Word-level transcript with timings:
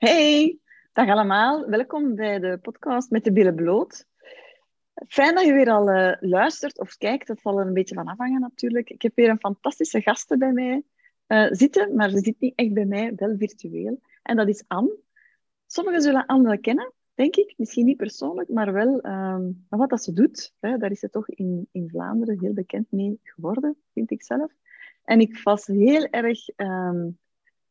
Hey, 0.00 0.58
dag 0.92 1.08
allemaal. 1.08 1.66
Welkom 1.68 2.14
bij 2.14 2.38
de 2.38 2.58
podcast 2.58 3.10
met 3.10 3.24
de 3.24 3.32
billen 3.32 3.54
bloot. 3.54 4.06
Fijn 5.08 5.34
dat 5.34 5.44
je 5.44 5.52
weer 5.52 5.70
al 5.70 5.88
uh, 5.88 6.12
luistert 6.20 6.78
of 6.78 6.96
kijkt. 6.96 7.40
Zal 7.40 7.58
er 7.58 7.66
een 7.66 7.72
beetje 7.72 7.94
van 7.94 8.06
afhangen 8.06 8.40
natuurlijk. 8.40 8.90
Ik 8.90 9.02
heb 9.02 9.12
weer 9.14 9.28
een 9.28 9.38
fantastische 9.38 10.00
gasten 10.00 10.38
bij 10.38 10.52
mij 10.52 10.82
uh, 11.28 11.46
zitten, 11.50 11.94
maar 11.94 12.10
ze 12.10 12.18
zit 12.18 12.40
niet 12.40 12.52
echt 12.54 12.72
bij 12.72 12.84
mij, 12.84 13.12
wel 13.16 13.36
virtueel. 13.36 14.00
En 14.22 14.36
dat 14.36 14.48
is 14.48 14.64
Anne. 14.66 14.96
Sommigen 15.66 16.02
zullen 16.02 16.26
Anne 16.26 16.48
wel 16.48 16.60
kennen, 16.60 16.92
denk 17.14 17.36
ik. 17.36 17.54
Misschien 17.56 17.84
niet 17.84 17.96
persoonlijk, 17.96 18.48
maar 18.48 18.72
wel 18.72 19.04
um, 19.04 19.66
wat 19.68 19.90
dat 19.90 20.02
ze 20.02 20.12
doet. 20.12 20.54
Hè, 20.60 20.76
daar 20.76 20.90
is 20.90 21.00
ze 21.00 21.10
toch 21.10 21.28
in, 21.28 21.68
in 21.72 21.88
Vlaanderen 21.88 22.40
heel 22.40 22.52
bekend 22.52 22.92
mee 22.92 23.20
geworden, 23.22 23.76
vind 23.92 24.10
ik 24.10 24.22
zelf. 24.22 24.52
En 25.04 25.20
ik 25.20 25.40
was 25.42 25.66
heel 25.66 26.04
erg 26.04 26.48
um, 26.56 27.18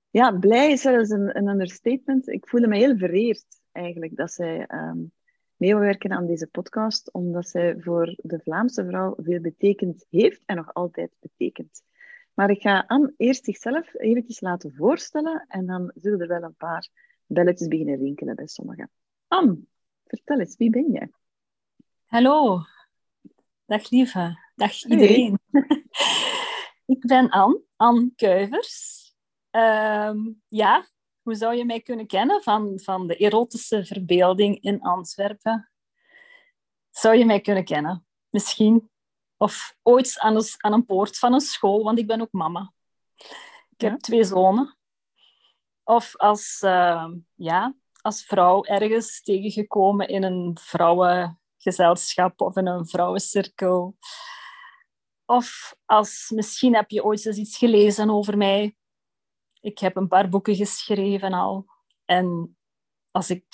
ja, 0.09 0.31
blij 0.31 0.71
is 0.71 0.81
zelfs 0.81 1.09
een, 1.09 1.37
een 1.37 1.47
understatement. 1.47 2.27
Ik 2.27 2.47
voelde 2.47 2.67
me 2.67 2.77
heel 2.77 2.97
vereerd 2.97 3.45
eigenlijk 3.71 4.15
dat 4.15 4.31
zij 4.31 4.67
um, 4.71 5.11
meewerken 5.55 6.11
aan 6.11 6.25
deze 6.25 6.47
podcast, 6.47 7.11
omdat 7.13 7.47
zij 7.47 7.75
voor 7.79 8.15
de 8.17 8.39
Vlaamse 8.43 8.85
vrouw 8.85 9.15
veel 9.17 9.41
betekend 9.41 10.05
heeft 10.09 10.41
en 10.45 10.55
nog 10.55 10.73
altijd 10.73 11.11
betekent. 11.19 11.81
Maar 12.33 12.49
ik 12.49 12.61
ga 12.61 12.83
Anne 12.87 13.13
eerst 13.17 13.45
zichzelf 13.45 13.93
eventjes 13.93 14.41
laten 14.41 14.73
voorstellen 14.75 15.45
en 15.47 15.65
dan 15.65 15.91
zullen 15.95 16.19
er 16.19 16.27
wel 16.27 16.43
een 16.43 16.55
paar 16.55 16.89
belletjes 17.25 17.67
beginnen 17.67 17.97
rinkelen 17.97 18.35
bij 18.35 18.47
sommigen. 18.47 18.89
Anne, 19.27 19.57
vertel 20.05 20.39
eens, 20.39 20.55
wie 20.57 20.69
ben 20.69 20.91
jij? 20.91 21.09
Hallo, 22.05 22.61
dag 23.65 23.89
lieve, 23.89 24.37
dag 24.55 24.83
iedereen. 24.83 25.39
ik 26.95 26.99
ben 26.99 27.29
Anne, 27.29 27.61
Anne 27.75 28.11
Kuivers. 28.15 29.08
Um, 29.51 30.41
ja, 30.47 30.87
hoe 31.21 31.35
zou 31.35 31.55
je 31.55 31.65
mij 31.65 31.81
kunnen 31.81 32.07
kennen 32.07 32.43
van, 32.43 32.79
van 32.79 33.07
de 33.07 33.15
erotische 33.15 33.85
verbeelding 33.85 34.61
in 34.61 34.81
Antwerpen? 34.81 35.71
Zou 36.89 37.15
je 37.15 37.25
mij 37.25 37.41
kunnen 37.41 37.63
kennen? 37.63 38.05
Misschien. 38.29 38.89
Of 39.37 39.75
ooit 39.81 40.19
aan 40.19 40.35
een, 40.35 40.45
aan 40.57 40.73
een 40.73 40.85
poort 40.85 41.17
van 41.17 41.33
een 41.33 41.39
school, 41.39 41.83
want 41.83 41.99
ik 41.99 42.07
ben 42.07 42.21
ook 42.21 42.31
mama. 42.31 42.73
Ik 43.69 43.81
heb 43.81 43.99
twee 43.99 44.23
zonen. 44.23 44.77
Of 45.83 46.17
als, 46.17 46.61
uh, 46.65 47.07
ja, 47.35 47.75
als 48.01 48.23
vrouw 48.23 48.63
ergens 48.63 49.21
tegengekomen 49.21 50.07
in 50.07 50.23
een 50.23 50.57
vrouwengezelschap 50.61 52.41
of 52.41 52.55
in 52.55 52.67
een 52.67 52.87
vrouwencirkel. 52.87 53.97
Of 55.25 55.75
als 55.85 56.31
misschien 56.35 56.75
heb 56.75 56.89
je 56.89 57.03
ooit 57.03 57.25
eens 57.25 57.37
iets 57.37 57.57
gelezen 57.57 58.09
over 58.09 58.37
mij 58.37 58.77
ik 59.59 59.79
heb 59.79 59.95
een 59.95 60.07
paar 60.07 60.29
boeken 60.29 60.55
geschreven 60.55 61.33
al. 61.33 61.65
En 62.05 62.57
als 63.11 63.29
ik... 63.29 63.45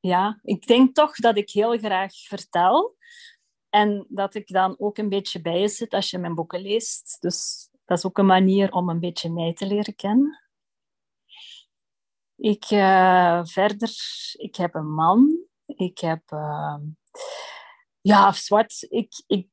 Ja, 0.00 0.38
ik 0.42 0.66
denk 0.66 0.94
toch 0.94 1.16
dat 1.16 1.36
ik 1.36 1.50
heel 1.50 1.78
graag 1.78 2.16
vertel. 2.16 2.96
En 3.68 4.06
dat 4.08 4.34
ik 4.34 4.48
dan 4.48 4.78
ook 4.78 4.98
een 4.98 5.08
beetje 5.08 5.40
bij 5.40 5.60
je 5.60 5.68
zit 5.68 5.92
als 5.92 6.10
je 6.10 6.18
mijn 6.18 6.34
boeken 6.34 6.60
leest. 6.60 7.16
Dus 7.20 7.68
dat 7.84 7.98
is 7.98 8.06
ook 8.06 8.18
een 8.18 8.26
manier 8.26 8.72
om 8.72 8.88
een 8.88 9.00
beetje 9.00 9.32
mij 9.32 9.52
te 9.52 9.66
leren 9.66 9.94
kennen. 9.94 10.40
Ik, 12.36 12.70
uh, 12.70 13.44
verder, 13.44 13.90
ik 14.32 14.56
heb 14.56 14.74
een 14.74 14.90
man. 14.90 15.46
Ik 15.66 15.98
heb... 15.98 16.30
Uh, 16.30 16.76
ja, 18.00 18.32
zwart. 18.32 18.86
Ik, 18.88 19.22
ik 19.26 19.50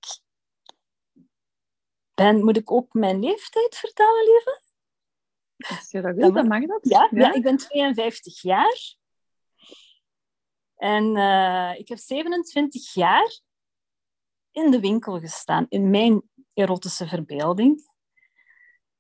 ben... 2.14 2.44
Moet 2.44 2.58
ik 2.58 2.72
ook 2.72 2.94
mijn 2.94 3.20
leeftijd 3.20 3.76
vertellen, 3.76 4.24
lieve? 4.24 4.62
Als 5.70 5.92
je 5.92 6.02
dat 6.02 6.34
dan 6.34 6.48
mag 6.48 6.66
dat. 6.66 6.80
Ja, 6.82 7.08
ja? 7.12 7.34
ik 7.34 7.42
ben 7.42 7.58
52 7.58 8.42
jaar. 8.42 8.96
En 10.76 11.18
uh, 11.18 11.80
ik 11.80 11.88
heb 11.88 11.98
27 11.98 12.94
jaar 12.94 13.40
in 14.52 14.72
de 14.72 14.80
winkel 14.80 15.20
gestaan, 15.20 15.66
in 15.70 15.90
mijn 15.90 16.22
erotische 16.54 17.08
verbeelding. 17.08 17.92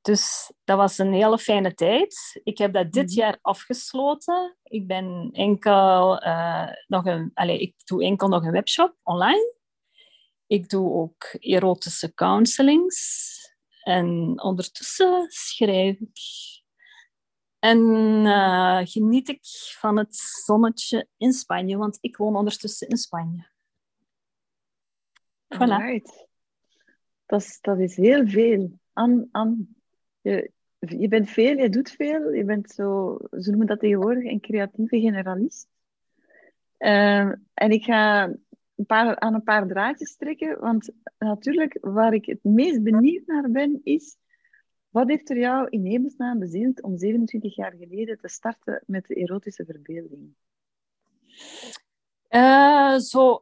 Dus 0.02 0.52
dat 0.64 0.78
was 0.78 0.98
een 0.98 1.14
hele 1.14 1.38
fijne 1.38 1.74
tijd. 1.74 2.40
Ik 2.44 2.58
heb 2.58 2.74
dat 2.74 2.92
dit 2.92 3.10
mhm. 3.10 3.20
jaar 3.20 3.38
afgesloten. 3.42 4.58
Ik 4.64 4.88
ben 4.88 5.30
enkel 5.32 6.24
uh, 6.26 6.70
nog 6.88 7.06
een, 7.06 7.32
allez, 7.34 7.60
ik 7.60 7.76
doe 7.86 8.04
enkel 8.04 8.28
nog 8.28 8.44
een 8.44 8.52
webshop 8.52 8.96
online. 9.04 9.56
Ik 10.48 10.70
doe 10.70 10.92
ook 10.92 11.24
erotische 11.40 12.14
counselings. 12.14 13.43
En 13.84 14.42
ondertussen 14.42 15.26
schrijf 15.28 16.00
ik. 16.00 16.20
En 17.60 17.80
uh, 18.26 18.80
geniet 18.84 19.30
ik 19.30 19.40
van 19.80 19.98
het 19.98 20.16
zonnetje 20.46 21.08
in 21.18 21.34
Spanje, 21.34 21.78
want 21.78 21.98
ik 22.02 22.18
woon 22.18 22.36
ondertussen 22.36 22.88
in 22.88 22.98
Spanje. 22.98 23.52
Voilà. 25.56 26.02
Dat, 27.26 27.42
is, 27.42 27.58
dat 27.62 27.80
is 27.80 27.96
heel 27.96 28.28
veel. 28.28 28.80
An, 28.94 29.28
an, 29.32 29.76
je, 30.22 30.52
je 30.80 31.08
bent 31.08 31.30
veel, 31.30 31.58
je 31.58 31.70
doet 31.70 31.92
veel. 31.92 32.32
Je 32.32 32.44
bent 32.44 32.70
zo, 32.72 33.18
ze 33.32 33.50
noemen 33.50 33.68
dat 33.68 33.80
tegenwoordig, 33.80 34.24
een 34.24 34.42
creatieve 34.42 35.00
generalist. 35.00 35.68
Uh, 36.80 37.32
en 37.54 37.72
ik 37.72 37.84
ga 37.84 38.34
een 38.76 38.86
paar, 38.86 39.20
aan 39.20 39.34
een 39.34 39.44
paar 39.44 39.68
draadjes 39.68 40.16
trekken. 40.16 40.60
Want 40.60 40.90
natuurlijk, 41.18 41.78
waar 41.82 42.14
ik 42.14 42.26
het 42.26 42.44
meest 42.44 42.84
benieuwd 42.84 43.26
naar 43.26 43.52
ben, 43.52 43.80
is... 43.84 44.18
Wat 44.90 45.08
heeft 45.08 45.30
er 45.30 45.38
jou 45.38 45.68
in 45.70 45.86
hemelsnaam 45.86 46.40
bezield 46.40 46.82
om 46.82 46.98
27 46.98 47.56
jaar 47.56 47.74
geleden 47.80 48.18
te 48.18 48.28
starten 48.28 48.84
met 48.86 49.08
de 49.08 49.16
erotische 49.16 49.66
verbeelding? 49.66 50.36
Uh, 52.30 52.98
zo, 52.98 53.40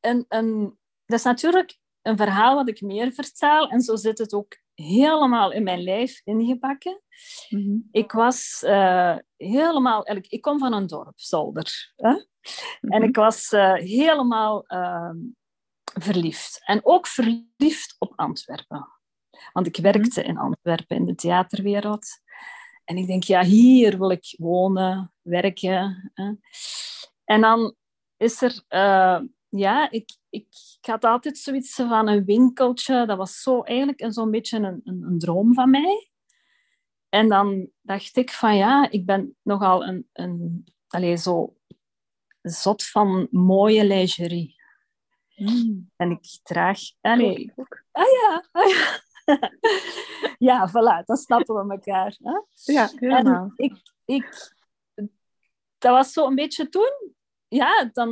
een, 0.00 0.24
een, 0.28 0.78
dat 1.06 1.18
is 1.18 1.24
natuurlijk 1.24 1.78
een 2.02 2.16
verhaal 2.16 2.54
wat 2.54 2.68
ik 2.68 2.80
meer 2.80 3.12
vertel. 3.12 3.68
En 3.68 3.80
zo 3.80 3.96
zit 3.96 4.18
het 4.18 4.32
ook 4.32 4.58
helemaal 4.74 5.52
in 5.52 5.62
mijn 5.62 5.82
lijf 5.82 6.20
ingebakken. 6.24 7.02
Mm 7.48 7.88
Ik 7.90 8.12
was 8.12 8.62
uh, 8.66 9.16
helemaal... 9.36 10.06
Ik 10.28 10.40
kom 10.40 10.58
van 10.58 10.72
een 10.72 10.86
dorp, 10.86 11.18
Zolder. 11.18 11.92
Hè? 11.96 12.24
En 12.80 13.02
ik 13.02 13.16
was 13.16 13.52
uh, 13.52 13.74
helemaal 13.74 14.64
uh, 14.68 15.10
verliefd. 15.82 16.60
En 16.64 16.80
ook 16.82 17.06
verliefd 17.06 17.96
op 17.98 18.12
Antwerpen. 18.16 18.88
Want 19.52 19.66
ik 19.66 19.76
werkte 19.76 20.22
in 20.22 20.38
Antwerpen 20.38 20.96
in 20.96 21.06
de 21.06 21.14
theaterwereld. 21.14 22.06
En 22.84 22.96
ik 22.96 23.06
denk, 23.06 23.22
ja, 23.22 23.44
hier 23.44 23.98
wil 23.98 24.10
ik 24.10 24.34
wonen, 24.38 25.12
werken. 25.22 26.10
Hè? 26.14 26.32
En 27.24 27.40
dan 27.40 27.74
is 28.16 28.42
er... 28.42 28.62
Uh, 28.68 29.20
ja, 29.50 29.90
ik, 29.90 30.16
ik, 30.28 30.46
ik, 30.80 30.86
had 30.86 31.04
altijd 31.04 31.38
zoiets 31.38 31.74
van 31.74 32.08
een 32.08 32.24
winkeltje. 32.24 33.06
Dat 33.06 33.16
was 33.16 33.42
zo 33.42 33.62
eigenlijk 33.62 34.12
zo'n 34.12 34.30
beetje 34.30 34.56
een, 34.56 34.80
een, 34.84 35.02
een, 35.02 35.18
droom 35.18 35.54
van 35.54 35.70
mij. 35.70 36.10
En 37.08 37.28
dan 37.28 37.70
dacht 37.82 38.16
ik 38.16 38.30
van 38.30 38.56
ja, 38.56 38.90
ik 38.90 39.06
ben 39.06 39.36
nogal 39.42 39.86
een, 39.86 40.08
een 40.12 40.66
allez, 40.88 41.22
zo 41.22 41.57
zot 42.50 42.84
van 42.84 43.28
mooie 43.30 43.84
lingerie. 43.84 44.56
Mm. 45.34 45.90
En 45.96 46.10
ik 46.10 46.38
draag... 46.42 46.80
Allee, 47.00 47.52
ah 47.90 48.04
ja, 48.22 48.48
ah 48.52 48.68
ja. 48.68 49.00
ja, 50.48 50.68
voilà, 50.68 51.04
dan 51.04 51.16
snappen 51.16 51.54
we 51.66 51.72
elkaar. 51.72 52.16
Hè? 52.22 52.32
Ja, 52.72 52.90
helemaal. 52.94 53.42
En 53.42 53.52
ik, 53.56 53.74
ik, 54.04 54.54
dat 55.78 55.92
was 55.92 56.12
zo 56.12 56.26
een 56.26 56.34
beetje 56.34 56.68
toen... 56.68 57.16
Ja, 57.50 57.90
dan, 57.92 58.10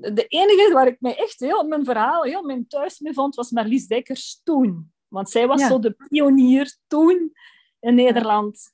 de 0.00 0.24
enige 0.28 0.70
waar 0.72 0.86
ik 0.86 1.00
mij 1.00 1.16
echt 1.16 1.40
heel 1.40 1.66
mijn 1.66 1.84
verhaal, 1.84 2.22
heel 2.22 2.42
mijn 2.42 2.66
thuis 2.66 2.98
mee 2.98 3.12
vond, 3.12 3.34
was 3.34 3.50
Marlies 3.50 3.86
Dekkers 3.86 4.40
toen. 4.42 4.92
Want 5.08 5.30
zij 5.30 5.46
was 5.46 5.66
zo 5.66 5.78
de 5.78 5.96
pionier 6.08 6.76
toen 6.86 7.32
in 7.80 7.94
Nederland 7.94 8.73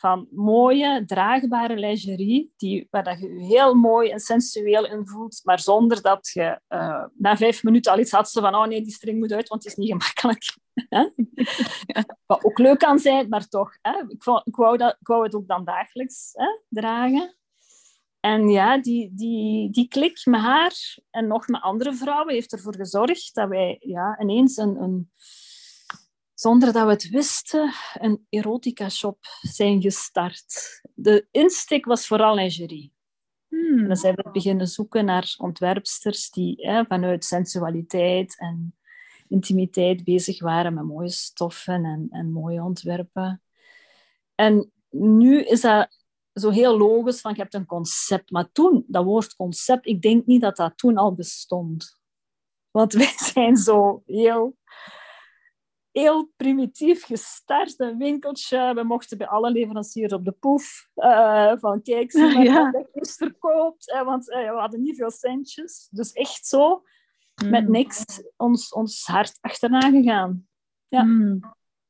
van 0.00 0.26
mooie, 0.30 1.04
draagbare 1.04 1.76
lingerie, 1.76 2.52
die, 2.56 2.86
waar 2.90 3.04
dat 3.04 3.20
je 3.20 3.28
je 3.34 3.44
heel 3.44 3.74
mooi 3.74 4.10
en 4.10 4.20
sensueel 4.20 4.86
in 4.86 5.06
voelt, 5.06 5.40
maar 5.44 5.60
zonder 5.60 6.02
dat 6.02 6.30
je 6.32 6.60
uh, 6.68 7.04
na 7.14 7.36
vijf 7.36 7.62
minuten 7.62 7.92
al 7.92 7.98
iets 7.98 8.10
had 8.10 8.30
van 8.30 8.54
oh 8.54 8.66
nee, 8.66 8.82
die 8.82 8.92
string 8.92 9.18
moet 9.18 9.32
uit, 9.32 9.48
want 9.48 9.64
het 9.64 9.72
is 9.72 9.78
niet 9.78 9.90
gemakkelijk. 9.90 10.56
Wat 12.26 12.44
ook 12.44 12.58
leuk 12.58 12.78
kan 12.78 12.98
zijn, 12.98 13.28
maar 13.28 13.48
toch. 13.48 13.76
Hè? 13.82 14.02
Ik, 14.08 14.24
wou, 14.24 14.40
ik, 14.44 14.56
wou 14.56 14.76
dat, 14.76 14.96
ik 15.00 15.06
wou 15.06 15.22
het 15.24 15.34
ook 15.34 15.46
dan 15.46 15.64
dagelijks 15.64 16.30
hè, 16.32 16.58
dragen. 16.68 17.36
En 18.20 18.48
ja, 18.48 18.78
die, 18.78 19.10
die, 19.14 19.70
die 19.70 19.88
klik 19.88 20.20
met 20.24 20.40
haar 20.40 20.98
en 21.10 21.26
nog 21.26 21.48
met 21.48 21.60
andere 21.60 21.94
vrouwen 21.94 22.34
heeft 22.34 22.52
ervoor 22.52 22.74
gezorgd 22.74 23.34
dat 23.34 23.48
wij 23.48 23.76
ja, 23.80 24.20
ineens 24.20 24.56
een, 24.56 24.82
een 24.82 25.10
zonder 26.40 26.72
dat 26.72 26.84
we 26.84 26.90
het 26.90 27.08
wisten, 27.08 27.72
een 27.94 28.26
erotica-shop 28.28 29.18
zijn 29.40 29.82
gestart. 29.82 30.80
De 30.94 31.26
insteek 31.30 31.84
was 31.84 32.06
vooral 32.06 32.34
lingerie. 32.34 32.92
Hmm. 33.48 33.86
Dan 33.86 33.96
zijn 33.96 34.14
we 34.14 34.30
beginnen 34.32 34.66
zoeken 34.66 35.04
naar 35.04 35.34
ontwerpsters 35.38 36.30
die 36.30 36.66
hè, 36.66 36.84
vanuit 36.84 37.24
sensualiteit 37.24 38.38
en 38.38 38.76
intimiteit 39.28 40.04
bezig 40.04 40.40
waren 40.40 40.74
met 40.74 40.84
mooie 40.84 41.08
stoffen 41.08 41.84
en, 41.84 42.06
en 42.10 42.32
mooie 42.32 42.62
ontwerpen. 42.62 43.42
En 44.34 44.72
nu 44.90 45.42
is 45.42 45.60
dat 45.60 45.88
zo 46.32 46.50
heel 46.50 46.78
logisch 46.78 47.20
van 47.20 47.32
je 47.34 47.40
hebt 47.40 47.54
een 47.54 47.66
concept. 47.66 48.30
Maar 48.30 48.52
toen, 48.52 48.84
dat 48.86 49.04
woord 49.04 49.36
concept, 49.36 49.86
ik 49.86 50.02
denk 50.02 50.26
niet 50.26 50.40
dat 50.40 50.56
dat 50.56 50.72
toen 50.76 50.96
al 50.96 51.14
bestond. 51.14 51.98
Want 52.70 52.92
wij 53.02 53.14
zijn 53.16 53.56
zo 53.56 54.02
heel, 54.06 54.56
heel 55.92 56.32
primitief 56.36 57.04
gestart, 57.04 57.80
een 57.80 57.98
winkeltje. 57.98 58.74
We 58.74 58.82
mochten 58.82 59.18
bij 59.18 59.26
alle 59.26 59.50
leveranciers 59.50 60.12
op 60.12 60.24
de 60.24 60.32
poef. 60.32 60.88
Uh, 60.96 61.52
van 61.56 61.82
kijk, 61.82 62.10
zie 62.10 62.22
maar 62.34 62.42
ja. 62.42 62.70
dat 62.70 63.14
verkoopt. 63.16 63.88
Uh, 63.88 64.04
want 64.04 64.28
uh, 64.28 64.50
we 64.50 64.58
hadden 64.58 64.82
niet 64.82 64.96
veel 64.96 65.10
centjes. 65.10 65.88
Dus 65.90 66.12
echt 66.12 66.46
zo, 66.46 66.82
met 67.44 67.64
mm. 67.64 67.70
niks, 67.70 68.22
ons, 68.36 68.72
ons 68.72 69.06
hart 69.06 69.38
achterna 69.40 69.80
gegaan. 69.80 70.46
Ja. 70.88 71.02
Mm. 71.02 71.40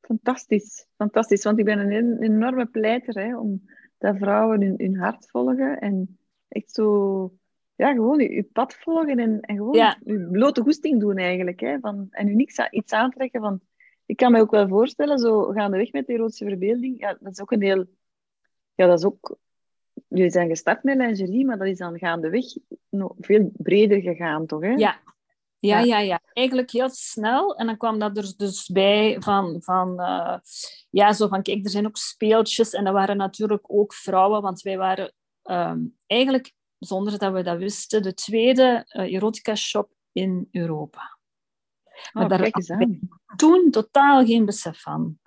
Fantastisch, 0.01 0.87
fantastisch. 0.95 1.43
Want 1.43 1.59
ik 1.59 1.65
ben 1.65 1.79
een 1.79 2.21
enorme 2.21 2.65
pleiter 2.65 3.23
hè, 3.23 3.37
om 3.37 3.69
dat 3.97 4.17
vrouwen 4.17 4.61
hun, 4.61 4.73
hun 4.77 4.97
hart 4.97 5.29
volgen 5.29 5.79
en 5.79 6.19
echt 6.47 6.71
zo 6.71 7.31
ja, 7.75 7.93
gewoon 7.93 8.19
je, 8.19 8.43
pad 8.43 8.73
volgen 8.73 9.19
en, 9.19 9.39
en 9.41 9.55
gewoon 9.55 9.75
ja. 9.75 9.97
je 10.03 10.27
blote 10.31 10.61
goesting 10.61 10.99
doen 10.99 11.17
eigenlijk. 11.17 11.59
Hè, 11.59 11.79
van, 11.79 12.07
en 12.09 12.27
u 12.27 12.35
niks 12.35 12.67
iets 12.69 12.93
aantrekken 12.93 13.41
van... 13.41 13.61
Ik 14.11 14.17
kan 14.17 14.31
me 14.31 14.39
ook 14.39 14.51
wel 14.51 14.67
voorstellen, 14.67 15.19
zo 15.19 15.43
gaandeweg 15.43 15.91
met 15.91 16.07
de 16.07 16.13
erotische 16.13 16.45
verbeelding, 16.45 16.99
ja, 16.99 17.17
dat 17.19 17.31
is 17.31 17.41
ook 17.41 17.51
een 17.51 17.61
heel... 17.61 17.85
Ja, 18.75 18.87
dat 18.87 18.99
is 18.99 19.05
ook... 19.05 19.37
Jullie 20.07 20.31
zijn 20.31 20.49
gestart 20.49 20.83
met 20.83 20.97
lingerie, 20.97 21.45
maar 21.45 21.57
dat 21.57 21.67
is 21.67 21.77
dan 21.77 21.99
gaandeweg 21.99 22.45
nog 22.89 23.13
veel 23.19 23.51
breder 23.53 24.01
gegaan, 24.01 24.45
toch? 24.45 24.61
Hè? 24.61 24.69
Ja. 24.69 24.99
Ja, 25.59 25.79
ja, 25.79 25.99
ja. 25.99 26.21
Eigenlijk 26.33 26.71
heel 26.71 26.89
snel. 26.89 27.55
En 27.55 27.65
dan 27.65 27.77
kwam 27.77 27.99
dat 27.99 28.17
er 28.17 28.33
dus 28.37 28.67
bij 28.67 29.15
van, 29.19 29.61
van 29.61 29.99
uh, 29.99 30.37
ja, 30.89 31.13
zo 31.13 31.27
van, 31.27 31.41
kijk, 31.41 31.63
er 31.63 31.69
zijn 31.69 31.85
ook 31.87 31.97
speeltjes. 31.97 32.73
En 32.73 32.83
dat 32.83 32.93
waren 32.93 33.17
natuurlijk 33.17 33.63
ook 33.67 33.93
vrouwen, 33.93 34.41
want 34.41 34.61
wij 34.61 34.77
waren 34.77 35.13
um, 35.43 35.97
eigenlijk 36.07 36.53
zonder 36.79 37.17
dat 37.17 37.33
we 37.33 37.43
dat 37.43 37.57
wisten, 37.57 38.01
de 38.01 38.13
tweede 38.13 38.85
uh, 38.87 39.13
erotica-shop 39.13 39.89
in 40.11 40.47
Europa. 40.51 41.19
Maar 42.13 42.23
oh, 42.23 42.29
daar 42.29 42.49
had 42.51 42.77
toen 43.35 43.71
totaal 43.71 44.25
geen 44.25 44.45
besef 44.45 44.81
van. 44.81 45.19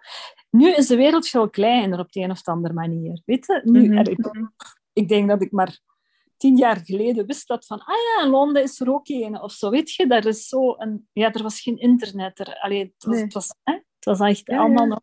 Nu 0.50 0.74
is 0.74 0.86
de 0.86 0.96
wereld 0.96 1.28
veel 1.28 1.50
kleiner 1.50 1.98
op 1.98 2.12
de 2.12 2.20
een 2.20 2.30
of 2.30 2.46
andere 2.46 2.74
manier. 2.74 3.22
Weet 3.24 3.46
je? 3.46 3.60
Nu, 3.64 3.88
mm 3.88 3.96
-hmm. 3.96 4.52
ik, 4.92 5.08
denk 5.08 5.28
dat 5.28 5.42
ik 5.42 5.52
maar 5.52 5.78
tien 6.36 6.56
jaar 6.56 6.76
geleden 6.76 7.26
wist 7.26 7.48
dat 7.48 7.66
van, 7.66 7.78
ah 7.78 7.86
ja, 7.86 8.24
in 8.24 8.30
Londen 8.30 8.62
is 8.62 8.80
er 8.80 8.92
ook 8.92 9.08
een 9.08 9.40
of 9.40 9.52
zo. 9.52 9.70
Weet 9.70 9.94
je, 9.94 10.06
daar 10.06 10.26
is 10.26 10.48
zo 10.48 10.74
een... 10.78 11.08
Ja, 11.12 11.32
er 11.32 11.42
was 11.42 11.60
geen 11.60 11.78
internet. 11.78 12.38
Er, 12.38 12.58
allee, 12.60 12.78
het, 12.80 13.04
was, 13.04 13.20
het, 13.20 13.32
was, 13.32 13.54
hè? 13.62 13.72
het 13.72 14.04
was 14.04 14.20
echt 14.20 14.48
allemaal 14.48 14.86
nog 14.86 15.00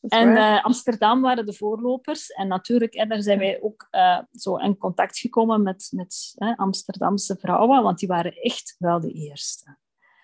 en 0.00 0.28
uh, 0.28 0.64
Amsterdam 0.64 1.20
waren 1.20 1.46
de 1.46 1.52
voorlopers. 1.52 2.28
En 2.30 2.48
natuurlijk, 2.48 2.94
hè, 2.94 3.06
daar 3.06 3.22
zijn 3.22 3.38
wij 3.38 3.62
ook 3.62 3.88
uh, 3.90 4.20
zo 4.32 4.56
in 4.56 4.76
contact 4.76 5.18
gekomen 5.18 5.62
met, 5.62 5.88
met 5.94 6.32
hè, 6.34 6.56
Amsterdamse 6.56 7.36
vrouwen, 7.36 7.82
want 7.82 7.98
die 7.98 8.08
waren 8.08 8.32
echt 8.32 8.76
wel 8.78 9.00
de 9.00 9.12
eerste. 9.12 9.76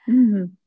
Mm 0.04 0.62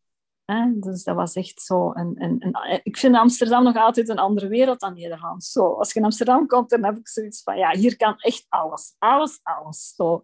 dus 0.80 1.04
dat 1.04 1.16
was 1.16 1.36
echt 1.36 1.62
zo. 1.62 1.92
Een, 1.94 2.16
een, 2.18 2.36
een, 2.40 2.80
ik 2.84 2.98
vind 2.98 3.16
Amsterdam 3.16 3.64
nog 3.64 3.76
altijd 3.76 4.10
een 4.10 4.20
andere 4.20 4.48
wereld 4.48 4.80
dan 4.80 4.94
Nederland. 4.94 5.44
Zo, 5.44 5.74
als 5.74 5.94
je 5.94 6.00
in 6.00 6.06
Amsterdam 6.06 6.48
komt, 6.48 6.70
dan 6.70 6.86
heb 6.86 6.98
ik 6.98 7.08
zoiets 7.08 7.44
van, 7.44 7.58
ja, 7.58 7.76
hier 7.76 7.98
kan 7.98 8.18
echt 8.18 8.46
alles. 8.50 8.96
Alles, 8.98 9.40
alles. 9.44 9.94
Zo. 9.96 10.16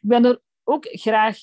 Ik 0.00 0.08
ben 0.08 0.24
er 0.24 0.40
ook 0.64 0.86
graag 0.90 1.38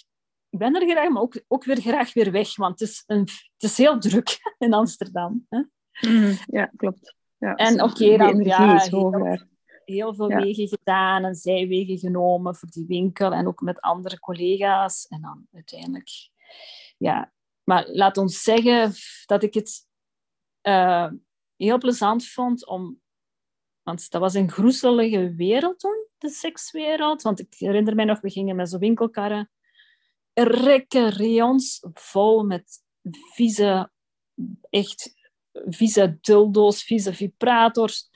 ik 0.53 0.59
ben 0.59 0.75
er 0.75 0.89
graag, 0.89 1.09
maar 1.09 1.21
ook, 1.21 1.43
ook 1.47 1.63
weer 1.63 1.81
graag 1.81 2.13
weer 2.13 2.31
weg, 2.31 2.55
want 2.55 2.79
het 2.79 2.89
is, 2.89 3.03
een, 3.07 3.19
het 3.19 3.63
is 3.63 3.77
heel 3.77 3.99
druk 3.99 4.39
in 4.57 4.73
Amsterdam. 4.73 5.45
Hè? 5.49 5.61
Mm, 6.09 6.37
ja, 6.45 6.71
klopt. 6.75 7.15
Ja, 7.37 7.55
en 7.55 7.81
oké, 7.81 8.03
okay, 8.03 8.17
dan 8.17 8.43
ja, 8.43 8.77
heel, 8.77 9.39
heel, 9.85 10.15
veel 10.15 10.27
wegen 10.27 10.67
gedaan 10.67 11.23
en 11.23 11.35
zijwegen 11.35 11.97
genomen 11.97 12.55
voor 12.55 12.69
die 12.69 12.85
winkel 12.87 13.31
en 13.31 13.47
ook 13.47 13.61
met 13.61 13.81
andere 13.81 14.19
collega's. 14.19 15.07
En 15.07 15.21
dan 15.21 15.47
uiteindelijk, 15.53 16.09
ja. 16.97 17.31
Maar 17.63 17.87
laat 17.87 18.17
ons 18.17 18.41
zeggen 18.41 18.93
dat 19.25 19.43
ik 19.43 19.53
het 19.53 19.87
uh, 20.61 21.11
heel 21.55 21.77
plezant 21.77 22.27
vond 22.27 22.67
om... 22.67 23.01
Want 23.81 24.09
dat 24.11 24.21
was 24.21 24.33
een 24.33 24.51
groezelige 24.51 25.33
wereld 25.35 25.79
toen, 25.79 26.07
de 26.17 26.29
sekswereld. 26.29 27.21
Want 27.21 27.39
ik 27.39 27.53
herinner 27.57 27.95
mij 27.95 28.05
nog, 28.05 28.21
we 28.21 28.29
gingen 28.29 28.55
met 28.55 28.69
zo'n 28.69 28.79
winkelkarren 28.79 29.49
rekke 30.33 31.09
rayons 31.09 31.85
vol 31.93 32.43
met 32.43 32.83
vieze, 33.33 33.91
echt 34.69 35.13
vieze 35.51 36.17
dildo's, 36.21 36.83
vieze 36.83 37.13
vibrators. 37.13 38.09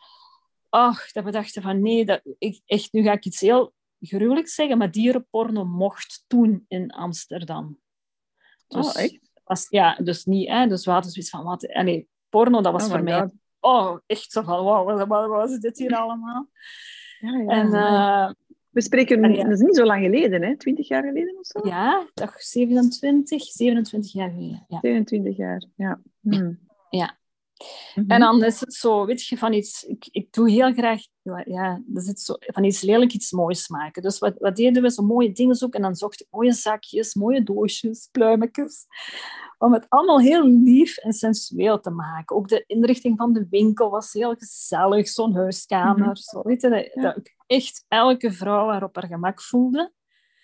Ach, 0.69 1.11
dat 1.11 1.23
we 1.23 1.31
dachten 1.31 1.61
van 1.61 1.81
nee, 1.81 2.05
dat, 2.05 2.21
ik, 2.37 2.61
echt, 2.65 2.91
nu 2.91 3.03
ga 3.03 3.11
ik 3.11 3.25
iets 3.25 3.39
heel 3.39 3.73
gruwelijks 3.99 4.53
zeggen, 4.53 4.77
maar 4.77 4.91
dierenporno 4.91 5.65
mocht 5.65 6.23
toen 6.27 6.65
in 6.67 6.91
Amsterdam. 6.91 7.79
Dus, 8.67 8.87
oh, 8.87 9.01
echt? 9.01 9.26
Was, 9.47 9.67
ja, 9.69 9.95
dus 10.03 10.25
niet, 10.25 10.47
hè, 10.47 10.67
dus 10.67 10.85
we 10.85 10.91
hadden 10.91 11.11
zoiets 11.11 11.31
van, 11.31 11.43
wat, 11.43 11.61
nee, 11.61 12.07
porno, 12.29 12.61
dat 12.61 12.73
was 12.73 12.83
oh 12.85 12.89
voor 12.89 13.03
mij, 13.03 13.29
oh, 13.59 13.97
echt 14.05 14.31
zo 14.31 14.41
van, 14.41 14.63
wow, 14.63 14.85
wat, 14.85 15.07
wat, 15.07 15.27
was 15.27 15.59
dit 15.59 15.77
hier 15.77 15.95
allemaal? 15.95 16.49
Ja, 17.19 17.37
ja, 17.37 17.47
en, 17.47 17.67
uh, 17.67 18.31
we 18.69 18.81
spreken, 18.81 19.21
dat 19.21 19.51
is 19.51 19.59
niet 19.59 19.75
zo 19.75 19.85
lang 19.85 20.03
geleden, 20.03 20.41
hè? 20.41 20.57
20 20.57 20.87
jaar 20.87 21.03
geleden 21.03 21.37
of 21.37 21.45
zo? 21.45 21.67
Ja, 21.67 22.07
toch 22.13 22.41
27, 22.41 23.41
27 23.41 24.13
jaar 24.13 24.29
geleden. 24.29 24.65
Ja. 24.67 24.79
27 24.81 25.37
jaar, 25.37 25.63
ja. 25.75 26.01
Hmm. 26.21 26.59
Ja, 26.89 27.17
Mhm. 27.95 28.11
En 28.11 28.19
dan 28.19 28.43
is 28.43 28.59
het 28.59 28.73
zo, 28.73 29.05
weet 29.05 29.25
je, 29.25 29.37
van 29.37 29.53
iets... 29.53 29.83
Ik, 29.83 30.07
ik 30.11 30.33
doe 30.33 30.49
heel 30.49 30.73
graag... 30.73 31.01
Ja, 31.45 31.81
zo, 32.13 32.33
van 32.39 32.63
iets 32.63 32.81
lelijk 32.81 33.13
iets 33.13 33.31
moois 33.31 33.67
maken. 33.67 34.01
Dus 34.01 34.19
wat, 34.19 34.33
wat 34.37 34.55
deden 34.55 34.81
we? 34.81 34.91
Zo 34.91 35.03
mooie 35.03 35.31
dingen 35.31 35.55
zoeken. 35.55 35.79
En 35.79 35.85
dan 35.85 35.95
zocht 35.95 36.21
ik 36.21 36.27
mooie 36.29 36.53
zakjes, 36.53 37.13
mooie 37.13 37.43
doosjes, 37.43 38.09
pluimetjes. 38.11 38.85
Om 39.57 39.73
het 39.73 39.85
allemaal 39.89 40.19
heel 40.19 40.47
lief 40.47 40.97
en 40.97 41.13
sensueel 41.13 41.79
te 41.79 41.89
maken. 41.89 42.35
Ook 42.35 42.47
de 42.47 42.63
inrichting 42.67 43.17
van 43.17 43.33
de 43.33 43.47
winkel 43.49 43.89
was 43.89 44.13
heel 44.13 44.35
gezellig. 44.35 45.07
Zo'n 45.07 45.35
huiskamer. 45.35 46.07
Mm 46.07 46.15
zo, 46.15 46.41
weet 46.41 46.61
je, 46.61 46.69
dat, 46.69 47.03
dat 47.03 47.17
ik 47.17 47.35
echt 47.45 47.85
elke 47.87 48.31
vrouw 48.31 48.69
haar 48.69 48.83
op 48.83 48.95
haar 48.95 49.07
gemak 49.07 49.41
voelde. 49.41 49.91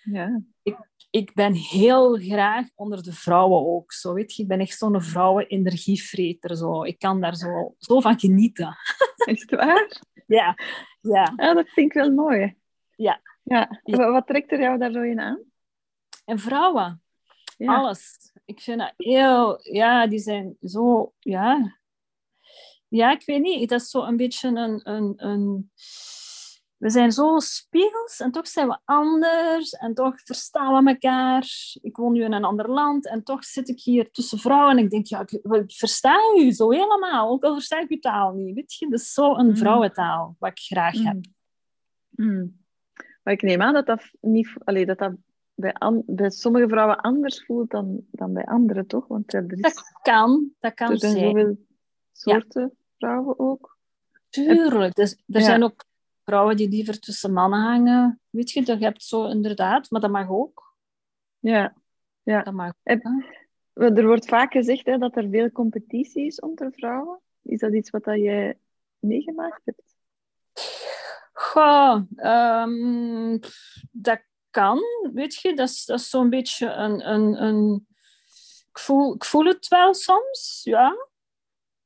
Ja. 0.02 0.42
Ik, 0.62 0.76
ik 1.14 1.34
ben 1.34 1.52
heel 1.52 2.16
graag 2.16 2.66
onder 2.74 3.02
de 3.02 3.12
vrouwen 3.12 3.66
ook. 3.66 3.92
Zo, 3.92 4.12
weet 4.12 4.34
je, 4.34 4.42
ik 4.42 4.48
ben 4.48 4.60
echt 4.60 4.78
zo'n 4.78 5.02
vrouwen-energievreter. 5.02 6.56
Zo. 6.56 6.82
Ik 6.82 6.98
kan 6.98 7.20
daar 7.20 7.36
zo, 7.36 7.74
zo 7.78 8.00
van 8.00 8.18
genieten. 8.18 8.76
Is 9.30 9.40
het 9.40 9.50
waar? 9.50 10.00
ja. 10.26 10.56
ja. 11.00 11.32
Ja, 11.36 11.54
dat 11.54 11.68
vind 11.68 11.86
ik 11.86 11.92
wel 11.92 12.10
mooi. 12.10 12.56
Ja. 12.96 13.20
ja. 13.42 13.80
Wat 13.82 14.26
trekt 14.26 14.52
er 14.52 14.60
jou 14.60 14.78
daar 14.78 14.92
zo 14.92 15.00
in 15.02 15.20
aan? 15.20 15.42
En 16.24 16.38
vrouwen. 16.38 17.02
Ja. 17.56 17.76
Alles. 17.76 18.32
Ik 18.44 18.60
vind 18.60 18.78
dat 18.78 18.92
heel... 18.96 19.58
Ja, 19.72 20.06
die 20.06 20.18
zijn 20.18 20.56
zo... 20.62 21.12
Ja. 21.18 21.78
Ja, 22.88 23.10
ik 23.12 23.24
weet 23.24 23.42
niet. 23.42 23.68
Dat 23.68 23.80
is 23.80 23.90
zo 23.90 24.02
een 24.02 24.16
beetje 24.16 24.48
een... 24.48 24.90
een, 24.90 25.14
een 25.16 25.70
we 26.84 26.90
zijn 26.90 27.12
zo 27.12 27.38
spiegels 27.38 28.20
en 28.20 28.30
toch 28.30 28.48
zijn 28.48 28.68
we 28.68 28.78
anders 28.84 29.72
en 29.72 29.94
toch 29.94 30.20
verstaan 30.24 30.84
we 30.84 30.90
elkaar. 30.90 31.48
Ik 31.82 31.96
woon 31.96 32.12
nu 32.12 32.24
in 32.24 32.32
een 32.32 32.44
ander 32.44 32.70
land 32.70 33.06
en 33.08 33.22
toch 33.22 33.44
zit 33.44 33.68
ik 33.68 33.80
hier 33.80 34.10
tussen 34.10 34.38
vrouwen 34.38 34.76
en 34.76 34.84
ik 34.84 34.90
denk, 34.90 35.06
ja, 35.06 35.20
ik, 35.26 35.40
versta 35.66 36.18
u 36.38 36.52
zo 36.52 36.70
helemaal, 36.70 37.30
ook 37.30 37.44
al 37.44 37.52
versta 37.52 37.80
ik 37.80 37.90
uw 37.90 37.98
taal 37.98 38.32
niet. 38.32 38.54
Weet 38.54 38.74
je, 38.74 38.88
dat 38.88 39.00
is 39.00 39.12
zo 39.12 39.34
een 39.34 39.46
mm. 39.46 39.56
vrouwentaal, 39.56 40.36
wat 40.38 40.50
ik 40.50 40.58
graag 40.58 41.02
heb. 41.02 41.14
Mm. 41.14 42.26
mm. 42.26 42.62
Maar 43.22 43.34
ik 43.34 43.42
neem 43.42 43.62
aan 43.62 43.74
dat 43.74 43.86
dat, 43.86 44.10
niet, 44.20 44.52
allee, 44.64 44.86
dat, 44.86 44.98
dat 44.98 45.12
bij, 45.54 45.74
bij 46.06 46.30
sommige 46.30 46.68
vrouwen 46.68 47.00
anders 47.00 47.44
voelt 47.44 47.70
dan, 47.70 48.00
dan 48.10 48.32
bij 48.32 48.44
anderen, 48.44 48.86
toch? 48.86 49.06
Want 49.06 49.34
er 49.34 49.52
is, 49.52 49.60
dat 49.60 49.82
kan, 50.02 50.50
dat 50.60 50.74
kan 50.74 50.90
Er 50.90 50.98
zijn 50.98 51.18
zoveel 51.18 51.58
soorten 52.12 52.76
vrouwen 52.98 53.38
ook. 53.38 53.78
Tuurlijk, 54.28 54.94
dus, 54.94 55.22
er 55.26 55.42
zijn 55.42 55.62
ook 55.62 55.84
vrouwen 56.24 56.56
die 56.56 56.68
liever 56.68 57.00
tussen 57.00 57.32
mannen 57.32 57.60
hangen. 57.60 58.20
Weet 58.30 58.50
je, 58.50 58.62
dat 58.62 58.80
hebt 58.80 59.02
zo 59.02 59.26
inderdaad, 59.26 59.90
maar 59.90 60.00
dat 60.00 60.10
mag 60.10 60.28
ook. 60.28 60.76
Ja, 61.38 61.74
ja. 62.22 62.42
Dat 62.42 62.54
mag 62.54 62.72
Er 63.72 64.06
wordt 64.06 64.28
vaak 64.28 64.52
gezegd 64.52 64.86
hè, 64.86 64.98
dat 64.98 65.16
er 65.16 65.28
veel 65.30 65.50
competitie 65.50 66.26
is 66.26 66.40
onder 66.40 66.72
vrouwen. 66.72 67.20
Is 67.42 67.58
dat 67.58 67.74
iets 67.74 67.90
wat 67.90 68.04
dat 68.04 68.18
jij 68.18 68.58
meegemaakt 68.98 69.60
hebt? 69.64 69.96
Goh, 71.32 72.00
um, 72.16 73.40
dat 73.90 74.22
kan, 74.50 74.80
weet 75.12 75.34
je. 75.34 75.54
Dat 75.54 75.68
is, 75.68 75.84
dat 75.84 75.98
is 76.00 76.10
zo'n 76.10 76.30
beetje 76.30 76.66
een... 76.66 77.10
een, 77.10 77.42
een 77.42 77.86
ik, 78.70 78.80
voel, 78.80 79.14
ik 79.14 79.24
voel 79.24 79.44
het 79.44 79.68
wel 79.68 79.94
soms, 79.94 80.60
ja. 80.64 81.08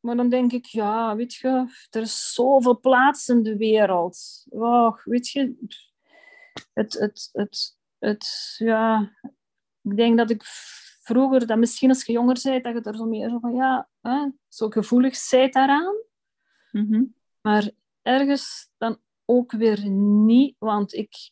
Maar 0.09 0.17
dan 0.17 0.29
denk 0.29 0.53
ik, 0.53 0.65
ja, 0.65 1.17
weet 1.17 1.35
je, 1.35 1.49
er 1.91 2.03
is 2.03 2.33
zoveel 2.35 2.81
plaats 2.81 3.29
in 3.29 3.43
de 3.43 3.57
wereld. 3.57 4.47
Oh, 4.49 4.99
weet 5.05 5.29
je, 5.29 5.57
het, 6.73 6.93
het, 6.93 7.29
het, 7.33 7.79
het, 7.99 8.55
ja, 8.59 9.13
ik 9.83 9.97
denk 9.97 10.19
dat 10.19 10.31
ik 10.31 10.43
vroeger, 11.03 11.47
dat 11.47 11.59
misschien 11.59 11.89
als 11.89 12.05
je 12.05 12.13
jonger 12.13 12.41
bent, 12.43 12.65
dat 12.65 12.75
je 12.75 12.81
er 12.81 12.97
zo 12.97 13.05
meer 13.05 13.29
zo 13.29 13.39
van, 13.39 13.55
ja, 13.55 13.89
hè, 14.01 14.29
zo 14.49 14.69
gevoelig 14.69 15.29
bent 15.31 15.53
daaraan. 15.53 15.95
Mm 16.71 17.15
Maar 17.41 17.71
ergens, 18.03 18.71
dan, 18.77 19.01
ook 19.25 19.53
weer 19.53 19.89
niet, 19.89 20.57
want 20.59 20.93
ik, 20.93 21.31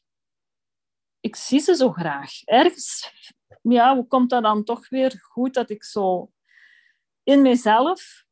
ik 1.21 1.37
zie 1.37 1.61
ze 1.61 1.75
zo 1.75 1.93
graag. 1.93 2.43
Ergens, 2.45 3.13
ja, 3.63 3.95
hoe 3.95 4.07
komt 4.07 4.31
dat 4.31 4.43
dan 4.43 4.65
toch 4.65 4.89
weer 4.89 5.21
goed 5.23 5.55
dat 5.55 5.71
ik 5.71 5.85
zo 5.85 6.33
in 7.23 7.43
mezelf 7.43 8.26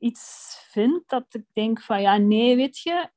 iets 0.00 0.56
vind 0.70 1.08
dat 1.08 1.24
ik 1.30 1.44
denk 1.52 1.80
van, 1.82 2.00
ja, 2.00 2.16
nee, 2.16 2.56
weet 2.56 2.78
je, 2.78 3.08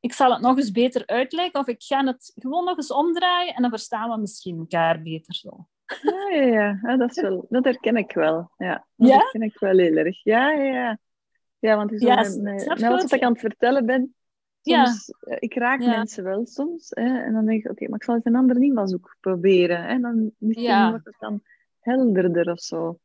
ik 0.00 0.12
zal 0.12 0.32
het 0.32 0.40
nog 0.40 0.56
eens 0.56 0.70
beter 0.70 1.06
uitleggen 1.06 1.60
of 1.60 1.66
ik 1.66 1.82
ga 1.82 2.04
het 2.04 2.32
gewoon 2.34 2.64
nog 2.64 2.76
eens 2.76 2.92
omdraaien 2.92 3.54
en 3.54 3.62
dan 3.62 3.70
verstaan 3.70 4.10
we 4.10 4.16
misschien 4.16 4.58
elkaar 4.58 5.02
beter 5.02 5.34
zo. 5.34 5.66
Ja, 6.02 6.28
ja, 6.30 6.78
ja. 6.82 6.96
dat, 6.96 7.10
is 7.10 7.22
wel, 7.22 7.46
dat 7.48 7.64
herken 7.64 7.96
ik 7.96 8.12
wel. 8.12 8.50
Ja, 8.56 8.86
dat 8.96 9.08
ja? 9.08 9.18
herken 9.18 9.42
ik 9.42 9.58
wel 9.58 9.78
heel 9.78 9.96
erg. 9.96 10.24
Ja, 10.24 10.50
ja, 10.50 10.64
ja. 10.64 10.98
Ja, 11.58 11.76
want 11.76 12.00
ja, 12.00 12.14
met, 12.14 12.40
met, 12.40 12.80
wat 12.80 13.12
ik 13.12 13.22
aan 13.22 13.32
het 13.32 13.40
vertellen 13.40 13.86
ben, 13.86 14.14
soms, 14.62 15.12
ja. 15.18 15.32
Eh, 15.32 15.36
ik 15.40 15.54
raak 15.54 15.80
mensen 15.80 16.24
wel 16.24 16.46
soms. 16.46 16.90
Hè, 16.90 17.22
en 17.22 17.32
dan 17.32 17.46
denk 17.46 17.64
ik, 17.64 17.70
oké, 17.70 17.88
maar 17.88 17.98
ik 17.98 18.04
zal 18.04 18.14
eens 18.14 18.24
een 18.24 18.36
andere 18.36 18.60
invalshoek 18.60 19.16
proberen. 19.20 19.86
En 19.86 20.02
dan 20.02 20.32
misschien 20.38 20.88
wordt 20.88 21.04
het 21.04 21.16
dan 21.18 21.42
helderder 21.80 22.52
of 22.52 22.60
zo. 22.60 22.98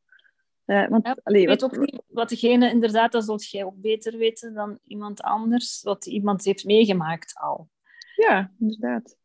Uh, 0.65 0.87
want, 0.87 1.05
ja, 1.05 1.17
allee, 1.23 1.47
weet 1.47 1.61
wat, 1.61 1.73
ook 1.73 1.79
niet 1.79 2.01
wat 2.07 2.29
degene 2.29 2.69
inderdaad, 2.69 3.11
dat 3.11 3.25
zult 3.25 3.49
jij 3.49 3.63
ook 3.63 3.81
beter 3.81 4.17
weten 4.17 4.53
dan 4.53 4.79
iemand 4.83 5.21
anders, 5.21 5.81
wat 5.83 6.05
iemand 6.05 6.43
heeft 6.43 6.65
meegemaakt 6.65 7.35
al. 7.39 7.69
Ja, 8.15 8.51
inderdaad. 8.59 9.17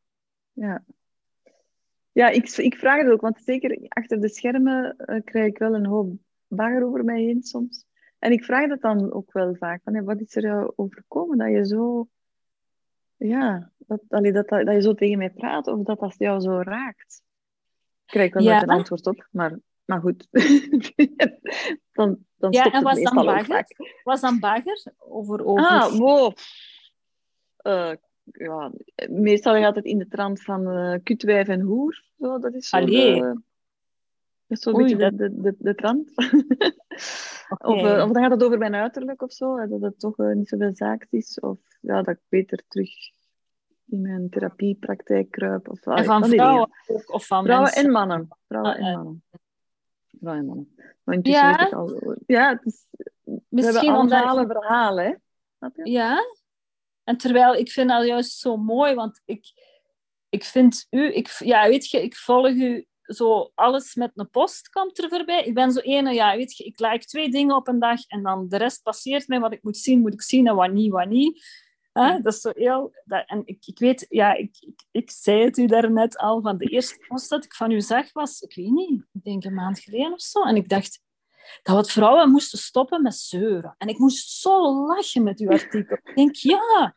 Ja, 0.52 0.84
ja 2.12 2.28
ik, 2.28 2.48
ik 2.48 2.76
vraag 2.76 3.02
het 3.02 3.10
ook, 3.10 3.20
want 3.20 3.40
zeker 3.44 3.86
achter 3.88 4.20
de 4.20 4.28
schermen 4.28 4.96
uh, 4.98 5.20
krijg 5.24 5.46
ik 5.46 5.58
wel 5.58 5.74
een 5.74 5.86
hoop 5.86 6.12
bagger 6.48 6.84
over 6.84 7.04
mij 7.04 7.22
heen 7.22 7.42
soms. 7.42 7.84
En 8.18 8.32
ik 8.32 8.44
vraag 8.44 8.68
dat 8.68 8.80
dan 8.80 9.12
ook 9.12 9.32
wel 9.32 9.54
vaak, 9.54 9.82
van, 9.82 10.04
wat 10.04 10.20
is 10.20 10.36
er 10.36 10.42
jou 10.42 10.72
overkomen 10.76 11.38
dat 11.38 11.50
je 11.50 11.66
zo... 11.66 12.08
Ja, 13.16 13.72
dat, 13.76 14.00
allee, 14.08 14.32
dat, 14.32 14.48
dat, 14.48 14.66
dat 14.66 14.74
je 14.74 14.82
zo 14.82 14.94
tegen 14.94 15.18
mij 15.18 15.30
praat, 15.30 15.66
of 15.66 15.82
dat 15.82 15.98
dat 15.98 16.14
jou 16.18 16.40
zo 16.40 16.60
raakt. 16.60 17.22
Ik 18.04 18.06
krijg 18.06 18.32
wel 18.32 18.42
ja. 18.42 18.62
een 18.62 18.68
antwoord 18.68 19.06
op, 19.06 19.28
maar 19.30 19.58
maar 19.90 20.00
goed, 20.00 20.26
dan, 21.98 22.18
dan 22.36 22.52
ja, 22.52 22.72
en 22.72 22.82
was 22.82 23.02
dan 23.02 23.24
bagger? 23.24 23.64
Was 24.04 24.20
dan 24.20 24.38
bagger? 24.38 24.82
Over, 24.98 25.44
over... 25.44 25.66
Ah, 25.66 25.92
wow. 25.92 26.32
Uh, 27.62 27.92
ja, 28.22 28.72
meestal 29.08 29.54
gaat 29.54 29.74
het 29.74 29.84
in 29.84 29.98
de 29.98 30.08
trant 30.08 30.42
van 30.42 30.76
uh, 30.76 30.98
kutwijf 31.02 31.48
en 31.48 31.60
hoer. 31.60 32.02
Zo, 32.18 32.38
dat 32.38 32.54
is 32.54 32.68
zo 32.68 32.76
Allee. 32.76 33.20
dat 33.20 33.38
is 34.46 34.60
zo'n 34.60 34.72
beetje 34.72 34.96
dat... 34.96 35.18
de, 35.18 35.40
de, 35.40 35.54
de, 35.58 35.74
trant. 35.74 36.10
okay. 37.48 37.78
of, 37.78 37.82
uh, 37.82 38.04
of 38.04 38.10
dan 38.10 38.22
gaat 38.22 38.30
het 38.30 38.44
over 38.44 38.58
mijn 38.58 38.74
uiterlijk 38.74 39.22
of 39.22 39.32
zo, 39.32 39.66
dat 39.66 39.80
het 39.80 39.98
toch 39.98 40.16
niet 40.16 40.48
zoveel 40.48 40.74
zaak 40.74 41.06
is. 41.10 41.40
Of 41.40 41.58
ja, 41.80 42.02
dat 42.02 42.14
ik 42.14 42.20
beter 42.28 42.62
terug 42.68 42.90
in 43.86 44.00
mijn 44.00 44.30
therapiepraktijk 44.30 45.30
kruip. 45.30 45.68
Of, 45.68 45.86
en 45.86 46.04
van 46.04 46.24
vrouwen 46.24 46.70
of 47.06 47.26
van 47.26 47.44
Vrouwen 47.44 47.70
mensen. 47.70 47.84
en 47.84 47.90
mannen. 47.90 48.28
Vrouwen 48.46 48.74
ah, 48.74 48.86
en 48.86 48.92
mannen 48.92 49.22
mannen. 50.20 50.74
Intussen 51.04 51.48
ja. 51.48 51.68
al... 51.70 52.16
Ja, 52.26 52.48
het 52.48 52.66
is... 52.66 52.86
Misschien 53.48 54.08
we 54.08 54.46
verhalen, 54.46 55.04
hè? 55.58 55.68
Ja. 55.82 56.18
En 57.04 57.16
terwijl 57.16 57.54
ik 57.54 57.70
vind 57.70 57.88
dat 57.88 58.06
juist 58.06 58.38
zo 58.38 58.56
mooi, 58.56 58.94
want 58.94 59.20
ik, 59.24 59.44
ik 60.28 60.44
vind 60.44 60.86
u... 60.90 61.14
Ik, 61.14 61.28
ja, 61.38 61.68
weet 61.68 61.90
je, 61.90 62.02
ik 62.02 62.16
volg 62.16 62.48
u 62.48 62.86
zo 63.02 63.50
alles 63.54 63.94
met 63.94 64.10
een 64.14 64.30
post 64.30 64.68
komt 64.68 65.02
er 65.02 65.08
voorbij. 65.08 65.44
Ik 65.44 65.54
ben 65.54 65.72
zo 65.72 65.80
ene, 65.80 66.12
ja, 66.12 66.36
weet 66.36 66.56
je, 66.56 66.64
ik 66.64 66.80
like 66.80 67.04
twee 67.04 67.30
dingen 67.30 67.56
op 67.56 67.68
een 67.68 67.78
dag 67.78 68.06
en 68.06 68.22
dan 68.22 68.48
de 68.48 68.56
rest 68.56 68.82
passeert 68.82 69.28
mij. 69.28 69.40
Wat 69.40 69.52
ik 69.52 69.62
moet 69.62 69.76
zien, 69.76 70.00
moet 70.00 70.12
ik 70.12 70.22
zien 70.22 70.46
en 70.46 70.54
wat 70.54 70.72
niet, 70.72 70.90
wat 70.90 71.08
niet. 71.08 71.44
Dat 71.92 72.26
is 72.26 72.40
zo 72.40 72.50
heel... 72.54 72.94
Dat, 73.04 73.26
en 73.26 73.42
ik, 73.44 73.66
ik 73.66 73.78
weet, 73.78 74.06
ja, 74.08 74.32
ik, 74.34 74.56
ik, 74.60 74.82
ik 74.90 75.10
zei 75.10 75.44
het 75.44 75.58
u 75.58 75.66
daarnet 75.66 76.18
al, 76.18 76.40
van 76.40 76.58
de 76.58 76.64
eerste 76.64 77.04
post 77.08 77.28
dat 77.28 77.44
ik 77.44 77.54
van 77.54 77.70
u 77.70 77.80
zag 77.80 78.12
was, 78.12 78.40
ik 78.40 78.54
weet 78.54 78.70
niet, 78.70 79.04
ik 79.12 79.24
denk 79.24 79.44
een 79.44 79.54
maand 79.54 79.78
geleden 79.78 80.12
of 80.12 80.20
zo. 80.20 80.42
En 80.42 80.56
ik 80.56 80.68
dacht 80.68 81.00
dat 81.62 81.74
wat 81.74 81.90
vrouwen 81.90 82.30
moesten 82.30 82.58
stoppen 82.58 83.02
met 83.02 83.14
zeuren. 83.14 83.74
En 83.78 83.88
ik 83.88 83.98
moest 83.98 84.30
zo 84.40 84.86
lachen 84.86 85.22
met 85.22 85.40
uw 85.40 85.50
artikel. 85.50 85.96
Ik 86.04 86.14
denk, 86.14 86.34
ja, 86.34 86.96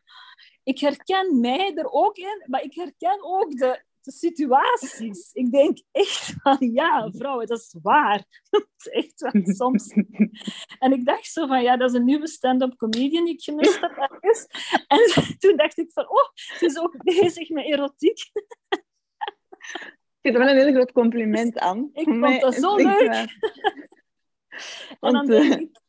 ik 0.63 0.79
herken 0.79 1.39
mij 1.39 1.73
er 1.75 1.91
ook 1.91 2.17
in, 2.17 2.43
maar 2.45 2.63
ik 2.63 2.75
herken 2.75 3.23
ook 3.23 3.57
de, 3.57 3.83
de 4.03 4.11
situaties. 4.11 5.29
Ik 5.33 5.51
denk 5.51 5.77
echt 5.91 6.33
van, 6.41 6.57
ja, 6.59 7.11
vrouwen, 7.11 7.47
dat 7.47 7.59
is 7.59 7.75
waar. 7.81 8.23
Dat 8.49 8.67
is 8.77 8.87
echt 8.87 9.21
wel 9.21 9.41
soms. 9.45 9.93
En 10.79 10.91
ik 10.91 11.05
dacht 11.05 11.25
zo 11.25 11.47
van, 11.47 11.63
ja, 11.63 11.77
dat 11.77 11.89
is 11.89 11.95
een 11.95 12.05
nieuwe 12.05 12.27
stand-up 12.27 12.75
comedian 12.75 13.25
die 13.25 13.33
ik 13.33 13.43
gemist 13.43 13.81
heb 13.81 13.91
ergens. 13.91 14.47
En 14.87 14.99
toen 15.39 15.57
dacht 15.57 15.77
ik 15.77 15.91
van, 15.91 16.09
oh, 16.09 16.29
ze 16.33 16.65
is 16.65 16.79
ook 16.79 17.03
bezig 17.03 17.49
met 17.49 17.65
erotiek. 17.65 18.19
Ik 20.23 20.31
vind 20.31 20.35
er 20.35 20.45
wel 20.45 20.49
een 20.49 20.63
heel 20.63 20.73
groot 20.73 20.91
compliment 20.91 21.59
aan. 21.59 21.89
Ik 21.93 22.03
vond 22.03 22.41
dat 22.41 22.55
zo 22.55 22.75
leuk. 22.75 23.37
En 24.99 25.13
dan 25.13 25.25
denk 25.25 25.53
ik, 25.53 25.81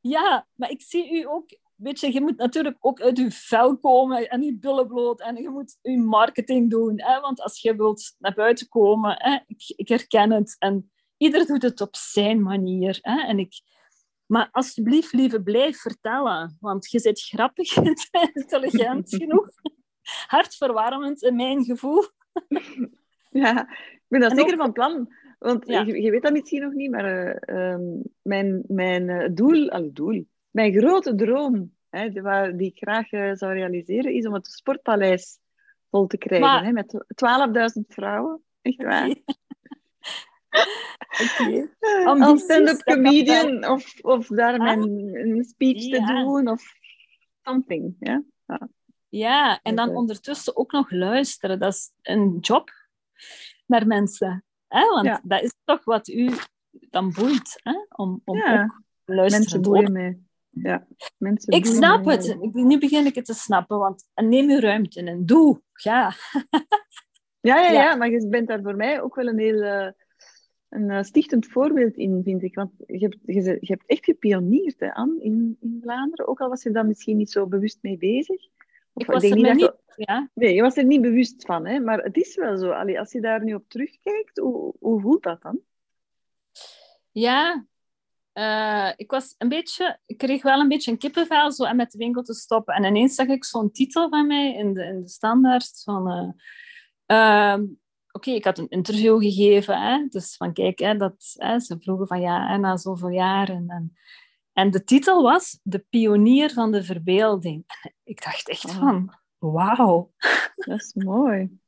ja, 0.00 0.48
maar 0.54 0.70
ik 0.70 0.82
zie 0.82 1.12
u 1.12 1.26
ook 1.26 1.50
weet 1.78 2.00
je, 2.00 2.12
je 2.12 2.20
moet 2.20 2.36
natuurlijk 2.36 2.76
ook 2.80 3.00
uit 3.00 3.18
je 3.18 3.30
vel 3.30 3.78
komen 3.78 4.28
en 4.28 4.42
je 4.42 4.56
billen 4.56 4.86
bloot 4.86 5.20
en 5.20 5.36
je 5.36 5.48
moet 5.48 5.78
je 5.82 5.98
marketing 5.98 6.70
doen. 6.70 7.00
Hè? 7.00 7.20
Want 7.20 7.42
als 7.42 7.62
je 7.62 7.76
wilt 7.76 8.14
naar 8.18 8.34
buiten 8.34 8.68
komen, 8.68 9.14
hè? 9.18 9.38
Ik, 9.46 9.72
ik 9.76 9.88
herken 9.88 10.30
het. 10.30 10.56
En 10.58 10.90
ieder 11.16 11.46
doet 11.46 11.62
het 11.62 11.80
op 11.80 11.96
zijn 11.96 12.42
manier. 12.42 12.98
Hè? 13.00 13.20
En 13.26 13.38
ik... 13.38 13.60
Maar 14.26 14.48
alsjeblieft, 14.52 15.12
lieve, 15.12 15.42
blijf 15.42 15.80
vertellen. 15.80 16.56
Want 16.60 16.90
je 16.90 17.00
bent 17.02 17.20
grappig 17.20 17.76
en 18.10 18.30
intelligent 18.32 19.14
genoeg. 19.18 19.48
Hartverwarmend 20.26 21.22
in 21.22 21.36
mijn 21.36 21.64
gevoel. 21.64 22.02
Ja, 23.30 23.70
ik 23.70 24.04
ben 24.08 24.20
dat 24.20 24.36
zeker 24.36 24.56
van 24.56 24.72
plan. 24.72 25.12
Want 25.38 25.66
je, 25.66 26.02
je, 26.02 26.10
weet 26.10 26.22
dat 26.22 26.32
misschien 26.32 26.62
nog 26.62 26.72
niet, 26.72 26.90
maar 26.90 27.38
uh, 27.50 27.96
mijn, 28.22 28.64
mijn 28.66 29.08
uh, 29.08 29.28
doel, 29.32 29.70
al 29.70 29.90
doel, 29.92 30.26
mijn 30.50 30.72
grote 30.72 31.14
droom, 31.14 31.72
hè, 31.90 32.10
die, 32.56 32.66
ik 32.66 32.76
graag 32.76 33.12
uh, 33.12 33.32
zou 33.34 33.52
realiseren, 33.52 34.12
is 34.12 34.26
om 34.26 34.34
het 34.34 34.46
sportpaleis 34.46 35.38
vol 35.90 36.06
te 36.06 36.18
krijgen. 36.18 36.48
Maar... 36.48 36.64
Hè, 36.64 36.72
met 36.72 37.04
12.000 37.78 37.86
vrouwen. 37.88 38.42
Echt 38.62 38.82
waar. 38.82 39.14
Okay. 41.10 41.68
Als 42.04 42.42
stand-up 42.42 42.82
comedian 42.82 43.68
of, 43.68 44.00
of 44.00 44.26
daar 44.26 44.58
ah. 44.58 44.64
mijn 44.64 45.44
speech 45.44 45.84
ja. 45.84 46.06
te 46.06 46.12
doen 46.12 46.48
of 46.48 46.62
something. 47.42 47.96
Ja, 47.98 48.22
ja. 48.46 48.68
ja 49.08 49.60
en 49.62 49.76
dan 49.76 49.96
ondertussen 49.96 50.56
ook 50.56 50.72
nog 50.72 50.90
luisteren. 50.90 51.58
Dat 51.58 51.72
is 51.72 51.92
een 52.02 52.38
job 52.40 52.70
naar 53.66 53.86
mensen. 53.86 54.44
Hè? 54.68 54.86
Want 54.86 55.06
ja. 55.06 55.20
dat 55.22 55.42
is 55.42 55.54
toch 55.64 55.84
wat 55.84 56.08
u 56.08 56.30
dan 56.70 57.12
boeit. 57.12 57.60
Hè? 57.62 57.72
Om, 57.88 58.20
om 58.24 58.38
ook 58.38 58.82
luisteren 59.04 59.30
Mensen 59.30 59.62
boeien 59.62 59.92
mee. 59.92 60.27
Ja, 60.50 60.86
mensen 61.18 61.52
ik 61.52 61.66
snap 61.66 62.04
het. 62.04 62.52
Nu 62.52 62.78
begin 62.78 63.06
ik 63.06 63.14
het 63.14 63.24
te 63.24 63.34
snappen. 63.34 63.78
Want 63.78 64.08
neem 64.14 64.50
je 64.50 64.60
ruimte 64.60 65.02
en 65.02 65.26
doe. 65.26 65.60
Ja. 65.82 66.12
ja, 67.40 67.58
ja, 67.60 67.70
ja, 67.70 67.94
maar 67.94 68.10
je 68.10 68.28
bent 68.28 68.48
daar 68.48 68.62
voor 68.62 68.76
mij 68.76 69.00
ook 69.00 69.14
wel 69.14 69.26
een 69.26 69.38
heel 69.38 69.62
uh, 69.62 69.90
een 70.68 70.90
uh, 70.90 71.02
stichtend 71.02 71.46
voorbeeld 71.46 71.96
in, 71.96 72.20
vind 72.24 72.42
ik. 72.42 72.54
Want 72.54 72.70
je 72.86 72.98
hebt, 72.98 73.18
je, 73.24 73.42
je 73.42 73.72
hebt 73.72 73.86
echt 73.86 74.04
gepioneerd 74.04 74.80
hè, 74.80 74.94
Anne, 74.94 75.20
in, 75.20 75.56
in 75.60 75.78
Vlaanderen. 75.82 76.28
Ook 76.28 76.40
al 76.40 76.48
was 76.48 76.62
je 76.62 76.70
daar 76.70 76.86
misschien 76.86 77.16
niet 77.16 77.30
zo 77.30 77.46
bewust 77.46 77.78
mee 77.82 77.96
bezig. 77.96 78.46
Of, 78.92 79.02
ik 79.02 79.10
was 79.10 79.22
ik 79.22 79.46
er 79.46 79.54
niet, 79.54 79.72
ja. 79.96 80.30
Nee, 80.34 80.54
je 80.54 80.62
was 80.62 80.76
er 80.76 80.84
niet 80.84 81.00
bewust 81.00 81.46
van. 81.46 81.66
Hè? 81.66 81.80
Maar 81.80 81.98
het 81.98 82.16
is 82.16 82.36
wel 82.36 82.56
zo. 82.56 82.70
Allee, 82.70 82.98
als 82.98 83.12
je 83.12 83.20
daar 83.20 83.44
nu 83.44 83.54
op 83.54 83.68
terugkijkt, 83.68 84.38
hoe, 84.38 84.74
hoe 84.78 85.00
voelt 85.00 85.22
dat 85.22 85.42
dan? 85.42 85.60
Ja, 87.10 87.66
uh, 88.38 88.92
ik 88.96 89.10
was 89.10 89.34
een 89.38 89.48
beetje, 89.48 89.98
ik 90.06 90.18
kreeg 90.18 90.42
wel 90.42 90.60
een 90.60 90.68
beetje 90.68 90.90
een 90.90 90.98
kippenvel 90.98 91.52
zo 91.52 91.64
en 91.64 91.76
met 91.76 91.90
de 91.90 91.98
winkel 91.98 92.22
te 92.22 92.34
stoppen. 92.34 92.74
En 92.74 92.84
ineens 92.84 93.14
zag 93.14 93.26
ik 93.26 93.44
zo'n 93.44 93.70
titel 93.70 94.08
van 94.08 94.26
mij 94.26 94.54
in 94.54 94.74
de, 94.74 94.84
in 94.84 95.00
de 95.00 95.08
standaard 95.08 95.82
van... 95.84 96.34
Uh, 97.06 97.56
uh, 97.56 97.62
Oké, 98.10 98.30
ik 98.30 98.44
had 98.44 98.58
een 98.58 98.68
interview 98.68 99.22
gegeven, 99.22 99.82
hè, 99.82 100.06
dus 100.08 100.36
van 100.36 100.52
kijk, 100.52 100.78
hè, 100.78 100.96
dat, 100.96 101.34
hè, 101.36 101.60
ze 101.60 101.76
vroegen 101.80 102.06
van 102.06 102.20
ja, 102.20 102.56
na 102.56 102.76
zoveel 102.76 103.08
jaren. 103.08 103.68
En, 103.68 103.96
en 104.52 104.70
de 104.70 104.84
titel 104.84 105.22
was 105.22 105.60
De 105.62 105.78
pionier 105.78 106.52
van 106.52 106.72
de 106.72 106.82
verbeelding. 106.82 107.64
ik 108.04 108.22
dacht 108.22 108.48
echt 108.48 108.64
oh. 108.64 108.78
van, 108.78 109.14
wauw. 109.38 110.12
Dat 110.66 110.80
is 110.80 110.92
mooi. 110.94 111.58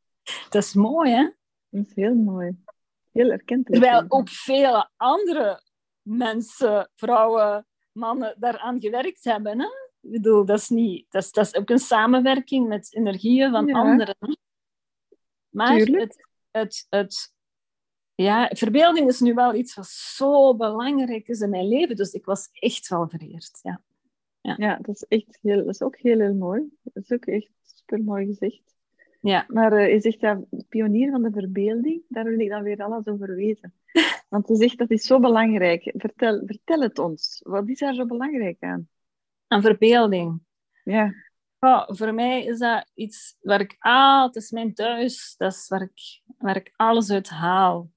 Dat 0.49 0.63
is 0.63 0.75
mooi, 0.75 1.11
hè? 1.11 1.31
Dat 1.69 1.87
is 1.87 1.95
heel 1.95 2.15
mooi. 2.15 2.57
Heel 3.13 3.31
erkend. 3.31 3.67
Terwijl 3.67 4.05
ook 4.09 4.29
vele 4.29 4.91
andere 4.97 5.63
mensen, 6.03 6.91
vrouwen, 6.95 7.67
mannen 7.93 8.35
daaraan 8.39 8.81
gewerkt 8.81 9.25
hebben. 9.25 9.59
Hè? 9.59 9.67
Ik 10.01 10.11
bedoel, 10.11 10.45
dat 10.45 10.59
is, 10.59 10.69
niet, 10.69 11.07
dat, 11.09 11.23
is, 11.23 11.33
dat 11.33 11.47
is 11.47 11.55
ook 11.55 11.71
een 11.71 11.79
samenwerking 11.79 12.69
met 12.69 12.95
energieën 12.95 13.51
van 13.51 13.73
anderen. 13.73 14.17
Maar 15.49 15.77
het, 15.77 16.27
het, 16.51 16.87
het, 16.89 17.35
ja, 18.15 18.51
verbeelding 18.53 19.09
is 19.09 19.21
nu 19.21 19.35
wel 19.35 19.55
iets 19.55 19.75
wat 19.75 19.87
zo 19.87 20.57
belangrijk 20.57 21.29
is 21.29 21.41
in 21.41 21.51
mijn 21.51 21.69
leven. 21.69 21.97
Dus 21.97 22.13
ik 22.13 22.25
was 22.25 22.49
echt 22.53 22.89
wel 22.89 23.09
vereerd. 23.09 23.59
Ja, 23.63 23.81
ja. 24.41 24.55
ja 24.59 24.79
dat, 24.83 24.95
is 24.95 25.05
echt 25.09 25.39
heel, 25.43 25.57
dat 25.57 25.75
is 25.75 25.83
ook 25.83 25.97
heel, 25.97 26.19
heel 26.19 26.35
mooi. 26.35 26.69
dat 26.83 27.03
is 27.03 27.13
ook 27.13 27.25
echt 27.25 27.51
super 27.63 28.03
mooi 28.05 28.27
gezegd. 28.27 28.75
Ja. 29.21 29.45
Maar 29.49 29.73
uh, 29.73 29.93
je 29.93 30.01
zegt 30.01 30.21
ja, 30.21 30.41
pionier 30.69 31.11
van 31.11 31.23
de 31.23 31.31
verbeelding, 31.31 32.03
daar 32.09 32.25
wil 32.25 32.41
ik 32.41 32.49
dan 32.49 32.63
weer 32.63 32.83
alles 32.83 33.07
over 33.07 33.35
weten. 33.35 33.75
Want 34.29 34.49
je 34.49 34.57
zegt 34.57 34.79
dat 34.79 34.91
is 34.91 35.03
zo 35.03 35.21
belangrijk. 35.21 35.93
Vertel, 35.97 36.43
vertel 36.47 36.81
het 36.81 36.99
ons. 36.99 37.41
Wat 37.45 37.69
is 37.69 37.79
daar 37.79 37.95
zo 37.95 38.07
belangrijk 38.07 38.57
aan? 38.61 38.89
Aan 39.47 39.63
verbeelding. 39.63 40.41
Ja. 40.85 41.15
Oh, 41.59 41.85
voor 41.87 42.15
mij 42.15 42.45
is 42.45 42.59
dat 42.59 42.91
iets 42.95 43.37
waar 43.41 43.61
ik 43.61 43.77
altijd, 43.79 44.35
het 44.35 44.43
is 44.45 44.51
mijn 44.51 44.75
thuis, 44.75 45.35
dat 45.37 45.53
is 45.53 45.69
waar 45.69 45.83
ik, 45.83 46.23
waar 46.39 46.57
ik 46.57 46.73
alles 46.77 47.11
uit 47.11 47.29
haal. 47.29 47.91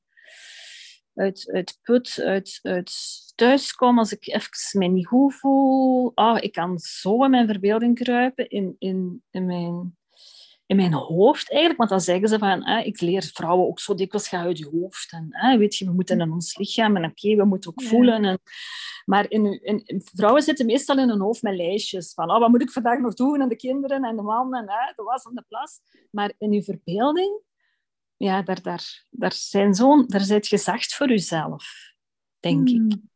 Uit, 1.15 1.49
uit 1.53 1.79
put, 1.81 2.19
uit, 2.23 2.59
uit 2.61 2.91
thuis 3.35 3.73
kom 3.73 3.99
als 3.99 4.11
ik 4.11 4.27
even 4.27 4.79
mij 4.79 4.87
niet 4.87 5.07
goed 5.07 5.35
voel. 5.35 6.11
Oh, 6.15 6.37
ik 6.39 6.51
kan 6.51 6.79
zo 6.79 7.23
in 7.23 7.29
mijn 7.29 7.47
verbeelding 7.47 7.95
kruipen, 7.95 8.49
in, 8.49 8.75
in, 8.79 9.23
in 9.31 9.45
mijn 9.45 9.97
in 10.65 10.75
mijn 10.75 10.93
hoofd 10.93 11.49
eigenlijk. 11.49 11.77
Want 11.77 11.89
dan 11.89 12.01
zeggen 12.01 12.27
ze 12.27 12.37
van, 12.39 12.63
eh, 12.63 12.85
ik 12.85 13.01
leer 13.01 13.23
vrouwen 13.33 13.67
ook 13.67 13.79
zo 13.79 13.95
dikwijls 13.95 14.27
gaan 14.27 14.45
uit 14.45 14.57
je 14.57 14.69
hoofd. 14.69 15.11
En 15.11 15.31
eh, 15.31 15.57
weet 15.57 15.75
je, 15.75 15.85
we 15.85 15.91
moeten 15.91 16.19
in 16.19 16.31
ons 16.31 16.57
lichaam 16.57 16.95
en 16.95 17.05
oké, 17.05 17.35
we 17.35 17.45
moeten 17.45 17.69
ook 17.69 17.83
voelen. 17.83 18.23
En, 18.23 18.39
maar 19.05 19.29
in, 19.29 19.63
in, 19.63 20.01
vrouwen 20.13 20.41
zitten 20.41 20.65
meestal 20.65 20.97
in 20.97 21.09
hun 21.09 21.19
hoofd 21.19 21.41
met 21.41 21.55
lijstjes 21.55 22.13
van, 22.13 22.31
oh, 22.31 22.39
wat 22.39 22.49
moet 22.49 22.61
ik 22.61 22.71
vandaag 22.71 22.99
nog 22.99 23.13
doen? 23.13 23.41
En 23.41 23.49
de 23.49 23.55
kinderen 23.55 24.03
en 24.03 24.15
de 24.15 24.21
man 24.21 24.55
en 24.55 24.67
eh, 24.67 24.95
de 24.95 25.03
was 25.03 25.23
en 25.23 25.35
de 25.35 25.43
plas. 25.47 25.79
Maar 26.11 26.33
in 26.37 26.51
je 26.51 26.63
verbeelding, 26.63 27.41
ja, 28.17 28.41
daar, 28.41 28.61
daar, 28.61 29.05
daar, 29.09 29.33
zijn 29.33 29.73
zo, 29.73 30.05
daar 30.05 30.21
zit 30.21 30.47
gezacht 30.47 30.95
voor 30.95 31.07
jezelf, 31.07 31.93
denk 32.39 32.69
ik. 32.69 32.75
Hmm. 32.75 33.11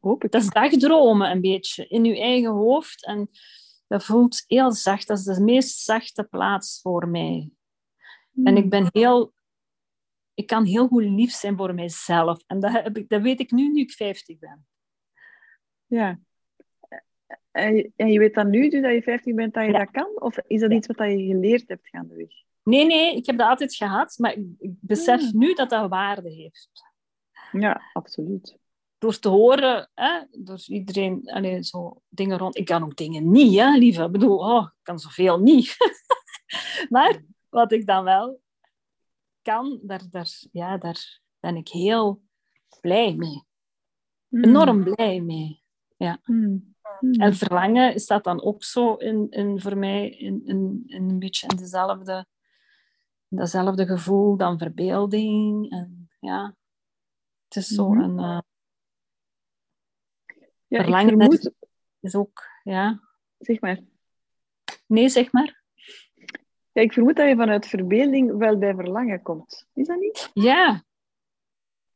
Hoop 0.00 0.24
ik. 0.24 0.30
Dat 0.30 0.42
is 0.42 0.50
dagdromen 0.50 1.30
een 1.30 1.40
beetje 1.40 1.86
in 1.88 2.04
je 2.04 2.20
eigen 2.20 2.50
hoofd. 2.50 3.06
En 3.06 3.30
dat 3.86 4.04
voelt 4.04 4.44
heel 4.46 4.72
zacht. 4.72 5.06
Dat 5.06 5.18
is 5.18 5.24
de 5.24 5.40
meest 5.40 5.78
zachte 5.78 6.24
plaats 6.24 6.80
voor 6.80 7.08
mij. 7.08 7.50
En 8.44 8.56
ik 8.56 8.60
hmm. 8.60 8.68
ben 8.68 8.86
heel... 8.92 9.34
Ik 10.34 10.46
kan 10.46 10.64
heel 10.64 10.86
goed 10.86 11.02
lief 11.02 11.30
zijn 11.30 11.56
voor 11.56 11.74
mijzelf. 11.74 12.42
En 12.46 12.60
dat, 12.60 12.72
heb 12.72 12.96
ik, 12.96 13.08
dat 13.08 13.22
weet 13.22 13.40
ik 13.40 13.50
nu, 13.50 13.68
nu 13.68 13.80
ik 13.80 13.92
50 13.92 14.38
ben. 14.38 14.66
Ja. 15.86 16.18
En 17.50 18.12
je, 18.12 18.18
weet 18.18 18.34
dan 18.34 18.50
nu, 18.50 18.68
dus 18.68 18.82
dat 18.82 18.92
je 18.92 19.02
50 19.02 19.34
bent, 19.34 19.54
dat 19.54 19.66
je 19.66 19.72
dat 19.72 19.90
kan? 19.90 20.20
Of 20.20 20.38
is 20.38 20.60
dat 20.60 20.72
iets 20.72 20.86
wat 20.86 20.96
je 20.98 21.26
geleerd 21.26 21.68
hebt 21.68 21.88
gaandeweg? 21.88 22.32
Nee, 22.62 22.86
nee, 22.86 23.16
ik 23.16 23.26
heb 23.26 23.38
dat 23.38 23.48
altijd 23.48 23.74
gehad. 23.74 24.18
Maar 24.18 24.32
ik, 24.32 24.46
ik 24.58 24.72
besef 24.80 25.30
hmm. 25.30 25.38
nu 25.38 25.54
dat 25.54 25.70
dat 25.70 25.90
waarde 25.90 26.30
heeft. 26.30 26.70
Ja, 27.52 27.82
absoluut 27.92 28.58
door 28.98 29.18
te 29.18 29.28
horen, 29.28 29.90
hè, 29.94 30.20
door 30.30 30.62
iedereen, 30.66 31.30
allee, 31.30 31.62
zo 31.62 32.02
dingen 32.08 32.38
rond. 32.38 32.56
Ik 32.56 32.64
kan 32.64 32.82
ook 32.82 32.96
dingen 32.96 33.30
niet, 33.30 33.58
hè, 33.58 33.76
lieve. 33.76 34.04
Ik 34.04 34.12
bedoel, 34.12 34.38
oh, 34.38 34.62
ik 34.62 34.82
kan 34.82 34.98
zoveel 34.98 35.38
niet. 35.38 35.76
maar 36.88 37.24
wat 37.48 37.72
ik 37.72 37.86
dan 37.86 38.04
wel 38.04 38.40
kan, 39.42 39.80
daar, 39.82 40.02
daar, 40.10 40.30
ja, 40.52 40.78
daar 40.78 41.20
ben 41.40 41.56
ik 41.56 41.68
heel 41.68 42.22
blij 42.80 43.14
mee. 43.14 43.44
Hmm. 44.28 44.44
Enorm 44.44 44.84
blij 44.84 45.20
mee. 45.20 45.62
Ja. 45.96 46.18
Hmm. 46.22 46.74
Hmm. 46.98 47.12
En 47.12 47.34
verlangen 47.34 47.94
is 47.94 48.06
dat 48.06 48.24
dan 48.24 48.42
ook 48.42 48.64
zo 48.64 48.94
in, 48.94 49.30
in, 49.30 49.60
voor 49.60 49.76
mij 49.76 50.08
in, 50.08 50.42
in, 50.44 50.82
in 50.86 51.08
een 51.08 51.18
beetje 51.18 51.46
in 51.48 51.56
dezelfde, 51.56 52.26
dezelfde 53.28 53.86
gevoel 53.86 54.36
dan 54.36 54.58
verbeelding. 54.58 55.70
En, 55.70 56.10
ja. 56.20 56.56
Het 57.44 57.56
is 57.56 57.66
zo 57.66 57.94
een, 57.94 58.18
uh, 58.18 58.38
ja, 60.76 60.82
Verlangen 60.82 61.18
vermoed... 61.18 61.50
is 62.00 62.14
ook, 62.14 62.42
ja. 62.62 63.00
Zeg 63.38 63.60
maar. 63.60 63.80
Nee, 64.86 65.08
zeg 65.08 65.32
maar. 65.32 65.62
Ja, 66.72 66.82
ik 66.82 66.92
vermoed 66.92 67.16
dat 67.16 67.28
je 67.28 67.36
vanuit 67.36 67.66
verbeelding 67.66 68.36
wel 68.36 68.58
bij 68.58 68.74
verlangen 68.74 69.22
komt. 69.22 69.66
Is 69.74 69.86
dat 69.86 69.98
niet? 69.98 70.30
Ja. 70.34 70.84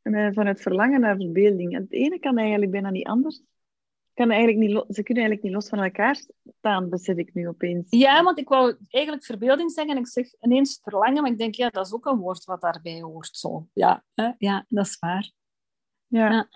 En 0.03 0.35
vanuit 0.35 0.61
verlangen 0.61 1.01
naar 1.01 1.17
verbeelding. 1.17 1.75
het 1.75 1.93
ene 1.93 2.19
kan 2.19 2.39
eigenlijk 2.39 2.71
bijna 2.71 2.91
niet 2.91 3.07
anders. 3.07 3.43
Kan 4.15 4.31
eigenlijk 4.31 4.59
niet 4.61 4.85
ze 4.89 5.03
kunnen 5.03 5.23
eigenlijk 5.23 5.43
niet 5.43 5.53
los 5.53 5.69
van 5.69 5.79
elkaar 5.79 6.25
staan, 6.59 6.89
besef 6.89 7.17
ik 7.17 7.35
nu 7.35 7.49
opeens. 7.49 7.87
Ja, 7.91 8.23
want 8.23 8.39
ik 8.39 8.49
wou 8.49 8.77
eigenlijk 8.89 9.25
verbeelding 9.25 9.71
zeggen 9.71 9.95
en 9.95 10.01
ik 10.01 10.09
zeg 10.09 10.35
ineens 10.41 10.81
verlangen, 10.83 11.23
maar 11.23 11.31
ik 11.31 11.39
denk, 11.39 11.55
ja, 11.55 11.69
dat 11.69 11.87
is 11.87 11.93
ook 11.93 12.07
een 12.07 12.19
woord 12.19 12.45
wat 12.45 12.61
daarbij 12.61 13.01
hoort. 13.01 13.37
Zo. 13.37 13.69
Ja, 13.73 14.05
hè? 14.15 14.31
ja 14.39 14.65
dat 14.69 14.87
is 14.87 14.99
waar. 14.99 15.31
Ja. 16.07 16.31
ja. 16.31 16.49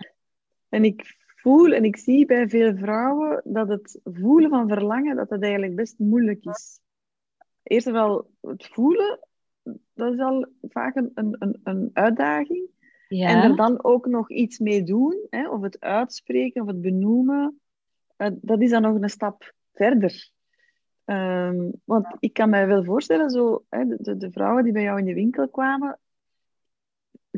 En 0.69 0.83
ik 0.83 1.24
voel 1.45 1.73
en 1.73 1.83
ik 1.83 1.97
zie 1.97 2.25
bij 2.25 2.49
veel 2.49 2.75
vrouwen 2.75 3.41
dat 3.43 3.67
het 3.67 3.99
voelen 4.03 4.49
van 4.49 4.67
verlangen, 4.67 5.15
dat 5.15 5.29
dat 5.29 5.41
eigenlijk 5.41 5.75
best 5.75 5.99
moeilijk 5.99 6.45
is. 6.45 6.79
Eerst 7.63 7.87
en 7.87 7.93
wel 7.93 8.29
het 8.41 8.69
voelen, 8.71 9.19
dat 9.93 10.13
is 10.13 10.19
al 10.19 10.45
vaak 10.61 10.95
een, 10.95 11.11
een, 11.13 11.59
een 11.63 11.89
uitdaging. 11.93 12.69
Ja. 13.07 13.27
En 13.27 13.49
er 13.49 13.55
dan 13.55 13.83
ook 13.83 14.05
nog 14.05 14.29
iets 14.29 14.59
mee 14.59 14.83
doen, 14.83 15.27
hè, 15.29 15.49
of 15.49 15.61
het 15.61 15.79
uitspreken 15.79 16.61
of 16.61 16.67
het 16.67 16.81
benoemen, 16.81 17.59
uh, 18.17 18.27
dat 18.41 18.61
is 18.61 18.69
dan 18.69 18.81
nog 18.81 19.01
een 19.01 19.09
stap 19.09 19.53
verder. 19.73 20.29
Um, 21.05 21.71
want 21.83 22.07
ik 22.19 22.33
kan 22.33 22.49
me 22.49 22.65
wel 22.65 22.83
voorstellen, 22.83 23.29
zo, 23.29 23.65
hè, 23.69 23.85
de, 23.85 24.17
de, 24.17 24.31
vrouwen 24.31 24.63
die 24.63 24.73
bij 24.73 24.83
jou 24.83 24.99
in 24.99 25.05
de 25.05 25.13
winkel 25.13 25.49
kwamen, 25.49 25.99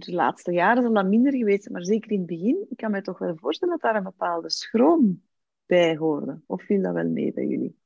de 0.06 0.14
laatste 0.14 0.52
jaren 0.52 0.84
zal 0.84 0.94
dat 0.94 1.06
minder 1.06 1.34
geweest 1.34 1.70
maar 1.70 1.84
zeker 1.84 2.12
in 2.12 2.18
het 2.18 2.28
begin, 2.28 2.66
ik 2.70 2.78
kan 2.78 2.92
me 2.92 3.02
toch 3.02 3.18
wel 3.18 3.36
voorstellen 3.38 3.74
dat 3.74 3.84
daar 3.84 3.96
een 3.96 4.04
bepaalde 4.04 4.50
schroom 4.50 5.24
bij 5.66 5.98
hoorde. 5.98 6.42
Of 6.46 6.64
viel 6.64 6.82
dat 6.82 6.94
wel 6.94 7.10
mee 7.10 7.34
bij 7.34 7.46
jullie? 7.46 7.78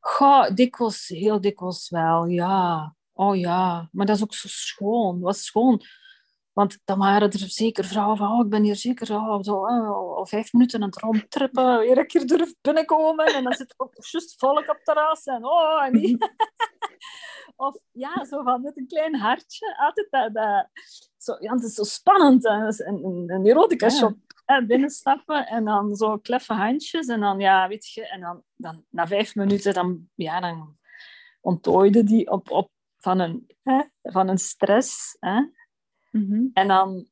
Goh, 0.00 0.54
dikwijls, 0.54 1.08
heel 1.08 1.40
dikwijls 1.40 1.90
wel, 1.90 2.26
ja. 2.26 2.94
Oh 3.12 3.36
ja, 3.36 3.88
maar 3.92 4.06
dat 4.06 4.16
is 4.16 4.22
ook 4.22 4.34
zo 4.34 4.48
schoon. 4.48 5.20
Was 5.20 5.44
schoon. 5.44 5.82
Want 6.60 6.78
dan 6.84 6.98
waren 6.98 7.30
er 7.30 7.38
zeker 7.38 7.84
vrouwen 7.84 8.16
van, 8.16 8.32
oh, 8.32 8.44
ik 8.44 8.50
ben 8.50 8.62
hier 8.62 8.76
zeker 8.76 9.14
oh, 9.14 9.42
zo, 9.42 9.54
oh, 9.54 10.16
al 10.16 10.26
vijf 10.26 10.52
minuten 10.52 10.82
aan 10.82 10.88
het 10.88 10.98
rondtrippen, 10.98 11.78
weer 11.78 11.98
een 11.98 12.06
keer 12.06 12.26
durf 12.26 12.54
binnenkomen. 12.60 13.26
En 13.26 13.44
dan 13.44 13.52
zit 13.52 13.70
er 13.70 13.74
ook 13.76 13.94
juist 13.94 14.34
volk 14.38 14.58
op 14.58 14.66
het 14.66 14.84
terras. 14.84 15.24
En, 15.24 15.44
oh, 15.44 15.84
en 15.84 15.92
die... 15.92 16.16
Of 17.56 17.78
ja, 17.92 18.24
zo 18.24 18.42
van 18.42 18.62
met 18.62 18.76
een 18.76 18.86
klein 18.86 19.14
hartje. 19.16 19.76
Altijd 19.78 20.06
dat, 20.10 20.34
dat 20.34 20.68
zo, 21.16 21.36
ja, 21.38 21.52
het 21.52 21.62
is 21.62 21.74
zo 21.74 21.82
spannend. 21.82 22.44
Een, 22.44 23.28
een, 23.28 23.46
erotica 23.46 23.88
shop 23.88 24.16
ja. 24.46 24.64
binnenstappen 24.66 25.46
en 25.46 25.64
dan 25.64 25.94
zo 25.94 26.18
kleffe 26.18 26.54
handjes. 26.54 27.06
En 27.06 27.20
dan, 27.20 27.38
ja, 27.38 27.68
weet 27.68 27.92
je, 27.92 28.08
en 28.08 28.20
dan, 28.20 28.42
dan 28.56 28.84
na 28.90 29.06
vijf 29.06 29.34
minuten, 29.34 29.74
dan, 29.74 30.08
ja, 30.14 30.40
dan 30.40 30.78
onttooide 31.40 32.04
die 32.04 32.30
op, 32.30 32.50
op 32.50 32.70
van, 32.98 33.18
een, 33.18 33.46
hè, 33.62 33.82
van 34.02 34.28
een 34.28 34.38
stress. 34.38 35.16
Hè. 35.20 35.58
Mm 36.10 36.50
En 36.52 36.68
dan, 36.68 37.06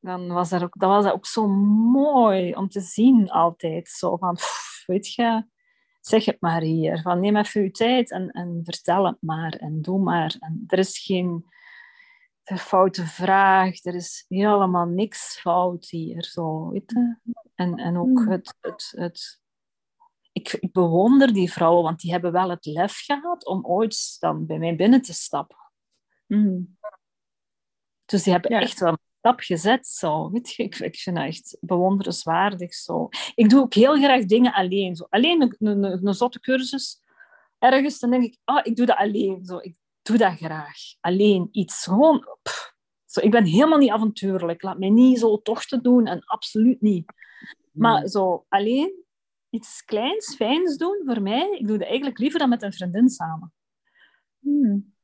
dan 0.00 0.28
was 0.28 0.48
dat 0.48 0.62
ook, 0.62 0.78
dat 0.78 0.90
was 0.90 1.12
ook 1.12 1.26
zo 1.26 1.48
mooi 1.92 2.54
om 2.54 2.68
te 2.68 2.80
zien 2.80 3.30
altijd. 3.30 3.88
Zo 3.88 4.16
van, 4.16 4.36
weet 4.86 5.14
je, 5.14 5.46
zeg 6.00 6.24
het 6.24 6.40
maar 6.40 6.60
hier. 6.60 7.02
Van 7.02 7.20
neem 7.20 7.36
even 7.36 7.62
je 7.62 7.70
tijd 7.70 8.10
en, 8.10 8.30
en 8.30 8.60
vertel 8.64 9.06
het 9.06 9.16
maar 9.20 9.52
en 9.52 9.82
doe 9.82 9.98
maar. 9.98 10.36
En 10.38 10.64
er 10.66 10.78
is 10.78 10.98
geen 10.98 11.44
foute 12.44 13.06
vraag, 13.06 13.84
er 13.84 13.94
is 13.94 14.24
helemaal 14.28 14.86
niks 14.86 15.40
fout 15.40 15.88
hier. 15.88 16.24
Zo, 16.24 16.70
weet 16.70 16.90
je? 16.90 17.16
En, 17.54 17.74
en 17.74 17.96
ook 17.96 18.18
hmm. 18.18 18.30
het, 18.30 18.56
het, 18.60 18.92
het 18.96 19.42
ik, 20.32 20.52
ik, 20.52 20.72
bewonder 20.72 21.32
die 21.32 21.52
vrouwen, 21.52 21.82
want 21.82 22.00
die 22.00 22.10
hebben 22.10 22.32
wel 22.32 22.50
het 22.50 22.66
lef 22.66 23.00
gehad 23.04 23.46
om 23.46 23.66
ooit 23.66 24.16
dan 24.20 24.46
bij 24.46 24.58
mij 24.58 24.76
binnen 24.76 25.02
te 25.02 25.12
stappen. 25.12 25.56
Mm. 26.26 26.76
Dus 28.04 28.22
die 28.22 28.32
hebben 28.32 28.50
echt 28.50 28.80
wel 28.80 28.96
stap 29.18 29.40
gezet. 29.40 29.86
Zo. 29.86 30.30
Weet 30.30 30.52
je, 30.52 30.62
ik, 30.62 30.78
ik 30.78 30.96
vind 30.96 31.16
dat 31.16 31.26
echt 31.26 31.56
bewonderenswaardig. 31.60 32.74
Zo. 32.74 33.08
Ik 33.34 33.48
doe 33.48 33.60
ook 33.60 33.74
heel 33.74 33.96
graag 33.96 34.24
dingen 34.24 34.52
alleen. 34.52 34.96
Zo. 34.96 35.06
Alleen 35.08 35.42
een, 35.42 35.56
een, 35.58 36.06
een 36.06 36.14
zotte 36.14 36.40
cursus 36.40 37.02
ergens, 37.58 37.98
dan 37.98 38.10
denk 38.10 38.24
ik, 38.24 38.38
ah, 38.44 38.60
ik 38.62 38.76
doe 38.76 38.86
dat 38.86 38.96
alleen. 38.96 39.44
Zo. 39.44 39.58
Ik 39.58 39.76
doe 40.02 40.16
dat 40.16 40.36
graag. 40.36 40.76
Alleen 41.00 41.48
iets. 41.50 41.84
Gewoon, 41.84 42.26
zo, 43.06 43.20
ik 43.20 43.30
ben 43.30 43.44
helemaal 43.44 43.78
niet 43.78 43.90
avontuurlijk. 43.90 44.62
Laat 44.62 44.78
mij 44.78 44.90
niet 44.90 45.18
zo 45.18 45.42
tochten 45.42 45.82
doen 45.82 46.06
en 46.06 46.24
absoluut 46.24 46.80
niet. 46.80 47.12
Maar 47.72 47.98
hmm. 47.98 48.08
zo 48.08 48.44
alleen 48.48 49.04
iets 49.50 49.84
kleins, 49.84 50.36
fijns 50.36 50.76
doen 50.76 51.02
voor 51.04 51.22
mij, 51.22 51.56
ik 51.58 51.66
doe 51.66 51.78
dat 51.78 51.86
eigenlijk 51.86 52.18
liever 52.18 52.38
dan 52.38 52.48
met 52.48 52.62
een 52.62 52.72
vriendin 52.72 53.08
samen. 53.08 53.52
Hmm. 54.38 54.94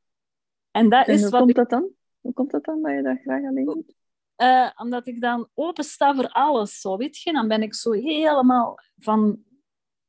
En 0.71 0.89
dat 0.89 1.09
is 1.09 1.21
hoe 1.21 1.31
wat 1.31 1.41
komt 1.41 1.55
dat 1.55 1.71
dan? 1.71 1.91
Hoe 2.21 2.33
komt 2.33 2.51
dat 2.51 2.65
dan 2.65 2.83
dat 2.83 2.93
je 2.93 3.03
dat 3.03 3.19
graag 3.21 3.45
alleen 3.45 3.65
doet? 3.65 3.95
Uh, 4.37 4.71
omdat 4.77 5.07
ik 5.07 5.21
dan 5.21 5.49
opensta 5.55 6.15
voor 6.15 6.29
alles, 6.29 6.81
zo, 6.81 6.97
weet 6.97 7.19
je. 7.19 7.33
Dan 7.33 7.49
ben 7.49 7.63
ik 7.63 7.75
zo 7.75 7.93
helemaal 7.93 8.79
van... 8.97 9.45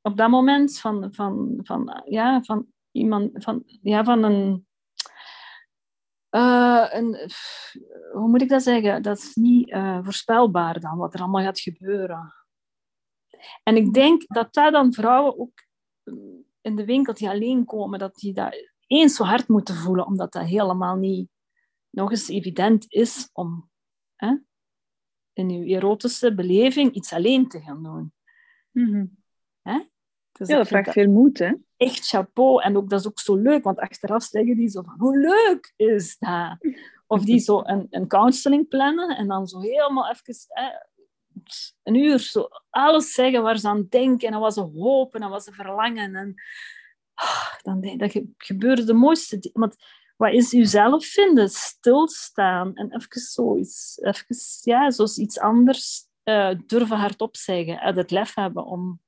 Op 0.01 0.17
dat 0.17 0.29
moment 0.29 0.79
van, 0.79 1.13
van, 1.13 1.59
van, 1.63 2.01
ja, 2.05 2.41
van 2.43 2.67
iemand... 2.91 3.43
Van, 3.43 3.63
ja, 3.65 4.03
van 4.03 4.23
een... 4.23 4.67
Uh, 6.35 6.87
een, 6.89 7.29
hoe 8.11 8.27
moet 8.27 8.41
ik 8.41 8.49
dat 8.49 8.63
zeggen? 8.63 9.01
Dat 9.01 9.17
is 9.17 9.35
niet 9.35 9.69
uh, 9.69 9.99
voorspelbaar 10.03 10.79
dan, 10.79 10.97
wat 10.97 11.13
er 11.13 11.19
allemaal 11.19 11.43
gaat 11.43 11.59
gebeuren. 11.59 12.33
En 13.63 13.75
ik 13.75 13.93
denk 13.93 14.23
dat 14.27 14.53
daar 14.53 14.71
dan 14.71 14.93
vrouwen 14.93 15.39
ook 15.39 15.65
in 16.61 16.75
de 16.75 16.85
winkel 16.85 17.13
die 17.13 17.29
alleen 17.29 17.65
komen, 17.65 17.99
dat 17.99 18.15
die 18.15 18.33
dat 18.33 18.55
eens 18.87 19.15
zo 19.15 19.23
hard 19.23 19.47
moeten 19.47 19.75
voelen, 19.75 20.05
omdat 20.05 20.31
dat 20.31 20.43
helemaal 20.43 20.95
niet 20.95 21.29
nog 21.91 22.11
eens 22.11 22.27
evident 22.27 22.85
is 22.87 23.29
om 23.33 23.69
hè, 24.15 24.35
in 25.33 25.49
uw 25.49 25.63
erotische 25.63 26.33
beleving 26.33 26.93
iets 26.93 27.13
alleen 27.13 27.47
te 27.47 27.59
gaan 27.59 27.83
doen. 27.83 28.13
Mm 28.71 29.19
hè? 29.61 29.79
Dus 30.31 30.47
ja, 30.47 30.57
dat 30.57 30.67
vraagt 30.67 30.91
veel 30.91 31.09
moed, 31.09 31.39
hè? 31.39 31.53
Echt 31.77 32.07
chapeau. 32.07 32.61
En 32.61 32.77
ook, 32.77 32.89
dat 32.89 32.99
is 32.99 33.07
ook 33.07 33.19
zo 33.19 33.35
leuk, 33.35 33.63
want 33.63 33.79
achteraf 33.79 34.23
zeggen 34.23 34.55
die 34.55 34.69
zo 34.69 34.81
van, 34.81 34.95
hoe 34.97 35.17
leuk 35.17 35.73
is 35.75 36.17
dat? 36.17 36.57
Of 37.07 37.23
die 37.23 37.39
zo 37.39 37.61
een, 37.63 37.87
een 37.89 38.07
counseling 38.07 38.67
plannen 38.67 39.17
en 39.17 39.27
dan 39.27 39.47
zo 39.47 39.59
helemaal 39.59 40.09
even 40.09 40.35
hè, 40.47 40.69
een 41.83 41.95
uur 41.95 42.19
zo 42.19 42.47
alles 42.69 43.13
zeggen 43.13 43.41
waar 43.41 43.57
ze 43.57 43.67
aan 43.67 43.87
denken 43.89 44.33
en 44.33 44.39
wat 44.39 44.53
ze 44.53 44.61
hopen 44.61 45.21
en 45.21 45.29
wat 45.29 45.43
ze 45.43 45.53
verlangen. 45.53 46.15
En 46.15 46.35
oh, 47.15 47.53
dan 47.61 47.81
denk 47.81 47.99
dat 47.99 48.23
gebeurt 48.37 48.87
de 48.87 48.93
mooiste 48.93 49.39
dingen. 49.39 49.59
Want 49.59 49.75
wat 50.21 50.33
is 50.33 50.51
jezelf 50.51 51.05
vinden? 51.05 51.49
Stilstaan 51.49 52.75
en 52.75 52.95
even 52.95 53.21
zoiets, 53.21 53.99
even, 54.01 54.35
ja, 54.61 54.91
zoals 54.91 55.17
iets 55.17 55.39
anders 55.39 56.07
uh, 56.23 56.51
durven 56.65 56.97
hardop 56.97 57.35
zeggen. 57.35 57.79
Uit 57.79 57.95
het 57.95 58.11
lef 58.11 58.35
hebben 58.35 58.65
om 58.65 58.99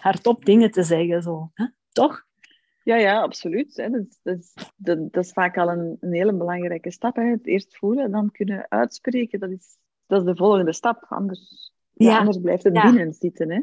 hardop 0.00 0.44
dingen 0.44 0.70
te 0.70 0.82
zeggen. 0.82 1.22
Zo. 1.22 1.50
Hè? 1.54 1.66
Toch? 1.92 2.26
Ja, 2.84 2.96
ja, 2.96 3.20
absoluut. 3.20 3.76
Dat, 3.76 4.18
dat, 4.22 4.72
dat, 4.76 5.12
dat, 5.12 5.24
is 5.24 5.32
vaak 5.32 5.58
al 5.58 5.68
een, 5.68 5.96
een 6.00 6.12
hele 6.12 6.34
belangrijke 6.34 6.90
stap. 6.90 7.16
Hè. 7.16 7.22
Het 7.22 7.46
eerst 7.46 7.76
voelen, 7.76 8.10
dan 8.10 8.30
kunnen 8.30 8.66
uitspreken. 8.68 9.40
Dat 9.40 9.50
is, 9.50 9.76
dat 10.06 10.20
is 10.20 10.26
de 10.26 10.36
volgende 10.36 10.72
stap. 10.72 11.04
Anders, 11.08 11.72
ja. 11.92 12.18
anders 12.18 12.40
blijft 12.40 12.64
het 12.64 12.82
binnen 12.82 13.12
zitten. 13.12 13.50
Hè. 13.50 13.60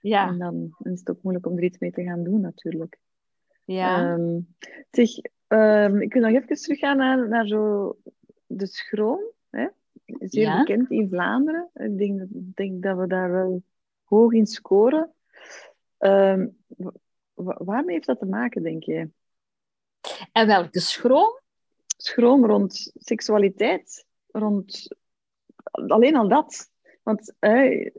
Ja. 0.00 0.28
En 0.28 0.38
dan, 0.38 0.76
is 0.78 0.98
het 0.98 1.10
ook 1.10 1.22
moeilijk 1.22 1.46
om 1.46 1.56
er 1.56 1.64
iets 1.64 1.78
mee 1.78 1.92
te 1.92 2.04
gaan 2.04 2.22
doen, 2.22 2.40
natuurlijk. 2.40 2.98
Ja. 3.64 4.12
Um, 4.12 4.54
zeg, 4.90 5.10
um, 5.48 6.00
ik 6.00 6.12
wil 6.12 6.22
nog 6.22 6.30
even 6.30 6.56
teruggaan 6.56 6.96
naar, 6.96 7.28
naar 7.28 7.46
zo 7.46 7.96
de 8.46 8.66
schroom. 8.66 9.20
Hè? 9.50 9.66
Zeer 10.18 10.58
bekend 10.58 10.90
in 10.90 11.08
Vlaanderen. 11.08 11.68
Ik 11.74 11.98
denk, 11.98 12.22
denk 12.30 12.82
dat 12.82 12.98
we 12.98 13.06
daar 13.06 13.30
wel 13.30 13.62
hoog 14.04 14.32
in 14.32 14.46
scoren. 14.46 15.12
Um, 15.98 16.56
waarmee 17.34 17.94
heeft 17.94 18.06
dat 18.06 18.18
te 18.18 18.26
maken, 18.26 18.62
denk 18.62 18.82
je? 18.82 19.08
En 20.32 20.46
welke 20.46 20.80
schroom? 20.80 21.40
Schroom 21.96 22.46
rond 22.46 22.92
seksualiteit, 22.94 24.06
rond 24.30 24.96
alleen 25.70 26.16
al 26.16 26.28
dat. 26.28 26.70
Want 27.02 27.34
uh, 27.40 27.90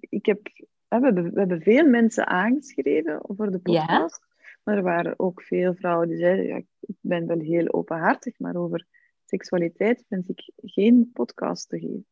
ik 0.00 0.26
heb, 0.26 0.40
we, 0.88 0.96
hebben, 0.96 1.32
we 1.32 1.38
hebben 1.38 1.62
veel 1.62 1.86
mensen 1.86 2.26
aangeschreven 2.26 3.20
voor 3.22 3.50
de 3.50 3.58
podcast. 3.58 4.27
Maar 4.68 4.76
er 4.76 4.82
waren 4.82 5.18
ook 5.18 5.42
veel 5.42 5.74
vrouwen 5.74 6.08
die 6.08 6.18
zeiden, 6.18 6.46
ja, 6.46 6.56
ik 6.80 6.96
ben 7.00 7.26
wel 7.26 7.38
heel 7.38 7.72
openhartig, 7.72 8.38
maar 8.38 8.56
over 8.56 8.86
seksualiteit 9.24 10.04
wens 10.08 10.28
ik 10.28 10.50
geen 10.56 11.10
podcast 11.12 11.68
te 11.68 11.78
geven. 11.78 12.06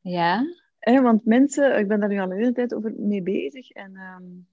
Ja. 0.00 0.44
Eh, 0.78 1.00
want 1.00 1.24
mensen, 1.24 1.78
ik 1.78 1.88
ben 1.88 2.00
daar 2.00 2.08
nu 2.08 2.18
al 2.18 2.30
een 2.30 2.36
hele 2.36 2.52
tijd 2.52 2.74
over 2.74 2.92
mee 2.96 3.22
bezig. 3.22 3.70
En 3.70 3.96
um, 3.96 4.46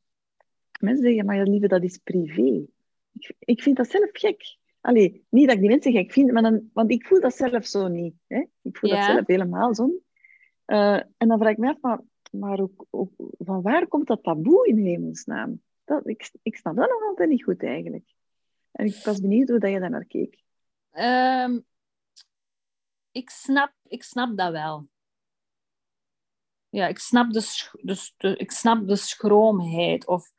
mensen 0.79 1.05
zeggen, 1.05 1.25
maar 1.25 1.35
ja, 1.35 1.43
lieve, 1.43 1.67
dat 1.67 1.83
is 1.83 1.97
privé. 1.97 2.65
Ik, 3.13 3.33
ik 3.39 3.61
vind 3.61 3.77
dat 3.77 3.89
zelf 3.89 4.09
gek. 4.11 4.57
Allee, 4.81 5.25
niet 5.29 5.45
dat 5.45 5.55
ik 5.55 5.61
die 5.61 5.69
mensen 5.69 5.91
gek 5.91 6.11
vind, 6.11 6.31
maar 6.31 6.41
dan, 6.41 6.69
want 6.73 6.91
ik 6.91 7.05
voel 7.05 7.19
dat 7.21 7.35
zelf 7.35 7.65
zo 7.65 7.87
niet. 7.87 8.15
Hè? 8.27 8.43
Ik 8.61 8.77
voel 8.77 8.89
dat 8.89 9.03
zelf 9.03 9.27
helemaal 9.27 9.75
zo. 9.75 9.89
Uh, 10.65 11.01
en 11.17 11.27
dan 11.27 11.39
vraag 11.39 11.51
ik 11.51 11.57
me 11.57 11.67
af, 11.67 11.81
maar, 11.81 11.99
maar 12.31 12.59
ook, 12.59 12.85
ook, 12.89 13.11
van 13.37 13.61
waar 13.61 13.87
komt 13.87 14.07
dat 14.07 14.23
taboe 14.23 14.67
in 14.67 14.77
hemelsnaam? 14.77 15.61
Dat, 15.83 16.07
ik, 16.07 16.31
ik 16.41 16.55
snap 16.55 16.75
dat 16.75 16.89
nog 16.89 17.01
altijd 17.01 17.29
niet 17.29 17.43
goed 17.43 17.63
eigenlijk. 17.63 18.13
En 18.71 18.85
ik 18.85 19.03
was 19.03 19.19
benieuwd 19.19 19.49
hoe 19.49 19.59
dat 19.59 19.71
je 19.71 19.79
daar 19.79 19.89
naar 19.89 20.05
keek. 20.05 20.43
Um, 20.93 21.65
ik, 23.11 23.29
snap, 23.29 23.73
ik 23.87 24.03
snap 24.03 24.37
dat 24.37 24.51
wel 24.51 24.87
ja, 26.73 26.87
ik 26.87 26.99
snap 26.99 27.31
de, 27.31 28.35
ik 28.37 28.51
snap 28.51 28.87
de 28.87 28.95
schroomheid 28.95 30.07
of 30.07 30.31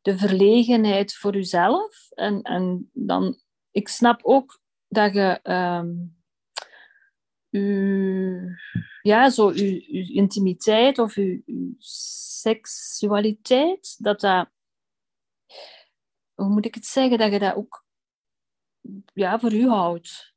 de 0.00 0.18
verlegenheid 0.18 1.14
voor 1.14 1.32
jezelf. 1.34 2.10
En, 2.10 2.42
en 2.42 2.90
dan, 2.92 3.40
ik 3.70 3.88
snap 3.88 4.20
ook 4.22 4.60
dat 4.88 5.14
je 5.14 5.40
um, 5.42 6.16
ja, 9.02 9.30
zo 9.30 9.48
uw, 9.48 9.80
uw 9.86 10.06
intimiteit 10.12 10.98
of 10.98 11.16
uw, 11.16 11.42
uw, 11.46 11.74
seksualiteit, 12.38 13.96
dat 13.98 14.20
dat, 14.20 14.48
hoe 16.34 16.48
moet 16.48 16.66
ik 16.66 16.74
het 16.74 16.86
zeggen, 16.86 17.18
dat 17.18 17.32
je 17.32 17.38
dat 17.38 17.54
ook 17.54 17.84
ja, 19.14 19.38
voor 19.38 19.52
u 19.52 19.68
houdt. 19.68 20.34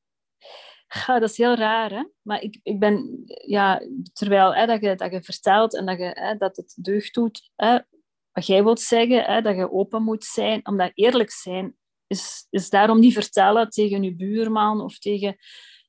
Ja, 0.88 1.20
dat 1.20 1.30
is 1.30 1.38
heel 1.38 1.56
raar, 1.56 1.92
hè? 1.92 2.04
Maar 2.22 2.42
ik, 2.42 2.60
ik 2.64 2.80
ben, 2.80 3.24
ja, 3.46 3.82
terwijl 4.14 4.56
hè, 4.56 4.66
dat, 4.66 4.82
je, 4.82 4.96
dat 4.96 5.12
je 5.12 5.24
vertelt 5.24 5.76
en 5.76 5.86
dat, 5.86 5.98
je, 5.98 6.12
hè, 6.14 6.36
dat 6.36 6.56
het 6.56 6.76
deugd 6.82 7.14
doet, 7.14 7.52
hè, 7.56 7.80
wat 8.32 8.46
jij 8.46 8.64
wilt 8.64 8.80
zeggen, 8.80 9.24
hè, 9.24 9.42
dat 9.42 9.56
je 9.56 9.72
open 9.72 10.04
moet 10.04 10.24
zijn, 10.24 10.68
omdat 10.68 10.92
eerlijk 10.94 11.32
zijn 11.32 11.76
is, 12.08 12.48
is 12.50 12.70
daarom 12.70 13.00
niet 13.00 13.14
vertellen 13.14 13.70
tegen 13.70 14.04
je 14.04 14.16
buurman 14.16 14.82
of 14.82 14.98
tegen 15.00 15.36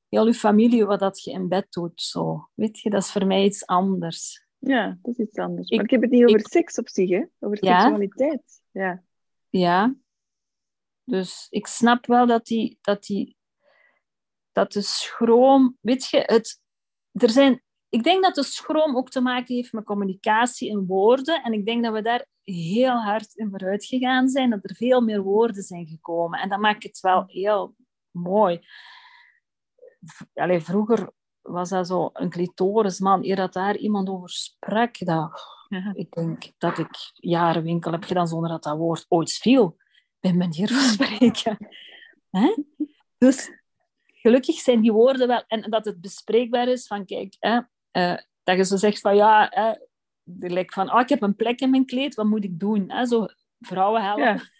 heel 0.08 0.26
je 0.26 0.34
familie 0.34 0.84
wat 0.84 1.00
dat 1.00 1.22
je 1.22 1.30
in 1.30 1.48
bed 1.48 1.72
doet. 1.72 2.02
Zo. 2.02 2.48
Weet 2.54 2.80
je, 2.80 2.90
dat 2.90 3.02
is 3.02 3.10
voor 3.10 3.26
mij 3.26 3.44
iets 3.44 3.66
anders. 3.66 4.46
Ja, 4.58 4.98
dat 5.02 5.18
is 5.18 5.26
iets 5.26 5.38
anders. 5.38 5.68
Ik, 5.68 5.76
maar 5.76 5.84
ik 5.84 5.90
heb 5.90 6.00
het 6.00 6.10
niet 6.10 6.24
over 6.24 6.40
seks 6.48 6.78
op 6.78 6.88
zich, 6.88 7.10
hè? 7.10 7.24
over 7.38 7.56
seksualiteit. 7.56 8.62
Ja. 8.70 9.02
Ja. 9.58 9.94
Dus 11.04 11.46
ik 11.50 11.66
snap 11.66 12.06
wel 12.06 12.26
dat 12.26 12.46
die, 12.46 12.78
dat 12.80 13.02
die 13.02 13.36
dat 14.56 14.72
de 14.72 14.82
schroom, 14.82 15.76
weet 15.80 16.08
je, 16.08 16.22
het, 16.26 16.60
er 17.12 17.30
zijn, 17.30 17.62
ik 17.88 18.02
denk 18.02 18.22
dat 18.24 18.34
de 18.34 18.42
schroom 18.42 18.96
ook 18.96 19.08
te 19.10 19.20
maken 19.20 19.54
heeft 19.54 19.72
met 19.72 19.84
communicatie 19.84 20.68
in 20.70 20.86
woorden. 20.86 21.42
En 21.42 21.52
ik 21.52 21.66
denk 21.66 21.84
dat 21.84 21.92
we 21.92 22.02
daar 22.02 22.26
heel 22.42 23.02
hard 23.02 23.34
in 23.34 23.50
vooruit 23.50 23.84
gegaan 23.84 24.28
zijn, 24.28 24.50
dat 24.50 24.60
er 24.62 24.74
veel 24.74 25.00
meer 25.00 25.22
woorden 25.22 25.62
zijn 25.62 25.86
gekomen. 25.86 26.40
En 26.40 26.48
dat 26.48 26.58
maakt 26.58 26.82
het 26.82 27.00
wel 27.00 27.24
heel 27.26 27.74
mooi. 28.10 28.60
Allee, 30.34 30.60
vroeger 30.60 31.10
was 31.42 31.68
dat 31.68 31.86
zo 31.86 32.10
een 32.12 32.30
clitorisman, 32.30 33.24
eer 33.24 33.36
dat 33.36 33.52
daar 33.52 33.76
iemand 33.76 34.08
over 34.08 34.30
sprak, 34.30 34.98
dat, 34.98 35.55
ik 35.94 36.10
denk 36.10 36.52
dat 36.58 36.78
ik 36.78 37.10
jaren 37.14 37.62
winkel 37.62 37.92
heb 37.92 38.04
gedaan 38.04 38.28
zonder 38.28 38.50
dat 38.50 38.62
dat 38.62 38.76
woord 38.76 39.06
ooit 39.08 39.32
viel, 39.32 39.76
bij 40.20 40.32
manier 40.32 40.68
van 40.68 40.80
spreken. 40.80 41.58
Dus 43.18 43.50
gelukkig 44.06 44.54
zijn 44.54 44.80
die 44.80 44.92
woorden 44.92 45.28
wel... 45.28 45.44
En 45.46 45.70
dat 45.70 45.84
het 45.84 46.00
bespreekbaar 46.00 46.68
is 46.68 46.86
van, 46.86 47.04
kijk, 47.04 47.36
hè, 47.38 47.60
uh, 47.92 48.18
dat 48.42 48.56
je 48.56 48.64
zo 48.64 48.76
zegt 48.76 49.00
van, 49.00 49.16
ja, 49.16 49.46
hè, 49.50 49.72
like 50.48 50.72
van, 50.72 50.92
oh, 50.92 51.00
ik 51.00 51.08
heb 51.08 51.22
een 51.22 51.36
plek 51.36 51.60
in 51.60 51.70
mijn 51.70 51.86
kleed, 51.86 52.14
wat 52.14 52.26
moet 52.26 52.44
ik 52.44 52.58
doen? 52.60 52.90
Hè? 52.90 53.06
Zo 53.06 53.26
vrouwen 53.60 54.04
helpen. 54.04 54.40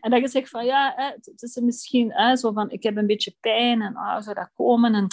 En 0.00 0.10
dat 0.10 0.20
je 0.20 0.28
zegt 0.28 0.48
van, 0.48 0.64
ja, 0.64 0.92
hè, 0.96 1.04
het 1.04 1.42
is 1.42 1.56
misschien 1.56 2.12
hè, 2.12 2.36
zo 2.36 2.52
van, 2.52 2.70
ik 2.70 2.82
heb 2.82 2.96
een 2.96 3.06
beetje 3.06 3.36
pijn 3.40 3.82
en 3.82 3.96
oh, 3.96 4.20
zou 4.20 4.34
dat 4.34 4.50
komen? 4.54 4.94
En 4.94 5.06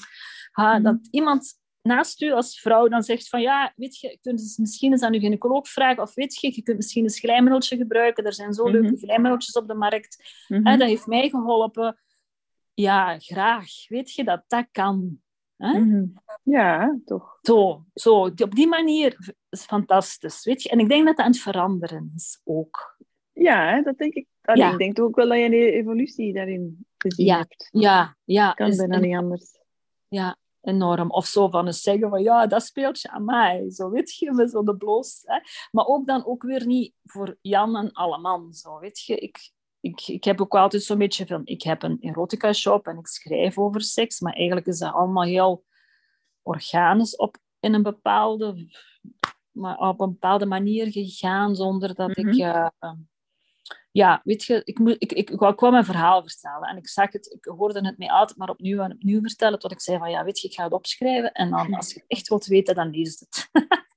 ah, 0.51 0.83
dat 0.83 1.07
iemand 1.11 1.58
naast 1.81 2.21
u 2.21 2.31
als 2.31 2.59
vrouw 2.59 2.87
dan 2.87 3.03
zegt 3.03 3.29
van 3.29 3.41
ja, 3.41 3.73
weet 3.75 3.99
je, 3.99 4.07
je 4.07 4.17
kunt 4.21 4.55
misschien 4.57 4.91
eens 4.91 5.01
aan 5.01 5.13
uw 5.13 5.19
gynaecoloog 5.19 5.67
vragen 5.67 6.03
of 6.03 6.13
weet 6.13 6.39
je, 6.39 6.51
je 6.55 6.63
kunt 6.63 6.77
misschien 6.77 7.03
een 7.03 7.09
schlijmmeltje 7.09 7.77
gebruiken. 7.77 8.25
Er 8.25 8.33
zijn 8.33 8.53
zo 8.53 8.65
mm 8.65 8.71
leuke 8.71 8.97
schlijmmeltjes 8.97 9.55
op 9.55 9.67
de 9.67 9.73
markt. 9.73 10.43
Mm 10.47 10.63
dat 10.63 10.87
heeft 10.87 11.05
mij 11.05 11.29
geholpen 11.29 11.97
ja, 12.79 13.19
graag. 13.19 13.87
Weet 13.87 14.13
je 14.13 14.23
dat 14.23 14.43
dat 14.47 14.67
kan? 14.71 15.19
Hè? 15.57 15.79
Mhm. 15.79 16.05
Ja, 16.43 16.99
toch. 17.05 17.39
Zo, 17.41 17.85
zo, 17.93 18.21
op 18.21 18.55
die 18.55 18.67
manier 18.67 19.35
is 19.49 19.63
fantastisch. 19.63 20.45
Weet 20.45 20.63
je? 20.63 20.69
En 20.69 20.79
ik 20.79 20.89
denk 20.89 21.05
dat 21.05 21.15
dat 21.15 21.25
aan 21.25 21.31
het 21.31 21.41
veranderen 21.41 22.11
is 22.15 22.41
ook. 22.43 22.97
Ja, 23.33 23.81
dat 23.81 23.97
denk 23.97 24.13
ik. 24.13 24.27
Allee, 24.41 24.71
Ik 24.71 24.77
denk 24.77 24.99
ook 24.99 25.15
wel 25.15 25.27
dat 25.27 25.37
je 25.37 25.43
een 25.43 25.53
evolutie 25.53 26.33
daarin 26.33 26.85
gezien 26.97 27.25
ja. 27.25 27.37
hebt. 27.37 27.67
Ja, 27.71 28.17
ja. 28.23 28.53
Kan 28.53 28.75
bijna 28.75 28.97
niet 28.97 29.15
anders. 29.15 29.59
Ja, 30.07 30.37
enorm. 30.61 31.11
Of 31.11 31.25
zo 31.25 31.49
van 31.49 31.65
eens 31.65 31.81
zeggen 31.81 32.09
van 32.09 32.21
ja, 32.21 32.47
dat 32.47 32.63
speelt 32.63 33.01
je 33.01 33.09
aan 33.09 33.25
mij. 33.25 33.71
Zo 33.71 33.89
weet 33.89 34.15
je, 34.15 34.31
met 34.31 34.51
zo'n 34.51 34.77
bloos. 34.77 35.21
Hè? 35.25 35.39
Maar 35.71 35.85
ook 35.85 36.07
dan 36.07 36.25
ook 36.25 36.43
weer 36.43 36.65
niet 36.65 36.93
voor 37.03 37.37
Jan 37.41 37.75
en 37.75 37.91
alle 37.91 38.17
man. 38.17 38.53
Zo, 38.53 38.79
weet 38.79 38.99
je, 38.99 39.15
ik, 39.15 39.51
ik, 39.79 40.07
ik 40.07 40.23
heb 40.23 40.41
ook 40.41 40.55
altijd 40.55 40.83
zo'n 40.83 40.97
beetje 40.97 41.27
van, 41.27 41.41
ik 41.45 41.61
heb 41.61 41.83
een 41.83 41.97
erotica 41.99 42.53
shop 42.53 42.87
en 42.87 42.97
ik 42.97 43.07
schrijf 43.07 43.57
over 43.57 43.81
seks, 43.81 44.19
maar 44.19 44.33
eigenlijk 44.33 44.67
is 44.67 44.79
dat 44.79 44.93
allemaal 44.93 45.23
heel 45.23 45.65
organisch 46.41 47.15
op, 47.15 47.37
in 47.59 47.73
een 47.73 47.83
bepaalde, 47.83 48.67
maar 49.51 49.77
op 49.77 49.99
een 50.01 50.11
bepaalde 50.11 50.45
manier 50.45 50.91
gegaan, 50.91 51.55
zonder 51.55 51.95
dat 51.95 52.17
ik... 52.17 52.33
Uh, 52.33 52.67
ja, 53.91 54.21
weet 54.23 54.43
je, 54.43 54.61
ik, 54.63 54.79
moet, 54.79 54.95
ik, 54.97 55.11
ik, 55.11 55.29
ik 55.29 55.53
kwam 55.55 55.71
mijn 55.71 55.85
verhaal 55.85 56.21
vertellen 56.21 56.69
en 56.69 56.77
ik 56.77 56.87
zag 56.87 57.11
het, 57.11 57.33
ik 57.33 57.45
hoorde 57.45 57.85
het 57.85 57.97
mij 57.97 58.09
altijd 58.09 58.37
maar 58.37 58.49
opnieuw 58.49 58.81
en 58.81 58.91
opnieuw 58.91 59.21
vertellen, 59.21 59.59
tot 59.59 59.71
ik 59.71 59.81
zei 59.81 59.97
van, 59.97 60.09
ja, 60.09 60.23
weet 60.23 60.39
je, 60.39 60.47
ik 60.47 60.53
ga 60.53 60.63
het 60.63 60.73
opschrijven 60.73 61.31
en 61.31 61.49
dan, 61.49 61.73
als 61.73 61.93
je 61.93 61.99
het 61.99 62.03
echt 62.07 62.27
wilt 62.27 62.45
weten, 62.45 62.75
dan 62.75 62.89
lees 62.89 63.19
het. 63.19 63.49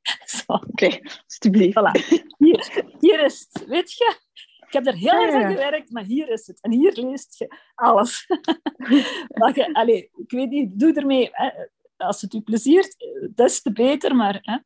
Oké, 0.46 0.66
okay, 0.70 1.02
alsjeblieft. 1.26 1.78
Voilà. 1.78 2.16
Hier, 2.38 2.84
hier 2.98 3.24
is 3.24 3.48
het, 3.50 3.66
weet 3.66 3.92
je? 3.92 4.16
Ik 4.66 4.72
heb 4.72 4.86
er 4.86 4.94
heel 4.94 5.12
erg 5.12 5.34
aan 5.34 5.50
gewerkt, 5.50 5.90
maar 5.90 6.04
hier 6.04 6.28
is 6.28 6.46
het. 6.46 6.60
En 6.60 6.72
hier 6.72 6.92
leest 6.92 7.38
je 7.38 7.56
alles. 7.74 8.26
je, 9.54 9.70
allez, 9.72 10.00
ik 10.00 10.30
weet 10.30 10.50
niet, 10.50 10.78
doe 10.78 10.92
ermee. 10.92 11.28
Hè. 11.32 11.50
Als 11.96 12.20
het 12.20 12.34
u 12.34 12.40
pleziert, 12.40 12.96
des 13.34 13.62
te 13.62 13.72
beter. 13.72 14.16
Maar, 14.16 14.38
hè. 14.40 14.58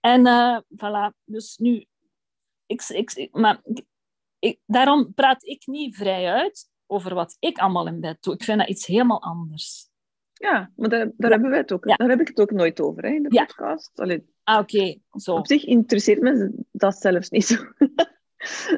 En 0.00 0.26
uh, 0.26 0.58
voilà, 0.58 1.14
dus 1.24 1.56
nu... 1.56 1.86
Ik, 2.66 2.82
ik, 2.88 3.28
maar 3.32 3.62
ik, 4.46 4.60
daarom 4.66 5.14
praat 5.14 5.44
ik 5.44 5.66
niet 5.66 5.96
vrij 5.96 6.26
uit 6.32 6.68
over 6.86 7.14
wat 7.14 7.36
ik 7.38 7.58
allemaal 7.58 7.86
in 7.86 8.00
bed 8.00 8.22
doe. 8.22 8.34
Ik 8.34 8.42
vind 8.42 8.58
dat 8.58 8.68
iets 8.68 8.86
helemaal 8.86 9.22
anders. 9.22 9.88
Ja, 10.32 10.70
maar 10.76 10.88
daar, 10.88 11.10
daar 11.16 11.30
hebben 11.30 11.50
wij 11.50 11.58
het 11.58 11.72
ook. 11.72 11.84
Daar 11.84 12.08
heb 12.08 12.20
ik 12.20 12.28
het 12.28 12.40
ook 12.40 12.50
nooit 12.50 12.80
over 12.80 13.02
hè, 13.02 13.08
in 13.08 13.22
de 13.22 13.28
podcast. 13.28 14.00
Allee, 14.00 14.26
ah, 14.42 14.58
oké. 14.58 14.96
Zo. 15.12 15.34
Op 15.34 15.46
zich 15.46 15.64
interesseert 15.64 16.20
me 16.20 16.52
dat 16.72 16.96
zelfs 16.96 17.30
niet 17.30 17.44
zo. 17.44 17.56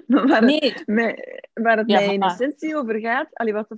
waar, 0.07 0.45
nee. 0.45 0.59
het, 0.59 0.87
mij, 0.87 1.43
waar 1.55 1.77
het 1.77 1.87
mij 1.87 2.15
in 2.15 2.23
essentie 2.23 2.77
over 2.77 3.01
gaat, 3.01 3.35
allee, 3.35 3.53
wat, 3.53 3.69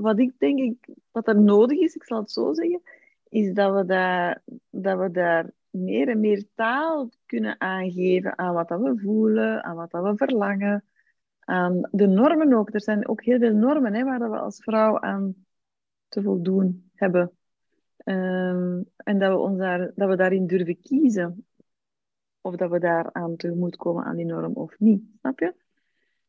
wat 0.00 0.18
ik 0.18 0.32
denk 0.38 0.58
ik, 0.58 0.88
wat 1.10 1.28
er 1.28 1.40
nodig 1.40 1.78
is, 1.78 1.94
ik 1.94 2.04
zal 2.04 2.18
het 2.18 2.30
zo 2.30 2.52
zeggen, 2.52 2.82
is 3.28 3.52
dat 3.52 3.74
we 3.74 3.84
daar, 3.84 4.42
dat 4.70 4.98
we 4.98 5.10
daar 5.10 5.50
meer 5.70 6.08
en 6.08 6.20
meer 6.20 6.44
taal 6.54 7.10
kunnen 7.26 7.60
aangeven 7.60 8.38
aan 8.38 8.54
wat 8.54 8.68
dat 8.68 8.80
we 8.80 8.98
voelen, 8.98 9.64
aan 9.64 9.76
wat 9.76 9.90
dat 9.90 10.02
we 10.02 10.16
verlangen, 10.16 10.84
aan 11.48 11.88
de 11.90 12.06
normen 12.06 12.52
ook. 12.52 12.74
Er 12.74 12.82
zijn 12.82 13.08
ook 13.08 13.22
heel 13.22 13.38
veel 13.38 13.54
normen 13.54 13.94
hè, 13.94 14.04
waar 14.04 14.30
we 14.30 14.38
als 14.38 14.62
vrouw 14.62 15.00
aan 15.00 15.34
te 16.08 16.22
voldoen 16.22 16.90
hebben. 16.94 17.32
Um, 18.04 18.84
en 18.96 19.18
dat 19.18 19.30
we, 19.30 19.38
ons 19.38 19.58
daar, 19.58 19.92
dat 19.94 20.08
we 20.08 20.16
daarin 20.16 20.46
durven 20.46 20.80
kiezen. 20.80 21.46
Of 22.40 22.56
dat 22.56 22.70
we 22.70 22.78
daar 22.78 23.12
aan 23.12 23.36
tegemoet 23.36 23.76
komen 23.76 24.04
aan 24.04 24.16
die 24.16 24.24
norm 24.24 24.52
of 24.52 24.78
niet. 24.78 25.02
Snap 25.20 25.38
je? 25.38 25.46
Ik 25.46 25.54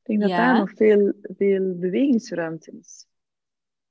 denk 0.04 0.20
dat 0.20 0.30
daar 0.30 0.60
nog 0.60 0.72
veel, 0.72 1.14
veel 1.22 1.76
bewegingsruimte 1.76 2.72
is. 2.80 3.08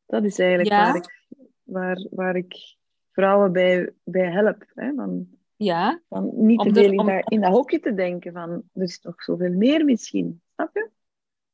Dat 0.07 0.25
is 0.25 0.39
eigenlijk 0.39 0.71
waar, 0.71 0.97
ik, 0.97 1.27
waar, 1.63 2.07
waar 2.11 2.37
ik 2.37 2.77
vrouwen 3.11 3.53
bij, 3.53 3.93
bij 4.05 4.31
help. 4.31 4.65
Hè? 4.75 4.95
Van, 4.95 5.29
ja. 5.57 6.01
van 6.09 6.31
niet 6.35 6.61
te 6.61 6.73
veel 6.73 6.93
in, 6.93 7.07
dat, 7.07 7.31
in 7.31 7.41
dat 7.41 7.53
hokje 7.53 7.81
te 7.81 7.95
denken 7.95 8.33
van 8.33 8.51
er 8.73 8.83
is 8.83 9.01
nog 9.01 9.23
zoveel 9.23 9.53
meer 9.53 9.85
misschien. 9.85 10.43
Snap 10.55 10.71
je? 10.75 10.97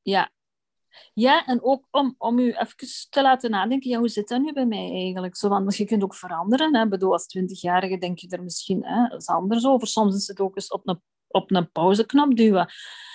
Ja, 0.05 0.31
ja, 1.14 1.47
en 1.47 1.62
ook 1.62 1.87
om, 1.90 2.14
om 2.19 2.38
u 2.38 2.53
even 2.53 3.09
te 3.11 3.23
laten 3.23 3.51
nadenken, 3.51 3.90
ja, 3.90 3.99
hoe 3.99 4.09
zit 4.09 4.29
dat 4.29 4.40
nu 4.40 4.53
bij 4.53 4.67
mij 4.67 4.90
eigenlijk? 4.90 5.37
Zo, 5.37 5.49
want 5.49 5.77
je 5.77 5.85
kunt 5.85 6.03
ook 6.03 6.14
veranderen. 6.14 6.77
Hè? 6.77 6.88
Bedoel, 6.88 7.12
als 7.12 7.27
twintigjarige 7.27 7.99
denk 7.99 8.19
je 8.19 8.29
er 8.29 8.43
misschien 8.43 8.85
hè, 8.85 9.17
anders 9.25 9.67
over. 9.67 9.87
Soms 9.87 10.17
is 10.17 10.27
het 10.27 10.40
ook 10.40 10.57
eens 10.57 10.69
op 10.69 10.88
een, 10.88 11.03
op 11.29 11.51
een 11.51 11.71
pauzeknop 11.71 12.37
duwen. 12.37 12.69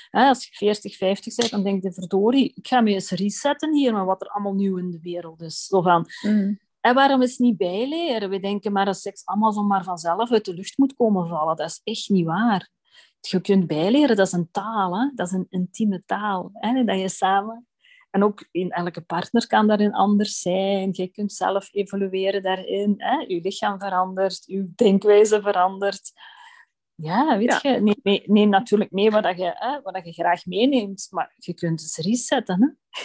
Hè, 0.09 0.27
als 0.27 0.45
je 0.45 0.55
40, 0.55 0.95
50 0.95 1.35
bent, 1.35 1.51
dan 1.51 1.63
denk 1.63 1.83
je, 1.83 1.93
verdorie, 1.93 2.51
ik 2.55 2.67
ga 2.67 2.81
me 2.81 2.91
eens 2.93 3.11
resetten 3.11 3.73
hier, 3.73 3.93
maar 3.93 4.05
wat 4.05 4.21
er 4.21 4.29
allemaal 4.29 4.53
nieuw 4.53 4.77
in 4.77 4.91
de 4.91 4.99
wereld 5.01 5.41
is. 5.41 5.65
Zo 5.65 5.81
van, 5.81 6.09
mm. 6.21 6.59
En 6.81 6.93
waarom 6.95 7.21
is 7.21 7.29
het 7.29 7.39
niet 7.39 7.57
bijleren? 7.57 8.29
We 8.29 8.39
denken 8.39 8.71
maar 8.71 8.85
dat 8.85 8.97
seks 8.97 9.25
allemaal 9.25 9.51
zomaar 9.51 9.83
vanzelf 9.83 10.31
uit 10.31 10.45
de 10.45 10.53
lucht 10.53 10.77
moet 10.77 10.95
komen 10.95 11.27
vallen. 11.27 11.55
Dat 11.55 11.67
is 11.67 11.81
echt 11.83 12.09
niet 12.09 12.25
waar. 12.25 12.69
Je 13.19 13.41
kunt 13.41 13.67
bijleren, 13.67 14.15
dat 14.15 14.27
is 14.27 14.33
een 14.33 14.51
taal. 14.51 14.99
Hè? 14.99 15.11
Dat 15.15 15.27
is 15.27 15.33
een 15.33 15.47
intieme 15.49 16.03
taal. 16.05 16.49
Hè? 16.53 16.83
Dat 16.83 16.99
je 16.99 17.09
samen 17.09 17.67
en 18.11 18.23
ook 18.23 18.47
in 18.51 18.71
elke 18.71 19.01
partner 19.01 19.47
kan 19.47 19.67
daarin 19.67 19.93
anders 19.93 20.39
zijn. 20.39 20.89
Je 20.91 21.07
kunt 21.07 21.33
zelf 21.33 21.73
evolueren 21.73 22.41
daarin. 22.41 22.93
Hè? 22.97 23.15
Je 23.27 23.41
lichaam 23.41 23.79
verandert, 23.79 24.43
je 24.45 24.71
denkwijze 24.75 25.41
verandert. 25.41 26.11
Ja, 26.95 27.37
weet 27.37 27.61
je, 27.61 27.69
neem, 27.69 28.21
neem, 28.25 28.49
natuurlijk 28.49 28.91
mee 28.91 29.11
wat, 29.11 29.37
je, 29.37 29.51
hè, 29.55 29.81
wat 29.81 30.05
je 30.05 30.11
graag 30.11 30.45
meeneemt, 30.45 31.07
maar 31.09 31.33
je 31.35 31.53
kunt 31.53 31.81
het 31.81 32.05
resetten. 32.05 32.61
Hè? 32.61 32.99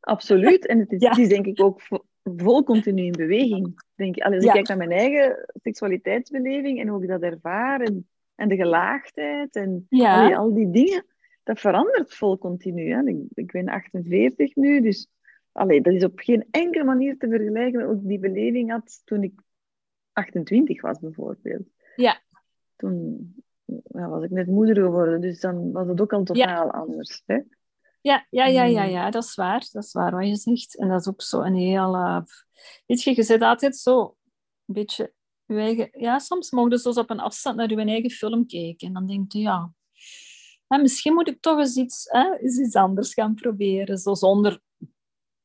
Absoluut. 0.00 0.66
En 0.66 0.78
het 0.78 0.92
is, 0.92 1.28
denk 1.28 1.46
ik 1.46 1.62
ook 1.62 1.80
vol 2.22 2.64
continu 2.64 3.02
in 3.02 3.12
beweging. 3.12 3.82
Denk, 3.94 4.18
als 4.18 4.44
ik 4.44 4.50
kijk 4.50 4.68
naar 4.68 4.76
mijn 4.76 4.92
eigen 4.92 5.46
seksualiteitsbeleving 5.62 6.80
en 6.80 6.88
hoe 6.88 7.02
ik 7.02 7.08
dat 7.08 7.22
ervaar 7.22 7.80
en, 7.80 8.08
en 8.36 8.48
de 8.48 8.56
gelaagdheid 8.56 9.56
en 9.56 9.86
al 10.34 10.54
die 10.54 10.70
dingen 10.70 11.06
dat 11.42 11.60
verandert 11.60 12.14
vol 12.14 12.38
continu. 12.38 12.90
Hè. 12.90 13.02
Ik, 13.02 13.16
ik 13.34 13.52
ben 13.52 13.68
48 13.68 14.54
nu, 14.54 14.80
dus 14.80 15.08
allee, 15.52 15.80
dat 15.80 15.92
is 15.92 16.04
op 16.04 16.18
geen 16.18 16.46
enkele 16.50 16.84
manier 16.84 17.18
te 17.18 17.28
vergelijken 17.28 17.78
met 17.78 17.86
hoe 17.86 17.96
ik 17.96 18.08
die 18.08 18.18
beleving 18.18 18.70
had 18.70 19.02
toen 19.04 19.22
ik 19.22 19.32
28 20.12 20.80
was, 20.80 20.98
bijvoorbeeld. 20.98 21.68
Ja. 21.96 22.20
Toen 22.76 23.34
ja, 23.88 24.08
was 24.08 24.24
ik 24.24 24.30
net 24.30 24.46
moeder 24.46 24.76
geworden, 24.76 25.20
dus 25.20 25.40
dan 25.40 25.72
was 25.72 25.88
het 25.88 26.00
ook 26.00 26.12
al 26.12 26.22
totaal 26.22 26.70
anders. 26.70 27.22
Hè? 27.26 27.38
Ja, 28.00 28.26
ja, 28.30 28.46
ja, 28.46 28.64
ja, 28.64 28.84
mm. 28.84 28.90
ja, 28.90 29.10
dat 29.10 29.24
is 29.24 29.34
waar. 29.34 29.68
Dat 29.72 29.84
is 29.84 29.92
waar 29.92 30.10
wat 30.10 30.26
je 30.26 30.36
zegt. 30.36 30.78
En 30.78 30.88
dat 30.88 31.00
is 31.00 31.08
ook 31.08 31.22
zo 31.22 31.40
een 31.40 31.54
heel... 31.54 31.94
Uh, 31.94 32.20
weet 32.86 33.02
je, 33.02 33.12
je 33.14 33.22
zit 33.22 33.42
altijd 33.42 33.76
zo 33.76 34.00
een 34.66 34.74
beetje... 34.74 35.12
Je 35.46 35.54
eigen, 35.54 35.88
ja, 35.92 36.18
soms 36.18 36.50
mogen 36.50 36.70
je 36.70 36.78
zo 36.78 36.90
op 36.90 37.10
een 37.10 37.20
afstand 37.20 37.56
naar 37.56 37.70
je 37.70 37.76
eigen 37.76 38.10
film 38.10 38.46
kijken. 38.46 38.86
En 38.88 38.92
dan 38.92 39.06
denk 39.06 39.32
je, 39.32 39.38
ja, 39.38 39.72
misschien 40.66 41.14
moet 41.14 41.28
ik 41.28 41.40
toch 41.40 41.58
eens 41.58 41.76
iets, 41.76 42.04
hè, 42.10 42.38
iets 42.38 42.74
anders 42.74 43.14
gaan 43.14 43.34
proberen. 43.34 43.98
Zo 43.98 44.14
zonder 44.14 44.60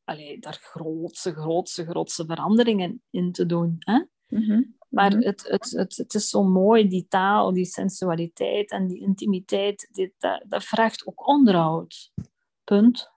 allee, 0.03 0.39
daar 0.39 0.59
grootse, 0.61 1.33
grootse, 1.33 1.85
grootse 1.85 2.25
veranderingen 2.25 3.01
in 3.09 3.31
te 3.31 3.45
doen. 3.45 3.75
Hè? 3.79 4.03
Mhm. 4.27 4.63
Maar 4.89 5.15
mhm. 5.15 5.25
het, 5.25 5.47
het, 5.47 5.71
het, 5.71 5.97
het 5.97 6.13
is 6.13 6.29
zo 6.29 6.43
mooi, 6.43 6.87
die 6.87 7.05
taal, 7.07 7.53
die 7.53 7.65
sensualiteit 7.65 8.71
en 8.71 8.87
die 8.87 9.01
intimiteit, 9.01 9.89
dit, 9.91 10.13
dat, 10.17 10.43
dat 10.47 10.63
vraagt 10.63 11.05
ook 11.05 11.27
onderhoud. 11.27 12.11
Punt. 12.63 13.11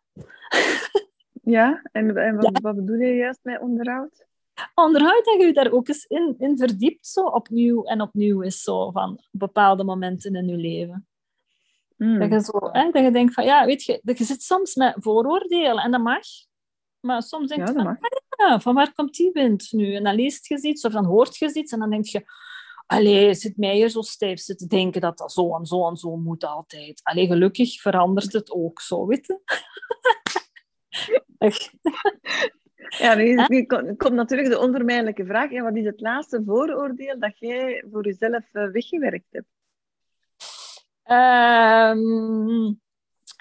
Ja, 1.43 1.83
en, 1.93 2.17
en 2.17 2.37
wat, 2.37 2.61
wat 2.61 2.75
bedoel 2.75 2.97
je 2.97 3.15
juist 3.15 3.41
met 3.43 3.61
onderhoud? 3.61 4.27
Onderhoud 4.75 5.25
dat 5.25 5.41
je 5.41 5.47
je 5.47 5.53
daar 5.53 5.73
ook 5.73 5.89
eens 5.89 6.05
in, 6.05 6.35
in 6.39 6.59
verdiept, 6.59 7.07
zo 7.07 7.21
opnieuw 7.21 7.85
en 7.85 8.01
opnieuw 8.01 8.41
is 8.43 8.63
zo 8.63 8.91
van 8.91 9.21
bepaalde 9.31 9.85
momenten 9.85 10.35
in 10.35 10.49
je 10.49 10.57
leven. 10.57 11.07
Mm. 11.97 12.19
Dat, 12.19 12.31
je 12.31 12.41
zo, 12.41 12.59
hè, 12.73 12.91
dat 12.91 13.05
je 13.05 13.11
denkt 13.11 13.35
van, 13.35 13.45
ja, 13.45 13.67
weet 13.67 13.85
je, 13.85 14.01
dat 14.03 14.19
je 14.19 14.25
zit 14.25 14.43
soms 14.43 14.75
met 14.75 14.95
vooroordelen 14.99 15.83
en 15.83 15.91
dat 15.91 16.03
mag. 16.03 16.27
Maar 17.01 17.23
soms 17.23 17.49
denk 17.49 17.69
je 17.69 17.75
van, 17.75 17.87
ah, 17.87 17.97
ja, 18.37 18.61
van 18.61 18.75
waar 18.75 18.93
komt 18.93 19.15
die 19.15 19.31
wind 19.33 19.73
nu? 19.73 19.95
En 19.95 20.05
dan 20.05 20.15
leest 20.15 20.47
je 20.47 20.63
iets 20.63 20.85
of 20.85 20.93
dan 20.93 21.05
hoort 21.05 21.37
je 21.37 21.55
iets 21.55 21.73
en 21.73 21.79
dan 21.79 21.91
denk 21.91 22.07
je, 22.07 22.25
allee, 22.87 23.35
zit 23.35 23.57
mij 23.57 23.75
hier 23.75 23.89
zo 23.89 24.01
stijf 24.01 24.41
zitten 24.41 24.69
denken 24.69 25.01
dat 25.01 25.19
dat 25.19 25.33
zo 25.33 25.57
en 25.57 25.67
zo 25.67 25.89
en 25.89 25.97
zo 25.97 26.17
moet 26.17 26.45
altijd. 26.45 27.01
Allee, 27.03 27.27
gelukkig 27.27 27.81
verandert 27.81 28.33
het 28.33 28.51
ook 28.51 28.81
zo, 28.81 29.07
weet 29.07 29.27
je? 29.27 29.41
Ja, 32.99 33.15
nu, 33.15 33.65
komt 33.97 34.15
natuurlijk 34.15 34.51
de 34.51 34.59
onvermijdelijke 34.59 35.27
vraag. 35.27 35.51
Ja, 35.51 35.63
wat 35.63 35.77
is 35.77 35.85
het 35.85 36.01
laatste 36.01 36.43
vooroordeel 36.47 37.19
dat 37.19 37.39
jij 37.39 37.85
voor 37.91 38.05
jezelf 38.05 38.45
eh, 38.53 38.71
weggewerkt 38.71 39.27
hebt? 39.31 39.47
Um, 41.97 42.81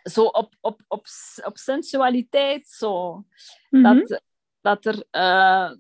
zo 0.04 0.24
op, 0.24 0.56
op, 0.62 0.82
op, 0.88 1.06
op 1.44 1.58
sensualiteit, 1.58 2.68
zo. 2.68 3.14
Mm 3.16 3.26
-hmm. 3.70 3.84
dat, 3.84 4.22
dat 4.62 4.86
er... 4.86 5.06
Uh, 5.12 5.72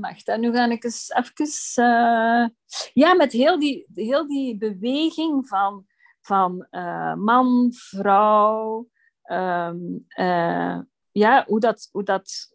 Wacht, 0.00 0.26
dat 0.26 0.38
nu 0.38 0.52
ga 0.52 0.70
ik 0.70 0.84
eens 0.84 1.10
even... 1.10 1.84
Uh, 1.84 2.48
ja, 2.92 3.14
met 3.14 3.32
heel 3.32 3.58
die, 3.58 3.86
heel 3.94 4.26
die 4.26 4.56
beweging 4.56 5.48
van, 5.48 5.86
van 6.20 6.66
uh, 6.70 7.14
man, 7.14 7.72
vrouw... 7.72 8.88
Um, 9.32 10.06
ja, 11.12 11.44
hoe 11.46 11.60
dat, 11.60 11.88
hoe 11.92 12.02
dat 12.02 12.52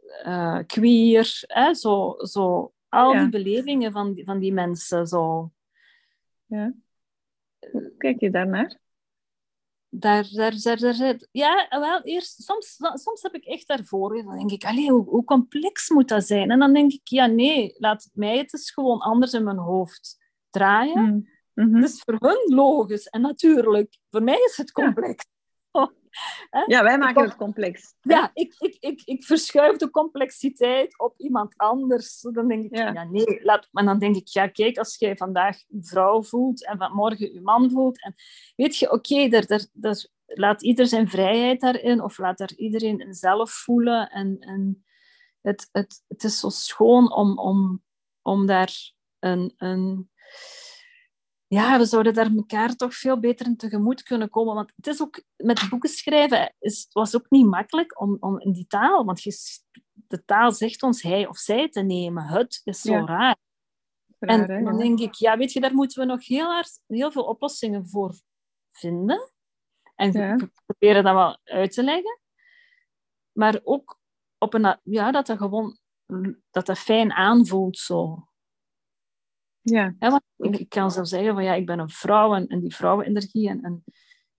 queer, 0.65 1.43
hè, 1.47 1.73
zo, 1.73 2.15
zo, 2.17 2.73
al 2.89 3.13
ja. 3.13 3.19
die 3.19 3.29
belevingen 3.29 3.91
van 3.91 4.13
die, 4.13 4.25
van 4.25 4.39
die 4.39 4.53
mensen. 4.53 5.07
Zo. 5.07 5.51
Ja. 6.45 6.73
Hoe 7.71 7.93
kijk 7.97 8.19
je 8.19 8.31
daarnaar? 8.31 8.79
Daar, 9.93 10.29
daar, 10.31 10.55
daar, 10.61 10.79
daar, 10.79 11.19
ja, 11.31 11.67
wel, 11.69 12.01
eerst, 12.01 12.43
soms, 12.43 12.77
soms 12.93 13.21
heb 13.21 13.33
ik 13.33 13.45
echt 13.45 13.67
daarvoor, 13.67 14.23
dan 14.23 14.37
denk 14.37 14.51
ik, 14.51 14.63
allee, 14.63 14.91
hoe, 14.91 15.09
hoe 15.09 15.23
complex 15.23 15.89
moet 15.89 16.07
dat 16.07 16.25
zijn? 16.25 16.51
En 16.51 16.59
dan 16.59 16.73
denk 16.73 16.91
ik, 16.91 17.07
ja, 17.07 17.25
nee, 17.25 17.75
laat 17.77 18.09
mij 18.13 18.37
het 18.37 18.53
eens 18.53 18.71
gewoon 18.71 18.99
anders 18.99 19.33
in 19.33 19.43
mijn 19.43 19.57
hoofd 19.57 20.17
draaien. 20.49 21.03
Mm. 21.03 21.29
Mm 21.53 21.73
-hmm. 21.73 21.81
Het 21.81 21.91
is 21.91 22.01
voor 22.01 22.15
hun 22.19 22.55
logisch 22.55 23.07
en 23.07 23.21
natuurlijk. 23.21 23.97
Voor 24.09 24.23
mij 24.23 24.39
is 24.45 24.57
het 24.57 24.71
complex. 24.71 25.25
Ja, 26.65 26.83
wij 26.83 26.97
maken 26.97 27.23
het 27.23 27.35
complex. 27.35 27.95
Ja, 28.01 28.31
ik, 28.33 28.55
ik, 28.59 28.77
ik, 28.79 29.01
ik 29.05 29.23
verschuif 29.23 29.77
de 29.77 29.89
complexiteit 29.89 30.99
op 30.99 31.13
iemand 31.17 31.53
anders. 31.57 32.19
Dan 32.21 32.47
denk 32.47 32.63
ik, 32.63 32.77
ja, 32.77 33.03
nee, 33.03 33.43
laat... 33.43 33.67
Maar 33.71 33.85
dan 33.85 33.99
denk 33.99 34.15
ik, 34.15 34.27
ja, 34.27 34.47
kijk, 34.47 34.77
als 34.77 34.97
jij 34.97 35.17
vandaag 35.17 35.57
een 35.69 35.85
vrouw 35.85 36.23
voelt 36.23 36.65
en 36.65 36.77
van 36.77 36.93
morgen 36.93 37.33
je 37.33 37.41
man 37.41 37.71
voelt, 37.71 38.03
en 38.03 38.13
weet 38.55 38.77
je, 38.77 38.85
oké, 38.91 39.13
okay, 39.13 39.29
daar, 39.29 39.45
daar, 39.45 39.65
daar, 39.73 40.07
laat 40.25 40.63
ieder 40.63 40.87
zijn 40.87 41.09
vrijheid 41.09 41.61
daarin, 41.61 42.03
of 42.03 42.17
laat 42.17 42.37
daar 42.37 42.53
iedereen 42.55 43.13
zelf 43.13 43.51
voelen. 43.51 44.09
En, 44.09 44.39
en 44.39 44.85
het, 45.41 45.69
het, 45.71 46.03
het 46.07 46.23
is 46.23 46.39
zo 46.39 46.49
schoon 46.49 47.13
om, 47.13 47.39
om, 47.39 47.83
om 48.21 48.45
daar 48.45 48.93
een... 49.19 49.53
een 49.57 50.09
ja, 51.53 51.77
we 51.77 51.85
zouden 51.85 52.13
daar 52.13 52.31
elkaar 52.35 52.75
toch 52.75 52.93
veel 52.95 53.19
beter 53.19 53.45
in 53.45 53.57
tegemoet 53.57 54.03
kunnen 54.03 54.29
komen. 54.29 54.55
Want 54.55 54.73
het 54.75 54.87
is 54.87 55.01
ook, 55.01 55.23
met 55.35 55.69
boeken 55.69 55.89
schrijven 55.89 56.55
is, 56.59 56.87
was 56.91 57.15
ook 57.15 57.29
niet 57.29 57.45
makkelijk 57.45 58.01
om, 58.01 58.17
om 58.19 58.39
in 58.39 58.51
die 58.51 58.67
taal, 58.67 59.05
want 59.05 59.21
je, 59.21 59.33
de 60.07 60.25
taal 60.25 60.51
zegt 60.51 60.83
ons 60.83 61.01
hij 61.01 61.27
of 61.27 61.37
zij 61.37 61.69
te 61.69 61.81
nemen. 61.81 62.23
Het 62.23 62.61
is 62.63 62.81
zo 62.81 63.05
raar. 63.05 63.37
En 64.19 64.63
dan 64.63 64.77
denk 64.77 64.99
ik, 64.99 65.13
ja, 65.13 65.37
weet 65.37 65.51
je, 65.51 65.59
daar 65.59 65.73
moeten 65.73 65.99
we 65.99 66.05
nog 66.05 66.27
heel, 66.27 66.51
hard, 66.51 66.79
heel 66.87 67.11
veel 67.11 67.23
oplossingen 67.23 67.87
voor 67.87 68.13
vinden. 68.69 69.31
En 69.95 70.11
ja. 70.11 70.35
proberen 70.65 71.03
dat 71.03 71.13
wel 71.13 71.39
uit 71.43 71.71
te 71.71 71.83
leggen. 71.83 72.19
Maar 73.31 73.59
ook 73.63 73.99
op 74.37 74.53
een, 74.53 74.79
ja, 74.83 75.11
dat 75.11 75.25
dat 75.25 75.37
gewoon 75.37 75.79
dat 76.51 76.65
dat 76.65 76.79
fijn 76.79 77.11
aanvoelt 77.11 77.77
zo. 77.77 78.27
Ja. 79.61 79.95
want 79.99 80.23
ik, 80.37 80.57
ik, 80.57 80.69
kan 80.69 80.91
zelf 80.91 81.07
zeggen 81.07 81.33
van 81.33 81.43
ja, 81.43 81.53
ik 81.53 81.65
ben 81.65 81.79
een 81.79 81.89
vrouw 81.89 82.35
en, 82.35 82.47
en 82.47 82.59
die 82.59 82.75
vrouwenenergie. 82.75 83.49
En, 83.49 83.61
en, 83.61 83.83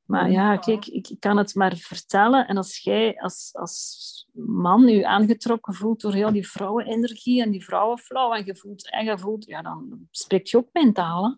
maar 0.02 0.30
ja, 0.30 0.56
kijk, 0.56 0.86
ik, 0.86 1.08
ik, 1.08 1.20
kan 1.20 1.36
het 1.36 1.54
maar 1.54 1.76
vertellen. 1.76 2.46
En 2.46 2.56
als 2.56 2.78
jij 2.78 3.20
als, 3.20 3.50
als 3.52 4.28
man 4.32 4.86
je 4.86 5.06
aangetrokken 5.06 5.74
voelt 5.74 6.00
door 6.00 6.14
heel 6.14 6.32
die 6.32 6.48
vrouwenenergie 6.48 7.42
en 7.42 7.50
die 7.50 7.64
vrouwenflow 7.64 8.32
en 8.32 8.44
je 8.44 8.56
voelt, 8.56 8.90
en 8.90 9.04
je 9.04 9.18
voelt, 9.18 9.44
ja, 9.44 9.62
dan 9.62 10.06
spreek 10.10 10.46
je 10.46 10.56
ook 10.56 10.68
mentaal. 10.72 11.24
Hè? 11.24 11.34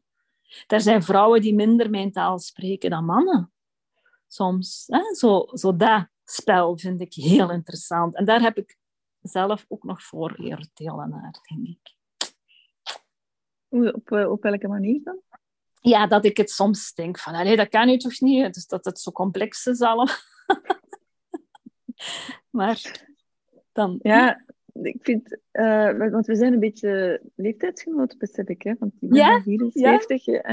Er 0.66 0.80
zijn 0.80 1.02
vrouwen 1.02 1.40
die 1.40 1.54
minder 1.54 1.90
mentaal 1.90 2.38
spreken 2.38 2.90
dan 2.90 3.04
mannen. 3.04 3.52
Soms. 4.26 4.84
Hè? 4.86 5.14
Zo, 5.14 5.46
zo 5.52 5.76
dat 5.76 6.08
spel 6.24 6.78
vind 6.78 7.00
ik 7.00 7.14
heel 7.14 7.50
interessant. 7.50 8.14
En 8.14 8.24
daar 8.24 8.40
heb 8.40 8.56
ik 8.56 8.76
zelf 9.22 9.64
ook 9.68 9.84
nog 9.84 10.02
voor 10.02 10.34
vooroordelen 10.36 11.08
naar, 11.08 11.38
denk 11.48 11.66
ik. 11.66 11.94
Op, 13.82 14.12
eh, 14.12 14.30
op 14.30 14.42
welke 14.42 14.68
manier 14.68 15.00
dan? 15.02 15.20
Ja, 15.80 16.06
dat 16.06 16.24
ik 16.24 16.36
het 16.36 16.50
soms 16.50 16.94
denk 16.94 17.18
van, 17.18 17.34
allee, 17.34 17.56
dat 17.56 17.68
kan 17.68 17.86
nu 17.86 17.96
toch 17.96 18.20
niet? 18.20 18.54
Dus 18.54 18.66
dat 18.66 18.84
het 18.84 19.00
zo 19.00 19.10
complex 19.10 19.66
is 19.66 19.80
allemaal. 19.80 20.14
maar 22.58 23.06
dan... 23.72 23.98
Ja, 24.02 24.44
ik 24.72 24.98
vind... 25.00 25.38
Uh, 25.52 26.10
want 26.10 26.26
we 26.26 26.36
zijn 26.36 26.52
een 26.52 26.60
beetje 26.60 27.20
leeftijdsgenoten, 27.34 28.18
besef 28.18 28.48
ik, 28.48 28.62
hè? 28.62 28.74
Want 28.78 28.92
die 29.00 29.14
ja? 29.14 29.40
74. 29.42 30.24
Ja? 30.24 30.44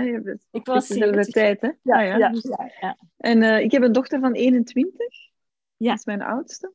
ik 0.52 0.66
was 0.66 0.88
dezelfde 0.88 1.26
tijd, 1.26 1.62
hè? 1.62 1.70
Ja, 1.82 2.00
ah, 2.00 2.06
ja. 2.06 2.18
ja, 2.18 2.30
dus- 2.30 2.56
ja, 2.80 2.98
En 3.18 3.42
uh, 3.42 3.60
ik 3.60 3.72
heb 3.72 3.82
een 3.82 3.92
dochter 3.92 4.20
van 4.20 4.34
21. 4.34 4.98
Ja. 5.78 5.90
Dat 5.90 5.98
is 5.98 6.06
mijn 6.06 6.22
oudste. 6.22 6.74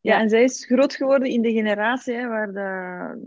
Ja, 0.00 0.20
en 0.20 0.28
zij 0.28 0.42
is 0.42 0.64
groot 0.64 0.94
geworden 0.94 1.28
in 1.28 1.42
de 1.42 1.52
generatie 1.52 2.14
hè, 2.14 2.28
waar, 2.28 2.52
de, 2.52 3.26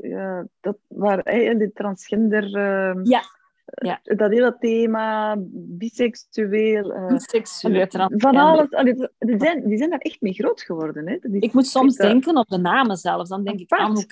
ja, 0.00 0.46
dat, 0.60 0.76
waar 0.88 1.24
de 1.24 1.70
transgender... 1.74 2.44
Uh, 2.44 3.04
ja. 3.04 3.22
Ja. 3.70 4.00
Dat 4.02 4.30
hele 4.30 4.56
thema, 4.58 5.36
biseksueel. 5.52 6.96
Uh, 6.96 7.06
biseksueel, 7.06 7.86
Van 8.08 8.36
alles. 8.36 8.70
Allee, 8.70 8.94
die, 9.18 9.38
zijn, 9.38 9.68
die 9.68 9.78
zijn 9.78 9.90
daar 9.90 9.98
echt 9.98 10.20
mee 10.20 10.32
groot 10.32 10.62
geworden. 10.62 11.08
Hè. 11.08 11.38
ik 11.38 11.52
moet 11.52 11.66
soms 11.66 11.96
denken 11.96 12.36
op 12.36 12.48
de 12.48 12.58
namen 12.58 12.96
zelfs. 12.96 13.28
Dan 13.28 13.44
denk 13.44 13.60
ik, 13.60 13.72
aan 13.72 13.92
hoe, 13.92 14.06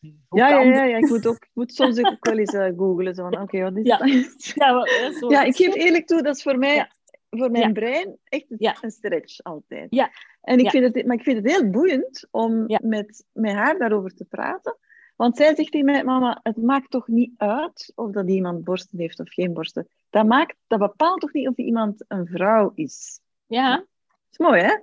ja, 0.00 0.48
ja, 0.48 0.60
ja, 0.60 0.84
ja, 0.84 0.96
ik 0.96 1.08
moet, 1.08 1.26
ook, 1.26 1.36
ik 1.36 1.50
moet 1.52 1.74
soms 1.74 1.98
ook 1.98 2.16
wel 2.20 2.38
eens 2.38 2.54
uh, 2.54 2.66
googlen. 2.76 3.14
Zo 3.14 3.26
oké, 3.26 3.40
okay, 3.40 3.62
wat 3.62 3.76
is 3.76 3.86
ja. 3.86 3.96
dat? 3.96 4.08
Ja, 4.54 4.86
zo, 5.12 5.28
ja, 5.28 5.42
ik 5.42 5.56
geef 5.56 5.74
eerlijk 5.74 6.06
toe, 6.06 6.22
dat 6.22 6.36
is 6.36 6.42
voor 6.42 6.58
mij 6.58 6.88
voor 7.30 7.50
mijn 7.50 7.72
brein 7.72 8.18
echt 8.24 8.44
een 8.80 8.90
stretch 8.90 9.42
altijd. 9.42 9.86
Ja. 9.90 10.10
En 10.40 10.58
ik 10.58 10.70
vind 10.70 10.94
het, 10.94 11.06
maar 11.06 11.16
ik 11.16 11.22
vind 11.22 11.36
het 11.36 11.52
heel 11.52 11.70
boeiend 11.70 12.26
om 12.30 12.66
met, 12.82 13.24
met 13.32 13.52
haar 13.52 13.78
daarover 13.78 14.14
te 14.14 14.24
praten. 14.24 14.76
Want 15.20 15.36
zij 15.36 15.54
zegt 15.54 15.70
tegen 15.70 15.86
mij, 15.86 16.04
mama, 16.04 16.40
het 16.42 16.56
maakt 16.56 16.90
toch 16.90 17.08
niet 17.08 17.32
uit 17.36 17.92
of 17.94 18.10
dat 18.10 18.28
iemand 18.28 18.64
borsten 18.64 18.98
heeft 18.98 19.20
of 19.20 19.32
geen 19.32 19.52
borsten. 19.52 19.88
Dat, 20.10 20.26
maakt, 20.26 20.56
dat 20.66 20.78
bepaalt 20.78 21.20
toch 21.20 21.32
niet 21.32 21.48
of 21.48 21.56
iemand 21.56 22.04
een 22.08 22.26
vrouw 22.26 22.72
is. 22.74 23.20
Ja. 23.46 23.76
Dat 23.76 23.86
is 24.30 24.38
mooi, 24.38 24.60
hè? 24.60 24.76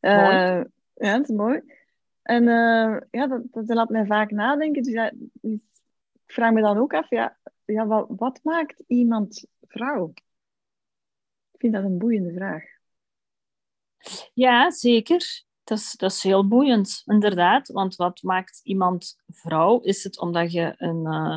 Mooi. 0.00 0.58
Uh, 0.58 0.64
ja, 0.94 1.16
dat 1.16 1.28
is 1.28 1.36
mooi. 1.36 1.62
En 2.22 2.42
uh, 2.42 3.00
ja, 3.10 3.26
dat, 3.26 3.42
dat, 3.50 3.68
laat 3.68 3.88
mij 3.88 4.06
vaak 4.06 4.30
nadenken. 4.30 4.82
Dus 4.82 4.92
ja, 4.92 5.12
ik 5.40 5.60
vraag 6.26 6.52
me 6.52 6.60
dan 6.60 6.78
ook 6.78 6.94
af, 6.94 7.10
ja, 7.10 7.38
ja 7.64 7.86
wat, 7.86 8.06
wat 8.08 8.40
maakt 8.42 8.82
iemand 8.86 9.46
vrouw? 9.60 10.12
Ik 11.52 11.60
vind 11.60 11.72
dat 11.72 11.84
een 11.84 11.98
boeiende 11.98 12.32
vraag. 12.32 12.64
Ja, 14.34 14.70
zeker. 14.70 15.46
Dat 15.68 15.78
is, 15.78 15.92
dat 15.92 16.10
is 16.12 16.22
heel 16.22 16.48
boeiend, 16.48 17.02
inderdaad. 17.04 17.68
Want 17.68 17.96
wat 17.96 18.22
maakt 18.22 18.60
iemand 18.62 19.22
vrouw? 19.26 19.80
Is 19.80 20.04
het 20.04 20.20
omdat 20.20 20.52
je 20.52 20.74
een, 20.76 21.06
uh, 21.06 21.36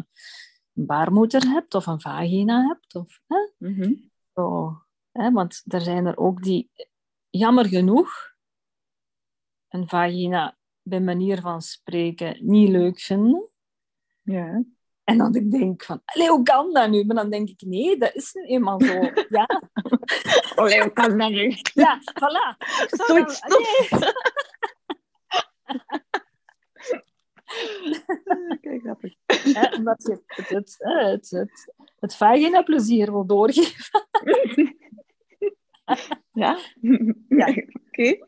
baarmoeder 0.72 1.48
hebt 1.48 1.74
of 1.74 1.86
een 1.86 2.02
vagina 2.02 2.68
hebt? 2.68 2.96
Of, 2.96 3.22
hè? 3.28 3.68
Mm 3.68 4.12
Zo, 4.34 4.78
hè? 5.12 5.32
Want 5.32 5.64
er 5.66 5.82
zijn 5.82 6.06
er 6.06 6.18
ook 6.18 6.44
die, 6.44 6.72
jammer 7.30 7.66
genoeg, 7.66 8.12
een 9.68 9.90
vagina 9.90 10.58
bij 10.82 11.02
manier 11.02 11.42
van 11.42 11.62
spreken 11.62 12.46
niet 12.46 12.70
leuk 12.70 13.00
vinden. 13.00 13.50
Ja. 14.22 14.64
En 15.04 15.18
dan 15.18 15.36
ik 15.36 15.52
denk 15.52 15.84
van, 15.84 16.02
allee, 16.06 16.30
hoe 16.30 16.44
kan 16.44 16.74
dat 16.74 16.90
nu? 16.90 17.04
Maar 17.04 17.16
dan 17.16 17.30
denk 17.30 17.50
ik, 17.50 17.62
nee, 17.62 17.98
dat 17.98 18.16
is 18.16 18.34
nu 18.34 18.44
eenmaal 18.44 18.82
zo. 18.82 19.00
Ja. 19.30 19.62
Allee, 20.56 20.82
hoe 20.82 20.92
kan 20.92 21.18
dat 21.18 21.30
nu? 21.30 21.56
Ja, 21.74 22.00
voilà. 22.02 22.58
Zoiets 22.88 23.40
Kijk, 28.62 28.82
grappig. 28.82 29.16
Ja, 29.44 29.74
omdat 29.78 30.04
je 30.04 30.22
het, 30.28 30.50
het, 30.50 30.76
het, 30.78 31.30
het, 31.30 31.74
het 32.00 32.16
vagina 32.16 32.62
plezier 32.62 33.12
wil 33.12 33.26
doorgeven. 33.26 34.08
ja? 36.44 36.60
Ja. 37.28 37.48
Oké. 37.48 37.66
Okay. 37.88 38.24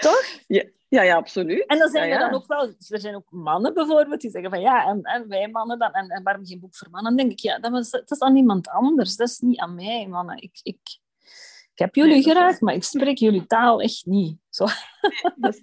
Toch? 0.00 0.24
Ja. 0.46 0.64
Ja, 0.88 1.02
ja, 1.02 1.16
absoluut. 1.16 1.66
En 1.66 1.78
dan 1.78 1.88
zijn 1.88 2.08
ja, 2.08 2.14
er 2.14 2.20
dan 2.20 2.34
ook 2.34 2.46
wel, 2.46 2.66
er 2.66 3.00
zijn 3.00 3.14
ook 3.14 3.30
mannen 3.30 3.74
bijvoorbeeld 3.74 4.20
die 4.20 4.30
zeggen 4.30 4.50
van 4.50 4.60
ja, 4.60 4.86
en, 4.86 5.02
en 5.02 5.28
wij 5.28 5.48
mannen 5.48 5.78
dan, 5.78 5.92
en, 5.92 6.08
en 6.08 6.22
waarom 6.22 6.46
geen 6.46 6.60
boek 6.60 6.76
voor 6.76 6.90
mannen? 6.90 7.16
Dan 7.16 7.26
denk 7.26 7.38
ik, 7.38 7.44
ja, 7.44 7.58
dat, 7.58 7.70
was, 7.70 7.90
dat 7.90 8.10
is 8.10 8.20
aan 8.20 8.36
iemand 8.36 8.68
anders, 8.68 9.16
dat 9.16 9.28
is 9.28 9.38
niet 9.38 9.58
aan 9.58 9.74
mij, 9.74 10.06
mannen. 10.06 10.36
Ik, 10.36 10.60
ik, 10.62 10.78
ik 11.72 11.78
heb 11.78 11.94
jullie 11.94 12.12
nee, 12.12 12.22
graag, 12.22 12.60
maar 12.60 12.74
ik 12.74 12.84
spreek 12.84 13.18
jullie 13.18 13.46
taal 13.46 13.80
echt 13.80 14.06
niet. 14.06 14.38
Zo. 14.48 14.64
Nee, 15.00 15.32
dat 15.36 15.54
is, 15.54 15.60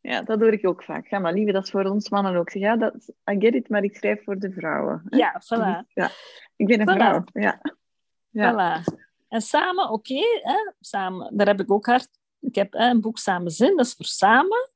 ja, 0.00 0.22
dat 0.22 0.40
hoor 0.40 0.52
ik 0.52 0.68
ook 0.68 0.82
vaak. 0.82 1.08
Ga 1.08 1.18
maar 1.18 1.32
lieve, 1.32 1.52
dat 1.52 1.64
is 1.64 1.70
voor 1.70 1.84
ons 1.84 2.08
mannen 2.08 2.36
ook. 2.36 2.50
Zeg, 2.50 2.62
ja, 2.62 2.76
dat, 2.76 2.94
I 3.30 3.36
get 3.38 3.54
it, 3.54 3.68
maar 3.68 3.84
ik 3.84 3.96
schrijf 3.96 4.24
voor 4.24 4.38
de 4.38 4.52
vrouwen. 4.52 5.02
Hè? 5.08 5.16
Ja, 5.16 5.42
voilà. 5.44 5.92
Ja, 5.94 6.10
ik 6.56 6.66
ben 6.66 6.80
een 6.80 6.94
Voilà. 6.94 6.98
vrouw. 6.98 7.24
Ja. 7.32 7.60
Ja. 8.30 8.52
Voilà. 8.52 8.94
En 9.28 9.40
samen, 9.40 9.90
oké, 9.90 10.22
samen, 10.80 11.36
daar 11.36 11.46
heb 11.46 11.60
ik 11.60 11.72
ook 11.72 11.86
hard... 11.86 12.08
Ik 12.40 12.54
heb 12.54 12.74
een 12.74 13.00
boek 13.00 13.18
Samen 13.18 13.50
Zin, 13.50 13.76
dat 13.76 13.86
is 13.86 13.94
voor 13.94 14.04
samen. 14.06 14.70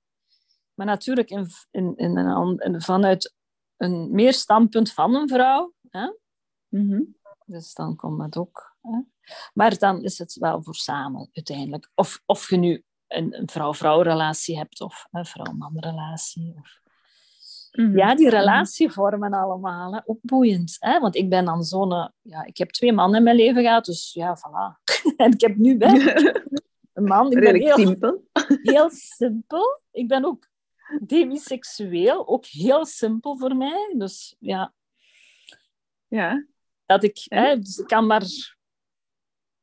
Maar 0.74 0.86
natuurlijk 0.86 1.30
in, 1.30 1.46
in, 1.70 1.96
in 1.96 2.16
een, 2.16 2.26
an- 2.32 2.58
in- 2.60 2.80
vanuit 2.80 3.34
een 3.76 4.10
meer 4.12 4.32
standpunt 4.32 4.92
van 4.92 5.14
een 5.14 5.28
vrouw. 5.28 5.72
Hè? 5.90 6.12
Mhm. 6.68 7.02
Dus 7.44 7.74
dan 7.74 7.96
komt 7.96 8.18
dat 8.20 8.36
ook. 8.36 8.76
Hè? 8.82 8.98
Maar 9.54 9.78
dan 9.78 10.02
is 10.02 10.18
het 10.18 10.34
wel 10.34 10.62
voor 10.62 10.74
samen 10.74 11.28
uiteindelijk. 11.32 11.90
Of, 11.94 12.22
of 12.26 12.50
je 12.50 12.56
nu 12.56 12.84
een, 13.06 13.38
een 13.38 13.48
vrouw-vrouw 13.48 14.00
relatie 14.00 14.56
hebt 14.58 14.80
of 14.80 15.06
een 15.10 15.24
vrouw-man 15.26 15.78
relatie. 15.78 16.54
Of... 16.58 16.80
Mhm. 17.70 17.96
Ja, 17.98 18.14
die 18.14 18.28
relatievormen 18.30 19.32
allemaal. 19.32 19.92
Hè? 19.94 20.00
Ook 20.04 20.18
boeiend. 20.22 20.76
Hè? 20.78 21.00
Want 21.00 21.16
ik 21.16 21.28
ben 21.30 21.44
dan 21.44 21.62
zo'n... 21.62 21.92
eh, 21.92 22.08
Ja, 22.20 22.44
ik 22.44 22.56
heb 22.56 22.70
twee 22.70 22.92
mannen 22.92 23.18
in 23.18 23.24
mijn 23.24 23.36
leven 23.36 23.62
gehad, 23.62 23.84
dus 23.84 24.12
ja, 24.12 24.36
voilà. 24.38 24.82
en 25.16 25.32
ik 25.32 25.40
heb 25.40 25.56
nu 25.56 25.78
wel 25.78 25.94
een 27.00 27.06
man. 27.08 27.32
Ik 27.32 27.40
ben 27.40 27.54
heel, 27.54 27.76
simpel. 27.76 28.24
heel 28.72 28.90
simpel. 28.90 29.82
Ik 29.90 30.08
ben 30.08 30.24
ook 30.24 30.48
demiseksueel, 31.00 32.28
ook 32.28 32.46
heel 32.46 32.86
simpel 32.86 33.38
voor 33.38 33.56
mij. 33.56 33.94
Dus 33.98 34.36
ja, 34.38 34.74
Ja. 36.08 36.46
dat 36.86 37.02
ik, 37.02 37.24
hè, 37.24 37.58
dus 37.58 37.78
ik 37.78 37.86
kan 37.86 38.06
maar 38.06 38.24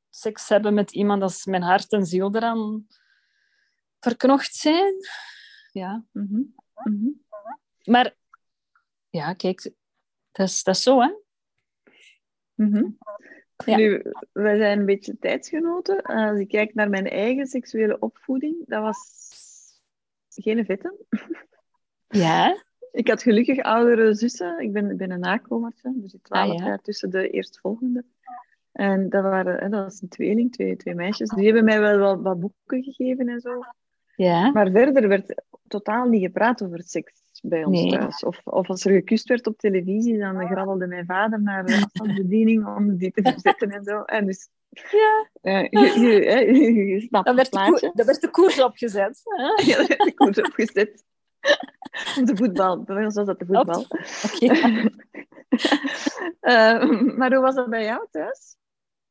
seks 0.10 0.50
hebben 0.50 0.74
met 0.74 0.92
iemand 0.92 1.22
als 1.22 1.46
mijn 1.46 1.62
hart 1.64 1.92
en 1.92 2.06
ziel 2.06 2.36
eraan 2.36 2.88
verknocht 4.00 4.54
zijn. 4.56 4.96
Ja, 5.72 6.06
Mhm. 6.12 6.42
Mhm. 6.84 7.08
maar 7.84 8.16
ja, 9.10 9.34
kijk, 9.34 9.72
dat 10.32 10.48
is, 10.48 10.64
dat 10.64 10.76
is 10.76 10.84
zo, 10.84 11.02
hè? 11.02 11.12
Mhm. 12.54 12.90
Ja. 13.66 13.78
Nu, 13.78 14.02
wij 14.32 14.58
zijn 14.58 14.80
een 14.80 14.86
beetje 14.86 15.18
tijdsgenoten. 15.20 16.02
Als 16.02 16.40
ik 16.40 16.48
kijk 16.48 16.74
naar 16.74 16.90
mijn 16.90 17.08
eigen 17.08 17.48
seksuele 17.48 18.00
opvoeding, 18.00 18.56
dat 18.66 18.82
was 18.82 19.00
geen 20.30 20.66
vette. 20.66 20.96
Ja, 22.10 22.64
Ik 22.92 23.08
had 23.08 23.22
gelukkig 23.22 23.60
oudere 23.60 24.14
zussen. 24.14 24.60
Ik 24.60 24.74
ben, 24.74 24.90
ik 24.92 24.98
ben 24.98 25.12
een 25.12 25.20
nakomertje. 25.20 25.94
Er 26.04 26.10
zit 26.10 26.24
twaalf 26.24 26.52
Ah, 26.52 26.58
ja. 26.58 26.66
jaar 26.66 26.82
tussen 26.82 27.10
de 27.10 27.30
eerstvolgende. 27.30 28.06
En 28.72 29.10
dat, 29.10 29.24
waren, 29.24 29.72
dat 29.72 29.84
was 29.84 30.02
een 30.02 30.08
tweeling, 30.08 30.52
twee, 30.52 30.76
twee 30.76 30.96
meisjes. 30.96 31.30
Die 31.30 31.46
hebben 31.46 31.64
mij 31.64 31.80
wel 31.80 31.98
wat, 31.98 32.22
wat 32.22 32.40
boeken 32.40 32.84
gegeven 32.84 33.28
en 33.28 33.40
zo. 33.40 33.60
Ja. 34.18 34.52
Maar 34.52 34.72
verder 34.72 35.08
werd 35.08 35.44
totaal 35.68 36.06
niet 36.08 36.22
gepraat 36.22 36.64
over 36.64 36.82
seks 36.84 37.22
bij 37.42 37.64
ons 37.64 37.82
Nee. 37.82 37.92
thuis. 37.92 38.24
Of, 38.24 38.42
of 38.44 38.70
als 38.70 38.86
er 38.86 38.92
gekust 38.92 39.28
werd 39.28 39.48
op 39.48 39.58
televisie, 39.58 40.18
dan 40.18 40.48
grabbelde 40.48 40.88
mijn 40.88 41.06
vader 41.06 41.42
naar 41.42 41.66
de 41.66 41.82
afstandsbediening 41.84 42.68
om 42.76 42.98
die 42.98 43.12
te 43.12 43.22
verzetten 43.22 43.72
en 43.72 43.84
zo. 43.84 44.02
En 44.02 44.26
dus, 44.26 44.50
Ja. 44.70 45.28
eh, 45.42 45.68
je, 45.70 46.00
je, 46.00 46.30
hè, 46.30 46.40
je 46.40 47.00
snapt 47.00 47.26
Dan 47.26 47.36
werd, 47.36 47.52
de 47.52 47.60
koer, 47.66 47.80
dan 47.94 48.06
werd 48.06 48.22
de 48.22 48.30
koers 48.30 48.62
opgezet. 48.64 49.22
Hè? 49.24 49.64
Ja, 49.72 49.78
heb 49.78 50.02
ik 50.02 50.14
goed 50.20 50.38
opgezet. 50.46 51.04
Op 52.20 52.26
de 52.26 52.36
voetbal. 52.36 52.84
Bij 52.84 53.04
ons 53.06 53.16
was 53.16 53.26
dat 53.26 53.40
de 53.40 53.46
voetbal. 53.46 53.86
Oké. 54.26 54.54
Eh, 56.40 56.90
maar 57.18 57.34
hoe 57.34 57.42
was 57.42 57.56
dat 57.56 57.70
bij 57.70 57.84
jou 57.84 58.08
thuis? 58.12 58.56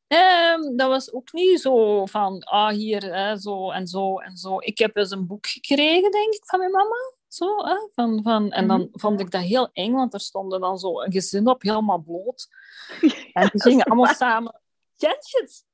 Ehm, 0.07 0.77
dat 0.77 0.89
was 0.89 1.13
ook 1.13 1.33
niet 1.33 1.61
zo 1.61 2.07
van, 2.07 2.43
ah, 2.43 2.69
hier, 2.69 3.15
hè, 3.15 3.37
zo 3.39 3.71
en 3.71 3.87
zo 3.87 4.19
en 4.19 4.37
zo. 4.37 4.57
Ik 4.59 4.79
heb 4.79 4.97
eens 4.97 5.11
een 5.11 5.27
boek 5.27 5.47
gekregen, 5.47 6.11
denk 6.11 6.35
ik, 6.35 6.45
van 6.47 6.59
mijn 6.59 6.71
mama. 6.71 7.15
Zo, 7.29 7.57
hè, 7.65 7.89
van, 7.95 8.23
van, 8.23 8.51
en 8.53 8.69
dan 8.69 8.89
vond 8.93 9.21
ik 9.21 9.31
dat 9.31 9.43
heel 9.43 9.69
eng, 9.73 9.93
want 9.93 10.15
er 10.15 10.21
stonden 10.21 10.61
dan 10.61 10.79
zo 10.79 11.01
een 11.01 11.13
gezin 11.13 11.49
op, 11.49 11.63
helemaal 11.63 11.99
bloot. 11.99 12.49
En 13.33 13.49
die 13.53 13.63
gingen 13.63 13.85
allemaal 13.85 14.15
samen... 14.15 14.61
Ken 14.97 15.17
je 15.21 15.41
het? 15.41 15.65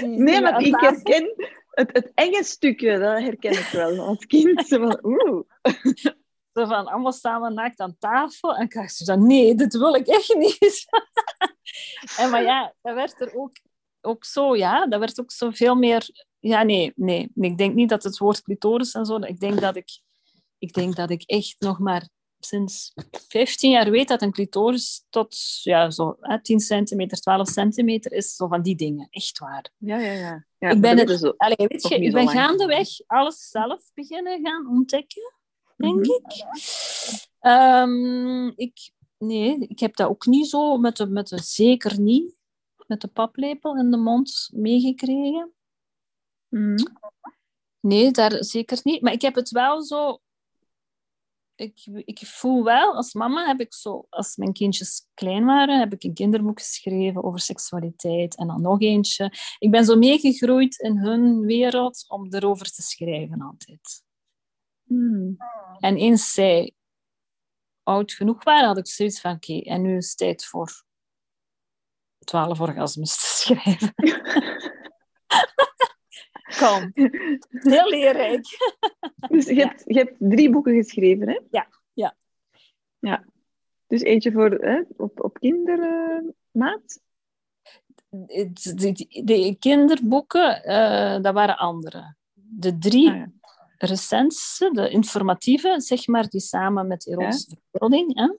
Die- 0.00 0.08
die 0.08 0.18
Nee, 0.18 0.40
maar 0.40 0.60
ik 0.60 0.80
herken 0.80 1.34
het, 1.70 1.90
het 1.92 2.10
enge 2.14 2.44
stukje, 2.44 2.98
dat 2.98 3.18
herken 3.18 3.52
ik 3.52 3.68
wel 3.72 3.98
als 4.00 4.26
kind. 4.26 4.72
Oeh. 5.02 5.42
Zo 6.54 6.66
van, 6.66 6.86
allemaal 6.86 7.12
samen 7.12 7.54
naakt 7.54 7.80
aan 7.80 7.98
tafel. 7.98 8.56
En 8.56 8.64
ik 8.64 8.72
dacht 8.72 8.94
zo 8.94 9.04
van, 9.04 9.26
nee, 9.26 9.54
dit 9.54 9.76
wil 9.76 9.94
ik 9.94 10.06
echt 10.06 10.34
niet. 10.34 10.86
en 12.18 12.30
maar 12.30 12.42
ja, 12.42 12.74
dat 12.82 12.94
werd 12.94 13.20
er 13.20 13.34
ook, 13.34 13.52
ook 14.00 14.24
zo, 14.24 14.56
ja, 14.56 14.86
dat 14.86 15.00
werd 15.00 15.20
ook 15.20 15.32
zo 15.32 15.50
veel 15.50 15.74
meer... 15.74 16.26
Ja, 16.38 16.62
nee, 16.62 16.92
nee. 16.94 17.30
Ik 17.34 17.58
denk 17.58 17.74
niet 17.74 17.88
dat 17.88 18.02
het 18.02 18.18
woord 18.18 18.42
clitoris 18.42 18.94
en 18.94 19.04
zo... 19.04 19.16
Ik 19.16 19.40
denk 19.40 19.60
dat 19.60 19.76
ik, 19.76 20.00
ik, 20.58 20.72
denk 20.72 20.96
dat 20.96 21.10
ik 21.10 21.22
echt 21.22 21.56
nog 21.58 21.78
maar 21.78 22.08
sinds 22.38 22.92
15 23.28 23.70
jaar 23.70 23.90
weet 23.90 24.08
dat 24.08 24.22
een 24.22 24.32
clitoris 24.32 25.04
tot 25.10 25.36
ja, 25.62 25.90
zo, 25.90 26.16
hè, 26.20 26.42
10 26.42 26.60
centimeter, 26.60 27.18
12 27.18 27.48
centimeter 27.48 28.12
is. 28.12 28.36
Zo 28.36 28.46
van 28.46 28.62
die 28.62 28.76
dingen. 28.76 29.06
Echt 29.10 29.38
waar. 29.38 29.70
Ja, 29.76 29.98
ja, 29.98 30.12
ja. 30.12 30.46
ja 30.58 30.70
ik 30.70 30.80
ben 30.80 30.98
het, 30.98 31.38
allee, 31.38 31.66
weet 31.68 31.88
je, 31.88 31.98
ik 31.98 32.12
ben 32.12 32.28
gaandeweg 32.28 32.88
alles 33.06 33.48
zelf 33.48 33.82
beginnen 33.94 34.40
gaan 34.42 34.68
ontdekken, 34.68 35.32
denk 35.84 36.06
Mhm. 36.06 36.10
ik. 36.10 36.44
Ehm, 37.40 38.46
ik. 38.48 38.92
Nee, 39.18 39.58
ik 39.58 39.78
heb 39.78 39.96
dat 39.96 40.08
ook 40.08 40.26
niet 40.26 40.48
zo, 40.48 40.76
met 40.78 40.96
de, 40.96 41.06
met 41.06 41.28
de, 41.28 41.42
zeker 41.42 42.00
niet, 42.00 42.36
met 42.86 43.00
de 43.00 43.08
paplepel 43.08 43.76
in 43.76 43.90
de 43.90 43.96
mond 43.96 44.48
meegekregen. 44.52 45.52
Mhm. 46.48 46.84
Nee, 47.80 48.10
daar 48.10 48.44
zeker 48.44 48.80
niet. 48.82 49.00
Maar 49.02 49.12
ik 49.12 49.22
heb 49.22 49.34
het 49.34 49.50
wel 49.50 49.82
zo... 49.82 50.18
Ik, 51.54 51.86
ik 51.86 52.26
voel 52.26 52.64
wel, 52.64 52.94
als 52.94 53.12
mama 53.14 53.46
heb 53.46 53.60
ik 53.60 53.74
zo... 53.74 54.06
Als 54.10 54.36
mijn 54.36 54.52
kindjes 54.52 55.06
klein 55.14 55.44
waren, 55.44 55.78
heb 55.78 55.92
ik 55.92 56.04
een 56.04 56.14
kinderboek 56.14 56.58
geschreven 56.58 57.24
over 57.24 57.40
seksualiteit. 57.40 58.36
En 58.36 58.46
dan 58.46 58.62
nog 58.62 58.80
eentje. 58.80 59.32
Ik 59.58 59.70
ben 59.70 59.84
zo 59.84 59.96
meegegroeid 59.96 60.78
in 60.78 60.98
hun 60.98 61.40
wereld 61.40 62.04
om 62.08 62.26
erover 62.34 62.72
te 62.72 62.82
schrijven 62.82 63.40
altijd. 63.42 64.03
Mhm. 64.84 65.32
En 65.78 65.96
eens 65.96 66.32
zij 66.32 66.72
oud 67.82 68.12
genoeg 68.12 68.44
waren, 68.44 68.66
had 68.68 68.78
ik 68.78 68.86
zoiets 68.86 69.20
van... 69.20 69.34
Oké, 69.34 69.58
en 69.60 69.82
nu 69.82 69.96
is 69.96 70.08
het 70.08 70.16
tijd 70.18 70.44
voor 70.44 70.84
twaalf 72.18 72.60
orgasmes 72.60 73.16
te 73.18 73.26
schrijven. 73.40 73.94
Kom. 76.58 76.90
Heel 77.48 77.88
leerrijk. 77.88 78.46
Dus 79.28 79.46
je, 79.46 79.54
Ja. 79.54 79.66
hebt, 79.66 79.82
je 79.86 79.98
hebt 79.98 80.14
drie 80.18 80.50
boeken 80.50 80.74
geschreven, 80.74 81.28
hè? 81.28 81.40
Ja, 81.50 81.68
ja. 81.92 82.16
Ja. 82.98 83.24
Dus 83.86 84.00
eentje 84.00 84.32
voor, 84.32 84.50
hè, 84.50 84.82
op, 84.96 85.24
op 85.24 85.38
kindermaat. 85.38 87.00
de, 88.08 88.50
de, 88.74 89.22
de 89.24 89.56
kinderboeken, 89.58 90.62
eh, 90.64 91.22
dat 91.22 91.34
waren 91.34 91.56
andere. 91.56 92.14
De 92.32 92.78
drie 92.78 93.10
Ah, 93.10 93.16
ja. 93.16 93.30
Recentste, 93.78 94.70
de 94.72 94.88
informatieve, 94.90 95.74
zeg 95.80 96.06
maar, 96.06 96.28
die 96.28 96.40
samen 96.40 96.86
met 96.86 97.06
erotische 97.06 97.56
verbeelding, 97.70 98.14
hè? 98.18 98.32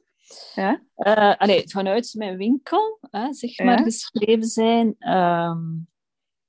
Ja? 0.62 0.82
Eh, 0.96 1.36
allee, 1.38 1.70
vanuit 1.70 2.14
mijn 2.18 2.38
winkel, 2.38 2.98
hè, 3.12 3.34
zeg 3.34 3.58
maar, 3.60 3.78
Ja. 3.78 3.84
geschreven 3.84 4.44
zijn. 4.48 4.96
ehm, 5.00 5.64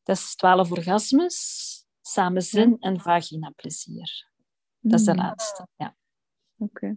dat 0.02 0.16
is 0.16 0.34
12 0.36 0.70
orgasmes, 0.70 1.64
samenzin 2.00 2.76
en 2.80 3.00
vaginaplezier. 3.00 4.28
Dat 4.80 5.00
is 5.00 5.06
de 5.06 5.12
Mhm. 5.12 5.20
laatste, 5.22 5.66
ja. 5.76 5.96
Oké. 6.58 6.96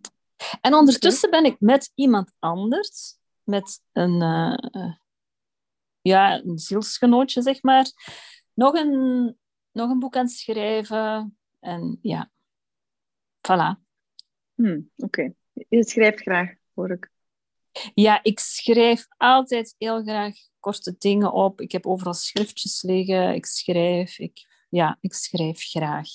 En 0.61 0.73
ondertussen 0.73 1.29
ben 1.29 1.45
ik 1.45 1.59
met 1.59 1.91
iemand 1.95 2.31
anders, 2.39 3.17
met 3.43 3.81
een, 3.91 4.21
eh, 4.21 4.57
eh, 4.83 4.93
ja, 6.01 6.43
een 6.43 6.57
zielsgenootje, 6.59 7.41
zeg 7.41 7.61
maar, 7.63 7.85
nog 8.53 8.73
een, 8.73 9.37
nog 9.71 9.89
een 9.89 9.99
boek 9.99 10.15
aan 10.15 10.25
het 10.25 10.31
schrijven. 10.33 11.38
En 11.59 11.99
ja, 12.01 12.31
voilà. 13.41 13.87
Hm, 14.55 14.81
Oké. 14.95 15.33
Je 15.53 15.83
schrijft 15.83 16.21
graag, 16.21 16.53
hoor 16.73 16.91
ik. 16.91 17.11
Ja, 17.93 18.23
ik 18.23 18.39
schrijf 18.39 19.07
altijd 19.17 19.75
heel 19.77 20.01
graag 20.01 20.35
korte 20.59 20.95
dingen 20.97 21.31
op. 21.31 21.61
Ik 21.61 21.71
heb 21.71 21.85
overal 21.85 22.13
schriftjes 22.13 22.81
liggen. 22.81 23.33
Ik 23.33 23.45
schrijf. 23.45 24.19
Ik, 24.19 24.45
ja, 24.69 24.97
ik 25.01 25.13
schrijf 25.13 25.61
graag. 25.61 26.07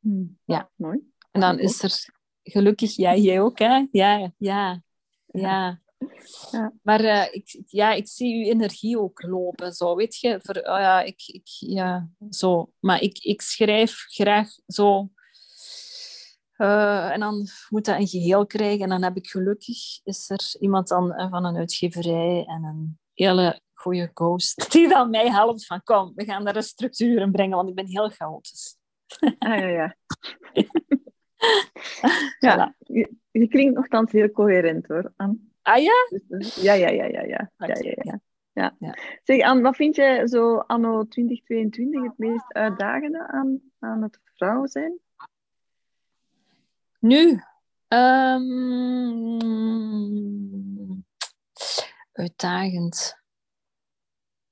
Hm. 0.00 0.24
Ja. 0.44 0.70
Mooi. 0.74 1.12
En 1.30 1.40
dan 1.40 1.58
is 1.58 1.82
er 1.82 2.14
gelukkig, 2.42 2.96
ja, 2.96 3.16
jij 3.16 3.40
ook, 3.40 3.58
hè? 3.58 3.86
Ja, 3.90 4.16
ja, 4.16 4.32
ja. 4.38 4.82
Ja. 5.26 5.82
Maar 6.82 7.00
eh, 7.00 7.34
ik, 7.34 7.62
ja, 7.66 7.92
ik 7.92 8.08
zie 8.08 8.44
uw 8.44 8.50
energie 8.50 8.98
ook 8.98 9.22
lopen, 9.22 9.72
zo, 9.72 9.96
weet 9.96 10.16
je. 10.16 10.38
Voor, 10.42 10.56
oh 10.56 10.62
ja, 10.62 11.00
ik, 11.00 11.22
ik, 11.26 11.46
ja, 11.58 12.08
zo. 12.30 12.72
Maar 12.80 13.02
ik, 13.02 13.18
ik 13.18 13.42
schrijf 13.42 14.04
graag 14.08 14.48
zo. 14.66 15.08
Eh, 16.56 17.10
en 17.10 17.20
dan 17.20 17.46
moet 17.68 17.84
dat 17.84 17.98
een 17.98 18.06
geheel 18.06 18.46
krijgen. 18.46 18.82
En 18.82 18.88
dan 18.88 19.02
heb 19.02 19.16
ik 19.16 19.26
gelukkig, 19.26 20.00
is 20.04 20.30
er 20.30 20.54
iemand 20.60 20.88
dan 20.88 21.12
eh, 21.12 21.30
van 21.30 21.44
een 21.44 21.56
uitgeverij 21.56 22.44
en 22.46 22.64
een 22.64 22.98
hele 23.14 23.60
goede 23.74 24.10
ghost 24.14 24.66
die 24.72 24.88
dan 24.88 25.10
mij 25.10 25.30
helpt 25.30 25.66
van 25.66 25.82
kom, 25.82 26.12
we 26.14 26.24
gaan 26.24 26.44
daar 26.44 26.56
een 26.56 26.62
structuur 26.62 27.20
in 27.20 27.32
brengen, 27.32 27.56
want 27.56 27.68
ik 27.68 27.74
ben 27.74 27.86
heel 27.86 28.08
chaotisch. 28.08 28.76
Ah, 29.38 29.58
ja, 29.58 29.66
ja. 29.66 29.96
ja, 32.38 32.74
je, 32.78 33.14
je 33.30 33.48
klinkt 33.48 33.74
nogthans 33.74 34.12
heel 34.12 34.30
coherent, 34.30 34.86
hoor, 34.86 35.12
Anne. 35.16 35.36
Ah 35.64 35.82
ja? 35.82 35.92
Dus, 36.10 36.56
eh, 36.56 36.64
Ja, 36.64 36.72
ja, 36.72 36.88
ja, 36.88 37.04
ja, 37.04 37.20
ja. 37.20 37.26
ja, 37.26 37.50
Oké, 37.58 37.78
ja, 37.78 37.92
ja. 38.02 38.20
ja. 38.52 38.76
Ja. 38.78 38.96
Zeg, 39.22 39.42
Anne, 39.42 39.62
wat 39.62 39.76
vind 39.76 39.96
jij 39.96 40.26
zo 40.26 40.56
anno 40.58 41.04
2022 41.06 42.02
het 42.02 42.18
meest 42.18 42.52
uitdagende 42.52 43.26
aan, 43.26 43.60
aan 43.78 44.02
het 44.02 44.20
vrouw 44.24 44.66
zijn? 44.66 44.98
Nu, 46.98 47.42
ehm, 47.88 49.38
uitdagend. 52.12 53.22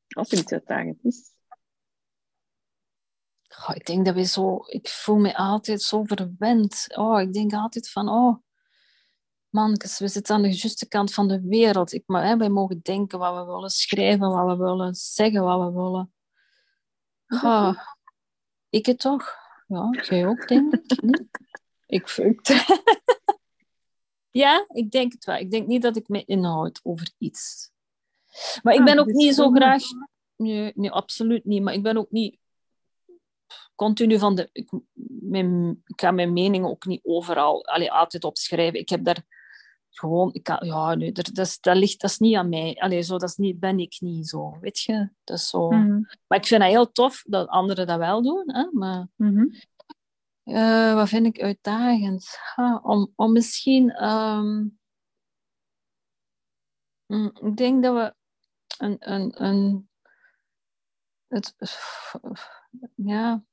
Als 0.08 0.32
er 0.32 0.38
iets 0.38 0.52
uitdagend 0.52 1.04
is. 1.04 1.30
Goh, 3.48 3.76
ik 3.76 3.86
denk 3.86 4.04
dat 4.06 4.14
we 4.14 4.24
zo, 4.24 4.58
ik 4.66 4.88
voel 4.88 5.16
me 5.16 5.36
altijd 5.36 5.82
zo 5.82 6.04
verwend. 6.04 6.86
Oh, 6.96 7.20
ik 7.20 7.32
denk 7.32 7.52
altijd 7.52 7.90
van, 7.90 8.08
oh, 8.08 8.36
man, 9.52 9.72
we 9.98 10.08
zitten 10.08 10.34
aan 10.34 10.42
de 10.42 10.48
juiste 10.48 10.88
kant 10.88 11.14
van 11.14 11.28
de 11.28 11.40
wereld. 11.40 11.92
Ik, 11.92 12.02
maar, 12.06 12.26
hè, 12.26 12.36
wij 12.36 12.48
mogen 12.48 12.80
denken 12.82 13.18
wat 13.18 13.34
we 13.34 13.52
willen, 13.52 13.70
schrijven 13.70 14.30
wat 14.30 14.46
we 14.46 14.64
willen, 14.64 14.94
zeggen 14.94 15.42
wat 15.42 15.60
we 15.60 15.80
willen. 15.80 16.12
Goh, 17.26 17.78
ik 18.68 18.86
het 18.86 18.98
toch? 18.98 19.34
Ja, 19.66 19.90
jij 20.02 20.26
ook, 20.26 20.48
denk 20.48 20.74
ik. 20.74 21.40
Ik 21.86 22.08
vind 22.08 22.48
Ja, 24.30 24.64
ik 24.68 24.90
denk 24.90 25.12
het 25.12 25.24
wel. 25.24 25.36
Ik 25.36 25.50
denk 25.50 25.66
niet 25.66 25.82
dat 25.82 25.96
ik 25.96 26.08
me 26.08 26.24
inhoud 26.24 26.80
over 26.82 27.10
iets. 27.18 27.70
Maar 28.62 28.74
ik 28.74 28.78
Ah, 28.78 28.84
ben 28.84 28.98
ook 28.98 29.06
niet 29.06 29.34
zo 29.34 29.50
graag... 29.50 29.82
Nee, 30.36 30.72
nee, 30.74 30.90
absoluut 30.90 31.44
niet. 31.44 31.62
Maar 31.62 31.74
ik 31.74 31.82
ben 31.82 31.96
ook 31.96 32.10
niet 32.10 32.38
continu 33.74 34.18
van 34.18 34.34
de... 34.34 34.48
Ik, 34.52 34.70
mijn, 35.20 35.82
ik 35.86 36.00
ga 36.00 36.10
mijn 36.10 36.32
mening 36.32 36.64
ook 36.66 36.84
niet 36.84 37.00
overal 37.04 37.66
allee, 37.66 37.92
altijd 37.92 38.24
opschrijven. 38.24 38.80
Ik 38.80 38.88
heb 38.88 39.04
daar 39.04 39.24
gewoon... 39.92 40.32
Ik 40.32 40.42
kan, 40.42 40.66
ja, 40.66 40.94
nee, 40.94 41.12
dat, 41.12 41.30
dat, 41.32 41.46
is, 41.46 41.60
dat, 41.60 41.76
ligt, 41.76 42.00
dat 42.00 42.10
is 42.10 42.18
niet 42.18 42.36
aan 42.36 42.48
mij. 42.48 42.74
Allee, 42.74 43.02
zo, 43.02 43.18
dat 43.18 43.28
is 43.28 43.36
niet, 43.36 43.60
ben 43.60 43.78
ik 43.78 43.96
niet 44.00 44.28
zo. 44.28 44.58
Weet 44.60 44.80
je? 44.80 45.10
Dat 45.24 45.38
is 45.38 45.48
zo... 45.48 45.70
Mhm. 45.70 46.00
Maar 46.26 46.38
ik 46.38 46.46
vind 46.46 46.60
dat 46.60 46.70
heel 46.70 46.92
tof 46.92 47.22
dat 47.26 47.48
anderen 47.48 47.86
dat 47.86 47.98
wel 47.98 48.22
doen. 48.22 48.54
Hè? 48.54 48.68
Maar 48.72 49.08
eh, 50.42 50.94
wat 50.94 51.08
vind 51.08 51.26
ik 51.26 51.40
uitdagend? 51.40 52.38
Ha, 52.54 52.80
om, 52.82 53.12
om 53.16 53.32
misschien... 53.32 53.84
mm, 57.06 57.30
ik 57.34 57.56
denk 57.56 57.82
dat 57.82 57.94
we 57.94 58.14
een... 58.78 58.96
een, 58.98 59.44
een 59.44 59.90
het, 61.32 61.54
ja. 62.94 63.44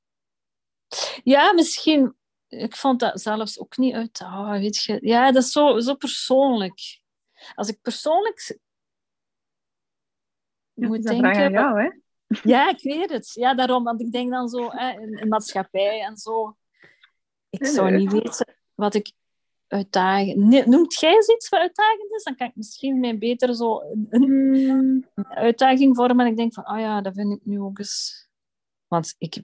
Ja, 1.22 1.52
misschien. 1.52 2.14
Ik 2.50 2.76
vond 2.76 3.00
dat 3.00 3.20
zelfs 3.20 3.58
ook 3.58 3.76
niet 3.76 3.94
uit. 3.94 4.20
Oh, 4.20 4.50
weet 4.50 4.82
je, 4.82 4.98
ja, 5.02 5.32
dat 5.32 5.42
is 5.42 5.52
zo, 5.52 5.78
zo 5.80 5.94
persoonlijk. 5.94 7.00
Als 7.54 7.68
ik 7.68 7.80
persoonlijk 7.80 8.58
Ja, 10.72 10.86
moet 10.88 11.02
denken. 11.02 11.18
vraag 11.18 11.36
aan 11.36 11.52
jou, 11.52 11.82
hè? 11.82 11.90
Ja, 12.42 12.68
ik 12.68 12.82
weet 12.82 13.10
het. 13.10 13.32
Ja, 13.34 13.54
daarom, 13.54 13.84
want 13.84 14.00
ik 14.00 14.12
denk 14.12 14.30
dan 14.30 14.48
zo 14.48 14.70
hè, 14.70 15.00
in, 15.00 15.12
in 15.18 15.28
maatschappij 15.28 16.00
en 16.00 16.16
zo. 16.16 16.56
Ik 17.50 17.60
Nee, 17.60 17.70
zou 17.72 17.90
niet 17.90 18.12
weten 18.12 18.54
wat 18.74 18.94
ik 18.94 19.12
uitdagend... 19.66 20.66
Noemt 20.66 20.94
jij 21.00 21.16
iets 21.16 21.48
wat 21.48 21.60
uitdagend 21.60 22.12
is? 22.12 22.22
Dan 22.22 22.36
kan 22.36 22.46
ik 22.46 22.56
misschien 22.56 23.00
mij 23.00 23.18
beter 23.18 23.54
zo 23.54 23.80
een, 23.80 24.06
Hmm, 24.10 25.08
uitdaging 25.28 25.96
vormen. 25.96 26.24
En 26.26 26.30
ik 26.30 26.36
denk 26.36 26.54
van, 26.54 26.70
oh 26.70 26.78
ja, 26.78 27.00
dat 27.00 27.14
vind 27.14 27.32
ik 27.32 27.44
nu 27.44 27.60
ook 27.60 27.78
eens... 27.78 28.28
Want 28.86 29.14
ik, 29.18 29.42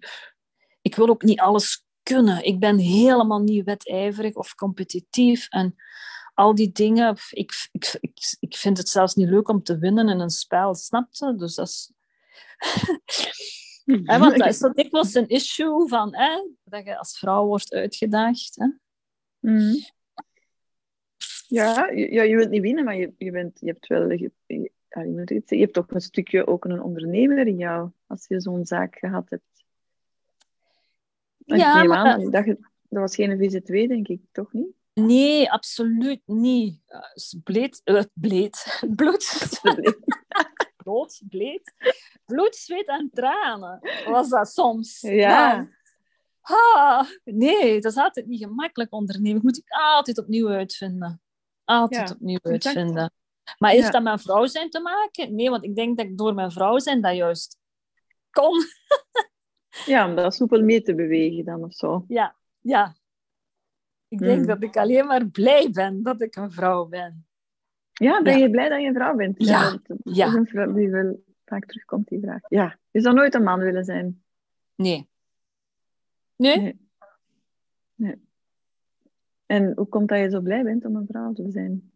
ik 0.82 0.94
wil 0.94 1.08
ook 1.08 1.22
niet 1.22 1.40
alles 1.40 1.85
kunnen. 2.06 2.44
Ik 2.44 2.58
ben 2.58 2.78
helemaal 2.78 3.40
niet 3.40 3.64
wedijverig 3.64 4.34
of 4.34 4.54
competitief. 4.54 5.48
En 5.48 5.74
al 6.34 6.54
die 6.54 6.72
dingen... 6.72 7.16
Ik, 7.30 7.68
ik, 7.72 7.96
ik, 8.00 8.36
ik 8.40 8.56
vind 8.56 8.78
het 8.78 8.88
zelfs 8.88 9.14
niet 9.14 9.28
leuk 9.28 9.48
om 9.48 9.62
te 9.62 9.78
winnen 9.78 10.08
in 10.08 10.18
een 10.18 10.30
spel, 10.30 10.74
snap 10.74 11.06
je? 11.10 11.34
Dus 11.36 11.54
dat 11.54 11.66
is... 11.66 11.92
Want 14.18 14.36
dat 14.38 14.48
is 14.48 14.58
zo 14.58 14.72
dikwijls 14.72 15.14
een 15.14 15.28
issue 15.28 15.88
van 15.88 16.14
hè, 16.14 16.48
dat 16.64 16.84
je 16.84 16.98
als 16.98 17.18
vrouw 17.18 17.46
wordt 17.46 17.72
uitgedaagd. 17.72 18.56
Hè? 18.56 18.66
Hmm. 19.38 19.74
Ja, 21.46 21.90
je, 21.90 22.12
ja, 22.12 22.22
je 22.22 22.36
wilt 22.36 22.50
niet 22.50 22.62
winnen, 22.62 22.84
maar 22.84 22.96
je, 22.96 23.14
je, 23.18 23.30
bent, 23.30 23.60
je 23.60 23.66
hebt 23.66 23.86
wel... 23.86 24.10
Je, 24.10 24.32
je, 24.46 24.72
je 25.46 25.58
hebt 25.58 25.72
toch 25.72 25.90
een 25.90 26.00
stukje 26.00 26.46
ook 26.46 26.64
een 26.64 26.82
ondernemer 26.82 27.46
in 27.46 27.56
jou, 27.56 27.90
als 28.06 28.26
je 28.28 28.40
zo'n 28.40 28.66
zaak 28.66 28.96
gehad 28.98 29.30
hebt. 29.30 29.55
Ja, 31.46 31.82
ik 31.82 31.88
maar- 31.88 31.98
aan, 31.98 32.30
dat, 32.30 32.44
je, 32.44 32.56
dat 32.88 33.00
was 33.00 33.14
geen 33.14 33.38
VZ2, 33.38 33.88
denk 33.88 34.08
ik, 34.08 34.20
toch 34.32 34.52
niet? 34.52 34.74
Nee, 34.94 35.52
absoluut 35.52 36.20
niet. 36.26 36.80
Uh, 36.88 37.40
Bleed, 37.44 37.80
uh, 37.84 38.02
bleed, 38.14 38.78
bloed, 38.96 39.60
bloed, 40.76 41.22
bleed, 41.28 41.72
bloed, 42.24 42.56
zweet 42.56 42.88
en 42.88 43.10
tranen 43.14 43.80
was 44.04 44.28
dat 44.28 44.48
soms. 44.48 45.00
Ja. 45.00 45.54
Man. 45.56 45.74
Ah, 46.40 47.08
nee, 47.24 47.80
dat 47.80 47.92
is 47.92 47.98
altijd 47.98 48.26
niet 48.26 48.42
gemakkelijk 48.42 48.92
ondernemen. 48.92 49.36
Ik 49.36 49.42
moet 49.42 49.56
ik 49.58 49.64
altijd 49.68 50.18
opnieuw 50.18 50.48
uitvinden. 50.48 51.20
Altijd 51.64 52.08
Ja, 52.08 52.14
opnieuw 52.14 52.38
exact. 52.42 52.66
uitvinden. 52.76 53.12
Maar 53.58 53.70
heeft 53.70 53.84
Ja. 53.84 53.90
dat 53.90 54.02
met 54.02 54.22
vrouw 54.22 54.46
zijn 54.46 54.70
te 54.70 54.80
maken? 54.80 55.34
Nee, 55.34 55.50
want 55.50 55.64
ik 55.64 55.74
denk 55.76 55.96
dat 55.96 56.06
ik 56.06 56.18
door 56.18 56.34
mijn 56.34 56.50
vrouw 56.52 56.78
zijn 56.78 57.00
dat 57.00 57.14
juist 57.16 57.58
kon. 58.30 58.58
Ja, 59.84 60.08
om 60.08 60.14
dat 60.16 60.34
soepel 60.34 60.62
mee 60.62 60.82
te 60.82 60.94
bewegen 60.94 61.44
dan 61.44 61.64
of 61.64 61.72
zo. 61.74 62.04
Ja, 62.08 62.36
ja. 62.60 62.96
Ik 64.08 64.18
denk 64.18 64.36
Hmm. 64.38 64.46
dat 64.46 64.62
ik 64.62 64.76
alleen 64.76 65.06
maar 65.06 65.26
blij 65.26 65.70
ben 65.70 66.02
dat 66.02 66.20
ik 66.20 66.36
een 66.36 66.50
vrouw 66.52 66.84
ben. 66.86 67.26
Ja, 67.92 68.22
ben 68.22 68.32
Ja. 68.32 68.44
je 68.44 68.50
blij 68.50 68.68
dat 68.68 68.80
je 68.80 68.86
een 68.86 68.94
vrouw 68.94 69.14
bent? 69.14 69.42
Ja, 69.44 69.70
dat, 69.70 69.80
dat 69.86 69.98
ja. 70.02 70.26
is 70.26 70.34
een 70.34 70.46
vraag 70.46 70.72
die 70.72 70.90
wel 70.90 71.24
vaak 71.44 71.66
terugkomt, 71.66 72.08
die 72.08 72.20
vraag. 72.20 72.40
Ja. 72.48 72.78
Je 72.90 73.00
zou 73.00 73.14
nooit 73.14 73.34
een 73.34 73.42
man 73.42 73.58
willen 73.60 73.84
zijn. 73.84 74.22
Nee. 74.74 75.08
Nee? 76.36 76.58
Nee. 76.58 76.80
Nee. 77.94 78.24
En 79.46 79.72
hoe 79.76 79.86
komt 79.88 80.08
dat 80.08 80.18
je 80.18 80.30
zo 80.30 80.40
blij 80.40 80.62
bent 80.62 80.84
om 80.84 80.96
een 80.96 81.06
vrouw 81.08 81.32
te 81.32 81.50
zijn? 81.50 81.90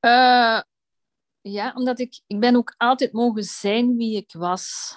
Eh, 0.00 0.60
ja, 1.40 1.72
omdat 1.74 1.98
ik, 1.98 2.20
ik 2.26 2.40
ben 2.40 2.56
ook 2.56 2.74
altijd 2.76 3.12
mogen 3.12 3.42
zijn 3.42 3.96
wie 3.96 4.16
ik 4.16 4.32
was. 4.32 4.96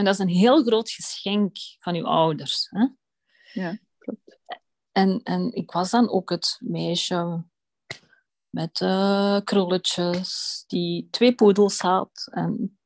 En 0.00 0.06
dat 0.06 0.14
is 0.14 0.20
een 0.20 0.28
heel 0.28 0.62
groot 0.62 0.90
geschenk 0.90 1.56
van 1.78 1.94
uw 1.94 2.06
ouders. 2.06 2.68
Hè? 2.70 2.86
Ja, 3.52 3.78
klopt. 3.98 4.38
En, 4.92 5.20
en 5.22 5.52
ik 5.52 5.70
was 5.70 5.90
dan 5.90 6.10
ook 6.10 6.30
het 6.30 6.56
meisje 6.60 7.44
met 8.48 8.80
eh, 8.80 9.40
krulletjes, 9.44 10.64
die 10.66 11.08
twee 11.10 11.34
poedels 11.34 11.78
had. 11.78 12.28
En 12.30 12.78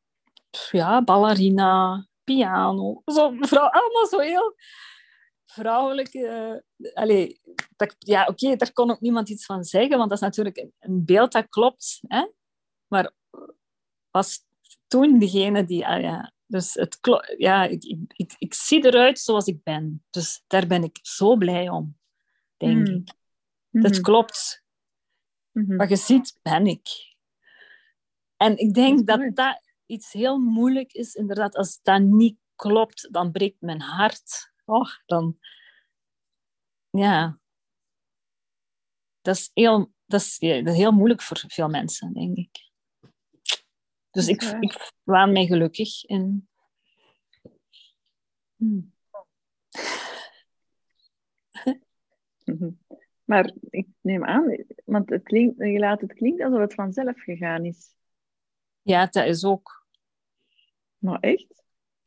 ja, 0.71 1.03
ballerina, 1.03 2.07
piano. 2.25 3.03
Zo, 3.05 3.37
vrouw, 3.41 3.69
allemaal 3.69 4.07
zo 4.07 4.19
heel 4.19 4.55
vrouwelijk. 5.47 6.15
eh, 6.15 6.55
allee, 6.95 7.41
dat, 7.77 7.97
ja, 7.99 8.27
oké, 8.27 8.57
daar 8.57 8.73
kon 8.73 8.91
ook 8.91 9.01
niemand 9.01 9.29
iets 9.29 9.45
van 9.45 9.65
zeggen, 9.65 9.99
want 9.99 10.09
dat 10.09 10.19
is 10.19 10.25
natuurlijk 10.25 10.57
een, 10.57 10.73
een 10.79 11.05
beeld 11.05 11.33
dat 11.33 11.49
klopt. 11.49 12.01
Hè? 12.07 12.27
Maar 12.87 13.13
was 14.11 14.45
toen 14.87 15.19
degene 15.19 15.65
die... 15.65 15.87
ah 15.87 16.01
ja, 16.01 16.33
dus 16.55 16.75
het 16.75 16.99
ja, 17.37 17.65
ik, 17.65 17.85
ik, 17.85 17.99
ik, 18.17 18.35
ik 18.39 18.55
zie 18.55 18.85
eruit 18.87 19.19
zoals 19.19 19.47
ik 19.47 19.63
ben. 19.63 20.05
Dus 20.11 20.45
daar 20.47 20.67
ben 20.67 20.83
ik 20.83 20.99
zo 21.03 21.37
blij 21.37 21.69
om, 21.69 21.99
denk 22.57 22.89
Mm. 22.89 22.95
ik. 22.95 23.13
Dat 23.71 23.93
Mhm. 23.93 24.01
klopt. 24.03 24.65
Mhm. 25.51 25.77
Wat 25.77 25.89
je 25.89 25.97
ziet, 25.97 26.39
ben 26.43 26.67
ik. 26.67 27.17
En 28.37 28.57
ik 28.57 28.75
denk 28.75 29.07
dat 29.07 29.37
dat 29.37 29.61
iets 29.87 30.13
heel 30.13 30.39
moeilijk 30.39 30.93
is. 30.93 31.15
Inderdaad, 31.15 31.55
als 31.57 31.83
dat 31.83 32.03
niet 32.03 32.39
klopt, 32.55 33.09
dan 33.13 33.33
breekt 33.33 33.61
mijn 33.61 33.81
hart. 33.81 34.53
Oh, 34.65 34.91
dan... 35.07 35.39
Ja. 36.91 37.39
Dat 39.21 39.37
is 39.37 39.51
heel, 39.55 39.93
dat 40.07 40.21
is, 40.21 40.37
ja, 40.39 40.63
dat 40.63 40.73
is 40.73 40.79
heel 40.81 40.93
moeilijk 40.93 41.23
voor 41.23 41.45
veel 41.47 41.69
mensen, 41.69 42.13
denk 42.13 42.37
ik. 42.37 42.73
Dus 44.15 44.29
ik, 44.29 44.43
ik 44.43 44.93
waan 45.03 45.33
mij 45.33 45.47
gelukkig 45.47 46.05
in... 46.05 46.49
Mhm. 48.57 48.81
Mhm. 52.45 52.71
Maar 53.25 53.53
ik 53.71 53.87
neem 54.01 54.25
aan, 54.25 54.65
want 54.85 55.11
het 55.11 55.23
klinkt, 55.23 55.59
je 55.59 55.79
laat 55.79 56.01
het 56.01 56.13
klinken 56.15 56.45
alsof 56.47 56.61
het 56.61 56.75
vanzelf 56.75 57.23
gegaan 57.23 57.65
is. 57.65 57.95
Ja, 58.83 59.07
dat 59.07 59.27
is 59.27 59.45
ook... 59.45 59.87
Maar 60.99 61.21
echt, 61.21 61.63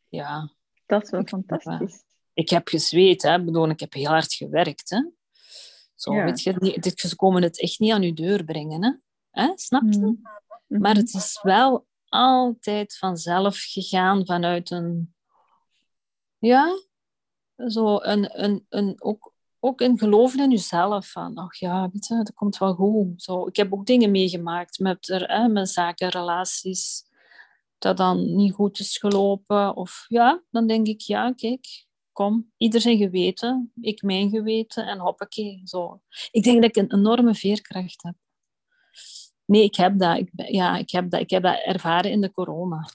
Ja, 0.10 0.52
dat 0.86 1.04
is 1.04 1.10
wel 1.10 1.20
Ik- 1.22 1.28
fantastisch. 1.30 2.04
ik 2.34 2.50
heb 2.50 2.68
gezweet, 2.68 3.22
hè. 3.22 3.38
Ik 3.40 3.46
bedoel, 3.46 3.70
ik 3.70 3.80
heb 3.80 3.94
heel 3.94 4.08
hard 4.10 4.34
gewerkt, 4.34 4.90
hè. 4.90 5.10
Zo, 5.96 6.14
Ja. 6.14 6.24
weet 6.24 6.42
je, 6.42 6.54
dit- 6.80 7.00
ze 7.00 7.16
komen 7.16 7.42
het 7.44 7.62
echt 7.62 7.80
niet 7.80 7.92
aan 7.92 8.02
je 8.02 8.14
deur 8.14 8.44
brengen, 8.44 8.84
hè. 8.84 8.92
hè? 9.44 9.52
Snap 9.58 9.84
je? 9.90 9.98
Mhm. 10.00 10.14
Mhm. 10.68 10.82
Maar 10.82 10.96
het 10.96 11.14
is 11.14 11.40
wel 11.42 11.88
altijd 12.10 12.98
vanzelf 12.98 13.58
gegaan 13.58 14.26
vanuit 14.26 14.72
een... 14.72 15.14
Ja, 16.38 16.82
zo 17.68 18.00
een... 18.02 18.44
een, 18.44 18.66
een 18.70 18.96
ook, 19.02 19.36
ook 19.60 19.82
een 19.82 19.98
geloven 19.98 20.40
in 20.40 20.52
jezelf. 20.52 21.12
Van, 21.12 21.36
ach 21.36 21.60
ja, 21.60 21.90
weet 21.92 22.08
dat 22.08 22.34
komt 22.34 22.58
wel 22.58 22.74
goed. 22.74 23.24
Zo, 23.24 23.48
ik 23.48 23.56
heb 23.56 23.74
ook 23.74 23.86
dingen 23.86 24.12
meegemaakt 24.12 24.80
met, 24.80 25.10
er, 25.10 25.32
hè, 25.32 25.48
met 25.48 25.70
zaken, 25.70 26.10
relaties, 26.10 27.06
dat 27.78 27.98
dan 27.98 28.36
niet 28.36 28.54
goed 28.54 28.80
is 28.80 28.98
gelopen. 28.98 29.76
Of 29.76 30.06
ja, 30.08 30.44
dan 30.50 30.68
denk 30.68 30.88
ik, 30.88 31.02
ja, 31.02 31.34
kijk, 31.34 31.86
kom, 32.12 32.52
ieder 32.58 32.82
zijn 32.82 32.98
geweten, 32.98 33.72
ik 33.82 34.02
mijn 34.02 34.30
geweten 34.30 34.88
en 34.88 35.00
hoppakee. 35.00 35.62
Zo. 35.64 36.02
Ik 36.32 36.44
denk 36.44 36.62
dat 36.62 36.70
ik 36.70 36.84
een 36.84 36.94
enorme 36.94 37.36
veerkracht 37.36 38.04
heb. 38.04 38.16
Nee, 39.48 39.64
ik 39.64 39.76
heb 39.76 40.00
dat. 40.00 40.18
Ik, 40.18 40.30
ja, 40.36 40.78
ik 40.78 40.90
heb 40.90 41.10
dat. 41.10 41.22
Ik 41.22 41.30
heb 41.30 41.44
dat 41.44 41.62
ervaren 41.66 42.12
in 42.12 42.22
de 42.22 42.32
corona. 42.32 42.90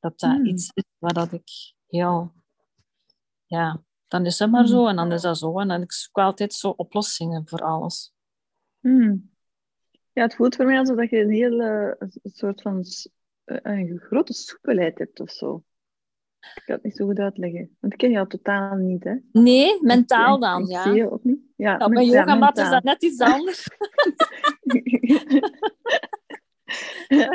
Dat 0.00 0.18
dat 0.18 0.30
Hmm. 0.30 0.46
iets 0.46 0.70
is 0.74 0.84
waar 0.98 1.12
dat 1.12 1.32
ik 1.32 1.74
heel... 1.86 2.32
Ja, 3.44 3.82
dan 4.08 4.26
is 4.26 4.38
het 4.38 4.50
maar 4.50 4.66
zo 4.66 4.86
en 4.86 4.96
dan 4.96 5.12
is 5.12 5.22
dat 5.22 5.38
zo. 5.38 5.58
En 5.58 5.68
dan 5.68 5.82
ik 5.82 5.92
zoek 5.92 6.16
altijd 6.16 6.54
zo 6.54 6.68
oplossingen 6.68 7.48
voor 7.48 7.60
alles. 7.60 8.12
Hmm. 8.80 9.30
Ja, 10.12 10.22
het 10.22 10.34
voelt 10.34 10.56
voor 10.56 10.66
mij 10.66 10.78
alsof 10.78 10.96
dat 10.96 11.10
je 11.10 11.20
een 11.20 11.30
hele 11.30 11.96
een 11.98 12.30
soort 12.32 12.62
van 12.62 12.84
een 13.44 13.98
grote 13.98 14.32
soepelheid 14.32 14.98
hebt 14.98 15.20
of 15.20 15.30
zo. 15.30 15.64
Ik 16.54 16.62
kan 16.64 16.74
het 16.74 16.84
niet 16.84 16.96
zo 16.96 17.06
goed 17.06 17.18
uitleggen. 17.18 17.76
Want 17.80 17.92
ik 17.92 17.98
ken 17.98 18.10
jou 18.10 18.28
totaal 18.28 18.76
niet, 18.76 19.04
hè? 19.04 19.14
Nee, 19.32 19.78
mentaal 19.82 20.38
dan, 20.38 20.66
ja. 20.66 20.82
zie 20.82 20.92
je 20.92 21.10
ook 21.10 21.24
niet. 21.24 21.40
Ja, 21.56 21.76
ja, 21.78 22.00
yogamat 22.00 22.58
is 22.58 22.70
dat 22.70 22.82
net 22.82 23.02
iets 23.02 23.20
anders. 23.20 23.68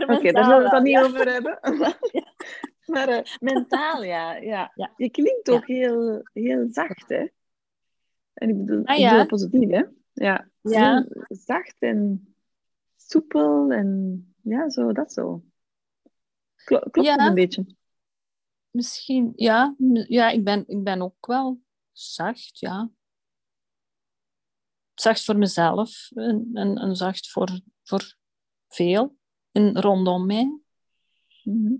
Oké, 0.08 0.32
daar 0.32 0.44
zullen 0.44 0.58
we 0.58 0.64
het 0.64 0.72
dan 0.72 0.84
niet 0.84 0.94
ja. 0.94 1.04
over 1.04 1.32
hebben. 1.32 1.60
maar 2.94 3.08
eh, 3.08 3.24
mentaal, 3.40 4.04
ja, 4.04 4.36
ja. 4.36 4.72
Ja. 4.76 4.94
Je 4.98 5.10
klinkt 5.10 5.50
ook 5.50 5.68
heel, 5.68 6.22
heel 6.34 6.68
zacht, 6.72 7.10
hè? 7.10 7.28
En 8.34 8.50
ik 8.50 8.58
bedoel, 8.58 8.86
Ah, 8.86 8.98
ik 8.98 9.10
bedoel 9.10 9.26
positief, 9.26 9.70
hè? 9.70 9.84
Ja. 10.14 10.48
Ja. 10.62 10.94
Heel 10.94 11.26
zacht 11.28 11.76
en 11.80 12.34
soepel 12.96 13.72
en 13.72 14.26
ja, 14.42 14.70
zo, 14.70 14.92
dat 14.92 15.14
zo. 15.14 15.44
Klo- 16.64 16.80
klopt 16.80 17.08
Ja. 17.08 17.16
het 17.16 17.28
een 17.28 17.34
beetje? 17.34 17.66
Misschien, 18.72 19.34
ja. 19.36 19.76
Ja, 20.08 20.30
ik 20.30 20.44
ben, 20.44 20.64
ik 20.68 20.84
ben 20.84 21.02
ook 21.02 21.26
wel 21.26 21.62
zacht, 21.92 22.60
ja. 22.60 22.92
Zacht 24.94 25.24
voor 25.24 25.38
mezelf 25.38 26.12
en, 26.12 26.50
en, 26.54 26.78
en 26.78 26.96
zacht 26.96 27.30
voor, 27.30 27.62
voor 27.84 28.16
veel 28.68 29.18
en 29.52 29.82
rondom 29.82 30.26
mij. 30.26 30.60
Mhm. 31.44 31.76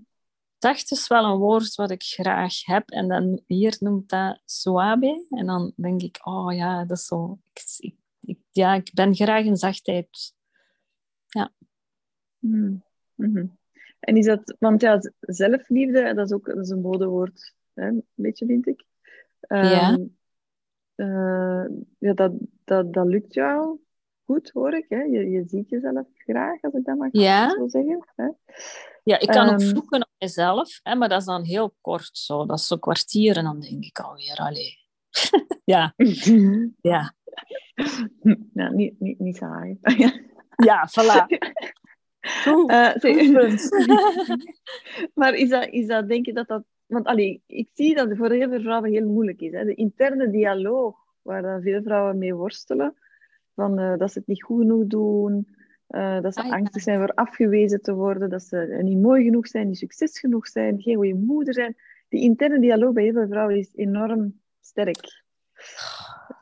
Zacht 0.58 0.90
is 0.90 1.08
wel 1.08 1.24
een 1.24 1.38
woord 1.38 1.74
wat 1.74 1.90
ik 1.90 2.02
graag 2.02 2.64
heb. 2.64 2.90
En 2.90 3.08
dan 3.08 3.42
hier 3.46 3.76
noemt 3.78 4.08
dat 4.08 4.42
suabe. 4.44 5.26
En 5.30 5.46
dan 5.46 5.72
denk 5.76 6.02
ik, 6.02 6.26
oh 6.26 6.54
ja, 6.54 6.84
dat 6.84 6.98
is 6.98 7.06
zo... 7.06 7.38
Ik, 7.52 7.94
ik, 8.20 8.38
ja, 8.50 8.74
ik 8.74 8.90
ben 8.94 9.14
graag 9.14 9.44
in 9.44 9.56
zachtheid. 9.56 10.34
Ja. 11.26 11.52
Mm. 12.38 12.84
Mm 13.14 13.60
En 14.02 14.16
is 14.16 14.26
dat... 14.26 14.56
Want 14.58 14.80
ja, 14.80 15.00
zelfliefde, 15.20 16.14
dat 16.14 16.26
is 16.26 16.32
ook 16.32 16.46
dat 16.46 16.58
is 16.58 16.68
een 16.68 16.80
modewoord, 16.80 17.54
hè, 17.74 17.86
een 17.86 18.06
beetje, 18.14 18.46
vind 18.46 18.66
ik. 18.66 18.84
Um, 19.48 19.64
ja. 19.64 19.98
Uh, 20.96 21.64
ja, 21.98 22.12
dat, 22.12 22.32
dat, 22.64 22.92
dat 22.92 23.06
lukt 23.06 23.34
jou 23.34 23.80
goed, 24.32 24.50
hoor 24.50 24.74
ik. 24.74 24.86
Hè? 24.88 25.02
Je, 25.02 25.30
je 25.30 25.44
ziet 25.46 25.68
jezelf 25.68 26.06
graag, 26.14 26.62
als 26.62 26.74
ik 26.74 26.84
dat 26.84 26.96
mag 26.96 27.08
ja. 27.12 27.50
zo 27.50 27.68
zeggen. 27.68 28.06
Hè? 28.16 28.28
Ja, 29.02 29.18
ik 29.18 29.28
kan 29.28 29.46
um, 29.46 29.54
ook 29.54 29.60
ehm, 29.60 29.68
vloeken 29.68 30.00
op 30.00 30.10
mezelf, 30.18 30.80
hè, 30.82 30.94
maar 30.94 31.08
dat 31.08 31.20
is 31.20 31.26
dan 31.26 31.44
heel 31.44 31.74
kort 31.80 32.10
zo. 32.18 32.46
Dat 32.46 32.58
is 32.58 32.66
zo 32.66 32.76
kwartier 32.76 33.36
en 33.36 33.44
dan 33.44 33.60
denk 33.60 33.84
ik 33.84 33.98
alweer, 33.98 34.36
allee. 34.36 34.78
ja. 35.64 35.94
ja. 36.92 37.14
Ja, 38.52 38.70
niet, 38.70 39.00
niet, 39.00 39.18
niet 39.18 39.36
saai. 39.36 39.78
ja, 40.68 40.88
voilà. 40.88 41.26
Uh, 42.46 42.94
maar 45.14 45.34
is 45.34 45.48
dat, 45.48 45.68
is 45.68 45.86
dat, 45.86 46.08
denk 46.08 46.26
je 46.26 46.32
dat 46.32 46.48
dat... 46.48 46.64
Want 46.86 47.06
allee, 47.06 47.42
ik 47.46 47.68
zie 47.72 47.94
dat 47.94 48.08
het 48.08 48.18
voor 48.18 48.30
heel 48.30 48.48
veel 48.48 48.60
vrouwen 48.60 48.90
heel 48.90 49.08
moeilijk 49.08 49.40
is. 49.40 49.52
Hè? 49.52 49.64
De 49.64 49.74
interne 49.74 50.30
dialoog, 50.30 50.96
waar 51.22 51.42
dan 51.42 51.62
veel 51.62 51.82
vrouwen 51.82 52.18
mee 52.18 52.34
worstelen, 52.34 52.94
van, 53.54 53.80
uh, 53.80 53.96
dat 53.96 54.12
ze 54.12 54.18
het 54.18 54.28
niet 54.28 54.42
goed 54.42 54.60
genoeg 54.60 54.86
doen, 54.86 55.48
uh, 55.88 56.20
dat 56.20 56.34
ze 56.34 56.42
ah, 56.42 56.52
angstig 56.52 56.82
zijn 56.82 56.98
voor 56.98 57.14
afgewezen 57.14 57.82
te 57.82 57.94
worden, 57.94 58.30
dat 58.30 58.42
ze 58.42 58.78
niet 58.82 59.00
mooi 59.00 59.24
genoeg 59.24 59.48
zijn, 59.48 59.66
niet 59.66 59.78
succes 59.78 60.18
genoeg 60.18 60.48
zijn, 60.48 60.80
geen 60.80 60.96
goede 60.96 61.14
moeder 61.14 61.54
zijn. 61.54 61.76
Die 62.08 62.20
interne 62.20 62.60
dialoog 62.60 62.92
bij 62.92 63.04
heel 63.04 63.12
veel 63.12 63.28
vrouwen 63.28 63.56
is 63.56 63.74
enorm 63.74 64.40
sterk. 64.60 65.22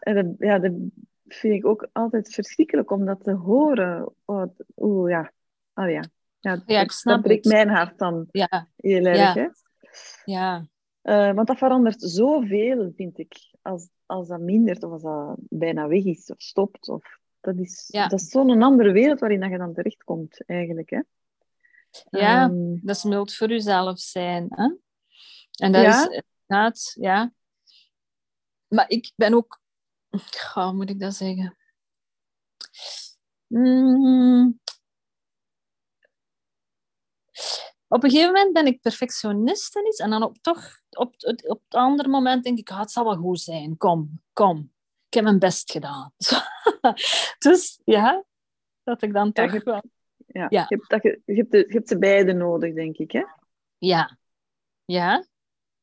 En 0.01 0.15
dat, 0.15 0.27
ja, 0.39 0.59
dat 0.59 0.73
vind 1.27 1.55
ik 1.55 1.67
ook 1.67 1.89
altijd 1.93 2.35
verschrikkelijk 2.35 2.91
om 2.91 3.05
dat 3.05 3.23
te 3.23 3.33
horen. 3.33 4.13
Oh, 4.25 4.45
oh 4.75 5.09
ja. 5.09 5.33
Oh, 5.81 5.91
ja. 5.91 6.05
Ja, 6.41 6.63
ja, 6.67 6.81
ik 6.81 6.91
snap 6.91 7.15
dat 7.15 7.25
breekt 7.25 7.45
mijn 7.45 7.69
hart 7.69 7.99
dan 7.99 8.27
ja. 8.31 8.69
heel 8.77 9.05
erg. 9.05 9.17
Ja. 9.17 9.35
Hè? 9.35 9.49
ja. 10.25 10.67
Uh, 11.03 11.35
want 11.35 11.47
dat 11.47 11.59
verandert 11.59 12.03
zoveel, 12.03 12.93
vind 12.97 13.19
ik, 13.19 13.55
als, 13.63 13.89
als 14.07 14.29
dat 14.29 14.41
mindert 14.41 14.83
of 14.83 14.93
als 14.93 15.03
dat 15.03 15.37
bijna 15.39 15.89
weg 15.89 16.05
is 16.05 16.31
of 16.31 16.41
stopt. 16.41 16.89
Of, 16.89 17.19
dat 17.41 17.59
is, 17.59 17.87
dat 17.87 18.13
is 18.13 18.29
zo'n 18.29 18.63
andere 18.63 18.93
wereld 18.93 19.21
waarin 19.21 19.41
dat 19.41 19.51
je 19.51 19.59
dan 19.59 19.75
terechtkomt, 19.75 20.45
eigenlijk. 20.47 20.91
Hè? 20.91 21.01
Ja, 22.11 22.45
um, 22.45 22.81
dat 22.83 22.97
is 22.97 23.05
mild 23.05 23.35
voor 23.35 23.49
jezelf 23.49 23.99
zijn. 23.99 24.47
Hè? 24.51 24.65
En 25.57 25.73
dat 25.73 25.83
ja. 25.83 26.09
is 26.09 26.23
inderdaad, 26.23 26.93
ja. 26.95 27.33
Maar 28.69 28.89
ik 28.89 29.13
ben 29.17 29.35
ook... 29.35 29.61
Hoe 30.55 30.73
moet 30.73 30.91
ik 30.91 31.01
dat 31.01 31.15
zeggen? 31.15 31.57
Mm, 33.47 34.60
op 37.89 38.05
een 38.05 38.11
gegeven 38.11 38.33
moment 38.33 38.53
ben 38.53 38.67
ik 38.67 38.81
perfectionist 38.81 39.77
in 39.77 39.87
iets. 39.87 39.99
En 39.99 40.11
dan 40.11 40.23
op, 40.23 40.37
toch, 40.41 40.81
op, 40.91 41.15
op, 41.19 41.41
op 41.47 41.63
het 41.65 41.75
andere 41.75 42.09
moment 42.09 42.45
denk 42.45 42.59
ik, 42.59 42.71
ah, 42.71 42.81
het 42.81 42.91
zal 42.91 43.05
wel 43.05 43.17
goed 43.17 43.41
zijn. 43.41 43.77
Kom, 43.77 44.21
kom. 44.33 44.73
Ik 45.07 45.15
heb 45.15 45.25
mijn 45.25 45.39
best 45.39 45.71
gedaan. 45.71 46.13
dus 47.39 47.81
ja, 47.85 48.25
dat 48.83 49.03
ik 49.03 49.13
dan 49.13 49.33
toch 49.33 49.53
ja, 49.53 49.61
wel... 49.65 49.83
Ja, 50.27 50.47
ja. 50.49 50.67
Je, 50.69 50.85
hebt, 50.87 51.03
je, 51.03 51.35
hebt 51.35 51.51
de, 51.51 51.59
je 51.59 51.73
hebt 51.73 51.89
ze 51.89 51.99
beide 51.99 52.33
nodig, 52.33 52.75
denk 52.75 52.97
ik, 52.97 53.13
hè? 53.13 53.25
Ja. 53.79 54.19
Ja. 54.85 55.25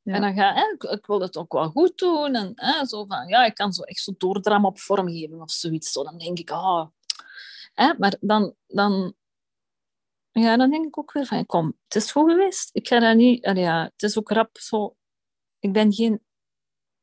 ja. 0.02 0.14
En 0.14 0.22
dan 0.22 0.34
ga 0.34 0.54
hè, 0.54 0.74
ik, 0.74 0.84
ik 0.84 1.06
wil 1.06 1.22
het 1.22 1.38
ook 1.38 1.54
wel 1.54 1.70
goed 1.70 1.98
doen. 1.98 2.36
En 2.36 2.52
hè, 2.56 2.86
zo 2.86 3.06
van, 3.06 3.28
ja, 3.28 3.46
ik 3.46 3.56
kan 3.56 3.74
zo 3.74 3.82
echt 3.82 4.00
zo 4.00 4.14
doordrammen 4.18 4.70
op 4.70 4.80
vormgeving 4.80 5.42
of 5.42 5.52
zoiets. 5.52 5.92
Zo, 5.92 6.04
dan 6.04 6.18
denk 6.18 6.40
ik, 6.40 6.52
ah... 6.52 6.60
Oh. 6.60 6.88
Hè, 7.74 7.94
maar 7.98 8.16
dan, 8.20 8.56
dan 8.68 9.14
ja, 10.40 10.58
dan 10.58 10.70
denk 10.70 10.86
ik 10.86 10.98
ook 10.98 11.12
weer 11.12 11.26
van, 11.26 11.46
kom, 11.46 11.78
het 11.84 11.96
is 11.96 12.12
goed 12.12 12.32
geweest. 12.32 12.70
Ik 12.74 12.88
ga 12.88 13.00
dat 13.00 13.16
niet... 13.16 13.46
ja, 13.56 13.84
het 13.84 14.04
is 14.04 14.18
ook 14.18 14.30
rap 14.30 14.58
zo... 14.58 14.96
Ik 15.60 15.74
ben 15.74 15.94
geen... 15.94 16.22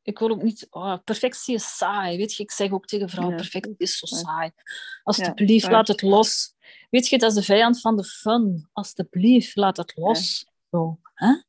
Ik 0.03 0.19
wil 0.19 0.31
ook 0.31 0.43
niet... 0.43 0.67
Oh, 0.71 0.97
perfectie 1.05 1.55
is 1.55 1.77
saai. 1.77 2.17
Weet 2.17 2.35
je, 2.35 2.43
ik 2.43 2.51
zeg 2.51 2.71
ook 2.71 2.87
tegen 2.87 3.09
vrouwen, 3.09 3.37
perfectie 3.37 3.75
is 3.77 3.99
zo 3.99 4.07
saai. 4.07 4.51
Alsjeblieft, 5.03 5.71
laat 5.71 5.89
het 5.89 6.03
los. 6.03 6.55
Weet 6.91 7.09
je, 7.09 7.19
dat 7.19 7.31
is 7.31 7.37
de 7.37 7.43
vijand 7.43 7.81
van 7.81 7.97
de 7.97 8.05
fun. 8.05 8.69
Alsjeblieft, 8.73 9.57
laat 9.57 9.77
het 9.77 9.97
los. 9.97 10.47
Zo, 10.71 10.99
hè? 11.15 11.43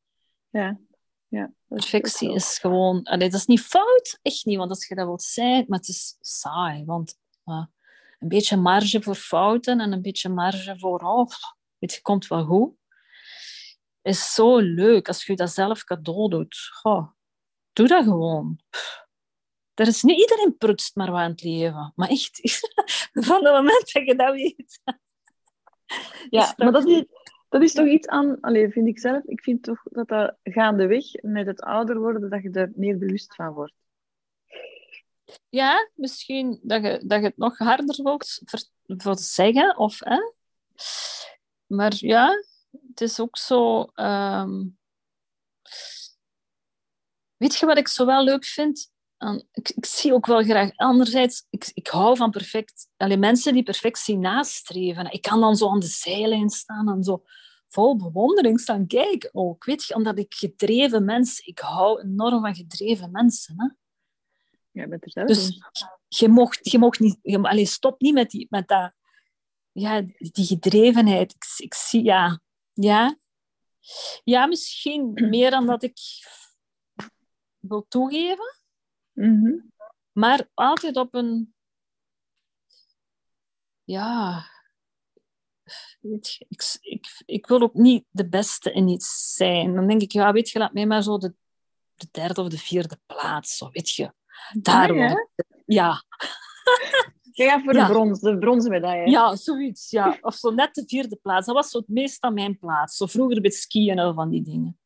Ja. 0.49 0.79
Ja, 1.27 1.53
perfectie 1.67 2.33
is, 2.33 2.57
gewoon... 2.57 3.03
Allee, 3.03 3.29
dat 3.29 3.39
is 3.39 3.45
niet 3.45 3.61
fout, 3.61 4.19
echt 4.21 4.45
niet. 4.45 4.57
Want 4.57 4.69
als 4.69 4.87
je 4.87 4.95
dat 4.95 5.05
wilt 5.05 5.23
zijn, 5.23 5.65
maar 5.67 5.79
het 5.79 5.87
is 5.87 6.17
saai. 6.19 6.85
Want 6.85 7.17
uh, 7.45 7.65
een 8.19 8.27
beetje 8.27 8.57
marge 8.57 9.01
voor 9.01 9.15
fouten 9.15 9.79
en 9.79 9.91
een 9.91 10.01
beetje 10.01 10.29
marge 10.29 10.79
voor... 10.79 10.99
Oh, 10.99 11.29
het 11.91 12.01
komt 12.01 12.27
wel 12.27 12.45
goed. 12.45 12.73
Is 14.01 14.33
zo 14.33 14.57
leuk 14.57 15.07
als 15.07 15.25
je 15.25 15.35
dat 15.35 15.51
zelf 15.51 15.83
cadeau 15.83 16.29
doet. 16.29 16.57
Goh, 16.71 17.07
doe 17.73 17.87
dat 17.87 18.03
gewoon. 18.03 18.59
Er 19.73 19.87
is 19.87 20.03
niet 20.03 20.19
iedereen 20.19 20.57
prutst 20.57 20.95
maar 20.95 21.11
wat 21.11 21.19
aan 21.19 21.31
het 21.31 21.43
leven. 21.43 21.93
Maar 21.95 22.09
echt, 22.09 22.39
van 23.27 23.45
het 23.45 23.53
moment 23.53 23.93
dat 23.93 24.05
je 24.05 24.15
dat 24.15 24.33
weet. 24.33 24.81
Ja, 26.29 26.53
maar 26.57 26.71
dat 26.71 26.85
is, 26.85 27.05
dat 27.49 27.61
is 27.61 27.73
toch 27.73 27.87
iets 27.87 28.07
aan, 28.07 28.39
alleen 28.41 28.71
vind 28.71 28.87
ik 28.87 28.99
zelf, 28.99 29.23
ik 29.23 29.43
vind 29.43 29.63
toch 29.63 29.83
dat 29.83 30.07
dat 30.07 30.35
gaandeweg 30.43 31.05
met 31.21 31.45
het 31.45 31.61
ouder 31.61 31.99
worden, 31.99 32.29
dat 32.29 32.43
je 32.43 32.49
er 32.49 32.71
meer 32.75 32.97
bewust 32.97 33.35
van 33.35 33.53
wordt. 33.53 33.73
Ja, 35.49 35.89
misschien 35.93 36.59
dat 36.61 36.83
je, 36.83 37.01
dat 37.05 37.19
je 37.19 37.25
het 37.25 37.37
nog 37.37 37.57
harder 37.57 38.03
wilt 38.03 38.41
voor 38.85 39.17
zeggen. 39.17 39.77
Of, 39.77 39.99
hè? 39.99 40.17
Maar 41.67 41.93
ja, 41.95 42.29
het 42.87 43.01
is 43.01 43.19
ook 43.19 43.37
zo. 43.37 43.87
Um... 43.95 44.77
Weet 47.37 47.55
je 47.55 47.65
wat 47.65 47.77
ik 47.77 47.87
zo 47.87 48.05
wel 48.05 48.23
leuk 48.23 48.45
vind? 48.45 48.93
Ik, 49.51 49.69
ik, 49.69 49.85
zie 49.85 50.13
ook 50.13 50.25
wel 50.25 50.43
graag. 50.43 50.75
Anderzijds, 50.75 51.45
ik, 51.49 51.71
ik 51.73 51.87
hou 51.87 52.17
van 52.17 52.31
perfect. 52.31 52.87
Alleen 52.97 53.19
mensen 53.19 53.53
die 53.53 53.63
perfectie 53.63 54.17
nastreven. 54.17 55.11
Ik 55.11 55.21
kan 55.21 55.39
dan 55.39 55.55
zo 55.55 55.69
aan 55.69 55.79
de 55.79 55.85
zijlijn 55.85 56.49
staan 56.49 56.89
en 56.89 57.03
zo 57.03 57.23
vol 57.67 57.95
bewondering 57.95 58.59
staan 58.59 58.87
kijken 58.87 59.29
ook. 59.33 59.65
Weet 59.65 59.83
je, 59.83 59.95
omdat 59.95 60.19
ik 60.19 60.33
gedreven 60.33 61.05
mensen. 61.05 61.47
Ik 61.47 61.59
hou 61.59 62.01
enorm 62.01 62.41
van 62.41 62.55
gedreven 62.55 63.11
mensen. 63.11 63.55
Hè? 63.57 63.67
Ja, 64.81 64.87
met 64.87 65.15
er 65.15 65.25
dus 65.25 65.59
je 66.07 66.29
mocht, 66.29 66.71
je 66.71 66.77
mocht 66.77 66.99
niet. 66.99 67.17
Je, 67.21 67.41
allez, 67.41 67.71
stop 67.71 68.01
niet 68.01 68.13
met, 68.13 68.29
die, 68.29 68.47
met 68.49 68.67
dat 68.67 68.93
ja, 69.75 70.01
die 70.17 70.45
gedrevenheid. 70.45 71.31
Ik, 71.31 71.45
ik 71.57 71.73
zie, 71.73 72.03
ja, 72.03 72.39
ja. 72.73 73.17
Ja, 74.23 74.45
misschien 74.45 75.11
meer 75.29 75.51
dan 75.51 75.65
dat 75.65 75.83
ik 75.83 75.97
wil 77.59 77.85
toegeven. 77.87 78.59
Mhm. 79.11 79.53
Maar 80.11 80.49
altijd 80.53 80.97
op 80.97 81.13
een... 81.13 81.55
Ja... 83.83 84.43
Weet 85.99 86.33
je, 86.33 86.45
ik, 86.49 86.77
ik, 86.81 87.23
ik 87.25 87.47
wil 87.47 87.61
ook 87.61 87.73
niet 87.73 88.05
de 88.09 88.29
beste 88.29 88.71
in 88.71 88.87
iets 88.87 89.33
zijn. 89.33 89.73
Dan 89.73 89.87
denk 89.87 90.01
ik, 90.01 90.11
ja, 90.11 90.31
weet 90.31 90.49
je, 90.49 90.59
laat 90.59 90.73
mij 90.73 90.85
maar 90.85 91.03
zo 91.03 91.17
de, 91.17 91.35
de 91.95 92.07
derde 92.11 92.41
of 92.41 92.47
de 92.47 92.57
vierde 92.57 92.99
plaats. 93.05 93.57
Zo, 93.57 93.69
weet 93.69 93.89
je. 93.89 94.13
Daar 94.53 94.93
ja? 94.93 95.27
ja. 95.65 96.03
Je 97.37 97.43
gaat 97.43 97.63
voor 97.63 97.73
de, 97.73 97.85
brons, 97.85 98.19
de 98.19 98.37
bronzen 98.37 98.71
medaille. 98.71 99.09
Ja, 99.09 99.35
zoiets. 99.35 99.89
Ja. 99.89 100.17
Of 100.21 100.35
zo 100.35 100.51
net 100.51 100.73
de 100.73 100.83
vierde 100.87 101.15
plaats. 101.15 101.45
Dat 101.45 101.55
was 101.55 101.69
zo 101.69 101.77
het 101.77 101.87
meest 101.87 102.21
aan 102.21 102.33
mijn 102.33 102.57
plaats. 102.57 102.97
Zo 102.97 103.05
vroeger 103.05 103.41
bij 103.41 103.51
skiën 103.51 103.99
en 103.99 104.13
van 104.13 104.29
die 104.29 104.41
dingen. 104.41 104.79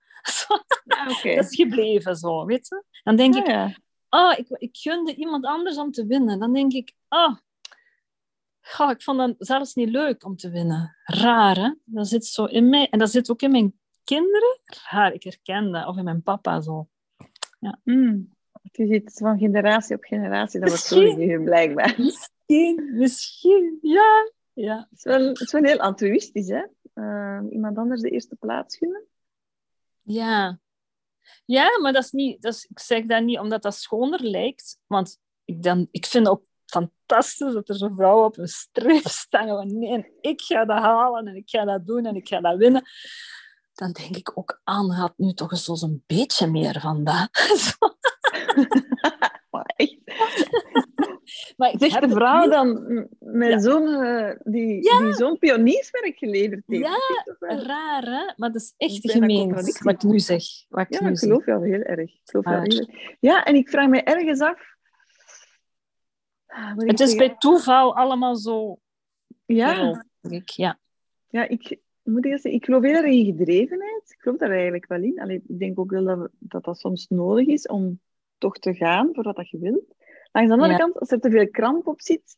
okay. 1.18 1.36
Dat 1.36 1.46
is 1.46 1.56
gebleven 1.56 2.16
zo, 2.16 2.46
weet 2.46 2.68
je. 2.68 2.84
Dan 3.04 3.16
denk 3.16 3.36
ah, 3.36 3.40
ik, 3.40 3.48
ja. 3.48 3.76
oh, 4.10 4.38
ik, 4.38 4.48
ik 4.50 4.78
gunde 4.78 5.16
iemand 5.16 5.46
anders 5.46 5.78
om 5.78 5.92
te 5.92 6.06
winnen. 6.06 6.40
Dan 6.40 6.54
denk 6.54 6.74
ik, 6.74 6.94
oh, 7.10 7.36
oh, 8.78 8.92
ik 8.92 9.02
vond 9.02 9.18
dat 9.18 9.36
zelfs 9.38 9.74
niet 9.74 9.90
leuk 9.90 10.26
om 10.26 10.36
te 10.36 10.50
winnen. 10.50 10.96
Raar, 11.04 11.56
hè? 11.56 11.74
Dat 11.86 12.08
zit 12.08 12.26
zo 12.26 12.46
in 12.46 12.70
mij. 12.70 12.88
En 12.90 13.00
dat 13.00 13.12
zit 13.12 13.32
ook 13.32 13.42
in 13.42 13.52
mijn 13.52 13.80
kinderen. 14.04 14.60
Raar, 14.90 15.14
ik 15.14 15.24
herken 15.24 15.72
dat. 15.72 15.88
Of 15.88 15.98
in 15.98 16.04
mijn 16.04 16.24
papa 16.24 16.62
zo. 16.62 16.88
Ja. 17.60 17.80
Mm. 17.84 18.38
Je 18.72 18.88
ziet 18.88 19.12
van 19.14 19.38
generatie 19.38 19.96
op 19.96 20.04
generatie, 20.04 20.60
dat 20.60 20.70
wordt 20.70 20.84
zo 21.28 21.44
blijkbaar 21.44 21.96
misschien, 22.50 22.98
misschien, 22.98 23.78
ja. 23.82 24.32
ja. 24.54 24.88
Het, 24.90 24.98
is 24.98 25.04
wel, 25.04 25.28
het 25.28 25.40
is 25.40 25.52
wel 25.52 25.64
heel 25.64 25.80
altruïstisch, 25.80 26.48
hè? 26.48 26.64
Uh, 26.94 27.52
iemand 27.52 27.78
anders 27.78 28.02
de 28.02 28.10
eerste 28.10 28.36
plaats 28.36 28.78
gunnen. 28.78 29.06
Ja. 30.02 30.60
Ja, 31.46 31.80
maar 31.80 31.94
dat 31.94 32.04
is 32.04 32.12
niet, 32.12 32.42
dat 32.42 32.54
is, 32.54 32.66
ik 32.66 32.80
zeg 32.80 33.06
dat 33.06 33.24
niet 33.24 33.40
omdat 33.40 33.62
dat 33.62 33.76
schoner 33.76 34.24
lijkt. 34.24 34.78
Want 34.88 35.20
ik, 35.46 35.64
dan, 35.64 35.88
ik 35.92 36.06
vind 36.06 36.28
het 36.28 36.36
ook 36.36 36.46
fantastisch 36.66 37.54
dat 37.54 37.70
er 37.70 37.76
zo'n 37.76 37.96
vrouw 37.96 38.24
op 38.24 38.38
een 38.38 38.48
streep 38.48 39.08
staan. 39.08 39.48
Van, 39.48 39.80
nee, 39.80 40.14
ik 40.22 40.42
ga 40.42 40.66
dat 40.66 40.78
halen 40.78 41.28
en 41.28 41.36
ik 41.36 41.50
ga 41.50 41.66
dat 41.66 41.88
doen 41.88 42.06
en 42.06 42.16
ik 42.16 42.28
ga 42.28 42.42
dat 42.42 42.58
winnen. 42.58 42.84
dan 43.74 43.92
denk 43.92 44.16
ik 44.16 44.38
ook, 44.38 44.62
Anne 44.64 44.94
had 44.94 45.14
nu 45.18 45.34
toch 45.34 45.52
eens 45.52 45.64
zo'n 45.64 46.04
beetje 46.08 46.48
meer 46.48 46.80
van 46.80 47.04
dat. 47.04 47.30
echt. 49.76 49.98
Maar 51.58 51.72
ik 51.72 52.10
vrouw 52.10 52.50
dan 52.50 52.84
met 53.20 53.50
ja. 53.50 53.60
zo'n 53.60 53.88
uh, 53.88 54.32
die, 54.44 54.82
die 54.82 55.14
zo'n 55.14 55.38
pionierswerk 55.38 56.18
geleverd 56.18 56.64
heeft. 56.66 56.86
Ja, 56.86 57.58
raar 57.58 58.04
hè? 58.04 58.34
Maar 58.36 58.52
dat 58.52 58.62
is 58.62 58.74
echt 58.78 59.12
gemeen 59.12 59.54
wat 59.54 59.68
ik 59.68 60.04
nu 60.04 60.20
zeg. 60.20 60.44
Wat 60.70 60.82
ik 60.82 60.94
ja, 60.94 61.06
nu 61.06 61.12
ik 61.12 61.18
geloof 61.18 61.46
wel 61.46 61.62
heel 61.62 61.82
erg. 61.82 62.12
Ik 62.12 62.22
geloof 62.24 62.46
wel 62.46 62.62
heel 62.62 62.80
erg. 62.80 63.18
Ja, 63.20 63.44
en 63.44 63.56
ik 63.56 63.70
vraag 63.70 63.88
me 63.88 64.04
ergens 64.04 64.40
af... 64.40 64.78
Het 66.76 67.00
is 67.00 67.16
bij 67.16 67.36
toeval 67.38 67.96
allemaal 67.96 68.36
zo... 68.36 68.80
Ja. 69.46 70.06
Ik, 70.22 70.50
ja. 70.50 70.80
Ja, 71.30 71.48
ik, 71.48 71.78
moet 72.04 72.26
ik 72.26 72.32
zeggen, 72.32 72.54
ik 72.54 72.66
geloof 72.66 72.84
heel 72.84 72.94
erg 72.94 73.14
in 73.14 73.26
gedrevenheid. 73.26 74.04
Ik 74.06 74.18
geloof 74.20 74.38
daar 74.38 74.52
eigenlijk 74.52 74.88
wel 74.88 75.02
in. 75.02 75.20
Allee, 75.20 75.44
ik 75.48 75.60
denk 75.60 75.80
ook 75.80 75.92
wel 75.92 76.04
dat, 76.04 76.30
dat 76.40 76.64
dat 76.64 76.80
soms 76.80 77.08
nodig 77.08 77.48
is 77.48 77.68
om 77.68 78.00
toch 78.38 78.58
te 78.58 78.74
gaan 78.74 79.10
voor 79.12 79.34
wat 79.34 79.50
je 79.50 79.60
wilt. 79.60 79.96
Langs 80.32 80.50
de 80.50 80.56
andere 80.56 80.78
kant, 80.78 81.00
als 81.00 81.12
er 81.12 81.20
te 81.20 81.30
veel 81.30 81.50
kramp 81.50 81.88
op 81.88 82.02
zit, 82.02 82.38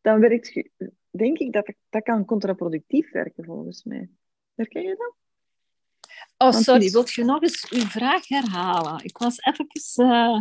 dan 0.00 0.20
werkt, 0.20 0.62
denk 1.10 1.38
ik 1.38 1.52
dat 1.52 1.72
dat 1.90 2.02
kan 2.02 2.24
contraproductief 2.24 3.10
werken, 3.10 3.44
volgens 3.44 3.84
mij. 3.84 4.08
Herken 4.54 4.82
je 4.82 4.96
dat? 4.96 5.14
Oh, 6.36 6.52
sorry. 6.52 6.90
Wilt 6.90 7.12
je 7.12 7.24
nog 7.24 7.42
eens 7.42 7.70
uw 7.70 7.84
vraag 7.84 8.28
herhalen? 8.28 9.04
Ik 9.04 9.18
was 9.18 9.38
even... 9.40 9.66
Uh... 9.96 10.40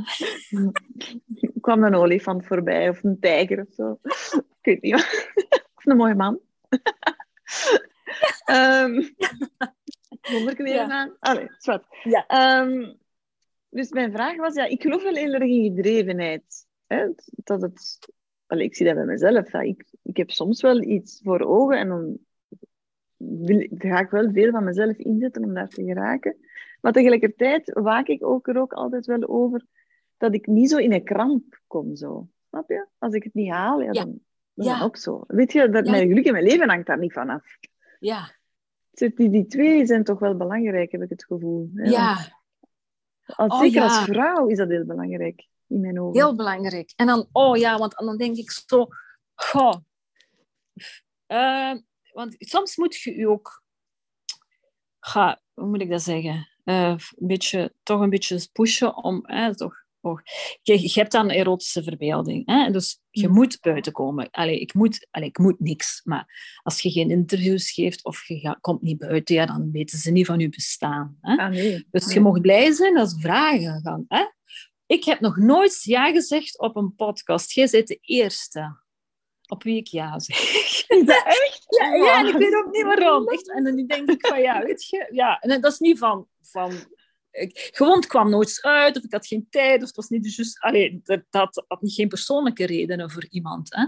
er 1.41 1.61
kwam 1.61 1.83
een 1.83 1.95
olifant 1.95 2.45
voorbij, 2.45 2.89
of 2.89 3.03
een 3.03 3.19
tijger 3.19 3.61
of 3.61 3.73
zo. 3.73 3.99
Ik 4.61 4.81
weet 4.81 4.81
niet. 4.81 4.95
of 5.75 5.85
een 5.85 5.97
mooie 5.97 6.15
man. 6.15 6.39
um, 8.51 9.15
weer 10.57 10.73
ja. 10.73 10.89
aan. 10.89 11.15
Allee, 11.19 11.51
zwart. 11.57 11.85
Ja. 12.03 12.59
Um, 12.61 12.99
dus 13.69 13.89
mijn 13.89 14.11
vraag 14.11 14.35
was, 14.35 14.53
ja, 14.53 14.65
ik 14.65 14.81
geloof 14.81 15.03
wel 15.03 15.15
heel 15.15 15.33
erg 15.33 15.49
in 15.49 15.63
gedrevenheid. 15.63 16.67
Hè? 16.91 17.07
Dat 17.25 17.61
het, 17.61 18.09
allee, 18.45 18.65
ik 18.65 18.75
zie 18.75 18.85
dat 18.85 18.95
bij 18.95 19.05
mezelf. 19.05 19.53
Ik, 19.53 19.85
ik 20.03 20.17
heb 20.17 20.31
soms 20.31 20.61
wel 20.61 20.81
iets 20.81 21.19
voor 21.23 21.41
ogen 21.41 21.77
en 21.77 21.87
dan 21.87 22.17
wil, 23.17 23.67
ga 23.69 23.99
ik 23.99 24.09
wel 24.09 24.31
veel 24.31 24.51
van 24.51 24.63
mezelf 24.63 24.97
inzetten 24.97 25.43
om 25.43 25.53
daar 25.53 25.69
te 25.69 25.83
geraken. 25.83 26.35
Maar 26.81 26.91
tegelijkertijd 26.91 27.71
waak 27.73 28.07
ik 28.07 28.25
ook 28.25 28.47
er 28.47 28.57
ook 28.57 28.73
altijd 28.73 29.05
wel 29.05 29.27
over 29.27 29.65
dat 30.17 30.33
ik 30.33 30.47
niet 30.47 30.69
zo 30.69 30.77
in 30.77 30.93
een 30.93 31.03
kramp 31.03 31.61
kom. 31.67 31.95
Zo. 31.95 32.27
Snap 32.49 32.69
je? 32.69 32.87
Als 32.97 33.13
ik 33.13 33.23
het 33.23 33.33
niet 33.33 33.51
haal, 33.51 33.81
ja, 33.81 33.91
dan, 33.91 34.19
dan 34.53 34.65
ja. 34.65 34.81
ook 34.81 34.97
zo. 34.97 35.23
Weet 35.27 35.51
je, 35.51 35.69
dat 35.69 35.85
mijn 35.85 36.07
geluk 36.07 36.25
in 36.25 36.31
mijn 36.31 36.43
leven 36.43 36.69
hangt 36.69 36.87
daar 36.87 36.99
niet 36.99 37.13
van 37.13 37.29
af. 37.29 37.57
Ja. 37.99 38.31
Die, 38.91 39.29
die 39.29 39.45
twee 39.45 39.85
zijn 39.85 40.03
toch 40.03 40.19
wel 40.19 40.37
belangrijk, 40.37 40.91
heb 40.91 41.01
ik 41.01 41.09
het 41.09 41.25
gevoel. 41.25 41.69
Ja. 41.73 42.17
Als, 43.25 43.53
oh, 43.53 43.59
zeker 43.59 43.81
als 43.81 44.03
vrouw 44.03 44.47
is 44.47 44.57
dat 44.57 44.69
heel 44.69 44.85
belangrijk, 44.85 45.47
in 45.71 45.81
mijn 45.81 46.01
ogen. 46.01 46.21
Heel 46.21 46.35
belangrijk. 46.35 46.93
En 46.95 47.05
dan, 47.05 47.29
oh 47.31 47.57
ja, 47.57 47.77
want 47.77 47.93
dan 47.95 48.17
denk 48.17 48.37
ik 48.37 48.51
zo... 48.51 48.87
Goh, 49.35 49.73
uh, 51.27 51.75
want 52.13 52.35
soms 52.37 52.75
moet 52.75 52.95
je 52.95 53.17
je 53.17 53.27
ook... 53.27 53.63
Ga, 54.99 55.41
hoe 55.53 55.67
moet 55.67 55.81
ik 55.81 55.89
dat 55.89 56.01
zeggen? 56.01 56.49
Uh, 56.65 56.89
een 56.89 57.27
beetje, 57.27 57.73
toch 57.83 58.01
een 58.01 58.09
beetje 58.09 58.47
pushen 58.51 58.95
om 58.95 59.25
eh, 59.25 59.49
toch 59.49 59.81
Oh, 60.03 60.19
je, 60.61 60.81
je, 60.81 60.91
hebt 60.93 61.11
dan 61.11 61.29
een 61.29 61.35
erotische 61.35 61.83
verbeelding. 61.83 62.45
Hè? 62.45 62.71
Dus 62.71 63.01
je 63.09 63.27
mm. 63.27 63.33
moet 63.33 63.57
buiten 63.61 63.91
komen. 63.91 64.29
Allee, 64.31 64.59
ik, 64.59 64.73
moet, 64.73 65.07
allee, 65.11 65.27
ik 65.27 65.37
moet 65.37 65.59
niks. 65.59 66.01
Maar 66.03 66.59
als 66.63 66.81
je 66.81 66.91
geen 66.91 67.09
interviews 67.09 67.71
geeft 67.71 68.03
of 68.03 68.27
je 68.27 68.39
gaat, 68.39 68.59
komt 68.59 68.81
niet 68.81 68.97
buiten, 68.97 69.35
ja, 69.35 69.45
dan 69.45 69.71
weten 69.71 69.97
ze 69.97 70.11
niet 70.11 70.25
van 70.25 70.39
je 70.39 70.49
bestaan. 70.49 71.17
Hè? 71.21 71.35
Ah, 71.35 71.49
nee. 71.49 71.87
Dus 71.91 72.13
je 72.13 72.19
mag 72.19 72.41
blij 72.41 72.71
zijn 72.71 72.97
als 72.97 73.15
vragen 73.19 73.81
gaan. 73.81 74.05
Hè? 74.07 74.23
Ik 74.91 75.03
heb 75.03 75.19
nog 75.19 75.37
nooit 75.37 75.83
ja 75.83 76.11
gezegd 76.11 76.59
op 76.59 76.75
een 76.75 76.95
podcast. 76.95 77.51
Jij 77.51 77.67
bent 77.71 77.87
de 77.87 77.99
eerste 78.01 78.79
op 79.47 79.63
wie 79.63 79.77
ik 79.77 79.87
ja 79.87 80.19
zeg. 80.19 80.85
Dat 80.87 81.23
echt? 81.47 81.65
Ja, 81.67 81.95
ja, 81.95 82.19
en 82.19 82.27
ik 82.27 82.37
weet 82.37 82.55
ook 82.55 82.71
niet 82.71 82.83
waarom. 82.83 83.27
Echt. 83.27 83.51
En 83.51 83.63
dan 83.63 83.85
denk 83.85 84.09
ik 84.09 84.27
van, 84.27 84.41
ja, 84.41 84.63
weet 84.63 84.89
je... 84.89 85.09
Ja, 85.11 85.39
en 85.39 85.61
dat 85.61 85.71
is 85.71 85.79
niet 85.79 85.97
van, 85.97 86.27
van 86.41 86.73
ik, 87.31 87.69
gewoon, 87.73 87.95
het 87.95 88.07
kwam 88.07 88.29
nooit 88.29 88.59
uit, 88.61 88.97
of 88.97 89.03
ik 89.03 89.11
had 89.11 89.27
geen 89.27 89.47
tijd, 89.49 89.81
of 89.81 89.87
het 89.87 89.95
was 89.95 90.09
niet 90.09 90.35
juist... 90.35 90.59
Allee, 90.59 90.99
dat, 91.03 91.21
dat 91.29 91.65
had 91.67 91.81
niet 91.81 91.93
geen 91.93 92.07
persoonlijke 92.07 92.65
redenen 92.65 93.11
voor 93.11 93.25
iemand. 93.29 93.75
Hè. 93.75 93.85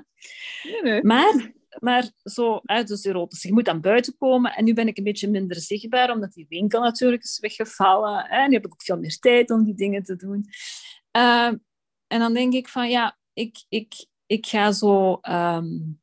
Nee, 0.71 0.81
nee. 0.81 1.03
Maar, 1.03 1.51
maar 1.79 2.11
zo, 2.23 2.59
hè, 2.63 2.83
dus 2.83 3.03
erotisch. 3.03 3.43
Je 3.43 3.53
moet 3.53 3.65
dan 3.65 3.81
buiten 3.81 4.17
komen. 4.17 4.55
En 4.55 4.63
nu 4.63 4.73
ben 4.73 4.87
ik 4.87 4.97
een 4.97 5.03
beetje 5.03 5.29
minder 5.29 5.61
zichtbaar, 5.61 6.11
omdat 6.11 6.33
die 6.33 6.45
winkel 6.49 6.81
natuurlijk 6.81 7.23
is 7.23 7.39
weggevallen. 7.39 8.25
Hè. 8.27 8.47
Nu 8.47 8.53
heb 8.53 8.65
ik 8.65 8.73
ook 8.73 8.83
veel 8.83 8.99
meer 8.99 9.17
tijd 9.19 9.51
om 9.51 9.63
die 9.63 9.75
dingen 9.75 10.03
te 10.03 10.15
doen. 10.15 10.45
Uh, 11.17 11.51
en 12.07 12.19
dan 12.19 12.33
denk 12.33 12.53
ik 12.53 12.67
van, 12.67 12.89
ja, 12.89 13.17
ik, 13.33 13.65
ik, 13.69 14.05
ik 14.25 14.45
ga 14.45 14.71
zo... 14.71 15.19
Um, 15.21 16.01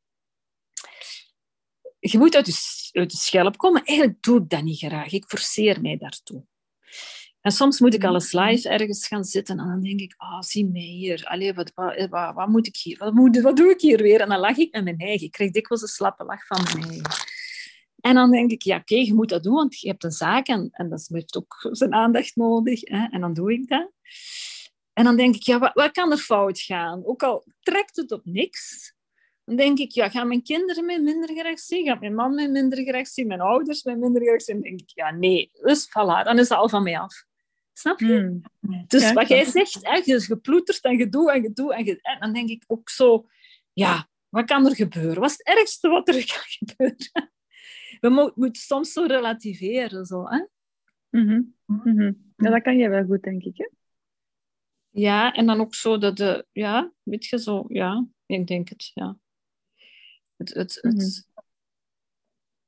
je 1.99 2.17
moet 2.17 2.35
uit 2.35 2.45
de, 2.45 2.89
uit 2.99 3.11
de 3.11 3.17
schelp 3.17 3.57
komen. 3.57 3.83
Eigenlijk 3.83 4.21
doe 4.21 4.41
ik 4.41 4.49
dat 4.49 4.63
niet 4.63 4.77
graag. 4.77 5.11
Ik 5.11 5.25
forceer 5.25 5.81
mij 5.81 5.97
daartoe. 5.97 6.45
En 7.41 7.51
soms 7.51 7.79
moet 7.79 7.93
ik 7.93 8.03
alles 8.03 8.31
live 8.31 8.69
ergens 8.69 9.07
gaan 9.07 9.23
zitten 9.23 9.59
en 9.59 9.67
dan 9.67 9.81
denk 9.81 9.99
ik, 9.99 10.13
ah, 10.17 10.31
oh, 10.31 10.41
zie 10.41 10.67
mij 10.67 10.81
hier. 10.81 11.25
Allee, 11.25 11.53
wat, 11.53 11.71
wat, 11.75 12.07
wat, 12.09 12.33
wat, 12.35 12.47
moet 12.47 12.67
ik 12.67 12.77
hier? 12.77 12.97
Wat, 12.97 13.13
moet, 13.13 13.41
wat 13.41 13.57
doe 13.57 13.69
ik 13.69 13.81
hier 13.81 14.01
weer? 14.01 14.21
En 14.21 14.29
dan 14.29 14.39
lach 14.39 14.57
ik 14.57 14.73
met 14.73 14.83
mijn 14.83 14.97
eigen. 14.97 15.25
Ik 15.25 15.31
krijg 15.31 15.51
dikwijls 15.51 15.81
een 15.81 15.89
slappe 15.89 16.23
lach 16.23 16.45
van 16.45 16.63
mijn 16.63 16.89
eigen. 16.89 17.11
En 17.99 18.15
dan 18.15 18.31
denk 18.31 18.51
ik, 18.51 18.61
ja, 18.61 18.77
oké, 18.77 18.95
je 18.95 19.13
moet 19.13 19.29
dat 19.29 19.43
doen, 19.43 19.53
want 19.53 19.79
je 19.79 19.87
hebt 19.87 20.03
een 20.03 20.11
zaak 20.11 20.47
en, 20.47 20.69
en 20.71 20.89
dat 20.89 21.07
heeft 21.11 21.37
ook 21.37 21.67
zijn 21.71 21.93
aandacht 21.93 22.35
nodig. 22.35 22.81
Hè? 22.81 23.07
En 23.09 23.21
dan 23.21 23.33
doe 23.33 23.53
ik 23.53 23.67
dat. 23.67 23.91
En 24.93 25.03
dan 25.03 25.15
denk 25.17 25.35
ik, 25.35 25.43
ja, 25.43 25.59
wat, 25.59 25.73
wat 25.73 25.91
kan 25.91 26.11
er 26.11 26.17
fout 26.17 26.59
gaan? 26.59 27.05
Ook 27.05 27.23
al 27.23 27.45
trekt 27.59 27.95
het 27.95 28.11
op 28.11 28.25
niks, 28.25 28.93
dan 29.45 29.55
denk 29.55 29.79
ik, 29.79 29.91
ja, 29.91 30.09
gaan 30.09 30.27
mijn 30.27 30.43
kinderen 30.43 30.85
mij 30.85 31.01
minder 31.01 31.29
gerecht 31.29 31.61
zien? 31.61 31.85
Gaat 31.85 31.99
mijn 31.99 32.15
man 32.15 32.35
mij 32.35 32.49
minder 32.49 32.83
gerecht 32.83 33.13
zien? 33.13 33.27
Mijn 33.27 33.41
ouders 33.41 33.83
mij 33.83 33.95
minder 33.95 34.21
gerecht 34.21 34.43
zien? 34.43 34.55
Dan 34.55 34.63
denk 34.63 34.79
ik, 34.79 34.91
ja, 34.93 35.11
nee. 35.11 35.51
Dus 35.61 35.87
voilà, 35.89 36.23
dan 36.23 36.39
is 36.39 36.49
het 36.49 36.57
al 36.57 36.69
van 36.69 36.83
mij 36.83 36.99
af. 36.99 37.25
Snap 37.73 37.99
je? 37.99 38.39
Hmm. 38.59 38.83
Dus 38.87 39.13
wat 39.13 39.27
jij 39.27 39.45
zegt, 39.45 39.79
hè, 39.81 40.01
je 40.03 40.21
geploeterd 40.21 40.81
en 40.81 40.97
gedoe 40.97 41.31
en 41.31 41.41
gedoe 41.41 41.73
en, 41.73 41.85
en 41.85 42.19
dan 42.19 42.33
denk 42.33 42.49
ik 42.49 42.63
ook 42.67 42.89
zo, 42.89 43.25
ja, 43.73 44.09
wat 44.29 44.45
kan 44.45 44.65
er 44.65 44.75
gebeuren? 44.75 45.19
Wat 45.19 45.29
is 45.29 45.37
het 45.37 45.57
ergste 45.57 45.89
wat 45.89 46.07
er 46.07 46.25
kan 46.33 46.43
gebeuren? 46.43 47.31
We 47.99 48.09
mo 48.09 48.31
moeten 48.35 48.61
soms 48.61 48.91
zo 48.91 49.03
relativeren. 49.05 50.05
Zo, 50.05 50.25
hè? 50.27 50.45
Mm 51.09 51.55
-hmm. 51.65 52.33
Ja, 52.35 52.49
dat 52.49 52.61
kan 52.61 52.77
je 52.77 52.89
wel 52.89 53.05
goed, 53.05 53.23
denk 53.23 53.43
ik. 53.43 53.57
Hè? 53.57 53.69
Ja, 54.91 55.33
en 55.33 55.45
dan 55.45 55.61
ook 55.61 55.75
zo 55.75 55.97
dat 55.97 56.17
de, 56.17 56.45
ja, 56.51 56.93
weet 57.03 57.25
je 57.25 57.39
zo, 57.39 57.65
ja, 57.67 58.07
ik 58.25 58.47
denk 58.47 58.69
het, 58.69 58.91
ja. 58.93 59.17
Het, 60.35 60.53
het, 60.53 60.77
het, 60.81 60.93
mhm. 60.93 61.45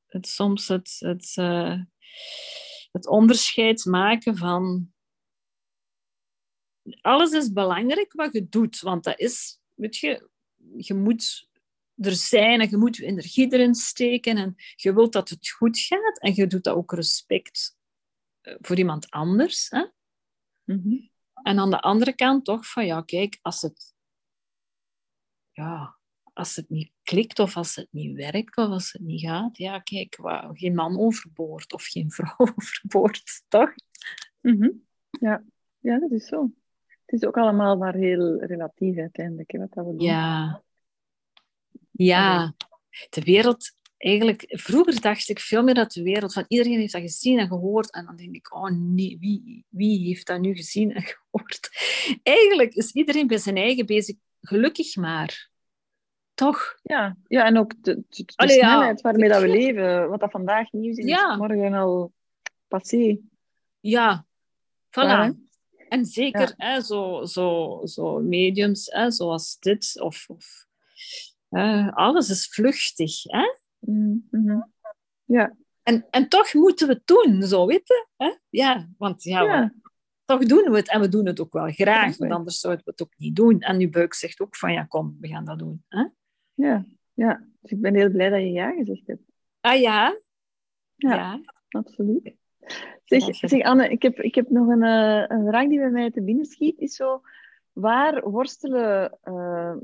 het, 0.07 0.27
soms 0.27 0.67
het, 0.67 0.95
het, 0.99 1.35
uh, 1.39 1.81
het 2.91 3.07
onderscheid 3.07 3.85
maken 3.85 4.37
van 4.37 4.93
alles 7.01 7.31
is 7.31 7.51
belangrijk 7.51 8.13
wat 8.13 8.33
je 8.33 8.49
doet, 8.49 8.79
want 8.79 9.03
dat 9.03 9.19
is, 9.19 9.59
weet 9.73 9.97
je, 9.97 10.29
je 10.77 10.93
moet 10.93 11.51
er 11.95 12.15
zijn 12.15 12.61
en 12.61 12.69
je 12.69 12.77
moet 12.77 12.95
je 12.95 13.05
energie 13.05 13.53
erin 13.53 13.75
steken 13.75 14.37
en 14.37 14.55
je 14.75 14.93
wilt 14.93 15.13
dat 15.13 15.29
het 15.29 15.49
goed 15.49 15.79
gaat 15.79 16.19
en 16.19 16.35
je 16.35 16.47
doet 16.47 16.63
dat 16.63 16.75
ook 16.75 16.93
respect 16.93 17.77
eh, 18.41 18.55
voor 18.59 18.77
iemand 18.77 19.09
anders. 19.09 19.69
Hè? 19.69 19.85
Mhm. 20.63 21.11
En 21.43 21.59
aan 21.59 21.69
de 21.69 21.79
andere 21.79 22.15
kant 22.15 22.45
toch 22.45 22.65
van, 22.65 22.85
ja, 22.85 23.01
kijk, 23.01 23.39
als 23.41 23.61
het, 23.61 23.93
ja, 25.51 25.97
als 26.33 26.55
het 26.55 26.69
niet 26.69 26.91
klikt 27.03 27.39
of 27.39 27.57
als 27.57 27.75
het 27.75 27.87
niet 27.91 28.15
werkt 28.15 28.57
of 28.57 28.67
als 28.67 28.91
het 28.91 29.01
niet 29.01 29.21
gaat, 29.21 29.57
ja, 29.57 29.79
kijk, 29.79 30.15
wow, 30.15 30.57
geen 30.57 30.75
man 30.75 30.99
overboord 30.99 31.73
of 31.73 31.85
geen 31.85 32.11
vrouw 32.17 32.53
overboord, 32.55 33.43
toch? 33.47 33.73
Mm 34.41 34.81
ja. 35.19 35.43
ja, 35.79 35.99
dat 35.99 36.11
is 36.11 36.27
zo 36.27 36.51
het 37.05 37.21
is 37.21 37.27
ook 37.27 37.37
allemaal 37.37 37.77
maar 37.77 37.93
heel 37.93 38.43
relatief 38.43 38.97
uiteindelijk, 38.97 39.51
hè, 39.51 39.59
wat 39.59 39.73
dat 39.73 39.85
we 39.85 39.91
doen. 39.91 40.07
Ja. 40.07 40.63
Ja. 41.91 42.53
De 43.09 43.21
wereld... 43.21 43.75
Eigenlijk, 44.03 44.45
vroeger 44.47 45.01
dacht 45.01 45.29
ik 45.29 45.39
veel 45.39 45.63
meer 45.63 45.73
dat 45.73 45.91
de 45.91 46.03
wereld 46.03 46.33
van 46.33 46.45
iedereen 46.47 46.79
heeft 46.79 46.93
dat 46.93 47.01
gezien 47.01 47.39
en 47.39 47.47
gehoord. 47.47 47.91
En 47.91 48.05
dan 48.05 48.15
denk 48.15 48.35
ik, 48.35 48.55
oh 48.55 48.69
nee, 48.69 49.17
wie, 49.19 49.65
wie 49.69 50.07
heeft 50.07 50.27
dat 50.27 50.39
nu 50.39 50.55
gezien 50.55 50.93
en 50.93 51.01
gehoord? 51.13 51.69
Eigenlijk 52.23 52.73
is 52.73 52.91
iedereen 52.91 53.27
bij 53.27 53.37
zijn 53.37 53.57
eigen 53.57 53.85
bezig. 53.85 54.15
Gelukkig 54.41 54.95
maar. 54.95 55.49
Toch? 56.33 56.79
Ja, 56.81 57.17
ja 57.27 57.45
en 57.45 57.57
ook 57.57 57.83
de, 57.83 58.03
de, 58.09 58.23
de 58.35 58.49
snelheid 58.51 59.01
waarmee 59.01 59.29
dat 59.29 59.41
we 59.41 59.47
leven. 59.47 60.09
Wat 60.09 60.19
dat 60.19 60.31
vandaag 60.31 60.71
nieuws 60.71 60.97
is, 60.97 61.05
ja. 61.05 61.35
morgen 61.35 61.73
al 61.73 62.13
passé. 62.67 63.17
Ja, 63.79 64.25
voilà. 64.89 65.31
En 65.89 66.05
zeker 66.05 66.53
hè, 66.57 66.81
zo, 66.81 67.25
zo, 67.25 67.79
zo 67.83 68.19
mediums 68.19 68.85
hè, 68.91 69.11
zoals 69.11 69.59
dit, 69.59 70.01
of, 70.01 70.25
of 70.29 70.65
alles 71.93 72.29
is 72.29 72.47
vluchtig. 72.47 73.23
Hè? 73.23 73.61
Mm-hmm. 73.85 74.71
Ja, 75.23 75.55
En, 75.83 76.05
en 76.09 76.29
toch 76.29 76.53
moeten 76.53 76.87
we 76.87 76.93
het 76.93 77.07
doen, 77.07 77.41
zo 77.43 77.65
weten. 77.65 78.07
Hè? 78.17 78.33
Ja, 78.49 78.89
want 78.97 79.23
ja, 79.23 79.41
Ja. 79.41 79.73
toch 80.25 80.45
doen 80.45 80.71
we 80.71 80.77
het. 80.77 80.89
En 80.89 81.01
we 81.01 81.07
doen 81.09 81.25
het 81.25 81.39
ook 81.39 81.53
wel 81.53 81.71
graag, 81.71 82.17
want 82.17 82.31
anders 82.31 82.59
zouden 82.59 82.83
we 82.85 82.91
het 82.91 83.01
ook 83.01 83.13
niet 83.17 83.35
doen. 83.35 83.59
En 83.59 83.79
uw 83.79 83.89
buik 83.89 84.13
zegt 84.13 84.39
ook 84.41 84.55
van, 84.55 84.73
ja, 84.73 84.83
kom, 84.83 85.17
we 85.19 85.27
gaan 85.27 85.45
dat 85.45 85.59
doen. 85.59 85.83
Hè? 85.87 86.07
Ja. 86.53 86.85
ja. 87.13 87.47
Dus 87.61 87.71
ik 87.71 87.81
ben 87.81 87.95
heel 87.95 88.09
blij 88.09 88.29
dat 88.29 88.39
je 88.39 88.51
ja 88.51 88.71
gezegd 88.71 89.07
hebt. 89.07 89.21
Ah 89.61 89.79
ja? 89.79 90.17
Ja. 90.95 91.39
Absoluut. 91.69 92.33
Zeg, 93.03 93.35
zeg 93.35 93.61
Anne, 93.61 93.89
ik 93.89 94.01
heb, 94.01 94.19
ik 94.19 94.35
heb 94.35 94.49
nog 94.49 94.67
een, 94.67 94.83
eh, 94.83 95.25
een 95.27 95.47
vraag 95.47 95.67
die 95.67 95.79
bij 95.79 95.89
mij 95.89 96.11
te 96.11 96.21
binnen 96.21 96.45
schiet. 96.45 96.79
Is 96.79 96.95
zo, 96.95 97.21
waar 97.71 98.29
worstelen 98.29 99.17
eh, 99.21 99.75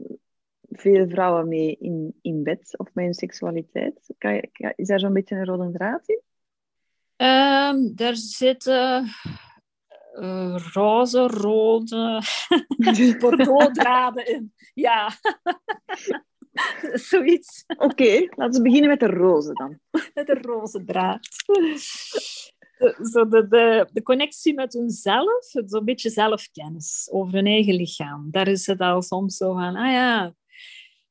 veel 0.71 1.07
vrouwen 1.09 1.47
mee 1.47 1.77
in, 1.79 2.15
in 2.21 2.43
bed 2.43 2.77
of 2.77 2.93
met 2.93 3.03
hun 3.05 3.13
seksualiteit? 3.13 4.13
Kan 4.17 4.33
je, 4.33 4.49
kan- 4.51 4.73
is 4.75 4.87
daar 4.87 4.99
zo'n 4.99 5.13
beetje 5.13 5.35
een 5.35 5.45
rode 5.45 5.71
draad 5.71 6.07
in? 6.07 6.21
Ehm, 7.15 7.95
daar 7.95 8.15
zitten 8.15 9.09
eh, 10.13 10.55
roze, 10.73 11.27
rode, 11.27 12.21
bordeauxdraden 13.19 14.27
in. 14.27 14.53
Ja. 14.73 15.09
Zoiets. 16.93 17.63
Oké, 17.77 18.27
laten 18.29 18.57
we 18.57 18.61
beginnen 18.61 18.89
met 18.89 18.99
de 18.99 19.07
roze 19.07 19.53
dan. 19.53 19.79
Met 20.13 20.29
een 20.29 20.41
roze 20.41 20.83
draad. 20.83 21.27
De, 21.45 23.09
zo 23.11 23.27
de, 23.27 23.47
de, 23.47 23.89
de 23.91 24.01
connectie 24.03 24.53
met 24.53 24.73
hunzelf, 24.73 25.45
zo'n 25.65 25.85
beetje 25.85 26.09
zelfkennis 26.09 27.07
over 27.11 27.33
hun 27.33 27.45
eigen 27.45 27.75
lichaam. 27.75 28.27
Daar 28.31 28.47
is 28.47 28.65
het 28.65 28.79
al 28.79 29.01
soms 29.01 29.37
zo 29.37 29.53
van, 29.53 29.75
ah 29.75 29.91
ja, 29.91 30.33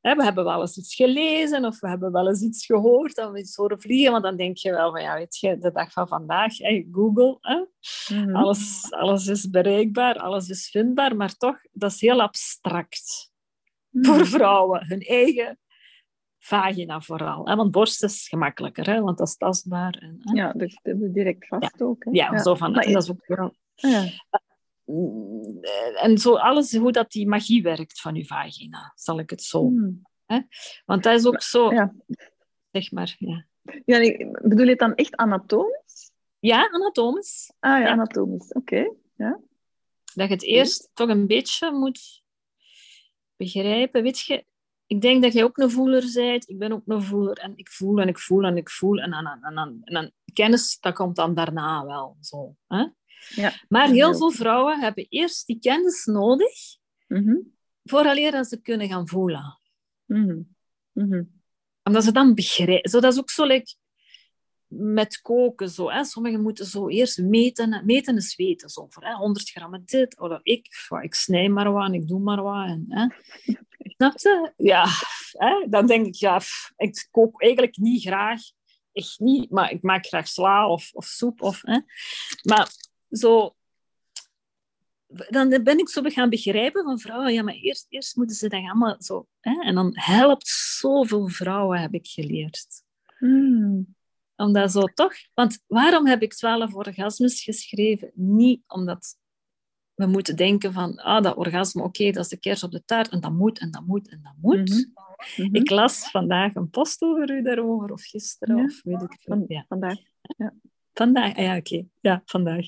hè, 0.00 0.14
we 0.14 0.24
hebben 0.24 0.44
wel 0.44 0.60
eens 0.60 0.78
iets 0.78 0.94
gelezen 0.94 1.64
of 1.64 1.80
we 1.80 1.88
hebben 1.88 2.12
wel 2.12 2.28
eens 2.28 2.42
iets 2.42 2.66
gehoord 2.66 3.18
of 3.18 3.36
iets 3.36 3.56
horen 3.56 3.80
vliegen, 3.80 4.10
want 4.12 4.24
dan 4.24 4.36
denk 4.36 4.56
je 4.56 4.70
wel 4.70 4.90
van, 4.90 5.02
ja, 5.02 5.14
weet 5.14 5.38
je, 5.38 5.58
de 5.58 5.72
dag 5.72 5.92
van 5.92 6.08
vandaag, 6.08 6.58
hè, 6.58 6.86
Google, 6.92 7.36
hè, 7.40 7.64
Mhm. 8.14 8.36
alles, 8.36 8.86
alles 8.92 9.26
is 9.26 9.50
bereikbaar, 9.50 10.18
alles 10.18 10.48
is 10.48 10.68
vindbaar, 10.70 11.16
maar 11.16 11.36
toch, 11.36 11.56
dat 11.72 11.92
is 11.92 12.00
heel 12.00 12.20
abstract 12.22 13.30
voor 13.92 14.26
vrouwen. 14.26 14.86
Hun 14.86 15.00
eigen 15.00 15.58
vagina 16.38 17.00
vooral. 17.00 17.46
Hè? 17.48 17.56
Want 17.56 17.70
borst 17.70 18.02
is 18.02 18.28
gemakkelijker, 18.28 18.86
hè? 18.86 19.00
want 19.00 19.18
dat 19.18 19.28
is 19.28 19.36
tastbaar. 19.36 19.94
En, 19.94 20.16
hè? 20.20 20.32
Ja, 20.32 20.52
dus 20.52 20.78
dat 20.82 20.96
we 20.96 21.10
direct 21.12 21.46
vast 21.46 21.82
ook. 21.82 22.04
Hè? 22.04 22.10
Ja, 22.10 22.38
zo 22.38 22.54
van, 22.54 22.72
Maar 22.72 22.84
en 22.84 22.92
dat 22.92 23.02
is 23.02 23.10
ook 23.10 23.26
wel... 23.26 23.54
ja. 23.74 24.04
Mm, 24.88 25.58
En 25.94 26.18
zo 26.18 26.34
alles, 26.36 26.76
hoe 26.76 26.92
dat 26.92 27.10
die 27.10 27.28
magie 27.28 27.62
werkt 27.62 28.00
van 28.00 28.14
je 28.14 28.26
vagina, 28.26 28.92
zal 28.94 29.18
ik 29.18 29.30
het 29.30 29.42
zo... 29.42 29.68
Mhm. 29.68 29.90
Want 30.84 31.02
dat 31.02 31.18
is 31.18 31.26
ook 31.26 31.42
zo... 31.42 31.72
Ja. 31.72 31.94
Zeg 32.70 32.90
maar, 32.90 33.14
ja. 33.18 33.46
Ja, 33.84 33.98
nee, 33.98 34.30
bedoel 34.42 34.64
je 34.64 34.70
het 34.70 34.78
dan 34.78 34.94
echt 34.94 35.16
anatomisch? 35.16 36.10
Ja, 36.38 36.70
anatomisch. 36.70 37.52
Ah 37.58 37.70
ja, 37.70 37.78
Ja. 37.78 37.88
anatomisch. 37.90 38.52
Oké. 38.52 38.92
Dat 40.14 40.28
je 40.28 40.34
het 40.34 40.42
eerst 40.42 40.90
toch 40.94 41.08
een 41.08 41.26
beetje 41.26 41.72
moet 41.72 42.22
begrijpen. 43.36 44.02
Weet 44.02 44.18
je, 44.20 44.44
ik 44.86 45.00
denk 45.00 45.22
dat 45.22 45.32
jij 45.32 45.44
ook 45.44 45.58
een 45.58 45.70
voeler 45.70 46.10
bent. 46.14 46.48
Ik 46.48 46.58
ben 46.58 46.72
ook 46.72 46.82
een 46.86 47.02
voeler. 47.02 47.38
En 47.38 47.52
ik 47.56 47.68
voel 47.68 48.00
en 48.00 48.08
ik 48.08 48.18
voel 48.18 48.44
en 48.44 48.56
ik 48.56 48.70
voel. 48.70 48.98
En 48.98 49.10
dan, 49.10 49.26
en 49.26 49.40
dan, 49.40 49.44
en 49.44 49.54
dan, 49.54 49.80
en 49.84 49.94
dan 49.94 50.10
kennis, 50.32 50.78
dat 50.80 50.94
komt 50.94 51.16
dan 51.16 51.34
daarna 51.34 51.84
wel. 51.84 52.16
Zo, 52.20 52.54
hè? 52.66 52.86
Ja. 53.28 53.52
Maar 53.68 53.88
heel 53.88 54.16
veel 54.16 54.30
vrouwen 54.30 54.80
hebben 54.80 55.06
eerst 55.08 55.46
die 55.46 55.58
kennis 55.58 56.04
nodig 56.04 56.76
Mhm. 57.08 57.36
vooraleer 57.84 58.30
dat 58.30 58.46
ze 58.46 58.60
kunnen 58.60 58.88
gaan 58.88 59.08
voelen. 59.08 59.58
Mhm. 60.04 60.40
Mhm. 60.92 61.22
Omdat 61.82 62.04
ze 62.04 62.12
dan 62.12 62.34
begrijpen. 62.34 62.90
Zo, 62.90 63.00
dat 63.00 63.12
is 63.12 63.18
ook 63.18 63.30
zo 63.30 63.44
like, 63.44 63.74
met 64.66 65.20
koken. 65.20 65.70
Zo, 65.70 65.90
hè. 65.90 66.04
Sommigen 66.04 66.42
moeten 66.42 66.66
zo 66.66 66.88
eerst 66.88 67.18
meten. 67.18 67.82
Meten 67.84 68.16
is 68.16 68.36
weten. 68.36 68.68
Zo, 68.68 68.86
voor, 68.88 69.04
hè, 69.04 69.14
100 69.14 69.50
gram 69.50 69.82
dit. 69.84 70.18
Of 70.18 70.38
ik, 70.42 70.86
ja, 70.88 71.00
ik 71.00 71.14
snij 71.14 71.48
maar 71.48 71.72
wat 71.72 71.86
en 71.86 71.94
ik 71.94 72.08
doe 72.08 72.20
maar 72.20 72.42
wat. 72.42 72.66
En, 72.66 72.84
hè. 72.88 73.06
Snap 73.96 74.18
je? 74.18 74.52
Ja. 74.56 74.86
Hè? 75.32 75.66
Dan 75.68 75.86
denk 75.86 76.06
ik, 76.06 76.14
ja, 76.14 76.38
pff, 76.38 76.72
ik 76.76 77.08
kook 77.10 77.42
eigenlijk 77.42 77.76
niet 77.76 78.02
graag. 78.02 78.40
Echt 78.92 79.18
niet. 79.18 79.50
Maar 79.50 79.70
ik 79.70 79.82
maak 79.82 80.06
graag 80.06 80.28
sla 80.28 80.68
of, 80.68 80.90
of 80.92 81.04
soep. 81.04 81.42
Of, 81.42 81.60
hè. 81.62 81.80
Maar 82.42 82.70
zo... 83.10 83.52
Dan 85.28 85.48
ben 85.62 85.78
ik 85.78 85.88
zo 85.88 86.02
gaan 86.02 86.28
begrijpen 86.28 86.82
van 86.84 86.98
vrouwen, 86.98 87.32
ja, 87.32 87.42
maar 87.42 87.54
eerst, 87.54 87.86
eerst 87.88 88.16
moeten 88.16 88.36
ze 88.36 88.48
dat 88.48 88.60
allemaal 88.62 88.96
zo... 89.02 89.26
Hè? 89.40 89.62
En 89.62 89.74
dan 89.74 89.90
helpt 89.94 90.46
zoveel 90.48 91.28
vrouwen, 91.28 91.80
heb 91.80 91.94
ik 91.94 92.06
geleerd 92.06 92.66
Mhm. 93.18 93.80
omdat 94.36 94.72
zo 94.72 94.82
toch... 94.84 95.12
Want 95.34 95.62
waarom 95.66 96.06
heb 96.06 96.22
ik 96.22 96.34
12 96.34 96.74
orgasmes 96.74 97.42
geschreven? 97.42 98.10
Niet 98.14 98.62
omdat 98.66 99.16
we 99.94 100.06
moeten 100.06 100.36
denken 100.36 100.72
van, 100.72 100.96
ah, 100.96 101.22
dat 101.22 101.36
orgasme, 101.36 101.82
oké, 101.82 102.10
dat 102.10 102.24
is 102.24 102.30
de 102.30 102.36
kers 102.38 102.62
op 102.62 102.70
de 102.70 102.84
taart, 102.84 103.08
en 103.08 103.20
dat 103.20 103.32
moet, 103.32 103.58
en 103.58 103.70
dat 103.70 103.86
moet, 103.86 104.08
en 104.08 104.20
dat 104.22 104.34
moet. 104.40 104.68
Mhm. 104.68 105.42
Mhm. 105.46 105.54
Ik 105.54 105.70
las 105.70 106.10
vandaag 106.10 106.54
een 106.54 106.70
post 106.70 107.02
over 107.02 107.30
u 107.30 107.42
daarover, 107.42 107.92
of 107.92 108.02
gisteren, 108.02 108.56
Ja. 108.56 108.64
of 108.64 108.82
weet 108.82 109.02
ik 109.02 109.16
veel. 109.20 109.36
Van- 109.36 109.44
Ja, 109.48 109.64
Vandaag. 109.68 109.98
Vandaag. 110.98 111.36
Ah, 111.36 111.44
ja, 111.44 111.56
oké. 111.56 111.84
Ja, 112.00 112.22
vandaag. 112.24 112.66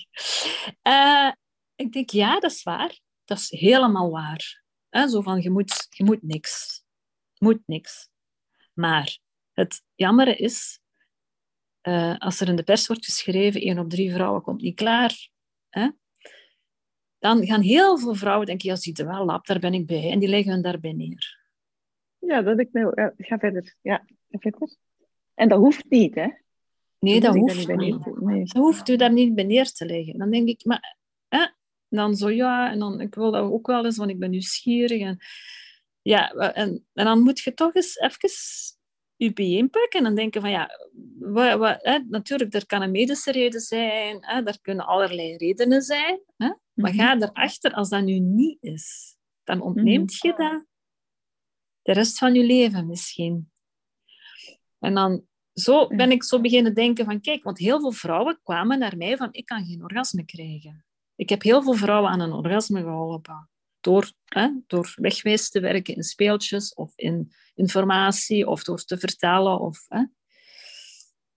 Eh, 0.83 1.33
ik 1.75 1.93
denk, 1.93 2.11
ja, 2.11 2.41
dat 2.41 2.51
is 2.51 2.63
waar. 2.63 3.01
Dat 3.25 3.39
is 3.39 3.51
helemaal 3.51 4.11
waar. 4.11 4.63
Hè, 4.89 5.09
zo 5.09 5.21
van, 5.21 5.43
je 5.43 5.51
moet, 5.51 5.87
je 5.91 6.05
moet 6.05 6.23
niks. 6.23 6.85
Moet 7.39 7.63
niks. 7.67 8.09
Maar 8.73 9.19
het 9.53 9.83
jammere 9.95 10.37
is, 10.37 10.81
eh, 11.81 12.19
als 12.19 12.41
er 12.41 12.49
in 12.49 12.57
de 12.57 12.63
pers 12.63 12.87
wordt 12.87 13.05
geschreven, 13.05 13.61
één 13.61 13.79
op 13.79 13.91
drie 13.91 14.13
vrouwen 14.13 14.43
komt 14.43 14.61
niet 14.61 14.77
klaar, 14.77 15.29
hè, 15.69 15.89
dan 17.19 17.47
gaan 17.47 17.61
heel 17.61 17.99
veel 17.99 18.15
vrouwen 18.15 18.47
denken, 18.47 18.69
ja, 18.69 18.77
ziet 18.77 18.99
er 18.99 19.07
wel 19.07 19.25
lap, 19.25 19.47
daar 19.47 19.59
ben 19.59 19.75
ik 19.75 19.87
bij. 19.87 20.11
En 20.11 20.19
die 20.19 20.29
leggen 20.29 20.53
hun 20.53 20.63
daarbij 20.63 20.93
neer. 20.93 21.39
Ja, 22.19 22.43
dat 22.43 22.59
ik. 22.59 22.69
Ja, 22.73 23.15
ga 23.17 23.39
verder. 23.39 23.75
Ja, 23.81 24.05
verder. 24.31 24.77
En 25.35 25.49
dat 25.49 25.59
hoeft 25.59 25.85
niet, 25.89 26.15
hè? 26.15 26.29
Nee, 27.01 27.21
dat 27.21 27.35
hoeft 27.35 27.57
niet. 27.67 27.77
neer- 27.77 28.23
Nee. 28.23 28.45
Hoeft 28.53 28.89
u 28.89 28.97
daar 28.97 29.13
niet 29.13 29.35
bij 29.35 29.45
neer 29.45 29.73
te 29.73 29.87
leggen. 29.87 30.19
Dan 30.19 30.31
denk 30.31 30.49
ik, 30.49 30.65
maar... 30.65 30.97
Hè? 31.29 31.47
Dan 31.89 32.17
zo, 32.17 32.31
ja, 32.31 32.71
en 32.71 32.79
dan, 32.79 33.01
ik 33.01 33.15
wil 33.15 33.31
dat 33.31 33.43
ook 33.51 33.67
wel 33.67 33.85
eens, 33.85 33.97
want 33.97 34.11
ik 34.11 34.19
ben 34.19 34.31
nieuwsgierig. 34.31 35.01
En, 35.01 35.19
ja, 36.03 36.31
en, 36.33 36.87
en 36.93 37.05
dan 37.05 37.21
moet 37.21 37.39
je 37.41 37.55
toch 37.55 37.75
eens 37.75 37.97
even 37.99 38.31
je 39.17 39.33
bijeenpakken 39.33 39.99
en 39.99 40.05
dan 40.05 40.15
denken 40.15 40.41
van, 40.41 40.51
ja, 40.51 40.71
wat, 41.19 41.59
wat, 41.59 41.79
hè? 41.83 41.99
natuurlijk, 41.99 42.55
er 42.55 42.67
kan 42.67 42.83
een 42.83 42.91
medische 42.91 43.33
reden 43.33 43.61
zijn, 43.61 44.19
hè? 44.25 44.43
er 44.43 44.61
kunnen 44.61 44.87
allerlei 44.87 45.37
redenen 45.37 45.83
zijn, 45.83 46.21
hè? 46.37 46.53
maar 46.73 46.95
Mhm. 46.95 47.01
ga 47.01 47.17
erachter 47.21 47.73
als 47.73 47.89
dat 47.89 48.05
nu 48.05 48.19
niet 48.19 48.59
is. 48.63 49.17
Dan 49.45 49.61
ontneemt 49.61 50.19
je 50.19 50.35
dat 50.37 50.65
de 51.83 51.93
rest 51.93 52.19
van 52.19 52.35
je 52.35 52.45
leven 52.45 52.87
misschien. 52.87 53.51
En 54.79 54.95
dan 54.95 55.27
zo 55.61 55.87
ben 55.87 56.11
ik 56.11 56.25
zo 56.25 56.41
beginnen 56.41 56.75
denken 56.75 57.05
van, 57.05 57.21
kijk, 57.21 57.43
want 57.43 57.59
heel 57.59 57.81
veel 57.81 57.93
vrouwen 57.93 58.41
kwamen 58.43 58.79
naar 58.79 58.97
mij 58.97 59.17
van, 59.17 59.29
ik 59.31 59.47
kan 59.47 59.65
geen 59.65 59.83
orgasme 59.83 60.25
krijgen. 60.25 60.85
Ik 61.15 61.29
heb 61.29 61.43
heel 61.43 61.63
veel 61.63 61.75
vrouwen 61.75 62.11
aan 62.11 62.21
een 62.21 62.33
orgasme 62.33 62.83
geholpen. 62.83 63.49
Door, 63.81 64.13
hè, 64.25 64.51
door 64.67 64.93
wegwijs 64.97 65.51
te 65.51 65.61
werken 65.61 65.95
in 65.95 66.03
speeltjes 66.03 66.75
of 66.75 66.93
in 66.97 67.33
informatie 67.55 68.47
of 68.47 68.63
door 68.63 68.85
te 68.85 68.99
vertellen. 68.99 69.61
Of, 69.61 69.85
hè. 69.89 70.05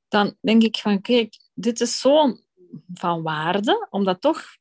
Dan 0.08 0.36
denk 0.42 0.64
ik 0.64 0.78
van, 0.78 1.02
kijk, 1.02 1.40
dit 1.54 1.82
is 1.82 2.00
zo 2.00 2.38
van 2.94 3.22
waarde, 3.22 3.88
omdat 3.90 4.22
toch 4.22 4.58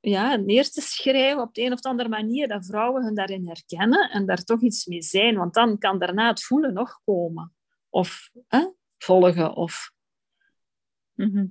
ja, 0.00 0.36
neer 0.36 0.70
te 0.70 0.80
schrijven 0.80 1.42
op 1.42 1.54
de 1.54 1.62
een 1.62 1.72
of 1.72 1.82
andere 1.82 2.08
manier, 2.08 2.48
dat 2.48 2.66
vrouwen 2.66 3.04
hun 3.04 3.14
daarin 3.14 3.46
herkennen 3.46 4.10
en 4.10 4.26
daar 4.26 4.44
toch 4.44 4.60
iets 4.60 4.86
mee 4.86 5.02
zijn. 5.02 5.36
Want 5.36 5.54
dan 5.54 5.78
kan 5.78 5.98
daarna 5.98 6.28
het 6.28 6.44
voelen 6.44 6.72
nog 6.72 7.00
komen. 7.04 7.52
Of 7.92 8.30
hè, 8.48 8.66
volgen. 8.98 9.54
Of... 9.56 9.92
Mhm. 11.12 11.46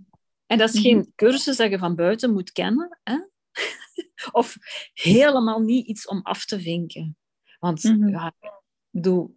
En 0.46 0.58
dat 0.58 0.70
is 0.70 0.76
Mhm. 0.76 0.84
geen 0.84 1.12
cursus 1.16 1.58
dat 1.58 1.70
je 1.70 1.78
van 1.78 1.96
buiten 1.96 2.34
moet 2.34 2.52
kennen. 2.52 3.00
Hè? 3.04 3.18
of 4.42 4.56
helemaal 4.94 5.60
niet 5.60 5.88
iets 5.88 6.08
om 6.08 6.22
af 6.22 6.46
te 6.46 6.60
vinken. 6.62 7.18
Want 7.60 7.84
Mhm. 7.84 8.08
ja, 8.10 8.34
ik 8.42 8.52
bedoel, 8.90 9.36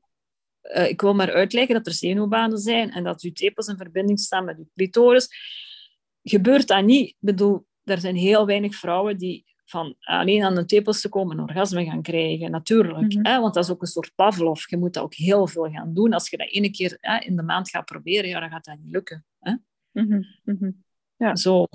eh, 0.61 0.89
ik 0.89 1.01
wil 1.01 1.15
maar 1.15 1.33
uitleggen 1.33 1.75
dat 1.75 1.87
er 1.87 1.93
zenuwbanen 1.93 2.59
zijn 2.59 2.91
en 2.91 3.05
dat 3.05 3.23
je 3.23 3.33
tepels 3.33 3.67
in 3.67 3.77
verbinding 3.77 4.21
staan 4.21 4.45
met 4.45 4.57
je 4.57 4.67
clitoris. 4.75 5.29
Gebeurt 6.23 6.67
dat 6.67 6.85
niet? 6.85 7.09
Ik 7.09 7.17
bedoel, 7.19 7.67
er 7.85 8.01
zijn 8.01 8.17
heel 8.17 8.47
weinig 8.47 8.75
vrouwen 8.75 9.19
die 9.19 9.54
van 9.75 9.95
alleen 10.01 10.43
aan 10.45 10.55
de 10.55 10.65
tepels 10.65 11.01
te 11.01 11.09
komen 11.09 11.39
een 11.39 11.45
orgasme 11.45 11.85
gaan 11.85 12.03
krijgen. 12.03 12.51
Natuurlijk, 12.51 13.15
Mhm. 13.15 13.27
hè? 13.27 13.41
want 13.41 13.55
dat 13.55 13.65
is 13.65 13.71
ook 13.71 13.81
een 13.81 13.87
soort 13.87 14.13
Pavlov. 14.15 14.69
Je 14.71 14.77
moet 14.77 14.93
dat 14.95 15.03
ook 15.03 15.15
heel 15.15 15.47
veel 15.47 15.71
gaan 15.71 15.95
doen. 15.95 16.13
Als 16.13 16.31
je 16.31 16.37
dat 16.37 16.49
ene 16.51 16.71
keer 16.71 16.97
hè, 17.01 17.19
in 17.19 17.37
de 17.37 17.43
maand 17.43 17.71
gaat 17.71 17.85
proberen, 17.85 18.29
ja, 18.29 18.41
dan 18.41 18.51
gaat 18.51 18.65
dat 18.65 18.79
niet 18.79 18.93
lukken. 18.93 19.25
Hè? 19.41 19.55
Mhm. 19.91 20.23
Mhm. 20.45 20.71
Zo. 21.37 21.67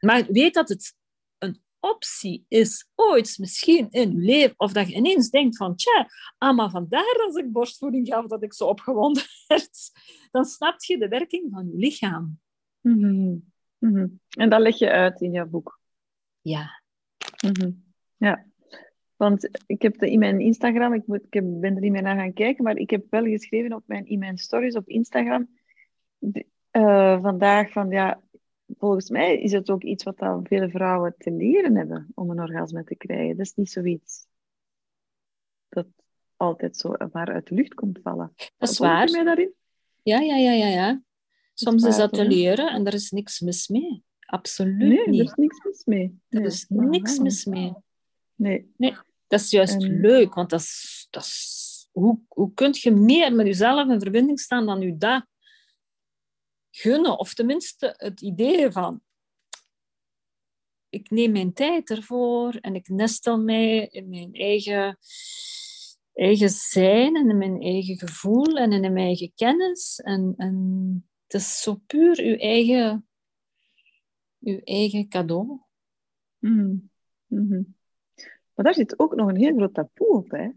Maar 0.00 0.26
weet 0.28 0.54
dat 0.54 0.68
het 0.68 0.94
een 1.38 1.62
optie 1.80 2.44
is, 2.48 2.88
ooit 2.94 3.38
misschien 3.38 3.86
in 3.90 4.10
je 4.12 4.18
leven, 4.18 4.54
of 4.56 4.72
dat 4.72 4.88
je 4.88 4.94
ineens 4.94 5.30
denkt 5.30 5.56
van, 5.56 5.76
tja, 5.76 6.08
ah, 6.38 6.56
maar 6.56 6.70
vandaar 6.70 7.22
als 7.26 7.36
ik 7.36 7.52
borstvoeding 7.52 8.06
gaf, 8.08 8.26
dat 8.26 8.42
ik 8.42 8.54
zo 8.54 8.64
opgewonden 8.64 9.22
werd. 9.46 9.90
dan 10.30 10.44
snap 10.44 10.82
je 10.84 10.98
de 10.98 11.08
werking 11.08 11.48
van 11.52 11.66
je 11.70 11.76
lichaam. 11.76 12.40
En 14.30 14.48
dat 14.50 14.60
leg 14.60 14.78
je 14.78 14.90
uit 14.90 15.20
in 15.20 15.30
jouw 15.32 15.46
boek. 15.46 15.80
Ja. 16.40 16.82
Mhm. 17.46 17.70
Ja. 18.16 18.46
Want 19.16 19.50
ik 19.66 19.82
heb 19.82 19.98
de, 19.98 20.10
in 20.10 20.18
mijn 20.18 20.40
Instagram, 20.40 20.94
ik, 20.94 21.06
moet, 21.06 21.22
ik 21.22 21.34
heb, 21.34 21.44
ben 21.46 21.74
er 21.74 21.80
niet 21.80 21.92
meer 21.92 22.02
naar 22.02 22.16
gaan 22.16 22.32
kijken, 22.32 22.64
maar 22.64 22.76
ik 22.76 22.90
heb 22.90 23.04
wel 23.10 23.24
geschreven 23.24 23.72
op 23.72 23.82
mijn, 23.86 24.06
in 24.06 24.18
mijn 24.18 24.38
stories 24.38 24.76
op 24.76 24.88
Instagram 24.88 25.48
uh, 26.72 27.22
vandaag 27.22 27.72
van 27.72 27.90
ja, 27.90 28.22
volgens 28.78 29.10
mij 29.10 29.38
is 29.38 29.52
het 29.52 29.70
ook 29.70 29.82
iets 29.82 30.04
wat 30.04 30.18
dan 30.18 30.46
vele 30.46 30.70
vrouwen 30.70 31.14
te 31.18 31.30
leren 31.30 31.76
hebben 31.76 32.08
om 32.14 32.30
een 32.30 32.40
orgasme 32.40 32.84
te 32.84 32.96
krijgen. 32.96 33.36
Dat 33.36 33.46
is 33.46 33.54
niet 33.54 33.70
zoiets 33.70 34.26
dat 35.68 35.86
altijd 36.36 36.76
zo 36.76 36.94
maar 37.12 37.32
uit 37.32 37.46
de 37.46 37.54
lucht 37.54 37.74
komt 37.74 37.98
vallen. 38.02 38.32
Dat 38.56 38.68
is 38.70 38.78
waar. 38.78 39.10
mij 39.10 39.24
daarin? 39.24 39.52
Ja, 40.02 40.20
ja, 40.20 40.36
ja, 40.36 40.52
ja, 40.52 40.66
ja. 40.66 41.02
Soms 41.54 41.84
is 41.84 41.96
dat 41.96 42.12
te 42.12 42.26
leren 42.26 42.68
en 42.68 42.86
er 42.86 42.94
is 42.94 43.10
niks 43.10 43.40
mis 43.40 43.68
mee. 43.68 44.04
Absoluut 44.30 44.78
nee, 44.78 45.08
niet. 45.08 45.20
er 45.20 45.26
is 45.26 45.34
niks 45.34 45.64
mis 45.64 45.84
mee. 45.84 46.20
Er 46.28 46.44
is 46.44 46.64
niks 46.68 47.18
mis 47.18 47.44
mee. 47.44 47.74
Nee. 48.34 48.72
nee. 48.76 48.96
Dat 49.26 49.40
is 49.40 49.50
juist 49.50 49.82
leuk, 49.82 50.34
want 50.34 50.50
dat 50.50 50.60
is, 50.60 51.06
dat 51.10 51.22
is, 51.22 51.88
hoe, 51.92 52.20
hoe 52.28 52.54
kun 52.54 52.70
je 52.72 52.90
meer 52.90 53.34
met 53.34 53.46
jezelf 53.46 53.88
in 53.88 54.00
verbinding 54.00 54.40
staan 54.40 54.66
dan 54.66 54.80
je 54.80 54.96
dat 54.96 55.26
gunnen? 56.70 57.18
Of 57.18 57.34
tenminste 57.34 57.94
het 57.96 58.20
idee 58.20 58.70
van, 58.70 59.02
ik 60.88 61.10
neem 61.10 61.32
mijn 61.32 61.52
tijd 61.52 61.90
ervoor 61.90 62.54
en 62.54 62.74
ik 62.74 62.88
nestel 62.88 63.38
mij 63.38 63.86
in 63.86 64.08
mijn 64.08 64.34
eigen, 64.34 64.98
eigen 66.12 66.50
zijn 66.50 67.16
en 67.16 67.30
in 67.30 67.38
mijn 67.38 67.62
eigen 67.62 67.98
gevoel 67.98 68.56
en 68.56 68.72
in 68.72 68.80
mijn 68.80 68.96
eigen 68.96 69.32
kennis. 69.34 70.00
En, 70.00 70.34
en 70.36 71.08
het 71.26 71.40
is 71.40 71.62
zo 71.62 71.74
puur 71.86 72.20
uw 72.20 72.36
eigen, 72.36 73.07
uw 74.40 74.60
eigen 74.64 75.08
cadeau. 75.08 75.60
Mm. 76.38 76.90
Mm 77.26 77.76
Maar 78.54 78.64
daar 78.64 78.74
zit 78.74 78.98
ook 78.98 79.14
nog 79.14 79.28
een 79.28 79.36
heel 79.36 79.56
groot 79.56 79.74
taboe 79.74 80.08
op, 80.08 80.30
hè? 80.30 80.50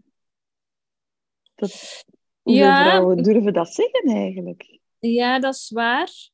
Dat, 1.54 2.04
ja, 2.42 2.84
vrouwen 2.84 3.22
durven 3.22 3.52
dat 3.52 3.74
zeggen 3.74 4.10
eigenlijk? 4.14 4.78
Ja, 4.98 5.38
dat 5.38 5.54
is 5.54 5.70
waar. 5.70 6.30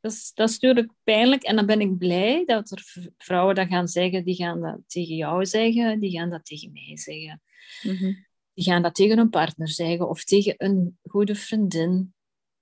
Dat 0.00 0.12
is, 0.12 0.32
dat 0.34 0.48
is 0.48 0.58
natuurlijk 0.58 0.92
pijnlijk. 1.02 1.42
En 1.42 1.56
dan 1.56 1.66
ben 1.66 1.80
ik 1.80 1.98
blij 1.98 2.44
dat 2.44 2.70
er 2.70 3.12
vrouwen 3.16 3.54
dat 3.54 3.68
gaan 3.68 3.88
zeggen, 3.88 4.24
die 4.24 4.34
gaan 4.34 4.60
dat 4.60 4.78
tegen 4.86 5.16
jou 5.16 5.46
zeggen, 5.46 6.00
die 6.00 6.10
gaan 6.10 6.30
dat 6.30 6.44
tegen 6.44 6.72
mij 6.72 6.96
zeggen. 6.96 7.42
Mhm. 7.82 8.14
Die 8.54 8.64
gaan 8.64 8.82
dat 8.82 8.94
tegen 8.94 9.18
een 9.18 9.30
partner 9.30 9.68
zeggen 9.68 10.08
of 10.08 10.24
tegen 10.24 10.54
een 10.56 10.98
goede 11.02 11.34
vriendin. 11.34 12.14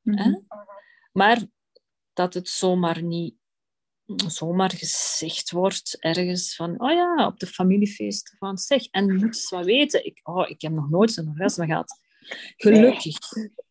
hè? 0.02 0.28
Mhm. 0.28 0.40
Maar 1.12 1.46
dat 2.12 2.34
het 2.34 2.48
zomaar 2.48 3.02
niet 3.02 3.34
zomaar 4.16 4.70
gezegd 4.70 5.50
wordt 5.50 5.96
ergens 6.00 6.54
van, 6.56 6.80
oh 6.80 6.90
ja, 6.90 7.26
op 7.26 7.38
de 7.38 7.46
familiefeest 7.46 8.34
van 8.38 8.58
zeg, 8.58 8.86
en 8.86 9.14
moet 9.14 9.22
eens 9.22 9.50
wat 9.50 9.64
weten. 9.64 10.04
Ik, 10.04 10.20
oh, 10.22 10.48
ik 10.48 10.60
heb 10.60 10.72
nog 10.72 10.90
nooit 10.90 11.12
zo'n 11.12 11.28
orgasme 11.28 11.66
gehad. 11.66 12.00
Gelukkig. 12.56 13.16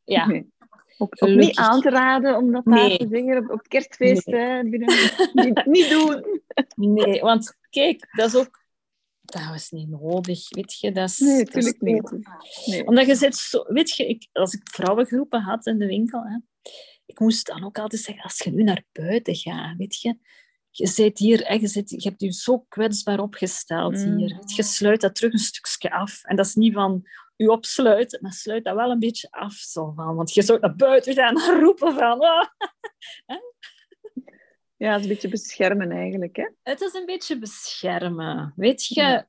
Ja. 0.03 0.25
Nee. 0.25 0.55
Ook, 0.97 1.15
ook 1.19 1.29
niet 1.29 1.57
aan 1.57 1.81
te 1.81 1.89
raden 1.89 2.37
om 2.37 2.51
dat 2.51 2.65
daar 2.65 2.97
te 2.97 3.07
zingen 3.09 3.37
op, 3.37 3.51
op 3.51 3.67
kerstfeest. 3.67 4.25
Hè, 4.25 4.61
niet, 4.63 5.65
niet 5.65 5.89
doen. 5.89 6.41
Nee, 6.75 7.21
want 7.21 7.57
kijk, 7.69 8.07
dat 8.11 8.27
is 8.27 8.35
ook... 8.35 8.65
Dat 9.21 9.47
was 9.49 9.69
niet 9.69 9.89
nodig, 9.89 10.49
weet 10.49 10.79
je. 10.79 10.91
Dat 10.91 11.09
is, 11.09 11.19
nee, 11.19 11.43
natuurlijk 11.43 11.81
niet. 11.81 12.11
Nee. 12.65 12.87
Omdat 12.87 13.05
je 13.05 13.15
zit 13.15 13.35
zo... 13.35 13.63
Weet 13.67 13.95
je, 13.95 14.07
ik, 14.07 14.27
als 14.31 14.53
ik 14.53 14.61
vrouwengroepen 14.63 15.41
had 15.41 15.65
in 15.65 15.77
de 15.77 15.85
winkel, 15.85 16.23
hè, 16.23 16.37
ik 17.07 17.19
moest 17.19 17.45
dan 17.47 17.63
ook 17.63 17.77
altijd 17.79 18.01
zeggen, 18.01 18.23
als 18.23 18.37
je 18.37 18.51
nu 18.51 18.63
naar 18.63 18.83
buiten 18.91 19.35
gaat, 19.35 19.77
weet 19.77 20.01
je, 20.01 20.17
je 20.69 20.87
zit 20.87 21.17
hier 21.17 21.43
en 21.43 21.59
je, 21.61 21.67
zit, 21.67 21.89
je 21.89 22.09
hebt 22.09 22.21
je 22.21 22.31
zo 22.33 22.59
kwetsbaar 22.59 23.19
opgesteld 23.19 24.05
Mm. 24.05 24.17
hier. 24.17 24.41
Je 24.55 24.63
sluit 24.63 25.01
dat 25.01 25.15
terug 25.15 25.33
een 25.33 25.39
stukje 25.39 25.91
af. 25.91 26.23
En 26.23 26.35
dat 26.35 26.45
is 26.45 26.55
niet 26.55 26.73
van 26.73 27.07
u 27.37 27.45
opsluiten, 27.45 28.19
maar 28.21 28.33
sluit 28.33 28.63
dat 28.63 28.75
wel 28.75 28.91
een 28.91 28.99
beetje 28.99 29.27
af. 29.31 29.53
Zo 29.53 29.91
van, 29.95 30.15
want 30.15 30.33
je 30.33 30.41
zou 30.41 30.59
naar 30.59 30.75
buiten 30.75 31.13
gaan 31.13 31.41
en 31.41 31.59
roepen 31.59 31.93
van... 31.93 32.19
"Ah." 32.19 32.47
Ja, 34.79 34.91
het 34.91 34.97
is 34.99 35.05
een 35.05 35.11
beetje 35.13 35.29
beschermen 35.29 35.91
eigenlijk, 35.91 36.35
hè? 36.35 36.49
Het 36.63 36.81
is 36.81 36.93
een 36.93 37.05
beetje 37.05 37.39
beschermen. 37.39 38.53
Weet 38.55 38.85
je, 38.85 39.01
Ja. 39.01 39.27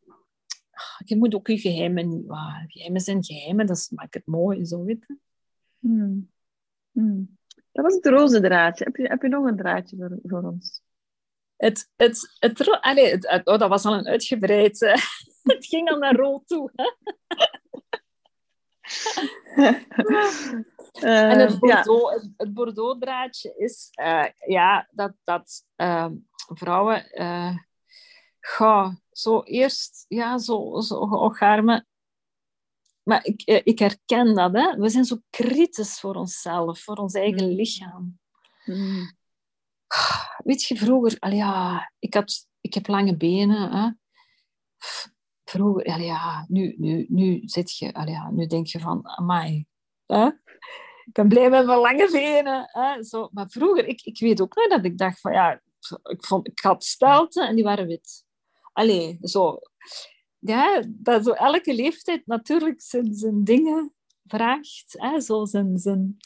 je 1.04 1.16
moet 1.16 1.34
ook 1.34 1.46
je 1.46 1.58
geheimen 1.58 2.08
niet... 2.08 2.28
ah, 2.28 2.56
geheimen 2.66 3.00
zijn 3.00 3.24
geheimen, 3.24 3.66
dat 3.66 3.88
maakt 3.94 4.14
het 4.14 4.26
mooi, 4.26 4.64
zo 4.64 4.84
weet 4.84 5.04
je. 5.08 5.16
Hmm. 6.92 7.37
Dat 7.78 7.86
was 7.86 7.94
het 7.96 8.06
roze 8.06 8.40
draadje. 8.40 8.84
Heb 8.84 8.96
je, 8.96 9.06
heb 9.06 9.22
je 9.22 9.28
nog 9.28 9.44
een 9.46 9.56
draadje 9.56 9.96
voor, 9.96 10.18
voor 10.22 10.42
ons? 10.50 10.82
Het, 11.56 11.90
het, 11.96 12.36
het, 12.38 12.80
allee, 12.80 13.10
het, 13.10 13.28
het- 13.30 13.46
oh, 13.46 13.58
dat 13.58 13.68
was 13.68 13.84
al 13.84 13.94
een 13.94 14.06
uitgebreid... 14.06 14.82
eh, 14.82 14.94
het 15.52 15.66
ging 15.66 15.90
al 15.90 15.98
naar 15.98 16.16
rood 16.16 16.46
toe. 16.46 16.70
Hè? 16.74 16.84
Eh, 20.92 21.30
En 21.32 21.38
het 21.38 21.56
ja. 21.60 21.82
Bordeaux, 21.82 22.14
het, 22.14 22.30
het 22.36 22.54
Bordeaux-draadje 22.54 23.54
is 23.56 23.88
eh, 23.92 24.24
ja, 24.46 24.88
dat, 24.90 25.12
dat 25.24 25.64
ehm, 25.76 26.14
vrouwen 26.54 27.10
eh 27.10 27.56
ga, 28.40 29.00
zo 29.10 29.42
eerst 29.42 30.04
ja, 30.08 30.38
zo, 30.38 30.80
zo. 30.80 30.96
Maar 33.08 33.24
ik, 33.24 33.42
eh, 33.42 33.60
ik 33.64 33.78
herken 33.78 34.34
dat. 34.34 34.52
Hè? 34.52 34.76
We 34.76 34.88
zijn 34.88 35.04
zo 35.04 35.16
kritisch 35.30 36.00
voor 36.00 36.14
onszelf, 36.14 36.80
voor 36.80 36.96
ons 36.96 37.14
eigen 37.14 37.48
Mm. 37.48 37.54
lichaam. 37.54 38.18
Hmm. 38.64 39.16
Weet 40.44 40.62
je, 40.62 40.76
vroeger, 40.76 41.16
allee, 41.18 41.36
ja, 41.36 41.92
ik, 41.98 42.14
had, 42.14 42.46
ik 42.60 42.74
heb 42.74 42.86
lange 42.86 43.16
benen. 43.16 43.72
Hè? 43.72 43.90
Vroeger, 45.44 45.84
allee, 45.84 46.06
ja, 46.06 46.44
nu, 46.48 46.74
nu, 46.78 47.06
nu 47.08 47.40
zit 47.44 47.76
je, 47.76 47.92
allee, 47.94 48.14
ja, 48.14 48.30
nu 48.30 48.46
denk 48.46 48.66
je 48.66 48.80
van, 48.80 49.06
amai, 49.06 49.66
hè? 50.06 50.26
ik 51.04 51.12
ben 51.12 51.28
blij 51.28 51.50
met 51.50 51.66
mijn 51.66 51.78
lange 51.78 52.10
benen. 52.10 52.68
Hè? 52.72 53.02
Zo, 53.02 53.28
maar 53.32 53.48
vroeger, 53.48 53.86
ik, 53.86 54.02
ik 54.02 54.18
weet 54.18 54.40
ook 54.40 54.54
nog 54.54 54.68
dat 54.68 54.84
ik 54.84 54.98
dacht 54.98 55.20
van, 55.20 55.32
ja, 55.32 55.52
ik, 56.02 56.24
vond, 56.24 56.46
ik 56.46 56.60
had 56.60 56.84
stelten 56.84 57.48
en 57.48 57.54
die 57.54 57.64
waren 57.64 57.86
wit. 57.86 58.24
Allee, 58.72 59.18
zo. 59.20 59.58
Ja, 60.38 60.82
dat 60.88 61.24
zo 61.24 61.30
elke 61.30 61.74
leeftijd 61.74 62.26
natuurlijk 62.26 62.82
zijn, 62.82 63.14
zijn 63.14 63.44
dingen 63.44 63.92
vraagt. 64.26 64.94
Hè? 64.98 65.20
Zo 65.20 65.44
zijn, 65.44 65.78
zijn... 65.78 66.16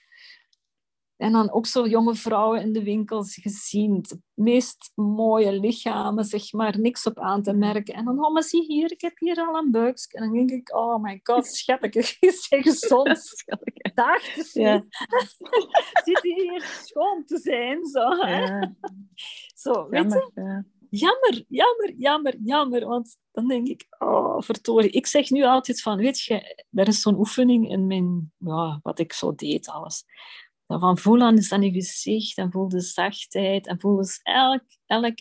En 1.17 1.33
dan 1.33 1.53
ook 1.53 1.67
zo 1.67 1.87
jonge 1.87 2.15
vrouwen 2.15 2.61
in 2.61 2.73
de 2.73 2.83
winkels 2.83 3.35
gezien. 3.35 4.05
Meest 4.35 4.93
mooie 4.95 5.61
lichamen, 5.61 6.25
zeg 6.25 6.53
maar, 6.53 6.81
niks 6.81 7.07
op 7.07 7.19
aan 7.19 7.43
te 7.43 7.53
merken. 7.53 7.95
En 7.95 8.05
dan, 8.05 8.25
oh, 8.25 8.33
maar 8.33 8.43
zie 8.43 8.65
hier, 8.65 8.93
ik 8.93 9.01
heb 9.01 9.19
hier 9.19 9.37
al 9.37 9.57
een 9.57 9.71
buikje. 9.71 10.19
En 10.19 10.23
dan 10.23 10.33
denk 10.33 10.51
ik, 10.51 10.75
oh 10.75 11.03
my 11.03 11.21
god, 11.23 11.47
schatje, 11.47 12.01
je 12.21 12.47
bent 12.49 12.65
gezond. 12.65 13.45
Dag 13.95 14.23
te 14.23 14.45
zien. 14.45 14.63
Ja. 14.63 14.85
Zit 16.05 16.23
hier 16.23 16.63
schoon 16.83 17.25
te 17.25 17.39
zijn. 17.39 17.87
Zo, 17.87 18.09
hè? 18.09 18.45
Ja, 18.45 18.75
zo 19.55 19.89
weet 19.89 20.13
je? 20.13 20.31
Ja. 20.35 20.65
Jammer, 20.93 21.45
jammer, 21.49 21.95
jammer, 21.97 22.37
jammer. 22.43 22.87
Want 22.87 23.19
dan 23.31 23.49
denk 23.49 23.67
ik, 23.67 23.87
oh, 23.99 24.41
verdorie. 24.41 24.91
Ik 24.91 25.07
zeg 25.07 25.31
nu 25.31 25.45
altijd 25.45 25.83
van, 25.83 25.97
weet 25.97 26.21
je, 26.21 26.65
er 26.71 26.89
is 26.89 27.01
zo'n 27.01 27.19
oefening 27.19 27.71
in 27.71 27.87
mijn, 27.87 28.33
ja, 28.39 28.81
wat 28.83 28.99
ik 28.99 29.13
zo 29.13 29.35
deed, 29.35 29.69
alles. 29.69 30.05
Van 30.67 30.99
voel 30.99 31.21
aan, 31.21 31.37
is 31.37 31.53
aan 31.53 31.63
je 31.63 31.71
gezicht 31.71 32.39
en 32.39 32.51
voel 32.51 32.69
de 32.69 32.81
zachtheid 32.81 33.67
en 33.67 33.81
voel 33.81 33.99
eens 33.99 34.21
elk, 34.23 34.65
elk, 34.87 35.19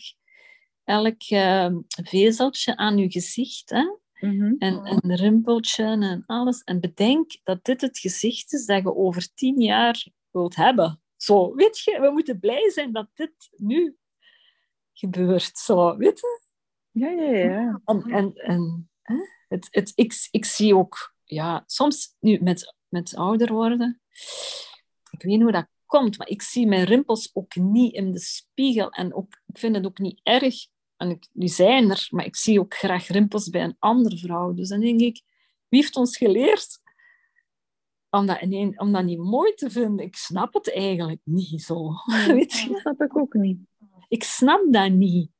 elk 0.84 1.22
eh, 1.22 1.74
vezeltje 1.88 2.76
aan 2.76 2.98
je 2.98 3.10
gezicht. 3.10 3.70
Hè? 3.70 3.84
Mhm. 4.28 4.54
En 4.58 5.00
een 5.00 5.16
rimpeltje 5.16 5.84
en 5.84 6.22
alles. 6.26 6.62
En 6.62 6.80
bedenk 6.80 7.38
dat 7.42 7.64
dit 7.64 7.80
het 7.80 7.98
gezicht 7.98 8.52
is 8.52 8.66
dat 8.66 8.82
je 8.82 8.94
over 8.94 9.34
tien 9.34 9.60
jaar 9.60 10.06
wilt 10.30 10.56
hebben. 10.56 11.02
Zo, 11.16 11.54
weet 11.54 11.78
je, 11.78 12.00
we 12.00 12.10
moeten 12.10 12.38
blij 12.38 12.70
zijn 12.70 12.92
dat 12.92 13.08
dit 13.14 13.50
nu 13.56 13.96
gebeurt. 14.92 15.58
Zo, 15.58 15.96
weet 15.96 16.20
je? 16.20 16.40
Ja, 16.90 17.08
ja, 17.08 17.30
ja. 17.30 17.80
En, 17.84 18.02
en, 18.02 18.34
en 18.34 18.90
hè? 19.02 19.16
Het, 19.48 19.68
het, 19.70 19.92
ik, 19.94 20.28
ik 20.30 20.44
zie 20.44 20.76
ook, 20.76 21.14
ja, 21.24 21.62
soms 21.66 22.16
nu 22.20 22.38
met, 22.40 22.74
met 22.88 23.16
ouder 23.16 23.52
worden, 23.52 24.00
ik 25.10 25.22
weet 25.22 25.32
niet 25.32 25.42
hoe 25.42 25.52
dat 25.52 25.68
komt, 25.86 26.18
maar 26.18 26.28
ik 26.28 26.42
zie 26.42 26.66
mijn 26.66 26.84
rimpels 26.84 27.30
ook 27.32 27.54
niet 27.54 27.94
in 27.94 28.12
de 28.12 28.18
spiegel. 28.18 28.90
En 28.90 29.14
ook, 29.14 29.40
ik 29.46 29.58
vind 29.58 29.76
het 29.76 29.86
ook 29.86 29.98
niet 29.98 30.20
erg. 30.22 30.66
En 30.96 31.10
ik, 31.10 31.28
die 31.32 31.48
zijn 31.48 31.90
er, 31.90 32.06
maar 32.10 32.24
ik 32.24 32.36
zie 32.36 32.60
ook 32.60 32.74
graag 32.74 33.06
rimpels 33.06 33.50
bij 33.50 33.62
een 33.62 33.76
andere 33.78 34.18
vrouw. 34.18 34.54
Dus 34.54 34.68
dan 34.68 34.80
denk 34.80 35.00
ik, 35.00 35.22
wie 35.68 35.80
heeft 35.80 35.96
ons 35.96 36.16
geleerd 36.16 36.80
om 38.10 38.26
dat, 38.26 38.40
ineen, 38.40 38.80
om 38.80 38.92
dat 38.92 39.04
niet 39.04 39.18
mooi 39.18 39.54
te 39.54 39.70
vinden? 39.70 40.06
Ik 40.06 40.16
snap 40.16 40.54
het 40.54 40.74
eigenlijk 40.74 41.20
niet 41.24 41.62
zo. 41.62 41.90
Weet 42.26 42.52
je? 42.52 42.68
Dat 42.68 42.80
snap 42.80 43.00
ik 43.00 43.16
ook 43.16 43.34
niet. 43.34 43.58
Ik 44.12 44.22
snap 44.24 44.72
dat 44.72 44.90
niet. 44.92 45.30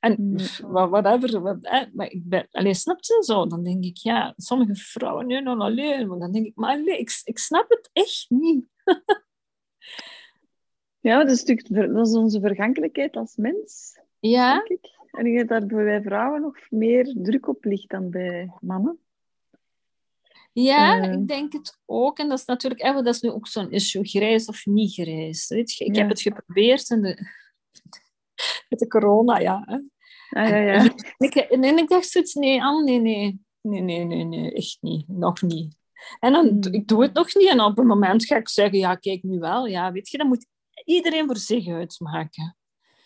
En 0.00 0.36
wa- 0.62 0.88
whatever, 0.88 1.40
wat, 1.40 1.56
hè, 1.60 1.84
maar 1.92 2.10
ik 2.10 2.28
ben, 2.28 2.48
allee, 2.50 2.74
snap 2.74 2.96
je 3.00 3.22
zo? 3.24 3.46
Dan 3.46 3.62
denk 3.62 3.84
ik, 3.84 3.96
ja, 3.96 4.34
sommige 4.36 4.74
vrouwen, 4.74 5.26
nee, 5.26 5.40
nou, 5.42 5.58
alleen. 5.60 6.08
Maar 6.08 6.18
dan 6.18 6.32
denk 6.32 6.46
ik, 6.46 6.54
maar 6.54 6.70
allee, 6.70 6.98
ik, 6.98 7.20
ik 7.24 7.38
snap 7.38 7.68
het 7.68 7.90
echt 7.92 8.26
niet. 8.28 8.64
Ja, 11.00 11.18
dat 11.24 11.30
is, 11.30 11.44
natuurlijk, 11.44 11.94
dat 11.94 12.06
is 12.06 12.14
onze 12.14 12.40
vergankelijkheid 12.40 13.16
als 13.16 13.36
mens. 13.36 13.98
Ja. 14.20 14.54
Denk 14.54 14.68
ik. 14.68 14.90
En 15.10 15.26
ik 15.26 15.34
denk 15.36 15.48
dat 15.48 15.66
bij 15.66 16.02
vrouwen 16.02 16.40
nog 16.40 16.56
meer 16.70 17.14
druk 17.18 17.48
op 17.48 17.64
ligt 17.64 17.88
dan 17.90 18.10
bij 18.10 18.50
mannen. 18.60 18.98
Ja, 20.52 21.00
Eh. 21.02 21.12
ik 21.12 21.28
denk 21.28 21.52
het 21.52 21.78
ook. 21.84 22.18
En 22.18 22.28
dat 22.28 22.38
is 22.38 22.44
natuurlijk 22.44 22.82
even, 22.82 23.04
dat 23.04 23.14
is 23.14 23.20
nu 23.20 23.30
ook 23.30 23.46
zo'n 23.46 23.70
issue, 23.70 24.04
grijs 24.04 24.46
of 24.46 24.66
niet 24.66 24.92
grijs. 24.92 25.48
Weet 25.48 25.72
je, 25.72 25.84
ik 25.84 25.94
Ja. 25.94 26.00
heb 26.00 26.10
het 26.10 26.20
geprobeerd 26.20 26.90
in 26.90 27.00
de, 27.02 27.18
met 28.68 28.78
de 28.78 28.86
corona, 28.86 29.38
ja. 29.38 29.62
hè. 29.66 29.78
Ah, 30.30 30.48
ja, 30.48 30.56
ja. 30.56 30.74
En 30.74 30.94
ik, 31.16 31.34
en 31.34 31.78
ik 31.78 31.88
dacht 31.88 32.08
zoiets, 32.08 32.34
nee, 32.34 32.62
Anne, 32.62 32.84
nee, 32.84 33.00
nee. 33.00 33.44
Nee, 33.60 33.80
nee, 33.80 34.04
nee, 34.04 34.24
nee, 34.24 34.52
echt 34.52 34.78
niet. 34.80 35.08
Nog 35.08 35.42
niet. 35.42 35.76
En 36.20 36.32
dan, 36.32 36.46
Hmm. 36.46 36.72
ik 36.72 36.88
doe 36.88 37.02
het 37.02 37.12
nog 37.12 37.34
niet. 37.34 37.48
En 37.48 37.60
op 37.60 37.78
een 37.78 37.86
moment 37.86 38.24
ga 38.24 38.36
ik 38.36 38.48
zeggen, 38.48 38.78
ja, 38.78 38.94
kijk, 38.94 39.22
nu 39.22 39.38
wel. 39.38 39.66
Ja, 39.66 39.92
weet 39.92 40.08
je, 40.08 40.18
dat 40.18 40.26
moet 40.26 40.46
iedereen 40.84 41.26
voor 41.26 41.36
zich 41.36 41.68
uitmaken. 41.68 42.56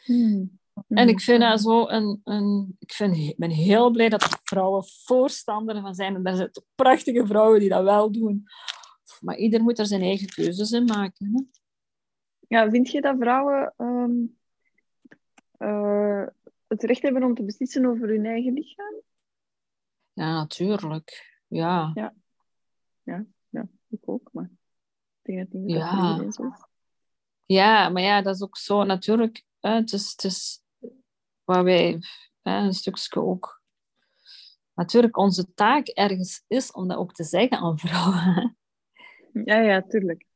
Hmm. 0.04 0.58
En 0.88 1.08
ik 1.08 1.20
vind 1.20 1.40
dat 1.40 1.60
zo 1.60 1.88
een... 1.88 2.20
een 2.24 2.76
ik, 2.78 2.92
vind, 2.92 3.16
ik 3.16 3.36
ben 3.36 3.50
heel 3.50 3.90
blij 3.90 4.08
dat 4.08 4.22
er 4.22 4.38
vrouwen 4.42 4.84
voorstander 4.84 5.80
van 5.80 5.94
zijn. 5.94 6.14
En 6.14 6.22
daar 6.22 6.36
zijn 6.36 6.50
prachtige 6.74 7.26
vrouwen 7.26 7.60
die 7.60 7.68
dat 7.68 7.82
wel 7.82 8.12
doen. 8.12 8.44
Maar 9.20 9.36
ieder 9.36 9.62
moet 9.62 9.78
er 9.78 9.86
zijn 9.86 10.02
eigen 10.02 10.28
keuzes 10.28 10.70
in 10.70 10.84
maken. 10.84 11.30
Hè? 11.34 11.42
Ja, 12.48 12.70
vind 12.70 12.90
je 12.90 13.00
dat 13.00 13.16
vrouwen 13.18 13.74
ehm, 13.76 14.12
eh, 15.60 16.26
het 16.66 16.82
recht 16.82 17.02
hebben 17.02 17.22
om 17.22 17.34
te 17.34 17.44
beslissen 17.44 17.86
over 17.86 18.08
hun 18.08 18.26
eigen 18.26 18.52
lichaam? 18.52 18.94
Ja, 20.12 20.32
natuurlijk. 20.32 21.38
Ja. 21.48 21.92
Ik 23.88 24.08
ook, 24.08 24.30
maar 24.32 24.50
ik 25.22 25.34
denk 25.34 25.38
dat 25.38 25.60
niet 25.60 25.70
Ja. 25.70 26.20
is. 26.26 26.38
ja, 27.44 27.88
maar 27.88 28.02
ja, 28.02 28.22
dat 28.22 28.34
is 28.34 28.42
ook 28.42 28.56
zo 28.56 28.84
natuurlijk. 28.84 29.44
Hè, 29.60 29.70
het, 29.70 29.92
is, 29.92 30.10
het 30.10 30.24
is 30.24 30.62
waar 31.44 31.64
wij 31.64 31.98
hè, 32.42 32.56
een 32.58 32.74
stukje 32.74 33.22
ook... 33.22 33.62
Natuurlijk, 34.74 35.16
onze 35.16 35.54
taak 35.54 35.86
ergens 35.86 36.44
is 36.46 36.72
om 36.72 36.88
dat 36.88 36.98
ook 36.98 37.12
te 37.12 37.24
zeggen 37.24 37.58
aan 37.58 37.78
vrouwen. 37.78 38.18
hè. 38.18 38.48
Ja, 39.44 39.60
ja, 39.60 39.82
tuurlijk. 39.82 40.26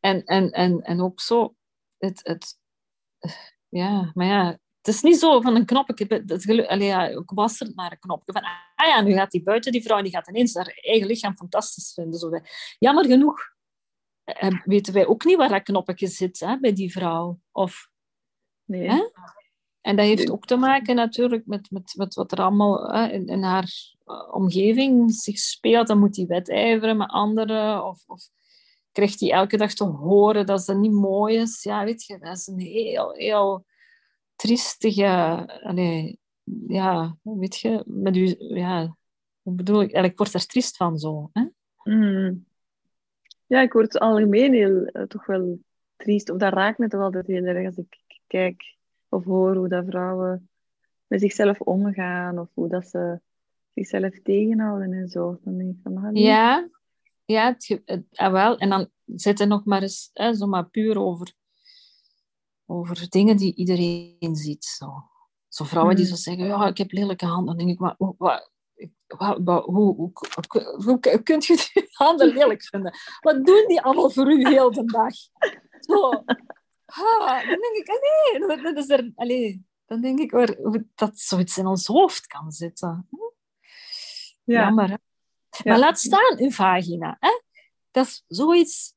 En, 0.00 0.24
en, 0.24 0.50
en, 0.50 0.82
en 0.82 1.00
ook 1.00 1.20
zo, 1.20 1.54
het, 1.98 2.20
het, 2.22 2.58
ja, 3.72 4.10
maar 4.14 4.26
ja, 4.26 4.58
het 4.76 4.94
is 4.94 5.02
niet 5.02 5.18
zo 5.18 5.40
van 5.40 5.56
een 5.56 5.64
knopje, 5.64 6.24
dat 6.24 6.48
allee, 6.48 6.86
ja, 6.86 7.08
ik 7.08 7.30
was 7.30 7.60
er 7.60 7.72
maar 7.74 7.92
een 7.92 7.98
knopje 7.98 8.32
van, 8.32 8.42
ah 8.76 8.86
ja, 8.86 9.00
nu 9.00 9.12
gaat 9.12 9.30
die 9.30 9.42
buiten, 9.42 9.72
die 9.72 9.82
vrouw, 9.82 9.96
en 9.96 10.02
die 10.02 10.12
gaat 10.12 10.28
ineens 10.28 10.54
haar 10.54 10.66
eigen 10.66 11.06
lichaam 11.06 11.36
fantastisch 11.36 11.92
vinden. 11.94 12.18
Zo, 12.18 12.40
jammer 12.78 13.04
genoeg 13.04 13.40
eh, 14.24 14.60
weten 14.64 14.92
wij 14.92 15.06
ook 15.06 15.24
niet 15.24 15.36
waar 15.36 15.48
dat 15.48 15.62
knopje 15.62 16.06
zit 16.06 16.40
hè, 16.40 16.58
bij 16.58 16.72
die 16.72 16.92
vrouw. 16.92 17.40
Of, 17.52 17.90
Nee. 18.64 18.88
Hè? 18.88 19.02
en 19.80 19.96
dat 19.96 20.06
heeft 20.06 20.30
ook 20.30 20.44
te 20.44 20.56
maken 20.56 20.94
natuurlijk 20.94 21.46
met, 21.46 21.70
met, 21.70 21.94
met 21.96 22.14
wat 22.14 22.32
er 22.32 22.38
allemaal 22.38 22.92
hè, 22.92 23.08
in, 23.08 23.26
in 23.26 23.42
haar 23.42 23.96
eh, 24.04 24.34
omgeving 24.34 25.14
zich 25.14 25.38
speelt. 25.38 25.86
Dan 25.86 25.98
moet 25.98 26.14
die 26.14 26.26
wedijveren 26.26 26.96
met 26.96 27.10
anderen, 27.10 27.84
of... 27.84 28.04
of 28.06 28.28
krijgt 28.92 29.20
hij 29.20 29.30
elke 29.30 29.56
dag 29.56 29.74
te 29.74 29.84
horen 29.84 30.46
dat 30.46 30.62
ze 30.62 30.74
niet 30.74 30.92
mooi 30.92 31.36
is. 31.36 31.62
Ja, 31.62 31.84
weet 31.84 32.04
je, 32.04 32.18
dat 32.18 32.36
is 32.36 32.46
een 32.46 32.60
heel, 32.60 33.12
heel 33.12 33.64
triestige... 34.36 35.06
Allee, 35.62 36.18
ja, 36.66 37.16
weet 37.22 37.58
je, 37.58 37.82
met 37.86 38.16
u... 38.16 38.34
Ja, 38.38 38.96
hoe 39.42 39.54
bedoel 39.54 39.82
ik? 39.82 40.16
Word 40.16 40.34
er 40.34 40.46
triest 40.46 40.76
van 40.76 40.98
zo. 40.98 41.30
Hè? 41.32 41.44
Mm. 41.84 42.44
Ja, 43.46 43.60
ik 43.60 43.72
word 43.72 43.98
algemeen 43.98 44.52
heel, 44.52 44.84
eh, 44.84 45.02
toch 45.02 45.26
wel 45.26 45.58
triest. 45.96 46.30
Of 46.30 46.38
dat 46.38 46.52
raakt 46.52 46.78
me 46.78 46.88
toch 46.88 47.00
altijd 47.00 47.26
heel 47.26 47.44
erg 47.44 47.66
als 47.66 47.76
ik 47.76 48.00
kijk 48.26 48.76
of 49.08 49.24
hoor 49.24 49.56
hoe 49.56 49.68
dat 49.68 49.84
vrouwen 49.86 50.48
met 51.06 51.20
zichzelf 51.20 51.60
omgaan. 51.60 52.38
Of 52.38 52.48
hoe 52.54 52.68
dat 52.68 52.86
ze 52.86 53.20
zichzelf 53.74 54.20
tegenhouden 54.22 54.92
en 54.92 55.08
zo. 55.08 55.38
Dan 55.44 55.56
denk 55.56 55.70
ik 55.70 55.80
van, 55.82 55.96
ah, 55.96 56.10
nee. 56.10 56.22
Ja, 56.22 56.68
ja 57.32 57.46
het, 57.46 58.02
ah, 58.12 58.32
wel. 58.32 58.58
En 58.58 58.68
dan 58.68 58.90
zit 59.06 59.40
er 59.40 59.46
nog 59.46 59.64
maar 59.64 59.82
eens 59.82 60.10
hè, 60.12 60.34
zo 60.34 60.46
maar 60.46 60.68
puur 60.68 60.98
over, 60.98 61.32
over 62.66 63.08
dingen 63.08 63.36
die 63.36 63.54
iedereen 63.54 64.36
ziet. 64.36 64.64
Zo, 64.64 64.86
zo 65.48 65.64
vrouwen 65.64 65.96
die 65.96 66.04
Hmm. 66.06 66.14
zo 66.16 66.22
zeggen, 66.22 66.46
ja, 66.46 66.66
ik 66.66 66.78
heb 66.78 66.92
lelijke 66.92 67.26
handen. 67.26 67.46
Dan 67.46 67.56
denk 67.56 67.70
ik, 67.70 67.78
maar 67.78 67.94
hoe, 67.98 68.14
wat, 68.16 69.64
hoe, 69.64 70.12
hoe, 70.84 71.00
kunt 71.22 71.44
je 71.44 71.70
die 71.72 71.86
handen 72.02 72.32
lelijk 72.32 72.62
vinden? 72.64 72.94
Wat 73.20 73.46
doen 73.46 73.64
die 73.66 73.80
allemaal 73.80 74.10
voor 74.10 74.32
u 74.32 74.48
heel 74.48 74.72
de 74.72 74.84
dag? 74.84 75.14
Zo. 75.80 76.10
Ha, 76.84 77.40
dan 77.46 77.58
denk 77.60 77.76
ik, 77.76 77.88
ah, 77.88 78.48
nee, 78.48 78.62
dat- 78.62 78.76
is 78.76 78.88
er, 78.88 79.12
allee, 79.14 79.66
dan 79.86 80.00
denk 80.00 80.18
ik 80.18 80.30
waar, 80.30 80.56
dat 80.94 81.18
zoiets 81.18 81.58
in 81.58 81.66
ons 81.66 81.86
hoofd 81.86 82.26
kan 82.26 82.50
zitten. 82.50 83.08
Ja. 84.44 84.60
Jammer. 84.62 84.98
Maar 85.64 85.78
laat 85.78 85.98
staan 86.00 86.38
uw 86.38 86.50
vagina. 86.50 87.16
Hè? 87.20 87.40
Dat 87.90 88.06
is 88.06 88.24
zoiets... 88.26 88.94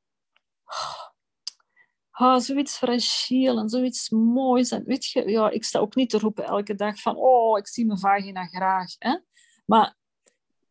Oh, 2.18 2.38
zoiets 2.38 2.76
fragiel 2.76 3.58
en 3.58 3.68
zoiets 3.68 4.10
moois. 4.10 4.70
En 4.70 4.84
weet 4.84 5.06
je, 5.06 5.28
ja, 5.28 5.50
ik 5.50 5.64
sta 5.64 5.78
ook 5.78 5.94
niet 5.94 6.10
te 6.10 6.18
roepen 6.18 6.44
elke 6.44 6.74
dag 6.74 7.00
van 7.00 7.16
oh, 7.16 7.58
ik 7.58 7.68
zie 7.68 7.86
mijn 7.86 7.98
vagina 7.98 8.46
graag. 8.46 8.94
Hè? 8.98 9.18
Maar 9.66 9.96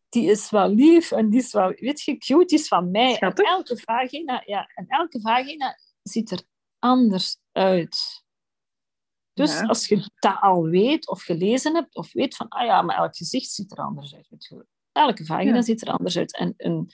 die 0.09 0.29
is 0.29 0.49
wel 0.49 0.69
lief 0.69 1.11
en 1.11 1.29
die 1.29 1.39
is 1.39 1.51
wel, 1.51 1.69
weet 1.69 2.01
je, 2.01 2.17
cute, 2.17 2.45
die 2.45 2.59
is 2.59 2.67
van 2.67 2.91
mij. 2.91 3.17
En 3.19 3.33
elke 3.33 3.77
vagina, 3.77 4.41
ja, 4.45 4.71
en 4.75 4.86
elke 4.88 5.21
vagina 5.21 5.77
ziet 6.03 6.31
er 6.31 6.41
anders 6.79 7.38
uit. 7.51 8.23
Dus 9.33 9.53
Ja. 9.53 9.61
als 9.65 9.88
je 9.88 10.09
dat 10.19 10.38
al 10.41 10.63
weet 10.63 11.07
of 11.07 11.21
gelezen 11.23 11.75
hebt, 11.75 11.95
of 11.95 12.13
weet 12.13 12.36
van, 12.36 12.47
ah 12.47 12.65
ja, 12.65 12.81
maar 12.81 12.97
elk 12.97 13.15
gezicht 13.15 13.51
ziet 13.51 13.71
er 13.71 13.77
anders 13.77 14.15
uit. 14.15 14.27
Weet 14.29 14.45
je. 14.45 14.65
Elke 14.95 15.25
vagina 15.25 15.55
Ja. 15.55 15.61
ziet 15.61 15.81
er 15.81 15.93
anders 15.93 16.17
uit. 16.17 16.37
En, 16.37 16.53
en, 16.57 16.87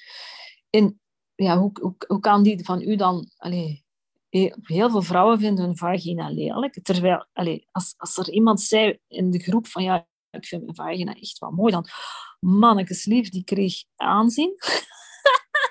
en 0.69 1.01
ja, 1.35 1.57
hoe, 1.57 1.71
hoe, 1.81 1.95
hoe 2.07 2.19
kan 2.19 2.43
die 2.43 2.65
van 2.65 2.81
u 2.81 2.95
dan... 2.95 3.31
Allee, 3.37 3.85
he- 4.29 4.53
heel 4.61 4.89
veel 4.89 5.01
vrouwen 5.01 5.39
vinden 5.39 5.65
hun 5.65 5.77
vagina 5.77 6.29
lelijk. 6.29 6.79
Terwijl, 6.83 7.27
allee, 7.33 7.67
als, 7.71 7.93
als 7.97 8.17
er 8.17 8.29
iemand 8.29 8.61
zei 8.61 8.99
in 9.07 9.31
de 9.31 9.39
groep 9.39 9.67
van, 9.67 9.83
ja, 9.83 10.07
ik 10.29 10.45
vind 10.45 10.61
mijn 10.63 10.75
vagina 10.75 11.13
echt 11.15 11.39
wel 11.39 11.51
mooi, 11.51 11.71
dan, 11.71 11.87
mannekes 12.39 13.05
lief, 13.05 13.29
die 13.29 13.43
kreeg 13.43 13.83
aanzien. 13.95 14.55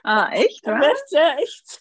Ah, 0.02 0.32
echt 0.32 0.62
Dat 0.64 0.72
waar? 0.72 0.80
werd 0.80 1.10
ja, 1.10 1.36
echt 1.38 1.80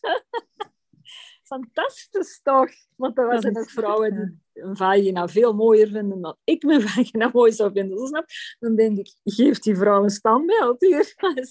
fantastisch 1.49 2.39
toch? 2.43 2.69
Want 2.95 3.17
er 3.17 3.33
is 3.33 3.45
ook 3.45 3.69
vrouwen 3.69 4.41
die 4.53 4.63
een 4.63 4.77
vagina 4.77 5.27
veel 5.27 5.53
mooier 5.53 5.87
vinden 5.87 6.21
dan 6.21 6.37
ik 6.43 6.63
mijn 6.63 6.81
vagina 6.89 7.29
mooi 7.33 7.51
zou 7.51 7.71
vinden. 7.71 8.07
Snap? 8.07 8.25
Dan 8.59 8.75
denk 8.75 8.97
ik, 8.97 9.13
geef 9.23 9.59
die 9.59 9.75
vrouw 9.75 10.03
een 10.03 10.09
standbeeld 10.09 10.81
hier. 10.81 11.13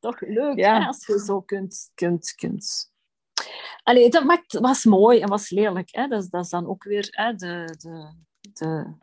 toch 0.00 0.20
leuk 0.20 0.58
Ja. 0.58 0.80
hè, 0.80 0.86
als 0.86 1.06
je 1.06 1.18
zo 1.18 1.40
kunt... 1.40 1.90
kunt, 1.94 2.34
kunt. 2.34 2.90
Allee, 3.82 4.10
dat 4.10 4.24
maakt, 4.24 4.52
was 4.58 4.84
mooi 4.84 5.20
en 5.20 5.28
was 5.28 5.50
lelijk. 5.50 5.88
Hè? 5.94 6.06
Dat, 6.06 6.22
is, 6.22 6.28
dat 6.28 6.44
is 6.44 6.50
dan 6.50 6.66
ook 6.66 6.84
weer 6.84 7.08
hè, 7.10 7.34
de, 7.34 7.76
de, 7.78 8.14
de, 8.52 8.94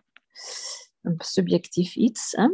een 1.02 1.16
subjectief 1.18 1.96
iets. 1.96 2.32
Hè? 2.32 2.48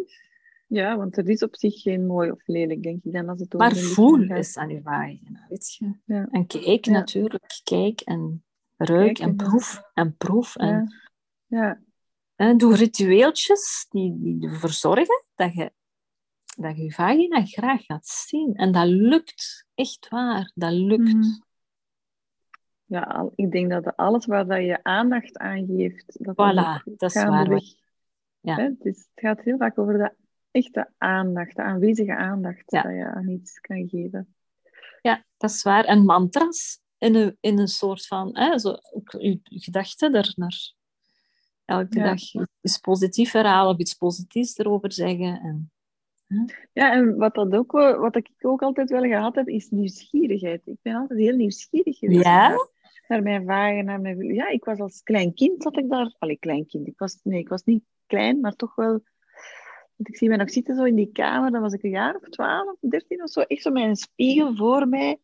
Ja, 0.68 0.98
want 0.98 1.18
er 1.18 1.30
is 1.30 1.44
op 1.44 1.56
zich 1.56 1.82
geen 1.82 2.06
mooi 2.06 2.32
of 2.32 2.48
lelijk, 2.48 2.84
denk 2.84 3.04
ik. 3.04 3.12
Dan 3.14 3.30
als 3.30 3.40
het 3.40 3.54
Maar 3.54 3.76
voel 3.76 4.22
eens 4.22 4.58
aan 4.58 4.70
je 4.70 4.82
vagina, 4.82 5.46
weet 5.50 5.76
je. 5.76 6.00
Ja. 6.06 6.28
En 6.32 6.48
kijk 6.48 6.86
Ja. 6.86 6.92
natuurlijk, 6.92 7.62
kijk 7.64 8.02
en 8.02 8.44
ruik 8.78 9.06
Kijk 9.06 9.20
en 9.20 9.30
en- 9.30 9.36
proef 9.36 9.82
en 9.94 10.16
proef. 10.18 10.56
En, 10.56 10.94
Ja. 11.46 11.82
En 12.36 12.58
doe 12.58 12.76
ritueeltjes 12.76 13.86
die, 13.90 14.20
die 14.20 14.50
ervoor 14.50 14.70
zorgen 14.70 15.26
dat 15.36 15.54
je, 15.54 15.72
dat 16.58 16.78
je 16.78 16.84
je 16.84 16.92
vagina 16.92 17.46
graag 17.46 17.84
gaat 17.86 18.08
zien. 18.08 18.56
En 18.56 18.72
dat 18.72 18.88
lukt, 18.88 19.66
echt 19.76 20.10
waar, 20.10 20.52
dat 20.56 20.72
lukt. 20.72 21.14
Mhm. 21.14 21.24
Ja, 22.86 23.02
al- 23.02 23.32
ik 23.36 23.52
denk 23.52 23.70
dat 23.70 23.96
alles 23.96 24.26
waar 24.26 24.46
dat 24.48 24.58
je 24.64 24.84
aandacht 24.84 25.38
aan 25.38 25.66
geeft, 25.66 26.24
dat 26.24 26.34
Voilà, 26.34 26.84
dat 26.96 27.16
is 27.16 27.24
waar. 27.24 27.62
Ja. 28.40 28.56
Het, 28.56 28.86
is, 28.86 28.98
het 28.98 29.26
gaat 29.26 29.42
heel 29.42 29.58
vaak 29.58 29.78
over 29.78 29.94
de 29.98 30.14
echte 30.56 30.90
aandacht, 30.98 31.56
de 31.56 31.62
aanwezige 31.62 32.16
aandacht 32.16 32.72
Ja. 32.72 32.82
dat 32.82 32.92
je 32.92 33.06
aan 33.06 33.30
iets 33.30 33.60
kan 33.60 33.90
geven. 33.90 34.36
Ja, 35.02 35.24
dat 35.38 35.50
is 35.50 35.64
waar. 35.64 35.84
En 35.86 36.06
mantras 36.06 36.80
in 36.98 37.16
een, 37.16 37.38
in 37.40 37.60
een 37.60 37.68
soort 37.68 38.08
van, 38.08 38.38
hè, 38.38 38.60
zo, 38.60 38.78
ook 38.92 39.12
je 39.12 39.40
gedachten 39.44 40.14
er 40.14 40.34
naar 40.36 40.74
elke 41.66 41.98
Ja. 42.00 42.04
dag 42.04 42.22
iets 42.62 42.78
positiefs 42.78 43.34
herhalen 43.34 43.74
of 43.74 43.80
iets 43.80 43.94
positiefs 43.94 44.58
erover 44.58 44.92
zeggen. 44.92 45.40
En, 45.40 45.72
Ja, 46.74 46.94
en 46.94 47.16
wat, 47.18 47.34
dat 47.36 47.54
ook, 47.56 47.72
wat 47.72 48.16
ik 48.16 48.30
ook 48.40 48.62
altijd 48.62 48.90
wel 48.90 49.02
gehad 49.04 49.36
heb, 49.36 49.48
is 49.48 49.70
nieuwsgierigheid. 49.70 50.62
Ik 50.66 50.78
ben 50.82 50.96
altijd 50.96 51.20
heel 51.20 51.36
nieuwsgierig 51.36 51.98
geweest 51.98 52.24
Ja? 52.24 52.68
naar, 53.08 53.24
mijn 53.24 53.46
vagen, 53.46 53.86
naar 53.86 54.02
mijn... 54.02 54.24
Ja, 54.24 54.50
ik 54.50 54.66
was 54.66 54.80
als 54.80 55.04
klein 55.04 55.34
kind, 55.34 55.64
zat 55.64 55.78
ik 55.78 55.90
daar... 55.90 56.16
Allee, 56.20 56.38
klein 56.38 56.66
kind. 56.66 56.88
Ik 56.88 57.00
was, 57.00 57.20
nee, 57.24 57.40
ik 57.40 57.50
was 57.50 57.64
niet 57.64 57.84
klein, 58.06 58.40
maar 58.40 58.56
toch 58.56 58.76
wel... 58.76 59.04
Want 59.96 60.10
ik 60.10 60.18
zie 60.18 60.28
mij 60.28 60.38
nog 60.38 60.50
zitten 60.50 60.76
zo 60.76 60.84
in 60.84 60.96
die 60.96 61.12
kamer, 61.12 61.52
dan 61.52 61.62
was 61.62 61.74
ik 61.74 61.84
een 61.84 61.90
jaar 61.90 62.16
of 62.16 62.30
twaalf, 62.30 62.80
dertien 62.80 63.24
of 63.24 63.30
zo. 63.30 63.42
Echt 63.42 63.62
zo 63.62 63.72
met 63.72 63.84
een 63.84 63.96
spiegel 63.96 64.56
voor 64.56 64.88
mij. 64.88 65.18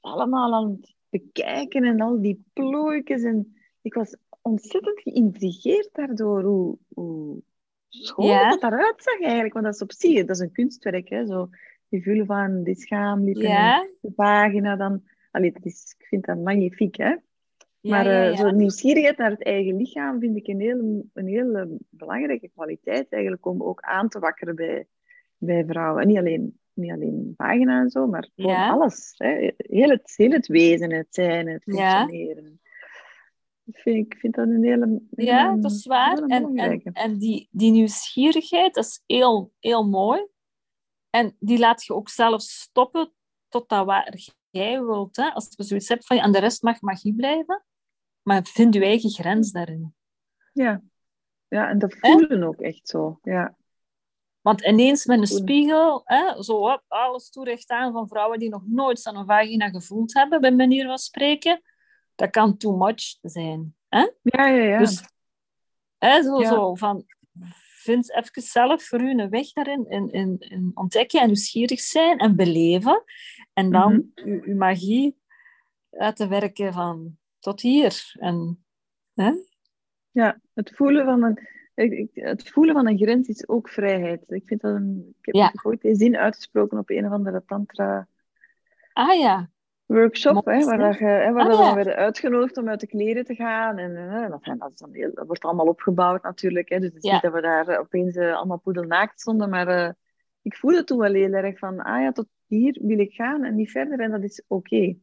allemaal 0.00 0.54
aan 0.54 0.70
het 0.70 0.94
bekijken 1.08 1.84
en 1.84 2.00
al 2.00 2.20
die 2.20 2.44
plooikjes. 2.52 3.22
En 3.22 3.56
ik 3.82 3.94
was 3.94 4.16
ontzettend 4.42 5.00
geïntrigeerd 5.00 5.88
daardoor 5.92 6.42
hoe, 6.42 6.78
hoe 6.88 7.42
schoon 7.88 8.26
Ja. 8.26 8.50
dat 8.50 8.62
eruit 8.62 9.02
zag 9.02 9.20
eigenlijk. 9.20 9.52
Want 9.52 9.64
dat 9.64 9.74
is 9.74 9.82
op 9.82 9.92
zich, 9.92 10.18
dat 10.26 10.36
is 10.36 10.42
een 10.42 10.52
kunstwerk. 10.52 11.08
Hè? 11.08 11.26
Zo, 11.26 11.48
die 11.88 12.02
vulva, 12.02 12.48
die 12.48 12.74
schaamlippen 12.74 13.42
en 13.42 13.50
Ja, 13.50 13.88
de 14.00 14.10
pagina 14.10 14.76
dan. 14.76 15.02
Allee, 15.30 15.52
dat 15.52 15.64
is, 15.64 15.94
ik 15.98 16.06
vind 16.06 16.24
dat 16.24 16.38
magnifiek, 16.38 16.96
hè. 16.96 17.14
Ja, 17.80 17.90
maar 17.90 18.04
ja, 18.04 18.22
eh, 18.22 18.30
ja. 18.30 18.36
zo'n 18.36 18.56
nieuwsgierigheid 18.56 19.16
naar 19.16 19.30
het 19.30 19.42
eigen 19.42 19.76
lichaam 19.76 20.20
vind 20.20 20.36
ik 20.36 20.46
een 20.46 20.60
heel, 20.60 21.04
een 21.14 21.56
eh, 21.56 21.64
belangrijke 21.90 22.48
kwaliteit 22.48 23.12
eigenlijk 23.12 23.46
om 23.46 23.62
ook 23.62 23.80
aan 23.80 24.08
te 24.08 24.18
wakkeren 24.18 24.54
bij, 24.54 24.86
bij 25.36 25.64
vrouwen. 25.66 26.02
En 26.02 26.08
niet 26.08 26.18
alleen, 26.18 26.58
niet 26.72 26.92
alleen 26.92 27.34
vagina 27.36 27.80
en 27.80 27.90
zo, 27.90 28.06
maar 28.06 28.28
gewoon 28.34 28.52
Ja. 28.52 28.70
alles. 28.70 29.14
Hè. 29.16 29.52
Heel, 29.56 29.88
het, 29.88 30.12
heel 30.16 30.30
het 30.30 30.46
wezen, 30.46 30.92
het 30.92 31.06
zijn, 31.10 31.48
het 31.48 31.62
Ja. 31.64 31.98
functioneren. 31.98 32.60
Ik 33.64 33.78
vind, 33.78 34.12
ik 34.12 34.18
vind 34.18 34.34
dat 34.34 34.48
een 34.48 34.64
hele, 34.64 35.00
Ja, 35.10 35.48
hele- 35.48 35.60
dat 35.60 35.70
is 35.70 35.86
waar. 35.86 36.22
hele 36.26 36.26
En, 36.54 36.82
en, 36.92 37.18
die, 37.18 37.48
die 37.50 37.70
nieuwsgierigheid, 37.70 38.74
dat 38.74 38.84
is 38.84 39.02
heel, 39.06 39.52
heel 39.60 39.88
mooi. 39.88 40.26
En 41.10 41.36
die 41.38 41.58
laat 41.58 41.84
je 41.84 41.94
ook 41.94 42.08
zelf 42.08 42.40
stoppen 42.42 43.12
tot 43.48 43.68
dat 43.68 43.86
waar 43.86 44.18
jij 44.50 44.82
wilt. 44.84 45.16
Hè? 45.16 45.28
Als 45.30 45.48
je 45.56 45.62
zoiets 45.62 45.88
hebt 45.88 46.06
van, 46.06 46.16
ja, 46.16 46.22
en 46.22 46.32
de 46.32 46.38
rest 46.38 46.62
mag 46.62 46.80
magie 46.80 47.14
blijven. 47.14 47.64
Maar 48.28 48.44
vind 48.44 48.74
je 48.74 48.84
eigen 48.84 49.10
grens 49.10 49.52
daarin. 49.52 49.94
Ja. 50.52 50.82
ja, 51.48 51.68
en 51.68 51.78
dat 51.78 51.96
voelen 52.00 52.42
ook 52.42 52.60
echt 52.60 52.88
zo. 52.88 53.18
Ja, 53.22 53.56
Want 54.40 54.64
ineens 54.64 55.04
met 55.06 55.18
een 55.18 55.26
spiegel, 55.26 56.00
hè, 56.04 56.42
zo 56.42 56.80
alles 56.88 57.30
toerecht 57.30 57.70
aan 57.70 57.92
van 57.92 58.08
vrouwen 58.08 58.38
die 58.38 58.48
nog 58.48 58.62
nooit 58.66 59.00
zo'n 59.00 59.26
vagina 59.26 59.68
gevoeld 59.68 60.14
hebben, 60.14 60.40
bij 60.40 60.52
manier 60.52 60.86
van 60.86 60.98
spreken, 60.98 61.62
dat 62.14 62.30
kan 62.30 62.56
too 62.56 62.76
much 62.76 63.18
zijn. 63.22 63.76
Hè? 63.88 64.10
ja, 64.22 64.46
ja. 64.46 64.62
ja. 64.62 64.78
Dus 64.78 65.04
hè, 65.98 66.22
zo, 66.22 66.40
Ja. 66.40 66.48
zo 66.48 66.74
van, 66.74 67.04
vind 67.82 68.14
even 68.14 68.42
zelf 68.42 68.82
voor 68.82 69.00
u 69.00 69.10
een 69.10 69.30
weg 69.30 69.52
daarin 69.52 69.86
in, 69.88 70.10
in, 70.12 70.36
in 70.38 70.70
ontdekken 70.74 71.20
en 71.20 71.26
nieuwsgierig 71.26 71.80
zijn 71.80 72.18
en 72.18 72.36
beleven. 72.36 73.04
En 73.52 73.70
dan 73.70 73.92
Mhm. 73.92 74.28
uw, 74.28 74.42
uw 74.42 74.56
magie 74.56 75.18
laten 75.90 76.28
werken 76.28 76.72
van 76.72 77.17
tot 77.38 77.60
hier. 77.60 78.14
En, 78.18 78.64
hè? 79.14 79.32
Ja, 80.10 80.40
het 80.54 80.72
voelen 80.74 81.04
van 81.04 81.22
een, 81.22 81.38
ik- 81.74 81.92
ik- 81.92 82.24
het 82.24 82.48
voelen 82.50 82.74
van 82.74 82.86
een 82.88 82.98
grens 82.98 83.28
is 83.28 83.48
ook 83.48 83.68
vrijheid. 83.68 84.24
Ik 84.30 84.46
vind 84.46 84.60
dat 84.60 84.74
een, 84.74 85.14
ik 85.18 85.26
heb 85.26 85.34
Ja. 85.34 85.52
ooit 85.62 85.80
die 85.80 85.94
zin 85.94 86.16
uitgesproken 86.16 86.78
op 86.78 86.90
een 86.90 87.06
of 87.06 87.12
andere 87.12 87.42
tantra 87.46 88.08
Ah 88.92 89.18
ja, 89.18 89.50
workshop, 89.86 90.44
hè, 90.44 90.64
waar, 90.64 90.78
dat 90.78 90.98
hè, 90.98 91.32
waar 91.32 91.48
Ah, 91.50 91.58
ja. 91.58 91.74
werden 91.74 91.96
uitgenodigd 91.96 92.56
om 92.56 92.68
uit 92.68 92.80
de 92.80 92.86
kleren 92.86 93.24
te 93.24 93.34
gaan. 93.34 93.78
En, 93.78 93.94
dat, 94.30 94.44
dat, 94.58 94.70
is 94.72 94.78
dan 94.78 94.92
heel, 94.92 95.10
dat 95.14 95.26
wordt 95.26 95.44
allemaal 95.44 95.66
opgebouwd 95.66 96.22
natuurlijk. 96.22 96.68
Hè, 96.68 96.78
dus 96.78 96.88
het 96.88 96.96
is 96.96 97.02
Ja. 97.02 97.12
niet 97.12 97.22
dat 97.22 97.32
we 97.32 97.40
daar 97.40 97.78
opeens 97.78 98.16
eh, 98.16 98.34
allemaal 98.36 98.58
poedelnaakt 98.58 99.20
stonden, 99.20 99.48
maar 99.50 99.68
eh, 99.68 99.90
ik 100.42 100.56
voelde 100.56 100.84
toen 100.84 100.98
wel 100.98 101.12
heel 101.12 101.32
erg 101.32 101.58
van, 101.58 101.78
ah 101.80 102.02
ja, 102.02 102.12
tot 102.12 102.26
hier 102.46 102.78
wil 102.82 102.98
ik 102.98 103.12
gaan 103.12 103.44
en 103.44 103.54
niet 103.54 103.70
verder 103.70 104.00
en 104.00 104.10
dat 104.10 104.22
is 104.22 104.42
oké. 104.46 104.96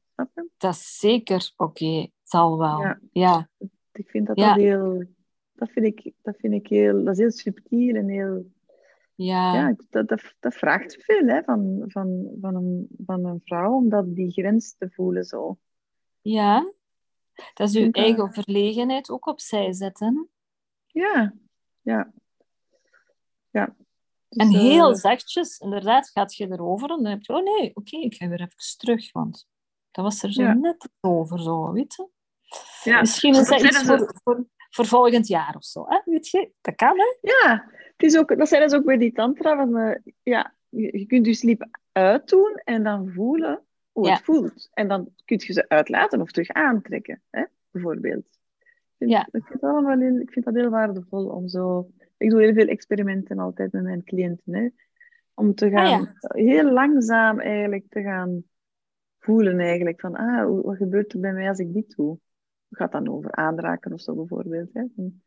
Dat 0.57 0.73
is 0.73 0.97
zeker 0.99 1.51
oké. 1.55 2.07
Zal 2.29 2.57
wel. 2.57 2.79
Ja. 2.81 2.99
Ja. 3.11 3.49
Ik 3.91 4.09
vind 4.09 4.27
dat 4.27 4.37
Ja. 4.39 4.47
dat 4.53 4.63
heel, 4.63 5.03
dat 5.53 5.69
vind 5.69 5.85
ik, 5.85 6.13
dat 6.21 6.35
vind 6.37 6.53
ik 6.53 6.67
heel, 6.67 7.03
dat 7.03 7.13
is 7.13 7.19
heel 7.19 7.31
subtiel 7.31 7.95
en 7.95 8.07
heel, 8.07 8.51
Ja. 9.15 9.53
ja, 9.55 9.75
dat, 9.89 10.07
dat, 10.07 10.33
dat 10.39 10.53
vraagt 10.53 11.03
veel 11.03 11.27
hè, 11.27 11.43
van, 11.43 11.83
van, 11.87 12.27
van, 12.41 12.55
een, 12.55 12.87
van 13.05 13.25
een 13.25 13.41
vrouw 13.43 13.73
om 13.73 13.89
dat, 13.89 14.15
die 14.15 14.31
grens 14.31 14.75
te 14.77 14.89
voelen 14.89 15.23
zo. 15.23 15.57
Ja. 16.21 16.73
Dat 17.53 17.69
is 17.69 17.75
uw 17.75 17.91
eigen 17.91 18.33
verlegenheid 18.33 19.09
ook 19.09 19.25
opzij 19.27 19.73
zetten. 19.73 20.29
Ja, 20.85 21.33
ja. 21.81 22.13
Ja. 23.49 23.75
Dus, 24.29 24.47
En 24.47 24.55
heel 24.55 24.89
eh, 24.89 24.95
zachtjes, 24.95 25.57
inderdaad, 25.59 26.09
gaat 26.09 26.35
je 26.35 26.47
erover 26.51 26.89
en 26.89 26.95
dan 27.03 27.11
heb 27.11 27.21
je, 27.21 27.33
oh 27.33 27.43
nee, 27.43 27.75
oké, 27.75 27.97
ik 27.97 28.15
ga 28.15 28.27
weer 28.27 28.41
even 28.41 28.77
terug, 28.77 29.11
want 29.11 29.47
dat 29.91 30.03
was 30.03 30.23
er 30.23 30.33
zo 30.33 30.41
Ja. 30.41 30.53
net 30.53 30.89
over, 30.99 31.39
zo, 31.41 31.71
weet 31.71 31.93
je. 31.95 32.07
Ja. 32.83 32.99
Misschien 32.99 33.35
is 33.35 33.47
dat 33.47 33.61
iets 33.61 33.83
voor, 33.83 34.13
voor, 34.23 34.45
voor 34.69 34.85
volgend 34.85 35.27
jaar 35.27 35.55
of 35.55 35.63
zo, 35.63 35.85
hè? 35.87 36.01
weet 36.05 36.29
je. 36.29 36.49
Dat 36.61 36.75
kan, 36.75 36.97
hè? 36.97 37.17
Ja, 37.21 37.65
het 37.71 38.03
is 38.07 38.17
ook, 38.17 38.37
dat 38.37 38.47
zijn 38.47 38.61
dus 38.61 38.73
ook 38.73 38.85
bij 38.85 38.97
die 38.97 39.11
tantra. 39.11 39.55
Van, 39.55 39.77
eh, 39.77 39.95
ja, 40.23 40.53
je, 40.69 40.99
je 40.99 41.05
kunt 41.05 41.25
je 41.25 41.33
sleep 41.33 41.67
uitdoen 41.91 42.61
en 42.63 42.83
dan 42.83 43.11
voelen 43.13 43.63
hoe 43.91 44.05
Ja. 44.05 44.13
het 44.13 44.23
voelt. 44.23 44.69
En 44.73 44.87
dan 44.87 45.09
kun 45.25 45.41
je 45.45 45.53
ze 45.53 45.69
uitlaten 45.69 46.21
of 46.21 46.31
terug 46.31 46.49
aantrekken, 46.49 47.21
hè, 47.29 47.43
bijvoorbeeld. 47.71 48.25
Ik 48.25 48.95
vind, 48.97 49.11
Ja. 49.11 49.27
ik, 49.31 49.45
vind 49.45 49.61
dat 49.61 49.71
allemaal 49.71 49.97
heel, 49.99 50.19
ik 50.19 50.31
vind 50.31 50.45
dat 50.45 50.53
heel 50.53 50.69
waardevol 50.69 51.25
om 51.25 51.47
zo... 51.47 51.89
Ik 52.17 52.29
doe 52.29 52.41
heel 52.41 52.53
veel 52.53 52.67
experimenten 52.67 53.39
altijd 53.39 53.71
met 53.71 53.83
mijn 53.83 54.03
cliënten. 54.03 54.53
Hè, 54.53 54.67
om 55.33 55.55
te 55.55 55.69
gaan, 55.69 56.15
heel 56.19 56.71
langzaam 56.71 57.39
eigenlijk 57.39 57.85
te 57.89 58.01
gaan 58.01 58.43
voelen 59.19 59.59
eigenlijk. 59.59 59.99
Van, 59.99 60.15
ah, 60.15 60.63
wat 60.63 60.77
gebeurt 60.77 61.13
er 61.13 61.19
bij 61.19 61.33
mij 61.33 61.47
als 61.47 61.59
ik 61.59 61.73
dit 61.73 61.95
doe? 61.95 62.17
Het 62.69 62.77
gaat 62.77 62.91
dan 62.91 63.07
over 63.09 63.31
aanraken 63.31 63.93
of 63.93 64.01
zo 64.01 64.15
bijvoorbeeld. 64.15 64.73
Hè. 64.73 64.83
Van, 64.95 65.21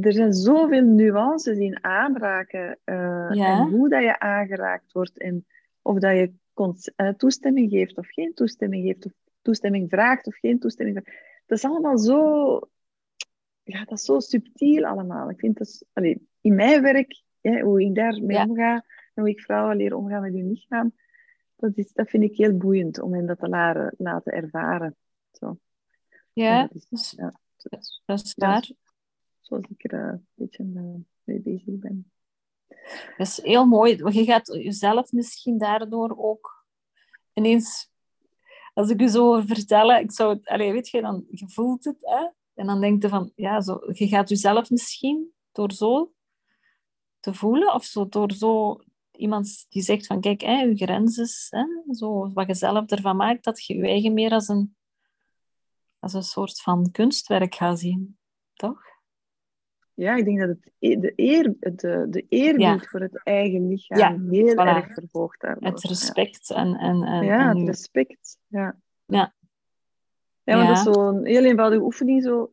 er 0.00 0.12
zijn 0.12 0.32
zoveel 0.32 0.82
nuances 0.84 1.58
in 1.58 1.84
aanraken 1.84 2.78
eh, 2.84 3.28
Ja. 3.32 3.58
en 3.58 3.68
hoe 3.70 3.88
dat 3.88 4.02
je 4.02 4.18
aangeraakt 4.18 4.92
wordt 4.92 5.18
en 5.18 5.46
of 5.82 5.98
dat 5.98 6.16
je 6.16 6.32
eh, 6.96 7.08
toestemming 7.08 7.70
geeft 7.70 7.98
of 7.98 8.06
geen 8.08 8.34
toestemming 8.34 8.84
geeft 8.84 9.06
of 9.06 9.12
toestemming 9.42 9.90
vraagt 9.90 10.26
of 10.26 10.36
geen 10.36 10.58
toestemming 10.58 10.98
vraagt. 11.02 11.18
Dat 11.46 11.58
is 11.58 11.64
allemaal 11.64 11.98
zo, 11.98 12.58
ja, 13.62 13.84
dat 13.84 13.98
is 13.98 14.04
zo 14.04 14.20
subtiel 14.20 14.84
allemaal. 14.84 15.30
Ik 15.30 15.38
vind 15.38 15.58
dat, 15.58 15.84
in 16.40 16.54
mijn 16.54 16.82
werk, 16.82 17.22
hè, 17.40 17.60
hoe 17.60 17.82
ik 17.82 17.94
daarmee 17.94 18.36
Ja. 18.36 18.44
omga 18.44 18.74
en 19.14 19.22
hoe 19.22 19.28
ik 19.28 19.40
vrouwen 19.40 19.76
leer 19.76 19.94
omgaan 19.94 20.22
met 20.22 20.32
hun 20.32 20.48
lichaam, 20.48 20.92
dat, 21.56 21.76
is, 21.76 21.92
dat 21.92 22.08
vind 22.08 22.22
ik 22.22 22.36
heel 22.36 22.56
boeiend 22.56 23.00
om 23.00 23.12
hen 23.14 23.26
dat 23.26 23.38
te 23.38 23.48
laren, 23.48 23.94
laten 23.98 24.32
ervaren. 24.32 24.96
Zo. 26.34 26.42
Ja, 26.42 26.62
dat 26.62 26.74
is, 26.74 26.86
dus- 26.88 27.10
ja, 27.16 27.40
dat 27.56 27.80
is 27.80 28.02
dat 28.04 28.22
is 28.22 28.32
Ja, 28.36 28.46
waar. 28.46 28.70
zoals 29.40 29.64
ik 29.68 29.92
er 29.92 30.00
eh, 30.00 30.12
een 30.12 30.26
beetje 30.34 30.62
eh, 30.74 31.00
mee 31.24 31.40
bezig 31.40 31.78
ben. 31.78 32.10
Dat 33.16 33.26
is 33.26 33.42
heel 33.42 33.64
mooi. 33.66 33.96
Je 33.96 34.24
gaat 34.24 34.46
jezelf 34.46 35.12
misschien 35.12 35.58
daardoor 35.58 36.14
ook 36.16 36.66
ineens... 37.32 37.92
Als 38.74 38.90
ik 38.90 39.00
je 39.00 39.08
zo 39.08 39.24
hoor 39.24 39.44
vertellen, 39.46 40.00
ik 40.00 40.12
zou 40.12 40.34
het... 40.34 40.46
Allee, 40.46 40.72
weet 40.72 40.88
je, 40.88 41.00
dan 41.00 41.24
je 41.30 41.48
voelt 41.48 41.84
het, 41.84 41.96
hè? 42.00 42.28
En 42.54 42.66
dan 42.66 42.80
denk 42.80 43.02
je 43.02 43.08
van, 43.08 43.32
ja, 43.34 43.60
zo, 43.60 43.80
je 43.92 44.08
gaat 44.08 44.28
jezelf 44.28 44.70
misschien 44.70 45.32
door 45.52 45.72
zo 45.72 46.12
te 47.20 47.34
voelen, 47.34 47.74
of 47.74 47.84
zo, 47.84 48.08
door 48.08 48.32
zo 48.32 48.80
iemand 49.10 49.66
die 49.68 49.82
zegt 49.82 50.06
van, 50.06 50.20
kijk, 50.20 50.40
hè, 50.40 50.60
je 50.60 50.76
grens 50.76 51.18
is, 51.18 51.46
hè, 51.50 51.94
zo, 51.94 52.32
wat 52.32 52.46
je 52.46 52.54
zelf 52.54 52.90
ervan 52.90 53.16
maakt, 53.16 53.44
dat 53.44 53.64
je 53.64 53.76
je 53.76 53.86
eigen 53.86 54.12
meer 54.12 54.30
als 54.30 54.48
een, 54.48 54.76
als 56.04 56.12
een 56.14 56.22
soort 56.22 56.60
van 56.60 56.90
kunstwerk 56.90 57.54
gaat 57.54 57.78
zien. 57.78 58.18
Toch? 58.54 58.82
Ja, 59.94 60.14
ik 60.14 60.24
denk 60.24 60.40
dat 60.40 60.48
het, 60.48 60.70
e- 60.78 60.96
de, 60.96 61.12
eer, 61.16 61.54
de, 61.58 62.06
de 62.10 62.26
eerbied 62.28 62.60
Ja. 62.62 62.78
voor 62.78 63.00
het 63.00 63.22
eigen 63.22 63.68
lichaam 63.68 63.98
Ja, 63.98 64.30
heel 64.30 64.52
voilà. 64.52 64.56
erg 64.56 64.94
daardoor. 64.94 65.36
Het 65.58 65.80
respect 65.82 66.50
en... 66.50 66.74
en, 66.76 67.02
en, 67.02 67.24
Ja, 67.24 67.38
ja 67.38 67.50
en 67.50 67.58
het 67.58 67.68
respect. 67.68 68.38
Ja. 68.46 68.76
Ja. 69.06 69.34
Ja, 70.42 70.56
want 70.56 70.68
Ja. 70.68 70.74
dat 70.74 70.86
is 70.86 70.92
zo'n 70.92 71.24
heel 71.24 71.44
eenvoudige 71.44 71.82
oefening. 71.82 72.22
Zo, 72.22 72.52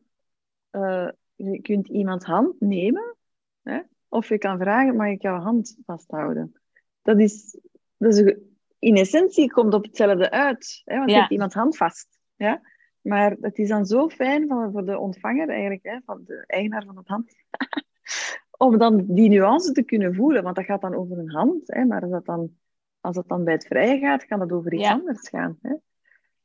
eh, 0.70 1.08
je 1.34 1.60
kunt 1.60 1.88
iemands 1.88 2.24
hand 2.24 2.60
nemen, 2.60 3.16
hè, 3.62 3.80
of 4.08 4.28
je 4.28 4.38
kan 4.38 4.58
vragen, 4.58 4.96
mag 4.96 5.08
ik 5.08 5.22
jouw 5.22 5.38
hand 5.40 5.76
vasthouden? 5.86 6.60
Dat 7.02 7.18
is, 7.18 7.58
dat 7.96 8.14
is 8.18 8.36
in 8.78 8.96
essentie 8.96 9.52
komt 9.52 9.74
op 9.74 9.84
hetzelfde 9.84 10.30
uit, 10.30 10.82
hè, 10.84 10.96
want 10.96 11.08
je 11.10 11.14
Ja. 11.14 11.20
hebt 11.20 11.32
iemands 11.32 11.54
hand 11.54 11.76
vast. 11.76 12.18
Ja? 12.36 12.60
Maar 13.02 13.36
het 13.40 13.58
is 13.58 13.68
dan 13.68 13.86
zo 13.86 14.08
fijn 14.08 14.48
van, 14.48 14.72
voor 14.72 14.84
de 14.84 14.98
ontvanger 14.98 15.48
eigenlijk, 15.48 15.82
hè, 15.82 15.98
van 16.04 16.22
de 16.26 16.44
eigenaar 16.46 16.84
van 16.84 16.96
het 16.96 17.08
hand, 17.08 17.34
om 18.58 18.78
dan 18.78 19.04
die 19.08 19.28
nuance 19.28 19.72
te 19.72 19.82
kunnen 19.82 20.14
voelen. 20.14 20.42
Want 20.42 20.56
dat 20.56 20.64
gaat 20.64 20.80
dan 20.80 20.94
over 20.94 21.18
een 21.18 21.30
hand, 21.30 21.62
hè, 21.66 21.84
maar 21.84 22.02
als 22.02 22.10
dat 22.10 22.24
dan, 22.24 22.56
als 23.00 23.14
dat 23.16 23.28
dan 23.28 23.44
bij 23.44 23.52
het 23.52 23.66
vrije 23.66 23.98
gaat, 23.98 24.26
kan 24.26 24.40
het 24.40 24.52
over 24.52 24.72
iets 24.72 24.82
Ja. 24.82 24.92
anders 24.92 25.28
gaan. 25.28 25.58
Hè. 25.62 25.74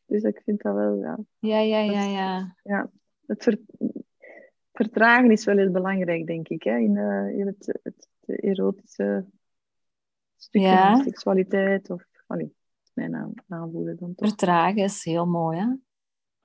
Dus 0.05 0.23
ik 0.23 0.41
vind 0.45 0.61
dat 0.61 0.75
wel, 0.75 0.95
ja, 0.95 1.17
Ja, 1.39 1.59
ja, 1.59 1.79
ja, 1.79 2.03
ja. 2.03 2.55
ja, 2.63 2.89
het 3.25 3.43
ver- 3.43 3.61
vertragen 4.73 5.31
is 5.31 5.45
wel 5.45 5.57
heel 5.57 5.71
belangrijk, 5.71 6.25
denk 6.27 6.47
ik, 6.47 6.63
hè, 6.63 6.77
in, 6.77 6.97
eh, 6.97 7.37
in 7.37 7.45
het, 7.47 7.79
het, 7.83 8.07
erotische 8.25 9.25
stukje 10.37 10.67
Ja. 10.67 10.91
van 10.95 11.03
seksualiteit. 11.03 11.89
Of, 11.89 12.03
allee, 12.27 12.53
mijn 12.93 13.15
aan, 13.15 13.33
aanvoelen 13.47 13.97
dan 13.97 14.15
toch. 14.15 14.27
Vertragen 14.27 14.83
is 14.83 15.03
heel 15.03 15.25
mooi, 15.27 15.59
hè? 15.59 15.67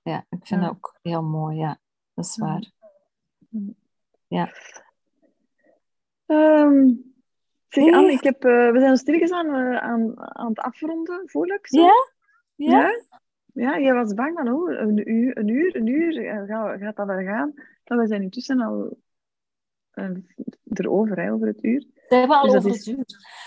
Ja, 0.03 0.19
ik 0.29 0.47
vind 0.47 0.61
Ja. 0.61 0.67
dat 0.67 0.71
ook 0.77 0.99
heel 1.03 1.23
mooi, 1.23 1.57
ja. 1.57 1.79
Dat 2.15 2.25
is 2.25 2.35
Ja. 2.37 2.45
waar. 2.47 2.71
Ehm, 6.27 6.89
zeg, 7.69 7.85
Nee. 7.85 7.95
Anne, 7.95 8.13
ik 8.13 8.23
heb, 8.23 8.45
eh, 8.45 8.71
we 8.71 8.79
zijn 8.81 8.97
stilletjes 8.97 9.31
aan, 9.31 9.47
eh, 9.47 9.77
aan, 9.77 10.13
aan 10.37 10.49
het 10.49 10.59
afronden, 10.59 11.23
voel 11.29 11.47
ik 11.47 11.67
zo. 11.67 11.81
Ja? 11.81 11.93
Ja? 12.55 13.03
Ja, 13.55 13.79
jij 13.79 13.95
was 13.95 14.15
bang 14.15 14.37
van, 14.37 14.49
oh, 14.53 14.71
een 14.71 15.11
uur, 15.11 15.39
een 15.39 15.49
uur, 15.49 15.77
een 15.77 15.87
uur, 15.87 16.27
eh, 16.27 16.43
gaat, 16.47 16.81
gaat 16.81 16.97
dat 16.97 17.07
wel 17.07 17.25
gaan? 17.25 17.53
Maar 17.85 17.99
we 17.99 18.07
zijn 18.07 18.23
intussen 18.23 18.61
al 18.61 18.97
uh, 19.95 20.11
erover, 20.65 21.21
hè, 21.21 21.33
over 21.33 21.47
het 21.47 21.65
uur. 21.65 21.87
Zijn 22.13 22.29
we 22.29 22.35
al 22.35 22.47
dus 22.47 22.55
over 22.55 22.71
is... 22.71 22.85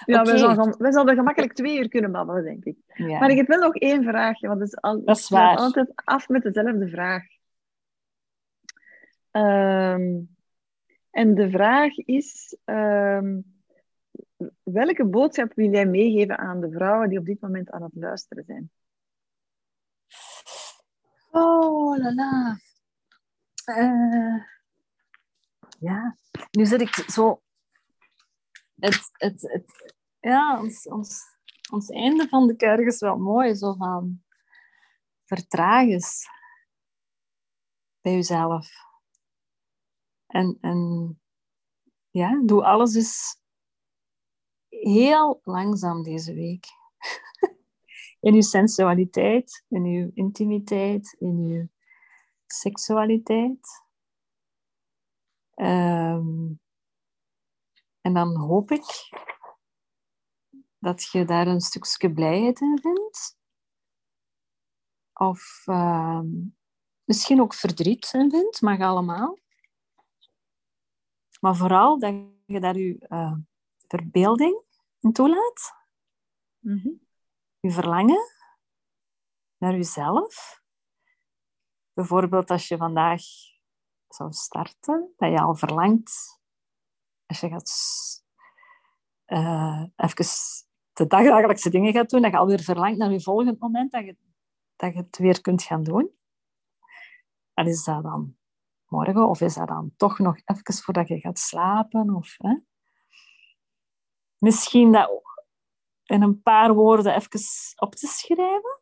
Ja, 0.05 0.21
okay. 0.21 0.33
we, 0.33 0.37
zouden, 0.39 0.77
we 0.77 0.91
zouden 0.91 1.15
gemakkelijk 1.15 1.53
twee 1.53 1.79
uur 1.79 1.89
kunnen 1.89 2.11
babbelen, 2.11 2.43
denk 2.43 2.63
ik. 2.63 2.77
Ja. 2.93 3.19
Maar 3.19 3.29
ik 3.29 3.37
heb 3.37 3.47
wel 3.47 3.59
nog 3.59 3.75
één 3.75 4.03
vraagje, 4.03 4.47
want 4.47 4.59
het 4.59 4.69
is, 4.69 4.81
al, 4.81 5.03
dat 5.03 5.17
is 5.17 5.29
waar. 5.29 5.57
altijd 5.57 5.91
af 5.95 6.29
met 6.29 6.43
dezelfde 6.43 6.89
vraag. 6.89 7.23
Um, 9.31 10.35
en 11.09 11.35
de 11.35 11.49
vraag 11.49 11.97
is, 11.97 12.57
um, 12.65 13.45
welke 14.63 15.05
boodschap 15.05 15.53
wil 15.53 15.71
jij 15.71 15.85
meegeven 15.85 16.37
aan 16.37 16.61
de 16.61 16.71
vrouwen 16.71 17.09
die 17.09 17.19
op 17.19 17.25
dit 17.25 17.41
moment 17.41 17.71
aan 17.71 17.83
het 17.83 17.95
luisteren 17.95 18.43
zijn? 18.47 18.71
Oh, 21.31 21.97
la 21.97 22.13
la. 22.13 22.57
Uh, 23.65 24.43
ja, 25.79 26.15
nu 26.51 26.65
zit 26.65 26.81
ik 26.81 26.93
zo... 27.07 27.41
Het, 28.75 29.09
het, 29.11 29.41
het, 29.41 29.95
ja, 30.19 30.59
ons, 30.61 30.87
ons, 30.87 31.21
ons 31.71 31.89
einde 31.89 32.27
van 32.27 32.47
de 32.47 32.55
kerk 32.55 32.87
is 32.87 32.99
wel 32.99 33.17
mooi. 33.17 33.55
Zo 33.55 33.73
van... 33.73 34.23
Vertraag 35.25 35.87
eens. 35.87 36.27
Bij 38.01 38.13
jezelf. 38.13 38.69
En, 40.27 40.57
en 40.61 41.21
ja, 42.09 42.41
doe 42.45 42.63
alles 42.63 42.95
eens 42.95 43.39
heel 44.69 45.41
langzaam 45.43 46.03
deze 46.03 46.33
week. 46.33 46.65
in 48.27 48.33
uw 48.33 48.41
sensualiteit, 48.41 49.65
in 49.67 49.83
uw 49.83 50.11
intimiteit, 50.13 51.15
in 51.19 51.37
uw 51.37 51.67
seksualiteit. 52.45 53.83
Um, 55.55 56.59
en 58.05 58.13
dan 58.13 58.35
hoop 58.35 58.71
ik 58.71 59.09
dat 60.77 61.03
je 61.03 61.25
daar 61.25 61.47
een 61.47 61.61
stukje 61.61 62.13
blijheid 62.13 62.61
in 62.61 62.79
vindt. 62.81 63.37
Of 65.13 65.63
uh, 65.65 66.21
misschien 67.03 67.41
ook 67.41 67.53
verdriet 67.53 68.13
in 68.13 68.29
vindt, 68.29 68.61
mag 68.61 68.79
allemaal. 68.79 69.37
Maar 71.39 71.55
vooral 71.55 71.99
dat 71.99 72.13
je 72.45 72.59
daar 72.59 72.77
je 72.77 73.05
uh, 73.09 73.35
verbeelding 73.87 74.63
in 74.99 75.11
toelaat. 75.11 75.73
Mm 76.59 76.79
-hmm. 76.79 77.07
Je 77.59 77.71
verlangen 77.71 78.23
naar 79.57 79.73
jezelf. 79.73 80.63
Bijvoorbeeld 81.93 82.49
als 82.49 82.67
je 82.67 82.77
vandaag 82.77 83.21
zou 84.07 84.31
starten, 84.31 85.13
dat 85.17 85.31
je 85.31 85.41
al 85.41 85.55
verlangt, 85.55 86.43
als 87.25 87.39
je 87.39 87.49
gaat 87.49 87.71
uh, 89.27 89.83
even 89.95 90.25
de 90.93 91.07
dagelijkse 91.07 91.69
dingen 91.69 91.93
gaat 91.93 92.09
doen, 92.09 92.21
dat 92.21 92.31
je 92.31 92.37
alweer 92.37 92.59
verlangt 92.59 92.97
naar 92.97 93.11
je 93.11 93.21
volgend 93.21 93.59
moment 93.59 93.91
dat 93.91 94.05
je, 94.05 94.17
dat 94.75 94.93
je 94.93 94.99
het 94.99 95.17
weer 95.17 95.41
kunt 95.41 95.63
gaan 95.63 95.83
doen. 95.83 96.11
En 97.53 97.67
is 97.67 97.83
dat 97.83 98.03
dan 98.03 98.37
morgen 98.85 99.29
of 99.29 99.41
is 99.41 99.53
dat 99.53 99.67
dan 99.67 99.93
toch 99.97 100.19
nog 100.19 100.35
even 100.45 100.83
voordat 100.83 101.07
je 101.07 101.19
gaat 101.19 101.39
slapen? 101.39 102.15
Of, 102.15 102.35
hè? 102.37 102.55
Misschien 104.37 104.91
dat 104.91 105.23
in 106.03 106.21
een 106.21 106.41
paar 106.41 106.73
woorden 106.73 107.15
even 107.15 107.39
op 107.75 107.95
te 107.95 108.07
schrijven. 108.07 108.81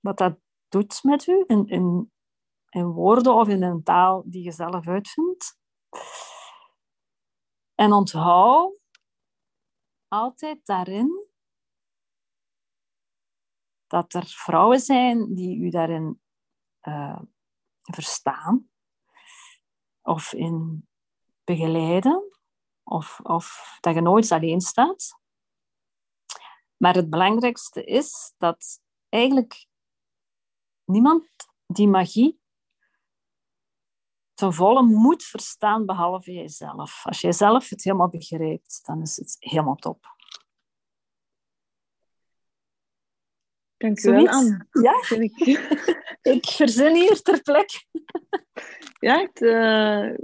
Wat 0.00 0.18
dat 0.18 0.38
doet 0.68 1.02
met 1.02 1.26
u 1.26 1.44
in, 1.46 1.66
in, 1.66 2.12
in 2.68 2.86
woorden 2.86 3.34
of 3.34 3.48
in 3.48 3.62
een 3.62 3.82
taal 3.82 4.22
die 4.26 4.42
je 4.42 4.52
zelf 4.52 4.88
uitvindt. 4.88 5.58
En 7.74 7.92
onthoud 7.92 8.78
altijd 10.08 10.66
daarin 10.66 11.28
dat 13.86 14.14
er 14.14 14.26
vrouwen 14.26 14.80
zijn 14.80 15.34
die 15.34 15.58
u 15.58 15.70
daarin 15.70 16.20
uh, 16.82 17.20
verstaan 17.82 18.70
of 20.02 20.32
in 20.32 20.88
begeleiden, 21.44 22.38
of, 22.82 23.20
of 23.20 23.76
dat 23.80 23.94
je 23.94 24.00
nooit 24.00 24.32
alleen 24.32 24.60
staat. 24.60 25.18
Maar 26.76 26.94
het 26.94 27.10
belangrijkste 27.10 27.84
is 27.84 28.34
dat 28.36 28.82
eigenlijk 29.08 29.66
niemand 30.84 31.26
die 31.66 31.88
magie 31.88 32.42
ten 34.34 34.52
volle 34.52 34.82
moet 34.82 35.22
verstaan 35.22 35.86
behalve 35.86 36.32
jezelf. 36.32 37.00
Als 37.06 37.20
jij 37.20 37.32
zelf 37.32 37.68
het 37.68 37.84
helemaal 37.84 38.08
begrijpt, 38.08 38.80
dan 38.84 39.02
is 39.02 39.16
het 39.16 39.36
helemaal 39.38 39.74
top. 39.74 40.12
Dank 43.76 44.04
u 44.04 44.10
wel, 44.10 44.28
Anne. 44.28 44.66
Ja, 44.70 45.02
ik... 45.18 45.36
ik 46.34 46.46
verzin 46.46 46.94
hier 46.94 47.22
ter 47.22 47.42
plekke. 47.42 47.84
ja, 49.08 49.20
het, 49.20 49.40
uh, 49.40 50.14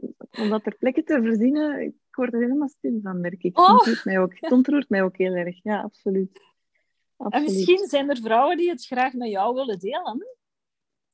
om 0.42 0.50
dat 0.50 0.64
ter 0.64 0.76
plekke 0.76 1.02
te 1.02 1.22
verzinnen, 1.22 1.80
ik 1.80 1.94
word 2.10 2.32
er 2.32 2.40
helemaal 2.40 2.68
stil 2.68 3.00
van, 3.02 3.20
merk 3.20 3.42
ik. 3.42 3.58
Oh. 3.58 3.84
Het, 3.84 4.04
mij 4.04 4.18
ook, 4.18 4.32
het 4.40 4.52
ontroert 4.52 4.88
mij 4.88 5.02
ook 5.02 5.16
heel 5.16 5.34
erg, 5.34 5.62
ja, 5.62 5.80
absoluut. 5.82 6.40
absoluut. 7.16 7.48
En 7.48 7.54
misschien 7.54 7.88
zijn 7.88 8.10
er 8.10 8.16
vrouwen 8.16 8.56
die 8.56 8.70
het 8.70 8.86
graag 8.86 9.12
met 9.12 9.30
jou 9.30 9.54
willen 9.54 9.78
delen. 9.78 10.26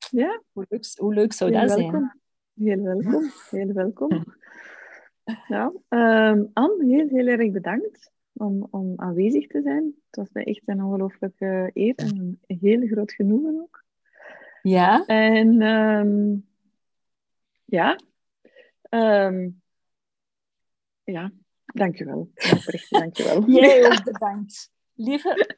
Ja. 0.09 0.41
Hoe 0.51 0.65
leuk, 0.69 0.93
hoe 0.95 1.13
leuk 1.13 1.33
zou 1.33 1.51
dat 1.51 1.71
zijn? 1.71 2.21
Heel 2.57 2.81
welkom, 2.81 3.31
heel 3.49 3.73
welkom. 3.73 4.25
Ja, 5.47 5.71
um, 5.89 6.49
Anne, 6.53 6.85
heel, 6.85 7.07
heel 7.07 7.27
erg 7.27 7.51
bedankt 7.51 8.11
om, 8.33 8.67
om 8.71 8.93
aanwezig 8.95 9.47
te 9.47 9.61
zijn. 9.61 9.83
Het 9.83 10.15
was 10.15 10.29
mij 10.31 10.43
echt 10.43 10.61
een 10.65 10.83
ongelooflijke 10.83 11.69
eer 11.73 11.95
en 11.95 12.39
een 12.47 12.57
heel 12.59 12.87
groot 12.87 13.11
genoegen 13.11 13.61
ook. 13.61 13.83
Ja. 14.61 15.05
En 15.05 15.61
um, 15.61 16.47
ja, 17.65 17.99
um, 18.89 19.61
ja, 21.03 21.31
dankjewel. 21.65 22.31
Oprecht, 22.35 22.89
dankjewel. 22.89 23.49
Jij 23.49 23.85
ook 23.85 24.03
bedankt. 24.11 24.71
Lieve, 24.93 25.57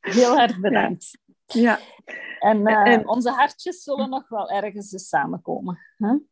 heel 0.00 0.38
erg 0.38 0.60
bedankt. 0.60 1.18
Ja. 1.52 1.78
En, 2.38 2.68
uh, 2.68 2.86
en, 2.86 3.08
onze 3.08 3.30
hartjes 3.30 3.82
zullen 3.82 4.10
nog 4.10 4.28
wel 4.28 4.50
ergens 4.50 4.92
eens 4.92 5.08
samenkomen. 5.08 5.78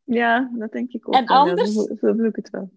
Ja, 0.04 0.50
dat 0.52 0.72
denk 0.72 0.92
ik 0.92 1.08
ook. 1.08 1.14
En 1.14 1.26
wel. 1.26 1.36
anders... 1.36 1.74
Ja, 1.74 1.82
zo, 1.82 1.94
zo 1.94 2.12
voel 2.12 2.24
ik 2.24 2.36
het 2.36 2.50
wel. 2.50 2.70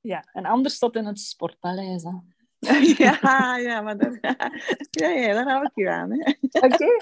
Ja, 0.00 0.24
en 0.32 0.44
anders 0.44 0.78
tot 0.78 0.96
in 0.96 1.04
het 1.04 1.20
Sportpaleis. 1.20 2.02
Hè. 2.02 2.10
ja, 3.04 3.56
ja, 3.56 3.80
maar 3.80 3.98
dan, 3.98 4.18
ja, 4.90 5.08
ja, 5.08 5.32
daar 5.32 5.48
hou 5.48 5.64
ik 5.64 5.70
je 5.74 5.90
aan. 5.90 6.12
Oké. 6.12 6.36
Okay. 6.50 7.00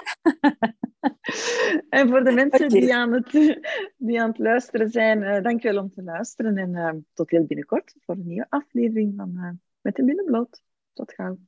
en 2.00 2.08
voor 2.08 2.24
de 2.24 2.32
mensen 2.32 2.66
okay. 2.66 2.80
die, 2.80 2.94
aan 2.94 3.12
het, 3.12 3.30
die 3.96 4.20
aan 4.20 4.28
het 4.28 4.38
luisteren 4.38 4.90
zijn, 4.90 5.22
uh, 5.22 5.42
dankjewel 5.42 5.82
om 5.82 5.90
te 5.90 6.02
luisteren. 6.02 6.56
En 6.56 6.70
uh, 6.70 6.90
tot 7.12 7.30
heel 7.30 7.44
binnenkort 7.44 7.94
voor 8.00 8.14
een 8.14 8.26
nieuwe 8.26 8.46
aflevering 8.48 9.12
van 9.16 9.60
Met 9.80 9.96
de 9.96 10.04
Binnenbloot. 10.04 10.62
Tot 10.92 11.12
gauw. 11.12 11.38